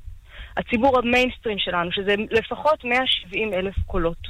הציבור 0.58 1.00
המיינסטרים 1.00 1.60
שלנו, 1.60 1.92
שזה 1.92 2.16
לפחות 2.32 2.84
170 2.84 3.54
אלף 3.54 3.76
קולות. 3.86 4.28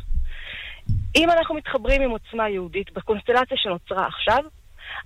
אם 1.15 1.29
אנחנו 1.29 1.55
מתחברים 1.55 2.01
עם 2.01 2.09
עוצמה 2.09 2.49
יהודית 2.49 2.93
בקונסטלציה 2.93 3.57
שנוצרה 3.57 4.07
עכשיו, 4.07 4.43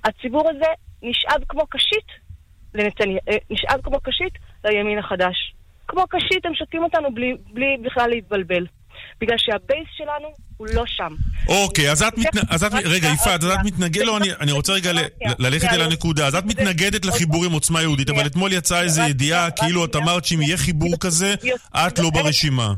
הציבור 0.04 0.50
הזה 0.50 0.66
נשאב 1.02 1.44
כמו 1.50 1.68
קשית 1.68 2.06
לנתניה, 2.74 3.20
אה, 3.30 3.38
נשאב 3.50 3.82
כמו 3.84 4.00
קשית 4.02 4.34
לימין 4.66 4.98
החדש. 4.98 5.54
כמו 5.88 6.08
קשית, 6.10 6.46
הם 6.46 6.56
שותים 6.56 6.84
אותנו 6.84 7.14
בלי, 7.14 7.34
בלי 7.54 7.78
בכלל 7.82 8.10
להתבלבל. 8.10 8.66
בגלל 9.22 9.38
שהבייס 9.38 9.88
שלנו 9.98 10.28
הוא 10.58 10.68
לא 10.74 10.84
שם. 10.88 11.16
אוקיי, 11.48 11.92
אז 11.92 12.04
את 12.04 12.18
מתנגדת, 12.18 12.86
רגע, 12.86 13.08
יפעת, 13.08 13.44
אז 13.44 13.50
את 13.50 13.60
מתנגדת, 13.66 14.06
לא, 14.06 14.18
אני- 14.18 14.52
רוצה 14.52 14.74
רגע 14.74 14.92
ללכת 15.40 15.68
אל 15.74 15.82
הנקודה. 15.82 16.28
אז 16.28 16.36
את 16.36 16.46
מתנגדת 16.46 17.06
לחיבור 17.06 17.46
עם 17.46 17.52
עוצמה 17.52 17.82
יהודית, 17.82 18.10
אבל 18.10 18.26
אתמול 18.26 18.54
יצאה 18.54 18.82
איזו 18.82 19.02
ידיעה, 19.02 19.52
כאילו 19.52 19.86
את 19.86 19.96
אמרת 19.96 20.26
שאם 20.26 20.42
יהיה 20.42 20.58
חיבור 20.58 20.94
כזה, 21.00 21.36
את 21.88 22.00
לא 22.00 22.10
ברשימה. 22.10 22.74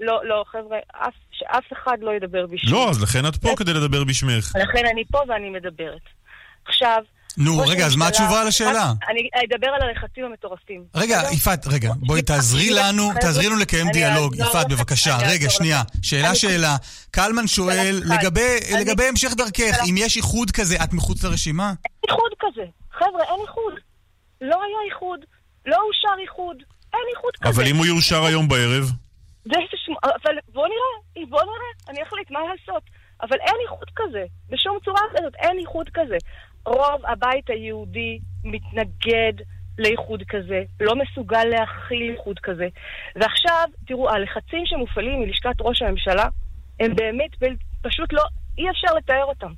לא, 0.00 0.20
לא, 0.24 0.44
חבר'ה, 0.52 0.78
אף, 1.46 1.64
אחד 1.72 1.96
לא 2.00 2.10
ידבר 2.16 2.46
בשמי. 2.46 2.70
לא, 2.70 2.90
אז 2.90 3.02
לכן 3.02 3.26
את 3.26 3.36
פה 3.36 3.54
כדי 3.56 3.72
לדבר 3.72 4.04
בשמך. 4.04 4.52
לכן 4.62 4.86
אני 4.92 5.02
פה 5.12 5.18
ואני 5.28 5.50
מדברת. 5.50 6.02
עכשיו... 6.66 6.98
נו, 7.38 7.58
רגע, 7.58 7.86
אז 7.86 7.96
מה 7.96 8.08
התשובה 8.08 8.40
על 8.40 8.46
השאלה? 8.46 8.92
אני 9.10 9.28
אדבר 9.54 9.66
על 9.68 9.88
הלחצים 9.88 10.24
המטורפים. 10.24 10.84
רגע? 10.94 11.22
יפעת, 11.32 11.66
רגע, 11.66 11.90
בואי 11.96 12.22
תעזרי 12.22 12.70
לנו, 12.70 13.10
תעזרי 13.20 13.46
לנו 13.46 13.56
לקיים 13.56 13.90
דיאלוג. 13.90 14.34
יפעת, 14.36 14.68
בבקשה. 14.68 15.16
רגע, 15.28 15.50
שנייה. 15.50 15.82
לכם. 15.90 16.02
שאלה, 16.02 16.28
אני- 16.28 16.36
שאלה. 16.36 16.76
קלמן 17.10 17.46
שואל. 17.46 18.00
לגבי- 18.80 19.04
המשך 19.08 19.30
דרכך, 19.36 19.76
אם 19.90 19.94
יש 19.98 20.16
איחוד 20.16 20.50
כזה, 20.50 20.76
את 20.84 20.92
מחוץ 20.92 21.24
לרשימה? 21.24 21.68
אין 21.84 22.10
איחוד 22.10 22.30
כזה. 22.40 22.64
חבר'ה, 22.92 23.22
אין 23.24 23.40
איחוד. 23.42 23.72
לא 24.40 24.56
היה 24.64 24.78
איחוד. 24.94 25.20
לא 25.66 25.76
אושר 25.76 26.22
איחוד. 26.22 26.56
אין 26.94 27.02
איחוד 27.16 27.32
כזה. 27.40 27.50
אבל 27.50 27.66
אם 27.70 27.76
הוא 27.76 27.86
יאושר 27.86 28.24
היום 28.24 28.48
בערב, 28.48 28.84
זה 29.44 29.54
אבל 30.02 30.34
בוא 30.52 30.66
נראה, 30.68 31.26
בוא 31.30 31.40
נראה, 31.42 31.70
אני 31.88 32.02
אחליט 32.02 32.30
מה 32.30 32.38
לעשות. 32.40 32.82
אבל 33.22 33.36
אין 33.40 33.54
איחוד 33.64 33.88
כזה, 33.96 34.24
בשום 34.50 34.78
צורה 34.84 35.00
כזאת, 35.16 35.34
אין 35.38 35.58
איחוד 35.60 35.88
כזה. 35.94 36.16
רוב 36.66 37.06
הבית 37.06 37.50
היהודי 37.50 38.18
מתנגד 38.44 39.32
לאיחוד 39.78 40.22
כזה, 40.28 40.62
לא 40.80 40.94
מסוגל 40.96 41.44
להכיל 41.44 42.12
איחוד 42.12 42.38
כזה. 42.38 42.68
ועכשיו, 43.16 43.68
תראו, 43.86 44.10
הלחצים 44.10 44.66
שמופעלים 44.66 45.20
מלשכת 45.20 45.56
ראש 45.60 45.82
הממשלה, 45.82 46.28
הם 46.80 46.94
באמת 46.94 47.30
פשוט 47.82 48.12
לא, 48.12 48.22
אי 48.58 48.70
אפשר 48.70 48.94
לתאר 48.96 49.24
אותם. 49.24 49.52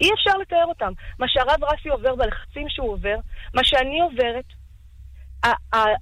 אי 0.00 0.08
אפשר 0.14 0.36
לתאר 0.36 0.64
אותם. 0.64 0.92
מה 1.18 1.28
שהרב 1.28 1.64
רפי 1.64 1.88
עובר 1.88 2.14
והלחצים 2.18 2.68
שהוא 2.68 2.92
עובר, 2.92 3.16
מה 3.54 3.64
שאני 3.64 4.00
עוברת, 4.00 4.44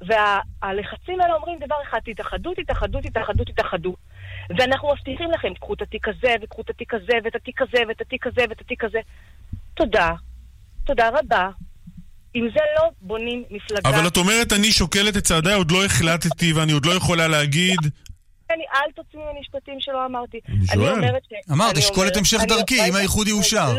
והלחצים 0.01 1.21
האלה 1.21 1.35
אומרים 1.35 1.59
דבר 1.59 1.77
אחד, 1.83 1.99
תתאחדו, 2.05 2.55
תתאחדו, 2.55 3.01
תתאחדו, 3.01 3.45
תתאחדו. 3.45 3.97
ואנחנו 4.59 4.93
מבטיחים 4.93 5.31
לכם, 5.31 5.55
קחו 5.55 5.75
את 5.75 5.83
התיק 5.83 6.09
הזה, 6.09 6.35
וקחו 6.43 6.63
את 6.63 6.71
התיק 6.71 6.95
הזה, 6.95 7.13
ואת 7.25 7.35
התיק 7.35 7.63
הזה, 7.63 7.79
ואת 7.89 8.01
התיק 8.01 8.27
הזה, 8.27 8.45
ואת 8.49 8.61
התיק 8.61 8.85
הזה. 8.85 9.01
תודה. 9.75 10.11
תודה 10.89 11.09
רבה. 11.09 11.49
עם 12.35 12.49
זה 12.55 12.61
לא 12.77 12.91
בונים 13.01 13.45
מפלגה. 13.51 13.91
אבל 13.91 14.09
את 14.09 14.17
אומרת, 14.17 14.53
אני 14.53 14.73
שוקלת 14.73 15.17
את 15.17 15.25
צעדיי, 15.25 15.55
עוד 15.55 15.71
לא 15.71 15.85
החלטתי 15.85 16.53
ואני 16.53 16.73
עוד 16.73 16.87
לא 16.87 16.93
יכולה 16.93 17.29
להגיד. 17.29 17.79
אני, 18.51 18.65
אל 18.75 18.91
תוציא 18.97 19.19
משפטים 19.41 19.77
שלא 19.81 20.07
אמרתי. 20.07 20.39
אני 20.49 20.67
שואל. 20.67 21.05
אמרת, 21.53 21.77
אשקול 21.77 22.09
את 22.09 22.17
המשך 22.17 22.39
דרכי, 22.49 22.89
אם 22.89 22.95
האיחוד 22.97 23.29
יאושר. 23.29 23.75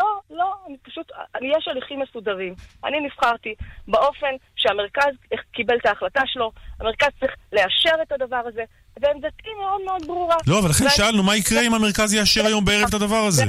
לא, 0.00 0.20
לא, 0.30 0.54
אני 0.68 0.76
פשוט, 0.82 1.06
אני, 1.34 1.48
יש 1.58 1.68
הליכים 1.68 2.00
מסודרים. 2.00 2.54
אני 2.84 2.96
נבחרתי 3.00 3.54
באופן 3.88 4.32
שהמרכז 4.56 5.12
קיבל 5.52 5.76
את 5.80 5.86
ההחלטה 5.86 6.22
שלו, 6.26 6.52
המרכז 6.80 7.08
צריך 7.20 7.32
לאשר 7.52 8.02
את 8.02 8.12
הדבר 8.12 8.42
הזה, 8.46 8.62
ועמדתי 9.00 9.50
מאוד 9.62 9.80
מאוד 9.84 10.06
ברורה. 10.06 10.36
לא, 10.46 10.58
אבל 10.58 10.70
לכן 10.70 10.84
שאלנו, 10.88 11.22
מה 11.22 11.36
יקרה 11.36 11.62
אם 11.66 11.74
המרכז 11.74 12.14
יאשר 12.14 12.46
היום 12.46 12.64
בערב 12.64 12.88
את 12.88 12.94
הדבר 12.94 13.16
הזה? 13.16 13.44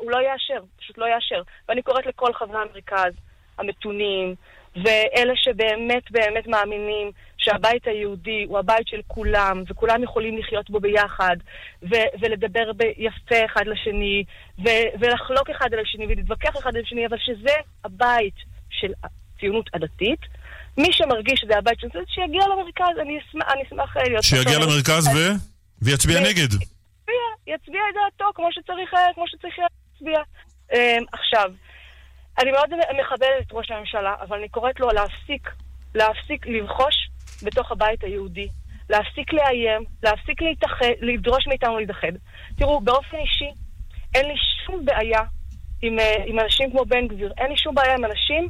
הוא 0.00 0.10
לא 0.10 0.16
יאשר, 0.16 0.64
פשוט 0.78 0.98
לא 0.98 1.06
יאשר. 1.06 1.42
ואני 1.68 1.82
קוראת 1.82 2.06
לכל 2.06 2.34
חברי 2.34 2.58
המרכז, 2.62 3.12
המתונים, 3.58 4.34
ואלה 4.76 5.32
שבאמת 5.36 6.10
באמת 6.10 6.46
מאמינים 6.46 7.10
שהבית 7.38 7.86
היהודי 7.86 8.44
הוא 8.48 8.58
הבית 8.58 8.88
של 8.88 9.00
כולם, 9.06 9.62
וכולם 9.68 10.02
יכולים 10.02 10.38
לחיות 10.38 10.70
בו 10.70 10.80
ביחד, 10.80 11.36
ו- 11.82 12.10
ולדבר 12.20 12.70
יפה 12.96 13.44
אחד 13.44 13.66
לשני, 13.66 14.24
ו- 14.58 14.88
ולחלוק 15.00 15.50
אחד 15.50 15.74
על 15.74 15.78
השני, 15.78 16.06
ולהתווכח 16.06 16.56
אחד 16.58 16.76
על 16.76 16.82
השני, 16.82 17.06
אבל 17.06 17.16
שזה 17.18 17.54
הבית 17.84 18.34
של 18.70 18.92
הציונות 19.04 19.70
הדתית. 19.74 20.20
מי 20.78 20.92
שמרגיש 20.92 21.40
שזה 21.40 21.58
הבית 21.58 21.80
של 21.80 21.86
הציונות, 21.86 22.08
שיגיע 22.08 22.42
למרכז, 22.48 22.98
אני 23.00 23.18
אשמח, 23.18 23.48
אני 23.52 23.62
אשמח 23.62 23.96
אה, 23.96 24.02
להיות... 24.08 24.22
שיגיע. 24.22 24.58
למרכז 24.58 25.06
ו... 25.06 25.18
ויצביע 25.82 26.18
ו- 26.18 26.22
נגד. 26.22 26.52
יצביע, 26.54 27.54
יצביע 27.54 27.80
את 27.90 27.94
דעתו 27.94 28.30
כמו 28.34 28.48
שצריך, 28.52 28.94
אה, 28.94 29.14
כמו 29.14 29.24
שצריך 29.28 29.52
עכשיו, 29.52 29.66
אני 32.40 32.50
מאוד 32.50 32.70
מכבדת 33.00 33.46
את 33.46 33.52
ראש 33.52 33.70
הממשלה, 33.70 34.14
אבל 34.28 34.38
אני 34.38 34.48
קוראת 34.48 34.80
לו 34.80 34.88
להפסיק, 34.88 35.50
להפסיק 35.94 36.46
לבחוש 36.46 36.94
בתוך 37.42 37.72
הבית 37.72 38.04
היהודי. 38.04 38.48
להפסיק 38.90 39.32
לאיים, 39.32 39.84
להפסיק 40.02 40.42
להתאחד, 40.42 40.84
לדרוש 41.00 41.46
מאיתנו 41.48 41.78
להתאחד. 41.78 42.12
תראו, 42.56 42.80
באופן 42.80 43.16
אישי, 43.16 43.50
אין 44.14 44.26
לי 44.26 44.34
שום 44.66 44.84
בעיה 44.84 45.20
עם, 45.82 45.98
אה, 45.98 46.14
עם 46.26 46.38
אנשים 46.40 46.70
כמו 46.70 46.84
בן 46.84 47.08
גביר. 47.08 47.32
אין 47.38 47.50
לי 47.50 47.56
שום 47.58 47.74
בעיה 47.74 47.94
עם 47.94 48.04
אנשים 48.04 48.48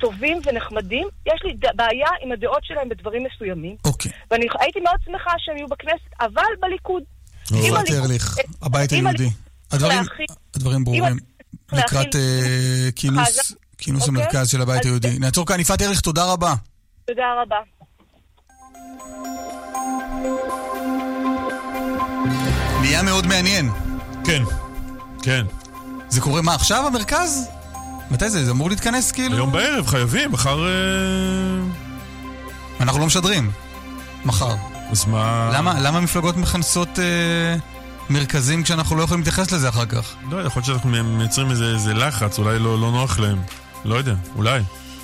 טובים 0.00 0.38
ונחמדים. 0.46 1.08
יש 1.26 1.40
לי 1.44 1.54
בעיה 1.74 2.08
עם 2.22 2.32
הדעות 2.32 2.64
שלהם 2.64 2.88
בדברים 2.88 3.24
מסוימים. 3.24 3.76
אוקיי. 3.86 4.12
ואני 4.30 4.46
הייתי 4.60 4.80
מאוד 4.80 4.96
שמחה 5.04 5.30
שהם 5.38 5.56
יהיו 5.56 5.68
בכנסת, 5.68 6.10
אבל 6.20 6.42
בליכוד. 6.60 7.02
הליכוד- 7.52 7.96
ארליך, 8.02 8.36
הבית 8.62 8.92
אם 8.92 9.06
היהודי. 9.06 9.28
הדברים- 9.72 10.02
הדברים 10.56 10.84
ברורים. 10.84 11.35
לקראת 11.72 12.16
אה, 12.16 12.88
כינוס 12.96 13.28
חזה. 13.28 13.54
כינוס 13.78 14.08
אוקיי? 14.08 14.22
המרכז 14.22 14.48
של 14.48 14.62
הבית 14.62 14.84
היהודי. 14.84 15.18
נעצור 15.18 15.46
כאן. 15.46 15.60
יפעת 15.60 15.82
ארליך, 15.82 16.00
תודה 16.00 16.24
רבה. 16.24 16.54
תודה 17.06 17.22
רבה. 17.42 17.56
נהיה 22.80 23.02
מאוד 23.02 23.26
מעניין. 23.26 23.70
כן, 24.24 24.42
כן. 25.22 25.46
זה 26.08 26.20
קורה 26.20 26.42
מה, 26.42 26.54
עכשיו 26.54 26.86
המרכז? 26.86 27.48
מתי 28.10 28.30
זה? 28.30 28.44
זה 28.44 28.50
אמור 28.50 28.70
להתכנס 28.70 29.12
כאילו? 29.12 29.34
היום 29.34 29.52
בערב, 29.52 29.86
חייבים, 29.86 30.32
מחר... 30.32 30.66
אה, 30.66 30.72
אנחנו 32.80 33.00
לא 33.00 33.06
משדרים. 33.06 33.50
מחר. 34.24 34.54
אז 34.90 35.04
מה... 35.04 35.50
למה, 35.54 35.80
למה 35.80 36.00
מפלגות 36.00 36.36
מכנסות 36.36 36.98
אה, 36.98 37.56
מרכזים 38.10 38.62
כשאנחנו 38.62 38.96
לא 38.96 39.02
יכולים 39.02 39.20
להתייחס 39.20 39.52
לזה 39.52 39.68
אחר 39.68 39.86
כך? 39.86 40.14
לא 40.30 40.36
יכול 40.42 40.60
להיות 40.60 40.64
שאנחנו 40.64 40.90
מייצרים 41.04 41.50
איזה 41.50 41.64
איזה 41.64 41.94
לחץ, 41.94 42.38
אולי 42.38 42.58
לא 42.58 42.80
לא 42.80 42.90
נוח 42.90 43.18
להם. 43.18 43.38
לא 43.84 43.94
יודע, 43.94 44.14
אולי. 44.36 44.62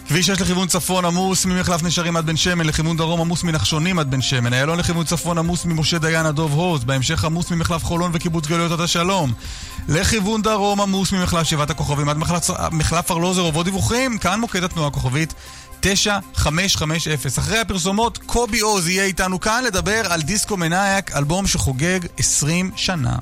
כביש 0.08 0.26
6 0.26 0.40
לכיוון 0.40 0.68
צפון 0.68 1.04
עמוס 1.04 1.46
ממחלף 1.46 1.82
נשרים 1.82 2.16
עד 2.16 2.26
בן 2.26 2.36
שמן, 2.36 2.66
לכיוון 2.66 2.96
דרום 2.96 3.20
עמוס 3.20 3.42
מנחשונים 3.42 3.98
עד 3.98 4.10
בן 4.10 4.22
שמן, 4.22 4.52
איילון 4.52 4.78
לכיוון 4.78 5.04
צפון 5.04 5.38
עמוס 5.38 5.64
ממשה 5.64 5.98
דיין 5.98 6.26
עד 6.26 6.34
דוב 6.34 6.52
הוז, 6.52 6.84
בהמשך 6.84 7.24
עמוס 7.24 7.50
ממחלף 7.50 7.84
חולון 7.84 8.10
וקיבוץ 8.14 8.46
גלויות 8.46 8.72
עד 8.72 8.80
השלום. 8.80 9.32
לכיוון 9.88 10.42
דרום 10.42 10.80
עמוס 10.80 11.12
ממחלף 11.12 11.42
שבעת 11.42 11.70
הכוכבים 11.70 12.08
עד 12.08 12.16
מחלף, 12.16 12.50
מחלף 12.72 13.10
ארלוזר 13.10 13.44
ובו 13.44 13.62
דיווחים, 13.62 14.18
כאן 14.18 14.40
מוקד 14.40 14.64
התנועה 14.64 14.88
הכוכבית 14.88 15.34
9550. 15.82 17.30
אחרי 17.38 17.58
הפרסומות, 17.58 18.18
קובי 18.18 18.60
עוז 18.60 18.88
יהיה 18.88 19.04
איתנו 19.04 19.40
כאן 19.40 19.64
לדבר 19.64 20.12
על 20.12 20.22
דיסקו 20.22 20.56
מנאייק, 20.56 21.16
אלבום 21.16 21.46
שחוגג 21.46 22.00
20 22.18 22.70
שנה. 22.76 23.16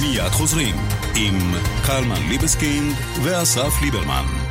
מיד 0.00 0.30
חוזרים 0.30 0.76
עם 1.14 1.54
קלמן 1.86 2.28
ליבסקינד 2.28 2.96
ואסף 3.22 3.72
ליברמן. 3.82 4.49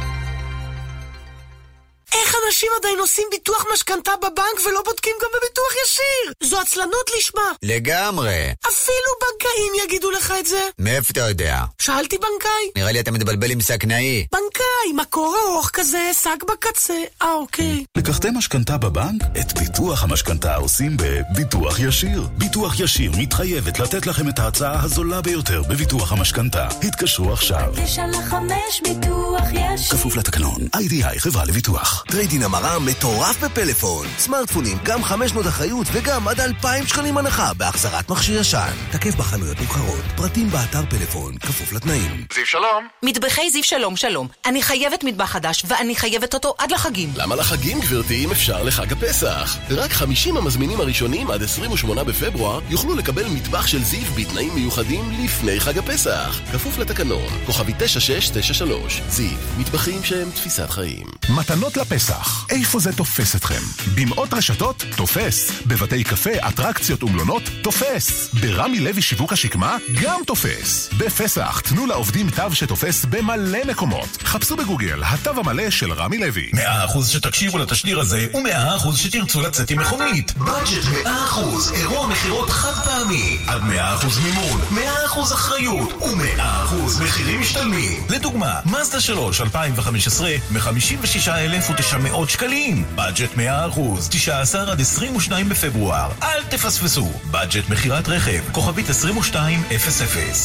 איך 2.14 2.36
אנשים 2.46 2.70
עדיין 2.80 3.00
עושים 3.00 3.28
ביטוח 3.32 3.66
משכנתה 3.74 4.12
בבנק 4.22 4.68
ולא 4.68 4.82
בודקים 4.86 5.16
גם 5.22 5.30
בביטוח 5.38 5.72
ישיר? 5.86 6.34
זו 6.44 6.60
עצלנות 6.60 7.12
לשמה. 7.18 7.52
לגמרי. 7.64 8.54
אפילו 8.68 9.12
בנקאים 9.22 9.74
יגידו 9.86 10.12
לך 10.12 10.34
את 10.40 10.46
זה. 10.46 10.68
מאיפה 10.80 11.12
אתה 11.12 11.20
יודע? 11.20 11.64
שאלתי 11.82 12.18
בנקאי. 12.18 12.72
נראה 12.76 12.92
לי 12.92 13.00
אתה 13.00 13.12
מתבלבל 13.12 13.52
עם 13.52 13.62
סכנאי. 13.62 14.26
בנקאי, 14.32 14.94
מקור 14.96 15.36
ארוך 15.46 15.70
כזה, 15.74 16.12
שק 16.24 16.44
בקצה. 16.48 16.94
אה, 17.22 17.34
אוקיי. 17.34 17.86
לקחתם 17.98 18.38
משכנתה 18.38 18.78
בבנק? 18.78 19.22
את 19.40 19.60
ביטוח 19.60 20.04
המשכנתה 20.04 20.56
עושים 20.56 20.98
בביטוח 20.98 21.80
ישיר. 21.80 22.28
ביטוח 22.38 22.80
ישיר 22.80 23.12
מתחייבת 23.18 23.80
לתת 23.80 24.08
לכם 24.08 24.30
את 24.30 24.40
ההצעה 24.40 24.84
הזולה 24.84 25.22
ביותר 25.22 25.62
בביטוח 25.70 26.12
המשכנתה. 26.12 26.68
התקשרו 26.88 27.34
עכשיו. 27.34 27.74
תשע 27.86 28.08
לחמש 28.08 28.82
ביטוח 28.84 29.42
יש 29.54 29.92
כפוף 29.92 30.16
לתקנון. 30.16 30.68
איי-די-איי 30.76 31.20
חברה 31.20 31.46
לביטוח. 31.46 31.99
טרייד 32.08 32.30
אין 32.30 32.44
המרה 32.44 32.80
מטורף 32.80 33.44
בפלאפון. 33.44 34.08
סמארטפונים, 34.18 34.78
גם 34.84 35.04
חמש 35.04 35.32
שנות 35.32 35.48
אחריות 35.48 35.88
וגם 35.92 36.28
עד 36.28 36.40
2,000 36.40 36.88
שקלים 36.88 37.18
הנחה 37.18 37.54
בהחזרת 37.54 38.10
מכשיר 38.10 38.40
ישן. 38.40 38.74
תקף 38.92 39.16
בחנויות 39.16 39.62
נבחרות, 39.62 40.04
פרטים 40.16 40.50
באתר 40.50 40.82
פלאפון, 40.90 41.38
כפוף 41.38 41.74
לתנאים. 41.74 42.26
זיו 42.34 42.46
שלום. 42.46 42.88
מטבחי 43.04 43.50
זיו 43.50 43.64
שלום 43.64 43.96
שלום. 43.96 44.28
אני 44.46 44.62
חייב... 44.64 44.90
חייבת 44.90 45.04
מטבח 45.04 45.26
חדש, 45.26 45.64
ואני 45.68 45.96
חייבת 45.96 46.34
אותו 46.34 46.56
עד 46.58 46.72
לחגים. 46.72 47.10
למה 47.16 47.36
לחגים, 47.36 47.80
גברתי, 47.80 48.26
אם 48.26 48.32
אפשר 48.32 48.64
לחג 48.64 48.92
הפסח? 48.94 49.58
רק 49.70 49.92
50 49.92 50.38
המזמינים 50.38 50.82
הראשונים 50.82 51.32
עד 51.32 51.44
28 51.44 52.04
בפברואר 52.04 52.60
יוכלו 52.70 52.96
לקבל 52.96 53.26
מטבח 53.26 53.68
של 53.68 53.84
זיו 53.84 54.06
בתנאים 54.16 54.56
מיוחדים 54.56 55.12
לפני 55.24 55.60
חג 55.60 55.78
הפסח. 55.78 56.40
כפוף 56.52 56.78
לתקנון, 56.78 57.30
כוכבית 57.46 57.74
9693. 57.78 59.02
זיו, 59.10 59.38
מטבחים 59.58 60.04
שהם 60.04 60.32
תפיסת 60.32 60.70
חיים. 60.70 61.08
מתנות 61.30 61.78
לפסח, 61.92 62.46
איפה 62.50 62.80
זה 62.80 62.94
תופס 62.94 63.36
אתכם? 63.36 63.62
במאות 63.96 64.34
רשתות? 64.34 64.84
תופס. 64.96 65.52
בבתי 65.66 66.04
קפה, 66.04 66.30
אטרקציות 66.48 67.04
ומלונות? 67.04 67.44
תופס. 67.62 68.30
ברמי 68.34 68.80
לוי 68.80 69.02
שיווק 69.02 69.34
השקמה? 69.34 69.78
גם 70.02 70.22
תופס. 70.28 70.90
בפסח, 70.98 71.60
תנו 71.60 71.86
לעובדים 71.86 72.30
תו 72.30 72.56
שתופס 72.56 73.06
במלא 73.06 73.60
מקומות. 73.68 74.18
חפשו 74.24 74.58
בגוגל, 74.58 75.04
התו 75.06 75.30
המלא 75.30 75.70
של 75.70 75.94
רמי 75.94 76.18
לוי. 76.18 76.50
מאה 76.54 76.86
אחוז 76.86 77.10
שתקשיבו 77.10 77.58
לתשדיר 77.58 78.00
הזה, 78.00 78.28
ומאה 78.34 78.76
אחוז 78.76 78.98
שתרצו 78.98 79.42
לצאת 79.42 79.70
עם 79.70 79.80
מכונית. 79.80 80.38
בדג'ט 80.38 80.86
מאה 80.94 81.24
אחוז, 81.24 81.72
אירוע 81.72 82.08
מכירות 82.08 82.50
חד 82.50 82.84
פעמי. 82.86 83.38
עד 83.48 83.64
מאה 83.64 83.96
אחוז 83.96 84.20
מימון, 84.20 84.62
מאה 84.72 85.06
אחוז 85.06 85.34
אחריות, 85.34 85.94
ומאה 86.02 86.64
אחוז 86.64 87.02
מחירים 87.02 87.42
משתלמים. 87.42 88.04
לדוגמה, 88.10 88.60
מזדה 88.66 89.02
3, 89.02 89.42
2015, 89.42 90.30
מ-56,900 91.80 92.30
שקלים. 92.30 92.84
בדג'ט 92.96 93.34
100%, 93.36 93.40
19 94.10 94.72
עד 94.72 94.82
22 94.82 95.50
בפברואר. 95.50 96.12
אל 96.24 96.44
תפספסו. 96.44 97.12
בדג'ט 97.32 97.70
מכירת 97.70 98.10
רכב, 98.10 98.42
כוכבית 98.52 98.90
2200, 98.90 99.64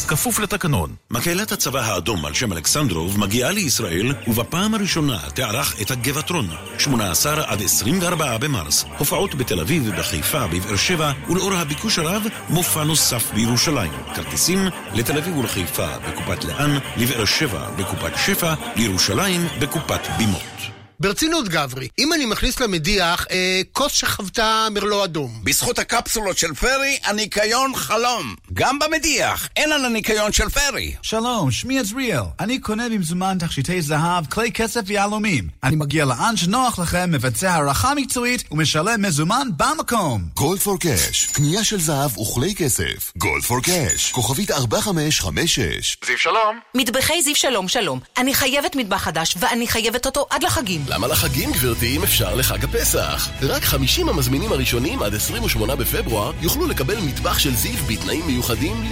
כפוף 0.09 0.39
לתקנון. 0.39 0.95
מקהלת 1.11 1.53
הצבא 1.53 1.81
האדום 1.81 2.25
על 2.25 2.35
שם 2.35 2.53
אלכסנדרוב 2.53 3.21
מגיעה 3.21 3.51
לישראל, 3.51 4.15
ובפעם 4.27 4.75
הראשונה 4.75 5.19
תערך 5.35 5.81
את 5.83 5.91
הגבעטרון. 5.91 6.49
18 6.79 7.45
עד 7.47 7.63
24 7.63 8.39
במרס. 8.39 8.85
הופעות 8.99 9.35
בתל 9.35 9.61
אביב, 9.61 9.91
בחיפה, 9.99 10.47
בבאר 10.47 10.77
שבע, 10.77 11.13
ולאור 11.31 11.55
הביקוש 11.55 11.99
הרב, 11.99 12.23
מופע 12.49 12.85
נוסף 12.85 13.33
בירושלים. 13.33 13.93
כרטיסים 14.15 14.69
לתל 14.95 15.19
אביב 15.19 15.37
ולחיפה 15.37 15.89
בקופת 15.99 16.45
לאן, 16.45 16.79
לבאר 16.97 17.25
שבע 17.25 17.71
בקופת 17.77 18.13
שפע, 18.17 18.55
לירושלים 18.77 19.47
בקופת 19.61 20.01
בימות. 20.19 20.84
ברצינות 21.01 21.49
גברי, 21.49 21.89
אם 21.99 22.13
אני 22.13 22.27
מכניס 22.27 22.61
למדיח 22.61 23.27
אה, 23.31 23.61
כוס 23.73 23.93
שחוותה 23.93 24.69
מרלו 24.71 25.05
אדום. 25.05 25.41
בזכות 25.45 25.79
הקפסולות 25.79 26.39
של 26.39 26.55
פרי, 26.55 26.99
הניקיון 27.05 27.75
חלום. 27.75 28.35
גם 28.55 28.79
במדיח, 28.79 29.49
אין 29.57 29.73
על 29.73 29.85
הניקיון 29.85 30.33
של 30.33 30.49
פרי. 30.49 30.95
שלום, 31.03 31.51
שמי 31.51 31.79
עזריאל. 31.81 32.23
אני 32.41 32.59
קונה 32.59 32.89
במזומן 32.89 33.37
תכשיטי 33.41 33.83
זהב, 33.83 34.27
כלי 34.27 34.53
כסף 34.53 34.81
ויהלומים. 34.87 35.49
אני 35.65 35.77
מגיע 35.77 36.05
לאן 36.05 36.37
שנוח 36.37 36.79
לכם, 36.79 37.11
מבצע 37.11 37.53
הערכה 37.53 37.95
מקצועית 37.95 38.45
ומשלם 38.51 39.03
מזומן 39.03 39.49
במקום. 39.57 40.23
גולד 40.35 40.61
פור 40.61 40.81
קאש, 40.81 41.27
קנייה 41.27 41.65
של 41.65 41.81
זהב 41.81 42.19
וכלי 42.19 42.55
כסף. 42.55 43.13
גולד 43.19 43.43
פור 43.43 43.61
קאש, 43.61 44.13
כוכבית 44.13 44.51
4556. 44.51 45.97
זיו 46.07 46.19
שלום. 46.19 46.61
מטבחי 46.75 47.23
זיו 47.23 47.35
שלום 47.35 47.69
שלום. 47.69 48.01
אני 48.17 48.35
חייבת 48.35 48.77
מטבח 48.77 49.03
חדש, 49.03 49.35
ואני 49.39 49.69
חייבת 49.69 50.07
אותו 50.07 50.27
עד 50.31 50.43
לחגים. 50.43 50.85
למה 50.89 51.07
לחגים, 51.07 51.53
גברתי, 51.53 51.97
אם 51.97 52.03
אפשר 52.03 52.35
לחג 52.35 52.65
הפסח? 52.65 53.29
רק 53.43 53.65
50 53.65 54.09
המזמינים 54.09 54.53
הראשונים 54.53 55.03
עד 55.03 55.15
28 55.15 55.77
בפברואר 55.77 56.33
יוכלו 56.41 56.67
לקבל 56.67 57.01
מטבח 57.01 57.39
של 57.39 57.55
זיו 57.55 57.85
בתנאים 57.87 58.27
מיוחדים 58.27 58.44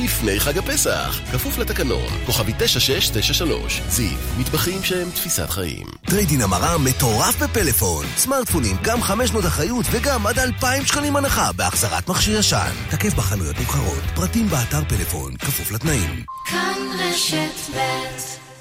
לפני 0.05 0.41
חג 0.41 0.59
הפסח. 0.59 1.21
כפוף 1.33 1.59
לתקנון, 1.59 2.09
כוכבית 2.27 2.53
9693. 2.59 3.83
זיו, 3.89 4.19
מטבחים 4.39 4.85
שהם 4.85 5.11
תפיסת 5.11 5.51
חיים. 5.51 5.87
טרייד 6.07 6.28
אין 6.28 6.41
המרה 6.41 6.79
מטורף 6.79 7.43
בפלאפון. 7.43 8.07
סמארטפונים, 8.17 8.77
גם 8.83 9.03
500 9.03 9.47
אחריות 9.47 9.87
וגם 9.91 10.27
עד 10.27 10.39
2,000 10.39 10.87
שקלים 10.87 11.17
הנחה 11.17 11.53
בהחזרת 11.53 12.09
מכשיר 12.09 12.39
ישן. 12.39 12.73
תקף 12.91 13.15
בחנויות 13.15 13.61
נבחרות, 13.61 14.03
פרטים 14.15 14.49
באתר 14.49 14.85
פלאפון, 14.89 15.37
כפוף 15.37 15.73
לתנאים. 15.73 16.25
כאן 16.51 16.79
רשת 16.99 17.77
ב' 17.77 18.52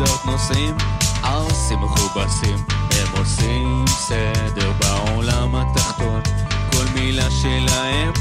דודג'דות 0.00 0.26
נוסעים, 0.26 0.76
ערסים 1.22 1.80
מכובסים, 1.80 2.56
הם 2.90 3.18
עושים 3.18 3.84
סדר 3.88 4.72
בעולם 4.80 5.54
התחתון, 5.54 6.20
כל 6.72 6.84
מילה 6.94 7.30
שלהם, 7.30 8.12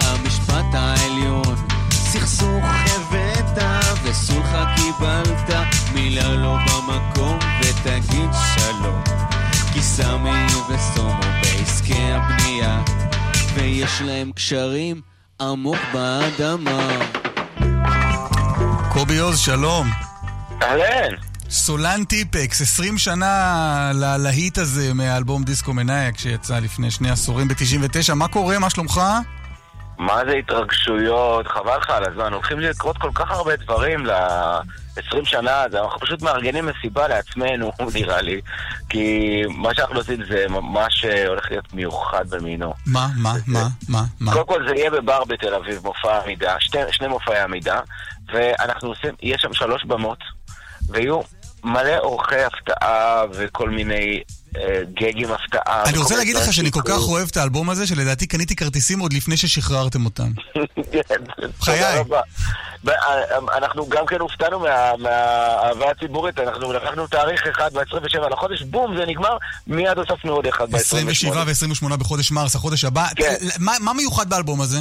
המשפט 0.00 0.64
העליון, 0.72 1.56
סכסוך 1.90 2.64
הבאת 2.64 3.62
וסולחה 4.02 4.74
קיבלת, 4.76 5.60
מילה 5.94 6.34
לא 6.34 6.56
במקום 6.66 7.38
ותגיד 7.60 8.30
שלום, 8.54 9.02
כי 9.72 9.82
סמי 9.82 10.46
וסומו 10.68 11.20
בעסקי 11.42 12.12
הבנייה, 12.12 12.82
ויש 13.54 14.02
להם 14.04 14.32
קשרים 14.32 15.00
עמוק 15.40 15.78
באדמה. 15.92 16.88
קובי 18.92 19.18
עוז, 19.18 19.38
שלום. 19.38 19.90
אהלן. 20.62 21.27
סולן 21.50 22.04
טיפקס, 22.04 22.60
20 22.60 22.98
שנה 22.98 23.90
ללהיט 23.94 24.58
הזה 24.58 24.94
מהאלבום 24.94 25.44
דיסקו 25.44 25.72
מנאייק 25.72 26.18
שיצא 26.18 26.58
לפני 26.58 26.90
שני 26.90 27.10
עשורים 27.10 27.48
ב-99. 27.48 28.14
מה 28.14 28.28
קורה? 28.28 28.58
מה 28.58 28.70
שלומך? 28.70 29.00
מה 29.98 30.20
זה 30.26 30.32
התרגשויות? 30.32 31.46
חבל 31.48 31.76
לך 31.76 31.90
על 31.90 32.04
הזמן. 32.04 32.32
הולכים 32.32 32.60
לקרות 32.60 32.98
כל 32.98 33.10
כך 33.14 33.30
הרבה 33.30 33.56
דברים 33.56 34.06
ל-20 34.06 35.24
שנה, 35.24 35.62
אז 35.62 35.74
אנחנו 35.74 36.00
פשוט 36.00 36.22
מארגנים 36.22 36.66
מסיבה 36.66 37.08
לעצמנו, 37.08 37.72
נראה 37.94 38.22
לי. 38.22 38.40
כי 38.88 39.42
מה 39.48 39.74
שאנחנו 39.74 39.96
עושים 39.96 40.24
זה 40.28 40.46
ממש 40.48 41.04
הולך 41.28 41.50
להיות 41.50 41.74
מיוחד 41.74 42.30
במינו. 42.30 42.74
מה? 42.86 43.08
מה? 43.16 43.32
מה? 43.46 43.68
מה? 43.88 44.04
מה? 44.20 44.32
קודם 44.32 44.46
כל 44.46 44.68
זה 44.68 44.74
יהיה 44.74 44.90
בבר 44.90 45.24
בתל 45.24 45.54
אביב, 45.54 45.80
מופע 45.84 46.22
עמידה, 46.24 46.56
שתי, 46.60 46.78
שני 46.90 47.08
מופעי 47.08 47.40
עמידה, 47.40 47.80
ואנחנו 48.32 48.88
עושים, 48.88 49.14
יש 49.22 49.42
שם 49.42 49.52
שלוש 49.52 49.84
במות, 49.84 50.18
ויהיו 50.88 51.20
מלא 51.64 51.98
אורחי 51.98 52.42
הפתעה 52.42 53.22
וכל 53.32 53.70
מיני 53.70 54.20
אה, 54.56 54.62
גגים 54.94 55.28
הפתעה. 55.32 55.84
אני 55.84 55.98
רוצה 55.98 56.16
להגיד 56.16 56.36
לך 56.36 56.52
שאני 56.52 56.70
כל. 56.70 56.80
כך 56.84 56.98
אוהב 57.08 57.28
את 57.30 57.36
האלבום 57.36 57.70
הזה, 57.70 57.86
שלדעתי 57.86 58.26
קניתי 58.26 58.56
כרטיסים 58.56 58.98
עוד 59.00 59.12
לפני 59.12 59.36
ששחררתם 59.36 60.04
אותם. 60.04 60.30
כן, 60.92 61.00
חיי. 61.60 61.98
רבה. 61.98 62.20
ו- 62.84 62.90
אנחנו 63.56 63.88
גם 63.88 64.06
כן 64.06 64.20
הופתענו 64.20 64.60
מה- 64.60 64.96
מהאהבה 64.98 65.90
הציבורית, 65.90 66.38
אנחנו 66.38 66.72
לקחנו 66.72 67.06
תאריך 67.06 67.46
אחד 67.46 67.70
ב-27 67.72 68.28
לחודש, 68.32 68.62
בום, 68.62 68.96
זה 68.96 69.06
נגמר, 69.06 69.36
מיד 69.66 69.98
הוספנו 69.98 70.32
עוד 70.32 70.46
אחד 70.46 70.70
ב-28. 70.70 70.76
27 70.78 71.44
ו-28 71.46 71.96
בחודש 71.96 72.30
מרס, 72.30 72.54
החודש 72.54 72.84
הבא. 72.84 73.06
כן. 73.16 73.34
מה 73.58 73.92
מיוחד 73.92 74.30
באלבום 74.30 74.60
הזה? 74.60 74.78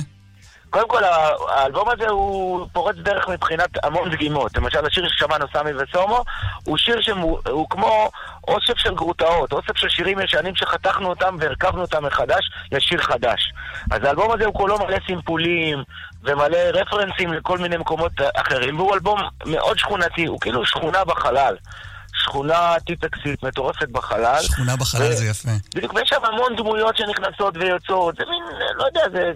קודם 0.69 0.87
כל, 0.89 1.03
האלבום 1.49 1.89
הזה 1.89 2.09
הוא 2.09 2.67
פורץ 2.73 2.95
דרך 2.95 3.27
מבחינת 3.27 3.69
המון 3.83 4.09
דגימות. 4.09 4.57
למשל, 4.57 4.85
השיר 4.85 5.07
ששמענו, 5.07 5.45
סמי 5.53 5.71
וסומו, 5.73 6.23
הוא 6.63 6.77
שיר 6.77 7.01
שהוא 7.01 7.39
הוא 7.49 7.69
כמו 7.69 8.09
אוסף 8.47 8.77
של 8.77 8.95
גרוטאות, 8.95 9.53
אוסף 9.53 9.77
של 9.77 9.89
שירים 9.89 10.19
ישנים 10.19 10.55
שחתכנו 10.55 11.09
אותם 11.09 11.35
והרכבנו 11.39 11.81
אותם 11.81 12.05
מחדש 12.05 12.51
לשיר 12.71 13.01
חדש. 13.01 13.53
אז 13.91 14.03
האלבום 14.03 14.31
הזה 14.31 14.45
הוא 14.45 14.53
כולו 14.53 14.77
מלא 14.79 14.97
סימפולים 15.07 15.83
ומלא 16.23 16.57
רפרנסים 16.73 17.33
לכל 17.33 17.57
מיני 17.57 17.77
מקומות 17.77 18.11
אחרים, 18.35 18.79
והוא 18.79 18.93
אלבום 18.93 19.19
מאוד 19.45 19.77
שכונתי, 19.77 20.25
הוא 20.25 20.39
כאילו 20.39 20.65
שכונה 20.65 21.05
בחלל. 21.05 21.55
שכונה 22.13 22.75
טיפקסית 22.85 23.43
מטורפת 23.43 23.89
בחלל. 23.89 24.41
שכונה 24.41 24.75
בחלל 24.75 25.11
זה 25.11 25.25
יפה. 25.25 25.49
בדיוק, 25.75 25.93
ויש 25.93 26.09
שם 26.09 26.25
המון 26.25 26.55
דמויות 26.55 26.97
שנכנסות 26.97 27.57
ויוצאות, 27.57 28.15
זה 28.15 28.23
מין, 28.29 28.43
לא 28.75 28.85
יודע, 28.85 29.01
זה 29.11 29.31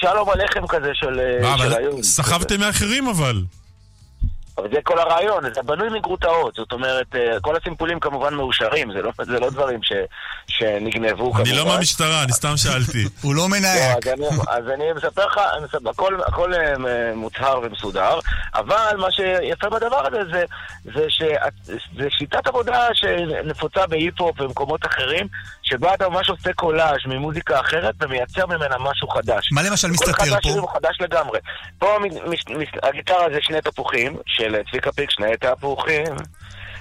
שלום 0.00 0.30
הלחם 0.30 0.66
כזה 0.66 0.90
של, 0.94 1.20
אבל 1.54 1.74
היום. 1.74 2.02
סחבתם 2.02 2.60
מאחרים 2.60 3.08
אבל. 3.08 3.42
אבל 4.58 4.68
זה 4.72 4.76
כל 4.82 4.98
הרעיון, 4.98 5.54
זה 5.54 5.62
בנוי 5.62 5.88
מגרוטאות, 5.98 6.54
זאת 6.54 6.72
אומרת, 6.72 7.06
אה, 7.14 7.40
כל 7.40 7.56
הסימפולים 7.56 8.00
כמובן 8.00 8.34
מאושרים, 8.34 8.92
זה 8.92 9.02
לא, 9.02 9.12
זה 9.22 9.40
לא 9.40 9.50
דברים 9.50 9.80
ש, 9.82 9.92
שנגנבו 10.46 11.32
כמובן. 11.32 11.50
אני 11.50 11.58
לא 11.58 11.66
מהמשטרה, 11.66 12.22
אני 12.22 12.32
סתם 12.32 12.56
שאלתי. 12.56 13.04
הוא 13.22 13.34
לא 13.34 13.48
מנהק. 13.48 14.06
לא, 14.06 14.12
אז, 14.12 14.18
אני, 14.18 14.26
אז 14.48 14.64
אני 14.74 14.84
מספר 14.96 15.26
לך, 15.26 15.40
הכל, 15.86 16.18
הכל 16.26 16.54
אה, 16.54 16.74
מוצהר 17.14 17.60
ומסודר, 17.62 18.18
אבל 18.54 18.96
מה 18.98 19.10
שיפה 19.10 19.68
בדבר 19.68 20.06
הזה 20.06 20.18
זה, 20.32 20.44
זה 20.94 21.06
שזה 21.08 22.06
שיטת 22.10 22.46
עבודה 22.46 22.88
שנפוצה 22.94 23.86
בהיפ-הופ 23.86 24.40
ובמקומות 24.40 24.86
אחרים, 24.86 25.26
שבה 25.62 25.94
אתה 25.94 26.08
ממש 26.08 26.28
עושה 26.30 26.52
קולאז' 26.52 26.96
ממוזיקה 27.06 27.60
אחרת 27.60 27.94
ומייצר 28.00 28.46
ממנה 28.46 28.76
משהו 28.80 29.08
חדש. 29.08 29.48
מה 29.52 29.62
למשל 29.62 29.88
מסתתר 29.88 30.12
כל 30.12 30.22
אחד 30.22 30.28
פה? 30.28 30.34
מהשירים 30.34 30.58
הוא 30.62 30.68
חדש 30.70 30.96
לגמרי. 31.00 31.38
פה 31.78 31.96
מ- 32.00 32.30
מש- 32.30 32.44
מש- 32.48 32.78
הגיטרה 32.82 33.24
זה 33.32 33.38
שני 33.42 33.60
תפוחים, 33.60 34.16
של 34.26 34.56
צביקה 34.70 34.92
פיק, 34.92 35.10
שני 35.10 35.36
תפוחים. 35.40 36.04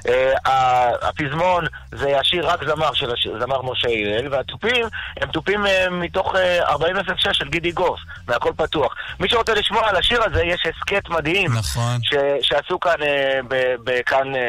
אה, 0.10 0.90
הפזמון 1.10 1.66
זה 1.96 2.20
השיר 2.20 2.48
רק 2.50 2.60
זמר 2.68 2.94
של 2.94 3.12
השיר, 3.14 3.40
זמר 3.46 3.62
משה 3.62 3.88
הלל, 3.88 4.34
והתופים 4.34 4.86
הם 5.22 5.30
תופים 5.32 5.66
אה, 5.66 5.90
מתוך 5.90 6.36
אה, 6.36 6.60
4006 6.70 7.28
של 7.38 7.50
גידי 7.50 7.72
גוף, 7.72 8.00
מהכל 8.28 8.52
פתוח. 8.58 8.94
מי 9.20 9.30
שרוצה 9.30 9.54
לשמוע 9.54 9.90
על 9.90 9.96
השיר 9.96 10.24
הזה, 10.24 10.44
יש 10.44 10.62
הסכת 10.66 11.10
מדהים. 11.10 11.54
נכון. 11.54 12.00
ש- 12.04 12.14
שעשו 12.48 12.80
כאן, 12.80 13.02
אה, 13.04 13.40
ב- 13.48 13.76
ב- 13.84 14.02
כאן 14.06 14.36
אה, 14.36 14.42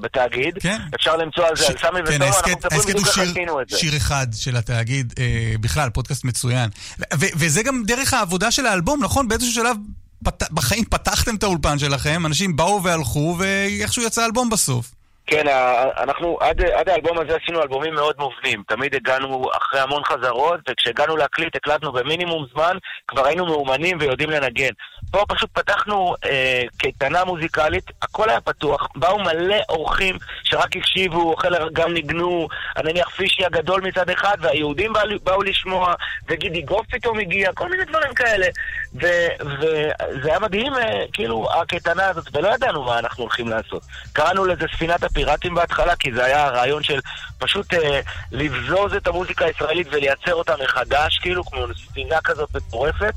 בתאגיד. 0.00 0.58
כן. 0.60 0.80
אפשר 0.94 1.16
למצוא 1.16 1.44
על 1.46 1.56
זה, 1.56 1.66
על 1.66 1.74
סמי 1.78 1.90
כן, 1.98 2.04
וסומה, 2.06 2.26
אנחנו 2.26 2.52
הוא 2.74 2.82
בדיוק 2.84 2.98
איך 3.06 3.14
שיר, 3.14 3.22
עשינו 3.30 3.60
את 3.60 3.68
זה. 3.68 3.78
שיר 3.78 3.96
אחד 3.96 4.26
של 4.32 4.56
התאגיד, 4.56 5.14
אה, 5.18 5.24
בכלל, 5.60 5.90
פודקאסט 5.90 6.24
מצוין. 6.24 6.70
ו- 7.00 7.02
ו- 7.20 7.26
וזה 7.36 7.62
גם 7.62 7.82
דרך 7.86 8.14
העבודה 8.14 8.50
של 8.50 8.66
האלבום, 8.66 9.04
נכון? 9.04 9.28
באיזשהו 9.28 9.52
שלב 9.54 9.76
פת... 10.24 10.50
בחיים 10.52 10.84
פתחתם 10.84 11.34
את 11.36 11.42
האולפן 11.42 11.78
שלכם, 11.78 12.26
אנשים 12.26 12.56
באו 12.56 12.82
והלכו, 12.82 13.36
ואיכשהו 13.38 14.02
יצא 14.02 14.24
אלבום 14.24 14.50
בסוף. 14.50 14.92
כן, 15.26 15.46
אנחנו 15.98 16.38
עד, 16.40 16.60
עד 16.62 16.88
האלבום 16.88 17.18
הזה 17.18 17.36
עשינו 17.42 17.62
אלבומים 17.62 17.94
מאוד 17.94 18.16
מובנים. 18.18 18.62
תמיד 18.68 18.94
הגענו 18.94 19.48
אחרי 19.56 19.80
המון 19.80 20.04
חזרות, 20.04 20.60
וכשהגענו 20.68 21.16
להקליט 21.16 21.56
הקלטנו 21.56 21.92
במינימום 21.92 22.46
זמן, 22.54 22.76
כבר 23.08 23.26
היינו 23.26 23.46
מאומנים 23.46 23.98
ויודעים 24.00 24.30
לנגן. 24.30 24.70
פה 25.16 25.24
פשוט 25.34 25.50
פתחנו 25.52 26.14
אה, 26.24 26.62
קייטנה 26.78 27.24
מוזיקלית, 27.24 27.84
הכל 28.02 28.28
היה 28.30 28.40
פתוח, 28.40 28.88
באו 28.96 29.18
מלא 29.18 29.56
אורחים 29.68 30.18
שרק 30.44 30.76
הקשיבו, 30.76 31.36
חלק 31.36 31.60
גם 31.72 31.92
ניגנו, 31.92 32.48
נניח 32.84 33.08
פישי 33.08 33.44
הגדול 33.44 33.80
מצד 33.80 34.10
אחד, 34.10 34.36
והיהודים 34.40 34.92
באו, 34.92 35.02
באו 35.24 35.42
לשמוע, 35.42 35.94
וגידי 36.28 36.62
גוף 36.62 36.86
פתאום 36.90 37.18
הגיע, 37.18 37.52
כל 37.52 37.68
מיני 37.70 37.84
דברים 37.84 38.14
כאלה. 38.14 38.46
ו- 39.02 39.44
וזה 39.60 40.28
היה 40.28 40.38
מדהים, 40.38 40.74
אה, 40.74 41.04
כאילו, 41.12 41.48
הקייטנה 41.60 42.06
הזאת, 42.08 42.28
ולא 42.32 42.54
ידענו 42.54 42.82
מה 42.84 42.98
אנחנו 42.98 43.22
הולכים 43.22 43.48
לעשות. 43.48 43.82
קראנו 44.12 44.44
לזה 44.44 44.66
ספינת 44.74 45.04
הפיראטים 45.04 45.54
בהתחלה, 45.54 45.96
כי 45.96 46.12
זה 46.12 46.24
היה 46.24 46.44
הרעיון 46.44 46.82
של 46.82 47.00
פשוט 47.38 47.74
אה, 47.74 48.00
לבזוז 48.32 48.94
את 48.94 49.06
המוזיקה 49.06 49.44
הישראלית 49.44 49.86
ולייצר 49.90 50.34
אותה 50.34 50.54
מחדש, 50.64 51.18
כאילו, 51.18 51.44
כמו 51.44 51.60
ספינה 51.74 52.20
כזאת 52.24 52.56
מטורפת. 52.56 53.14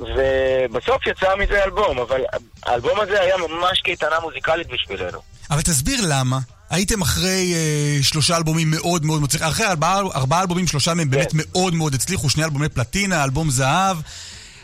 ובסוף 0.00 1.06
יצא 1.06 1.28
מזה 1.38 1.64
אלבום, 1.64 1.98
אבל 1.98 2.20
האלבום 2.62 3.00
הזה 3.00 3.20
היה 3.20 3.34
ממש 3.36 3.80
קייטנה 3.80 4.20
מוזיקלית 4.22 4.66
בשבילנו. 4.72 5.18
אבל 5.50 5.62
תסביר 5.62 6.00
למה. 6.08 6.38
הייתם 6.70 7.02
אחרי 7.02 7.54
אה, 7.54 8.02
שלושה 8.02 8.36
אלבומים 8.36 8.70
מאוד 8.70 9.04
מאוד 9.04 9.22
מצליחים, 9.22 9.48
אחרי 9.48 9.66
ארבעה, 9.66 9.98
ארבעה 9.98 10.40
אלבומים, 10.40 10.66
שלושה 10.66 10.94
מהם 10.94 11.10
באמת 11.10 11.30
מאוד 11.34 11.74
מאוד 11.74 11.94
הצליחו, 11.94 12.30
שני 12.30 12.44
אלבומי 12.44 12.68
פלטינה, 12.68 13.24
אלבום 13.24 13.50
זהב. 13.50 13.96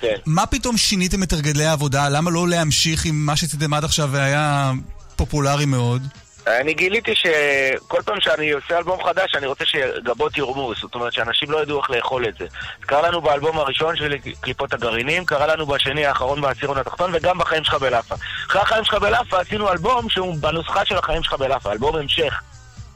כן. 0.00 0.16
מה 0.26 0.46
פתאום 0.46 0.76
שיניתם 0.76 1.22
את 1.22 1.32
הרגלי 1.32 1.64
העבודה? 1.64 2.08
למה 2.08 2.30
לא 2.30 2.48
להמשיך 2.48 3.04
עם 3.04 3.26
מה 3.26 3.36
שעשיתם 3.36 3.74
עד 3.74 3.84
עכשיו 3.84 4.08
והיה 4.12 4.72
פופולרי 5.16 5.64
מאוד? 5.64 6.02
אני 6.46 6.74
גיליתי 6.74 7.14
שכל 7.14 8.02
פעם 8.02 8.20
שאני 8.20 8.50
עושה 8.50 8.78
אלבום 8.78 9.04
חדש, 9.04 9.34
אני 9.34 9.46
רוצה 9.46 9.64
שגבות 9.64 10.36
יורמו, 10.36 10.72
זאת 10.80 10.94
אומרת 10.94 11.12
שאנשים 11.12 11.50
לא 11.50 11.62
ידעו 11.62 11.80
איך 11.80 11.90
לאכול 11.90 12.28
את 12.28 12.34
זה. 12.38 12.46
קרה 12.80 13.08
לנו 13.08 13.20
באלבום 13.20 13.58
הראשון 13.58 13.96
של 13.96 14.14
קליפות 14.40 14.72
הגרעינים, 14.72 15.24
קרה 15.24 15.46
לנו 15.46 15.66
בשני 15.66 16.06
האחרון 16.06 16.40
בעשירון 16.40 16.78
התחתון, 16.78 17.10
וגם 17.14 17.38
בחיים 17.38 17.64
שלך 17.64 17.74
בלאפה. 17.74 18.14
אחרי 18.48 18.62
החיים 18.62 18.84
שלך 18.84 18.94
בלאפה 18.94 19.40
עשינו 19.40 19.72
אלבום 19.72 20.08
שהוא 20.08 20.36
בנוסחה 20.40 20.84
של 20.84 20.98
החיים 20.98 21.22
שלך 21.22 21.34
בלאפה, 21.34 21.72
אלבום 21.72 21.96
המשך, 21.96 22.40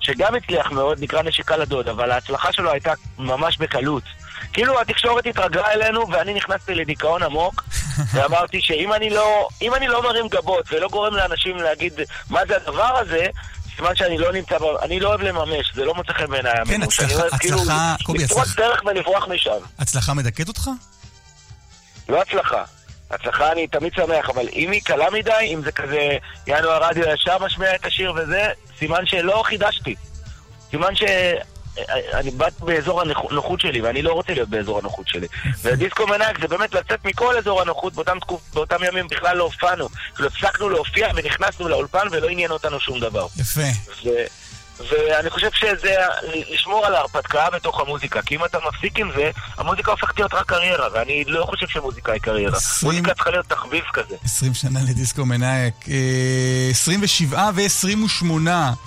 שגם 0.01 0.35
הצליח 0.35 0.73
מאוד, 0.73 1.01
נקרא 1.01 1.23
נשיקה 1.23 1.57
לדוד, 1.57 1.89
אבל 1.89 2.11
ההצלחה 2.11 2.53
שלו 2.53 2.71
הייתה 2.71 2.93
ממש 3.19 3.59
בקלות. 3.59 4.03
כאילו 4.53 4.81
התקשורת 4.81 5.27
התרגלה 5.27 5.73
אלינו 5.73 6.09
ואני 6.13 6.35
נכנסתי 6.35 6.75
לדיכאון 6.75 7.23
עמוק 7.23 7.65
ואמרתי 8.15 8.61
שאם 8.63 8.93
אני 8.93 9.11
לא, 9.11 9.49
אם 9.63 9.75
אני 9.75 9.89
לא 9.89 10.03
מרים 10.03 10.29
גבות 10.29 10.65
ולא 10.73 10.89
גורם 10.89 11.15
לאנשים 11.15 11.57
להגיד 11.57 11.93
מה 12.31 12.41
זה 12.49 12.57
הדבר 12.57 12.99
הזה, 12.99 13.27
סימן 13.77 13.97
שאני 13.97 14.19
לא 14.19 14.33
נמצא. 14.33 14.57
אני 14.83 15.01
לא 15.01 15.09
אוהב 15.09 15.21
לממש, 15.21 15.73
זה 15.75 15.85
לא 15.85 15.95
מוצא 15.95 16.13
חן 16.13 16.27
בעיניי 16.27 16.53
כן. 16.69 16.83
הצלחה- 16.83 17.39
כאילו 17.39 17.59
הצלחה- 17.63 17.95
קובי, 18.03 18.19
לפרוץ 18.19 18.41
הצלחה- 18.49 18.61
דרך 18.63 18.83
ולברוח 18.87 19.29
משם. 19.29 19.51
הצלחה 19.79 20.15
מדכאת 20.15 20.49
אותך? 20.49 20.71
לא 22.09 22.23
הצלחה. 22.23 22.65
הצלחה 23.11 23.53
אני 23.53 23.67
תמיד 23.67 23.93
שמח, 23.97 24.31
אבל 24.31 24.49
אם 24.53 24.71
היא 24.71 24.81
קלה 24.85 25.11
מדי, 25.11 25.33
אם 25.55 25.61
זה 25.65 25.73
כזה, 25.73 26.17
יענו 26.47 26.69
הרדיו 26.71 27.05
ישר 27.09 27.39
משמיע 27.39 27.75
את 27.75 27.87
השיר 27.87 28.13
וזה, 28.17 28.49
סימן 28.79 29.07
שלא 29.07 29.43
חידשתי. 29.47 29.95
סימן 30.71 30.95
ש... 30.97 31.03
אני 32.15 32.31
בת 32.31 32.61
באזור 32.61 33.03
הנוחות 33.03 33.61
שלי, 33.61 33.81
ואני 33.81 34.03
לא 34.03 34.13
רוצה 34.13 34.33
להיות 34.33 34.49
באזור 34.49 34.79
הנוחות 34.79 35.09
שלי. 35.09 35.27
ודיסקו 35.63 36.07
מנהג 36.07 36.41
זה 36.41 36.49
באמת 36.49 36.75
לצאת 36.75 37.05
מכל 37.05 37.37
אזור 37.37 37.61
הנוחות, 37.63 37.95
באותם, 37.95 38.19
תקופ, 38.21 38.41
באותם 38.55 38.85
ימים 38.89 39.09
בכלל 39.09 39.37
לא 39.37 39.45
הופענו. 39.45 39.89
כאילו 40.15 40.29
הפסקנו 40.29 40.69
להופיע 40.69 41.09
ונכנסנו 41.17 41.69
לאולפן 41.69 42.07
ולא 42.11 42.29
עניין 42.29 42.51
אותנו 42.51 42.81
שום 42.81 43.01
דבר. 43.01 43.27
יפה. 43.37 43.61
ו... 44.05 44.09
ואני 44.91 45.31
חושב 45.31 45.49
שזה 45.53 45.95
לשמור 46.53 46.87
על 46.87 46.95
ההרפתקה 46.95 47.51
בתוך 47.51 47.81
המוזיקה, 47.81 48.23
כי 48.23 48.37
אם 48.37 48.45
אתה 48.45 48.59
מפסיק 48.69 48.99
עם 48.99 49.11
זה, 49.17 49.31
המוזיקה 49.59 49.91
הופכת 49.91 50.19
להיות 50.19 50.35
רק 50.35 50.47
קריירה, 50.47 50.89
ואני 50.93 51.25
לא 51.27 51.45
חושב 51.45 51.67
שמוזיקה 51.69 52.13
היא 52.13 52.21
קריירה. 52.21 52.59
מוזיקה 52.83 53.15
צריכה 53.15 53.31
להיות 53.31 53.47
תחביב 53.47 53.85
כזה. 53.93 54.17
20 54.25 54.55
שנה 54.55 54.81
לדיסקו 54.89 55.25
מנאייק. 55.25 55.75
אה, 55.89 56.69
27 56.71 57.51
ו-28 57.55 58.27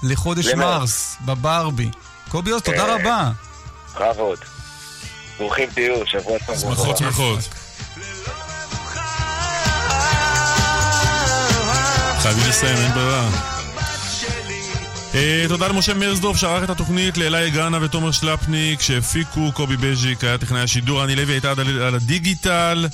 לחודש 0.03 0.45
למרץ. 0.47 0.79
מרס 0.79 1.17
בברבי. 1.25 1.89
קובי 2.29 2.51
עוז, 2.51 2.61
תודה 2.61 2.95
רבה. 2.95 3.31
בכבוד. 3.95 4.39
ברוכים 5.37 5.69
תהיו, 5.73 6.07
שבוע 6.07 6.37
טוב. 6.45 6.55
שמחות 6.57 6.97
שמחות. 6.97 7.39
חייבים 12.21 12.49
לסיים, 12.49 12.77
אין 12.77 12.93
ברירה. 12.93 13.29
אה, 15.15 15.45
תודה 15.47 15.67
למשה 15.67 15.93
מרזדורף 15.93 16.37
שערך 16.37 16.63
את 16.63 16.69
התוכנית, 16.69 17.17
לאלי 17.17 17.51
גאנה 17.51 17.77
ותומר 17.81 18.11
שלפניק 18.11 18.81
שהפיקו, 18.81 19.51
קובי 19.53 19.77
בז'יק 19.77 20.23
היה 20.23 20.37
טכנאי 20.37 20.61
השידור, 20.61 21.03
אני 21.03 21.15
לוי 21.15 21.33
הייתה 21.33 21.51
על 21.51 21.81
על 21.81 21.95
הדיגיטל, 21.95 22.87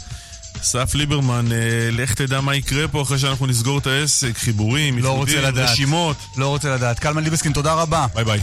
אסף 0.61 0.95
ליברמן, 0.95 1.51
אה, 1.51 1.57
לך 1.91 2.13
תדע 2.13 2.41
מה 2.41 2.55
יקרה 2.55 2.87
פה 2.87 3.01
אחרי 3.01 3.19
שאנחנו 3.19 3.47
נסגור 3.47 3.77
את 3.77 3.87
העסק, 3.87 4.37
חיבורים, 4.37 4.99
לא 4.99 5.09
רוצה 5.11 5.41
לדעת. 5.41 5.69
רשימות. 5.69 6.17
לא 6.37 6.47
רוצה 6.47 6.75
לדעת. 6.75 6.99
קלמן 6.99 7.23
ליבסקין, 7.23 7.53
תודה 7.53 7.73
רבה. 7.73 8.05
ביי 8.15 8.23
ביי. 8.25 8.39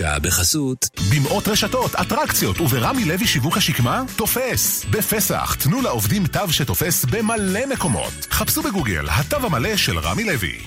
השעה 0.00 0.18
בחסות. 0.18 0.88
במאות 1.10 1.48
רשתות, 1.48 1.94
אטרקציות 1.94 2.60
וברמי 2.60 3.04
לוי 3.04 3.26
שיווק 3.26 3.56
השקמה, 3.56 4.02
תופס. 4.16 4.84
בפסח, 4.90 5.54
תנו 5.54 5.82
לעובדים 5.82 6.26
תו 6.26 6.52
שתופס 6.52 7.04
במלא 7.04 7.66
מקומות. 7.66 8.12
חפשו 8.30 8.62
בגוגל, 8.62 9.06
התו 9.10 9.36
המלא 9.36 9.76
של 9.76 9.98
רמי 9.98 10.24
לוי. 10.24 10.58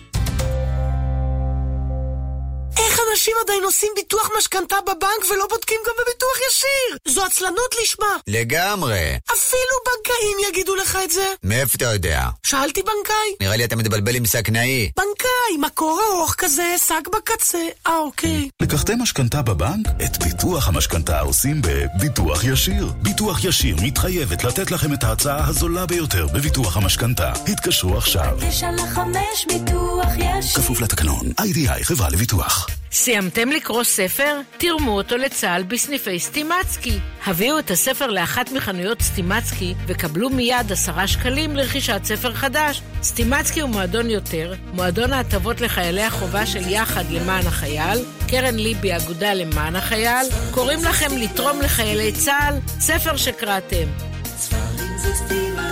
אנשים 3.24 3.36
עדיין 3.44 3.64
עושים 3.64 3.90
ביטוח 3.96 4.30
משכנתה 4.38 4.76
בבנק 4.82 5.32
ולא 5.32 5.48
בודקים 5.50 5.80
גם 5.88 5.94
בביטוח 6.02 6.38
ישיר? 6.50 6.98
זו 7.08 7.26
עצלנות 7.26 7.76
לשמה. 7.82 8.18
לגמרי. 8.28 9.18
אפילו 9.34 9.76
בנקאים 9.86 10.38
יגידו 10.50 10.76
לך 10.76 10.98
את 11.04 11.12
זה. 11.12 11.34
מאיפה 11.44 11.76
אתה 11.76 11.86
יודע? 11.86 12.28
שאלתי 12.44 12.82
בנקאי. 12.82 13.36
נראה 13.42 13.56
לי 13.56 13.64
אתה 13.66 13.76
מתבלבל 13.76 14.16
עם 14.16 14.26
סכנאי. 14.26 14.92
בנקאי, 14.98 15.58
מקור 15.60 16.02
ארוך 16.12 16.36
כזה, 16.38 16.76
שק 16.88 17.08
בקצה. 17.14 17.68
אה, 17.88 17.98
אוקיי. 17.98 18.50
לקחתם 18.62 19.02
משכנתה 19.02 19.42
בבנק? 19.42 19.88
את 20.06 20.24
ביטוח 20.24 20.68
המשכנתה 20.68 21.20
עושים 21.20 21.62
בביטוח 21.62 22.44
ישיר. 22.44 22.92
ביטוח 23.02 23.44
ישיר 23.44 23.76
מתחייבת 23.82 24.44
לתת 24.44 24.72
לכם 24.72 24.94
את 24.94 25.04
ההצעה 25.04 25.48
הזולה 25.48 25.86
ביותר 25.86 26.28
בביטוח 26.34 26.78
המשכנתה. 26.78 27.34
התקשרו 27.48 27.98
עכשיו. 27.98 28.38
תשע 28.50 28.72
לחמש 28.72 29.46
ביטוח 29.48 30.08
יש. 30.18 30.56
כפוף 30.56 30.82
לתקנון. 30.82 31.32
איי-די-איי 31.40 31.84
חברה 31.84 32.10
לביטוח. 32.10 32.68
סיימתם 32.94 33.50
לקרוא 33.50 33.84
ספר? 33.84 34.40
תרמו 34.58 34.92
אותו 34.92 35.18
לצה"ל 35.18 35.64
בסניפי 35.64 36.20
סטימצקי. 36.20 37.00
הביאו 37.26 37.60
את 37.60 37.72
הספר 37.72 38.08
לאחת 38.08 38.52
מחנויות 38.52 39.02
סטימצקי 39.02 39.74
וקבלו 39.88 40.30
מיד 40.30 40.72
עשרה 40.72 41.08
שקלים 41.08 41.56
לרכישת 41.56 42.02
ספר 42.04 42.34
חדש. 42.34 42.82
סטימצקי 43.04 43.62
הוא 43.62 43.70
מועדון 43.70 44.10
יותר, 44.10 44.54
מועדון 44.74 45.14
ההטבות 45.14 45.62
לחיילי 45.62 46.04
החובה 46.04 46.46
של 46.46 46.70
יחד 46.70 47.04
למען 47.12 47.48
החייל, 47.48 48.00
קרן 48.28 48.56
ליבי 48.56 48.96
אגודה 48.96 49.34
למען 49.34 49.76
החייל, 49.76 50.28
קוראים 50.52 50.84
לכם 50.84 51.18
לתרום 51.18 51.62
לחיילי 51.62 52.12
צה"ל, 52.12 52.56
ספר 52.80 53.18
שקראתם. 53.18 53.88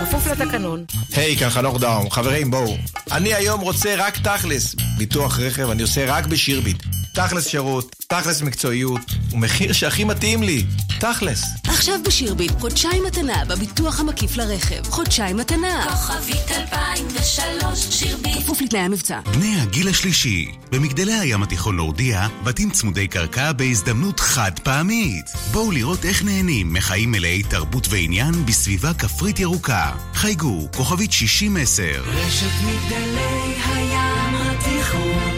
כפוף 0.00 0.26
לתקנון. 0.26 0.84
היי, 1.14 1.36
כאן 1.36 1.50
חנוך 1.50 1.80
דאום. 1.80 2.10
חברים, 2.10 2.50
בואו. 2.50 2.76
אני 3.12 3.34
היום 3.34 3.60
רוצה 3.60 3.94
רק 3.98 4.18
תכלס. 4.18 4.74
ביטוח 4.98 5.38
רכב 5.38 5.70
אני 5.70 5.82
עושה 5.82 6.04
רק 6.06 6.26
בשירביט. 6.26 6.82
תכלס 7.14 7.46
שירות, 7.46 7.96
תכלס 8.08 8.42
מקצועיות, 8.42 9.00
ומחיר 9.32 9.72
שהכי 9.72 10.04
מתאים 10.04 10.42
לי, 10.42 10.64
תכלס. 11.00 11.44
עכשיו 11.66 11.94
בשירביט, 12.06 12.52
חודשיים 12.60 13.04
מתנה 13.06 13.44
בביטוח 13.44 14.00
המקיף 14.00 14.36
לרכב. 14.36 14.90
חודשיים 14.90 15.36
מתנה. 15.36 15.86
כוכבית 15.90 16.50
2003, 16.50 17.78
שירביט. 17.90 18.36
כפוף 18.38 18.60
לתנאי 18.60 18.80
המבצע. 18.80 19.20
בני 19.20 19.60
הגיל 19.60 19.88
השלישי, 19.88 20.52
במגדלי 20.70 21.12
הים 21.12 21.42
התיכון 21.42 21.76
נורדיה, 21.76 22.28
בתים 22.44 22.70
צמודי 22.70 23.08
קרקע 23.08 23.52
בהזדמנות 23.52 24.20
חד 24.20 24.58
פעמית. 24.62 25.24
בואו 25.50 25.70
לראות 25.70 26.04
איך 26.04 26.24
נהנים 26.24 26.72
מחיים 26.72 27.10
מלאי 27.10 27.42
תרבות 27.42 27.86
ועניין 27.90 28.46
בסביבה 28.46 28.94
כפרית 28.94 29.40
ירוקה. 29.40 29.92
חייגו, 30.14 30.68
כוכבית 30.76 31.12
6010. 31.12 31.82
רשת 32.06 32.46
מגדלי 32.64 33.54
הים 33.64 34.34
התיכון, 34.34 35.32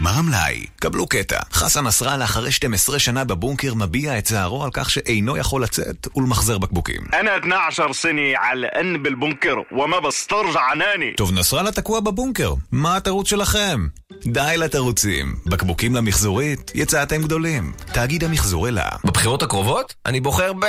גמר 0.00 0.10
המלאי. 0.10 0.64
קבלו 0.80 1.06
קטע. 1.06 1.38
חסן 1.52 1.84
נסראללה 1.86 2.24
אחרי 2.24 2.52
12 2.52 2.98
שנה 2.98 3.24
בבונקר 3.24 3.74
מביע 3.74 4.18
את 4.18 4.24
צערו 4.24 4.64
על 4.64 4.70
כך 4.72 4.90
שאינו 4.90 5.36
יכול 5.36 5.62
לצאת 5.62 6.08
ולמחזר 6.16 6.58
בקבוקים. 6.58 7.00
أنا 7.14 7.38
12 7.38 7.92
سنة 7.92 8.36
على 8.36 8.66
أن 8.66 9.02
بالبنكر 9.02 9.56
وما 9.72 9.98
بسترجع 9.98 10.60
عناني 10.60 11.12
טוב, 11.16 11.32
נסראללה 11.32 11.72
תקוע 11.72 12.00
בבונקר. 12.00 12.54
מה 12.72 12.96
התירוץ 12.96 13.28
שלכם? 13.28 13.86
די 14.26 14.54
לתירוצים. 14.56 15.34
בקבוקים 15.46 15.94
למחזורית, 15.94 16.72
יצאתם 16.74 17.22
גדולים. 17.22 17.72
תאגיד 17.92 18.24
המחזור 18.24 18.68
אלה. 18.68 18.88
בבחירות 19.04 19.42
הקרובות? 19.42 19.94
אני 20.06 20.20
בוחר 20.20 20.52
ב... 20.52 20.64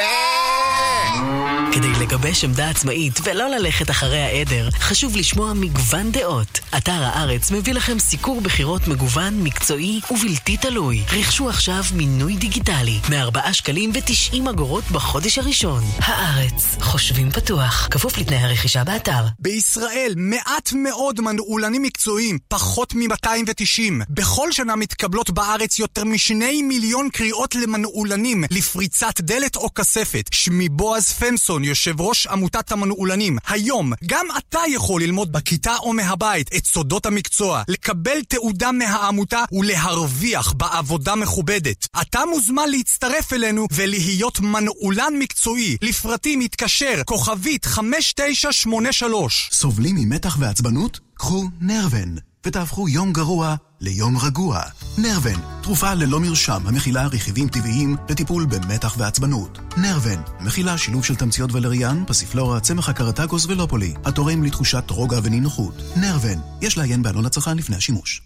כדי 1.73 1.93
לגבש 2.01 2.45
עמדה 2.45 2.71
עצמאית 2.71 3.21
ולא 3.25 3.49
ללכת 3.49 3.91
אחרי 3.91 4.19
העדר, 4.19 4.69
חשוב 4.71 5.17
לשמוע 5.17 5.53
מגוון 5.53 6.13
דעות. 6.13 6.61
אתר 6.77 6.93
הארץ 6.93 7.51
מביא 7.51 7.75
לכם 7.75 7.99
סיקור 7.99 8.41
בחירות 8.41 8.89
מגוון, 8.89 9.43
מקצועי 9.43 10.01
ובלתי 10.11 10.57
תלוי. 10.57 11.03
רכשו 11.13 11.49
עכשיו 11.49 11.85
מינוי 11.95 12.37
דיגיטלי, 12.37 12.99
מ-4 13.11 13.53
שקלים 13.53 13.91
ו-90 13.95 14.51
אגורות 14.51 14.85
בחודש 14.91 15.39
הראשון. 15.39 15.85
הארץ, 15.99 16.77
חושבים 16.81 17.31
פתוח, 17.31 17.89
כפוף 17.91 18.19
לתנאי 18.19 18.39
הרכישה 18.39 18.85
באתר. 18.85 19.25
בישראל 19.39 20.15
מעט 20.17 20.73
מאוד 20.73 21.21
מנעולנים 21.21 21.83
מקצועיים, 21.83 22.39
פחות 22.49 22.95
מ-290. 22.95 24.05
בכל 24.11 24.53
שנה 24.53 24.77
מתקבלות 24.77 25.31
בארץ 25.31 25.79
יותר 25.79 26.05
משני 26.05 26.63
מיליון 26.63 27.09
קריאות 27.13 27.55
למנעולנים, 27.55 28.45
לפריצת 28.51 29.21
דלת 29.21 29.57
או 29.57 29.75
כספת. 29.75 30.31
שמי 30.33 30.69
בועז 30.69 31.02
פנסון, 31.03 31.65
יושב 31.65 32.01
ראש 32.01 32.27
עמותת 32.27 32.73
המנעולנים. 32.73 33.39
היום, 33.49 33.93
גם 34.07 34.27
אתה 34.39 34.61
יכול 34.69 35.03
ללמוד 35.03 35.33
בכיתה 35.33 35.77
או 35.77 35.93
מהבית 35.93 36.51
את 36.57 36.67
סודות 36.67 37.07
המקצוע, 37.07 37.63
לקבל 37.69 38.23
תעודה 38.29 38.73
מהעמותה 38.73 39.45
ולהרוויח 39.53 40.53
בעבודה 40.53 41.15
מכובדת. 41.15 41.87
אתה 42.03 42.21
מוזמן 42.31 42.69
להצטרף 42.69 43.33
אלינו 43.33 43.67
ולהיות 43.73 44.41
מנעולן 44.41 45.13
מקצועי. 45.19 45.77
לפרטים 45.83 46.41
התקשר, 46.41 47.03
כוכבית 47.07 47.65
5983. 47.65 49.49
סובלים 49.53 49.97
ממתח 49.97 50.37
ועצבנות? 50.41 51.01
קחו 51.15 51.49
נרוון, 51.61 52.17
ותהפכו 52.47 52.89
יום 52.89 53.13
גרוע 53.13 53.57
ליום 53.83 54.19
רגוע. 54.19 54.61
נרוון, 54.99 55.41
תרופה 55.63 55.95
ללא 55.95 56.21
מרשם 56.21 56.63
המכילה 56.67 57.07
רכיבים 57.07 57.49
טבעיים 57.49 57.97
לטיפול 58.09 58.47
במתח 58.47 58.95
ועצבנות. 58.99 59.59
נרוון, 59.77 60.23
מכילה 60.41 60.79
שילוב 60.79 61.05
של 61.05 61.17
תמציות 61.17 61.53
ולריאן, 61.53 62.05
פסיפלורה, 62.07 62.61
צמח 62.61 62.89
הקרטגוס 62.89 63.47
ולופולי, 63.47 63.95
התורם 64.05 64.43
לתחושת 64.43 64.91
רוגע 64.91 65.19
ונינוחות. 65.23 65.83
נרוון, 65.97 66.39
יש 66.61 66.79
לעיין 66.79 67.03
בעלון 67.03 67.27
הצרכן 67.27 67.57
לפני 67.57 67.77
השימוש. 67.77 68.23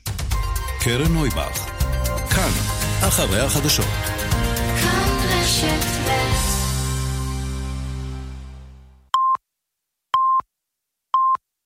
קרן 0.80 1.12
נויבך, 1.12 1.66
כאן, 2.30 2.50
אחרי 3.08 3.40
החדשות. 3.40 3.86
כאן 4.82 5.10
רשת 5.28 6.05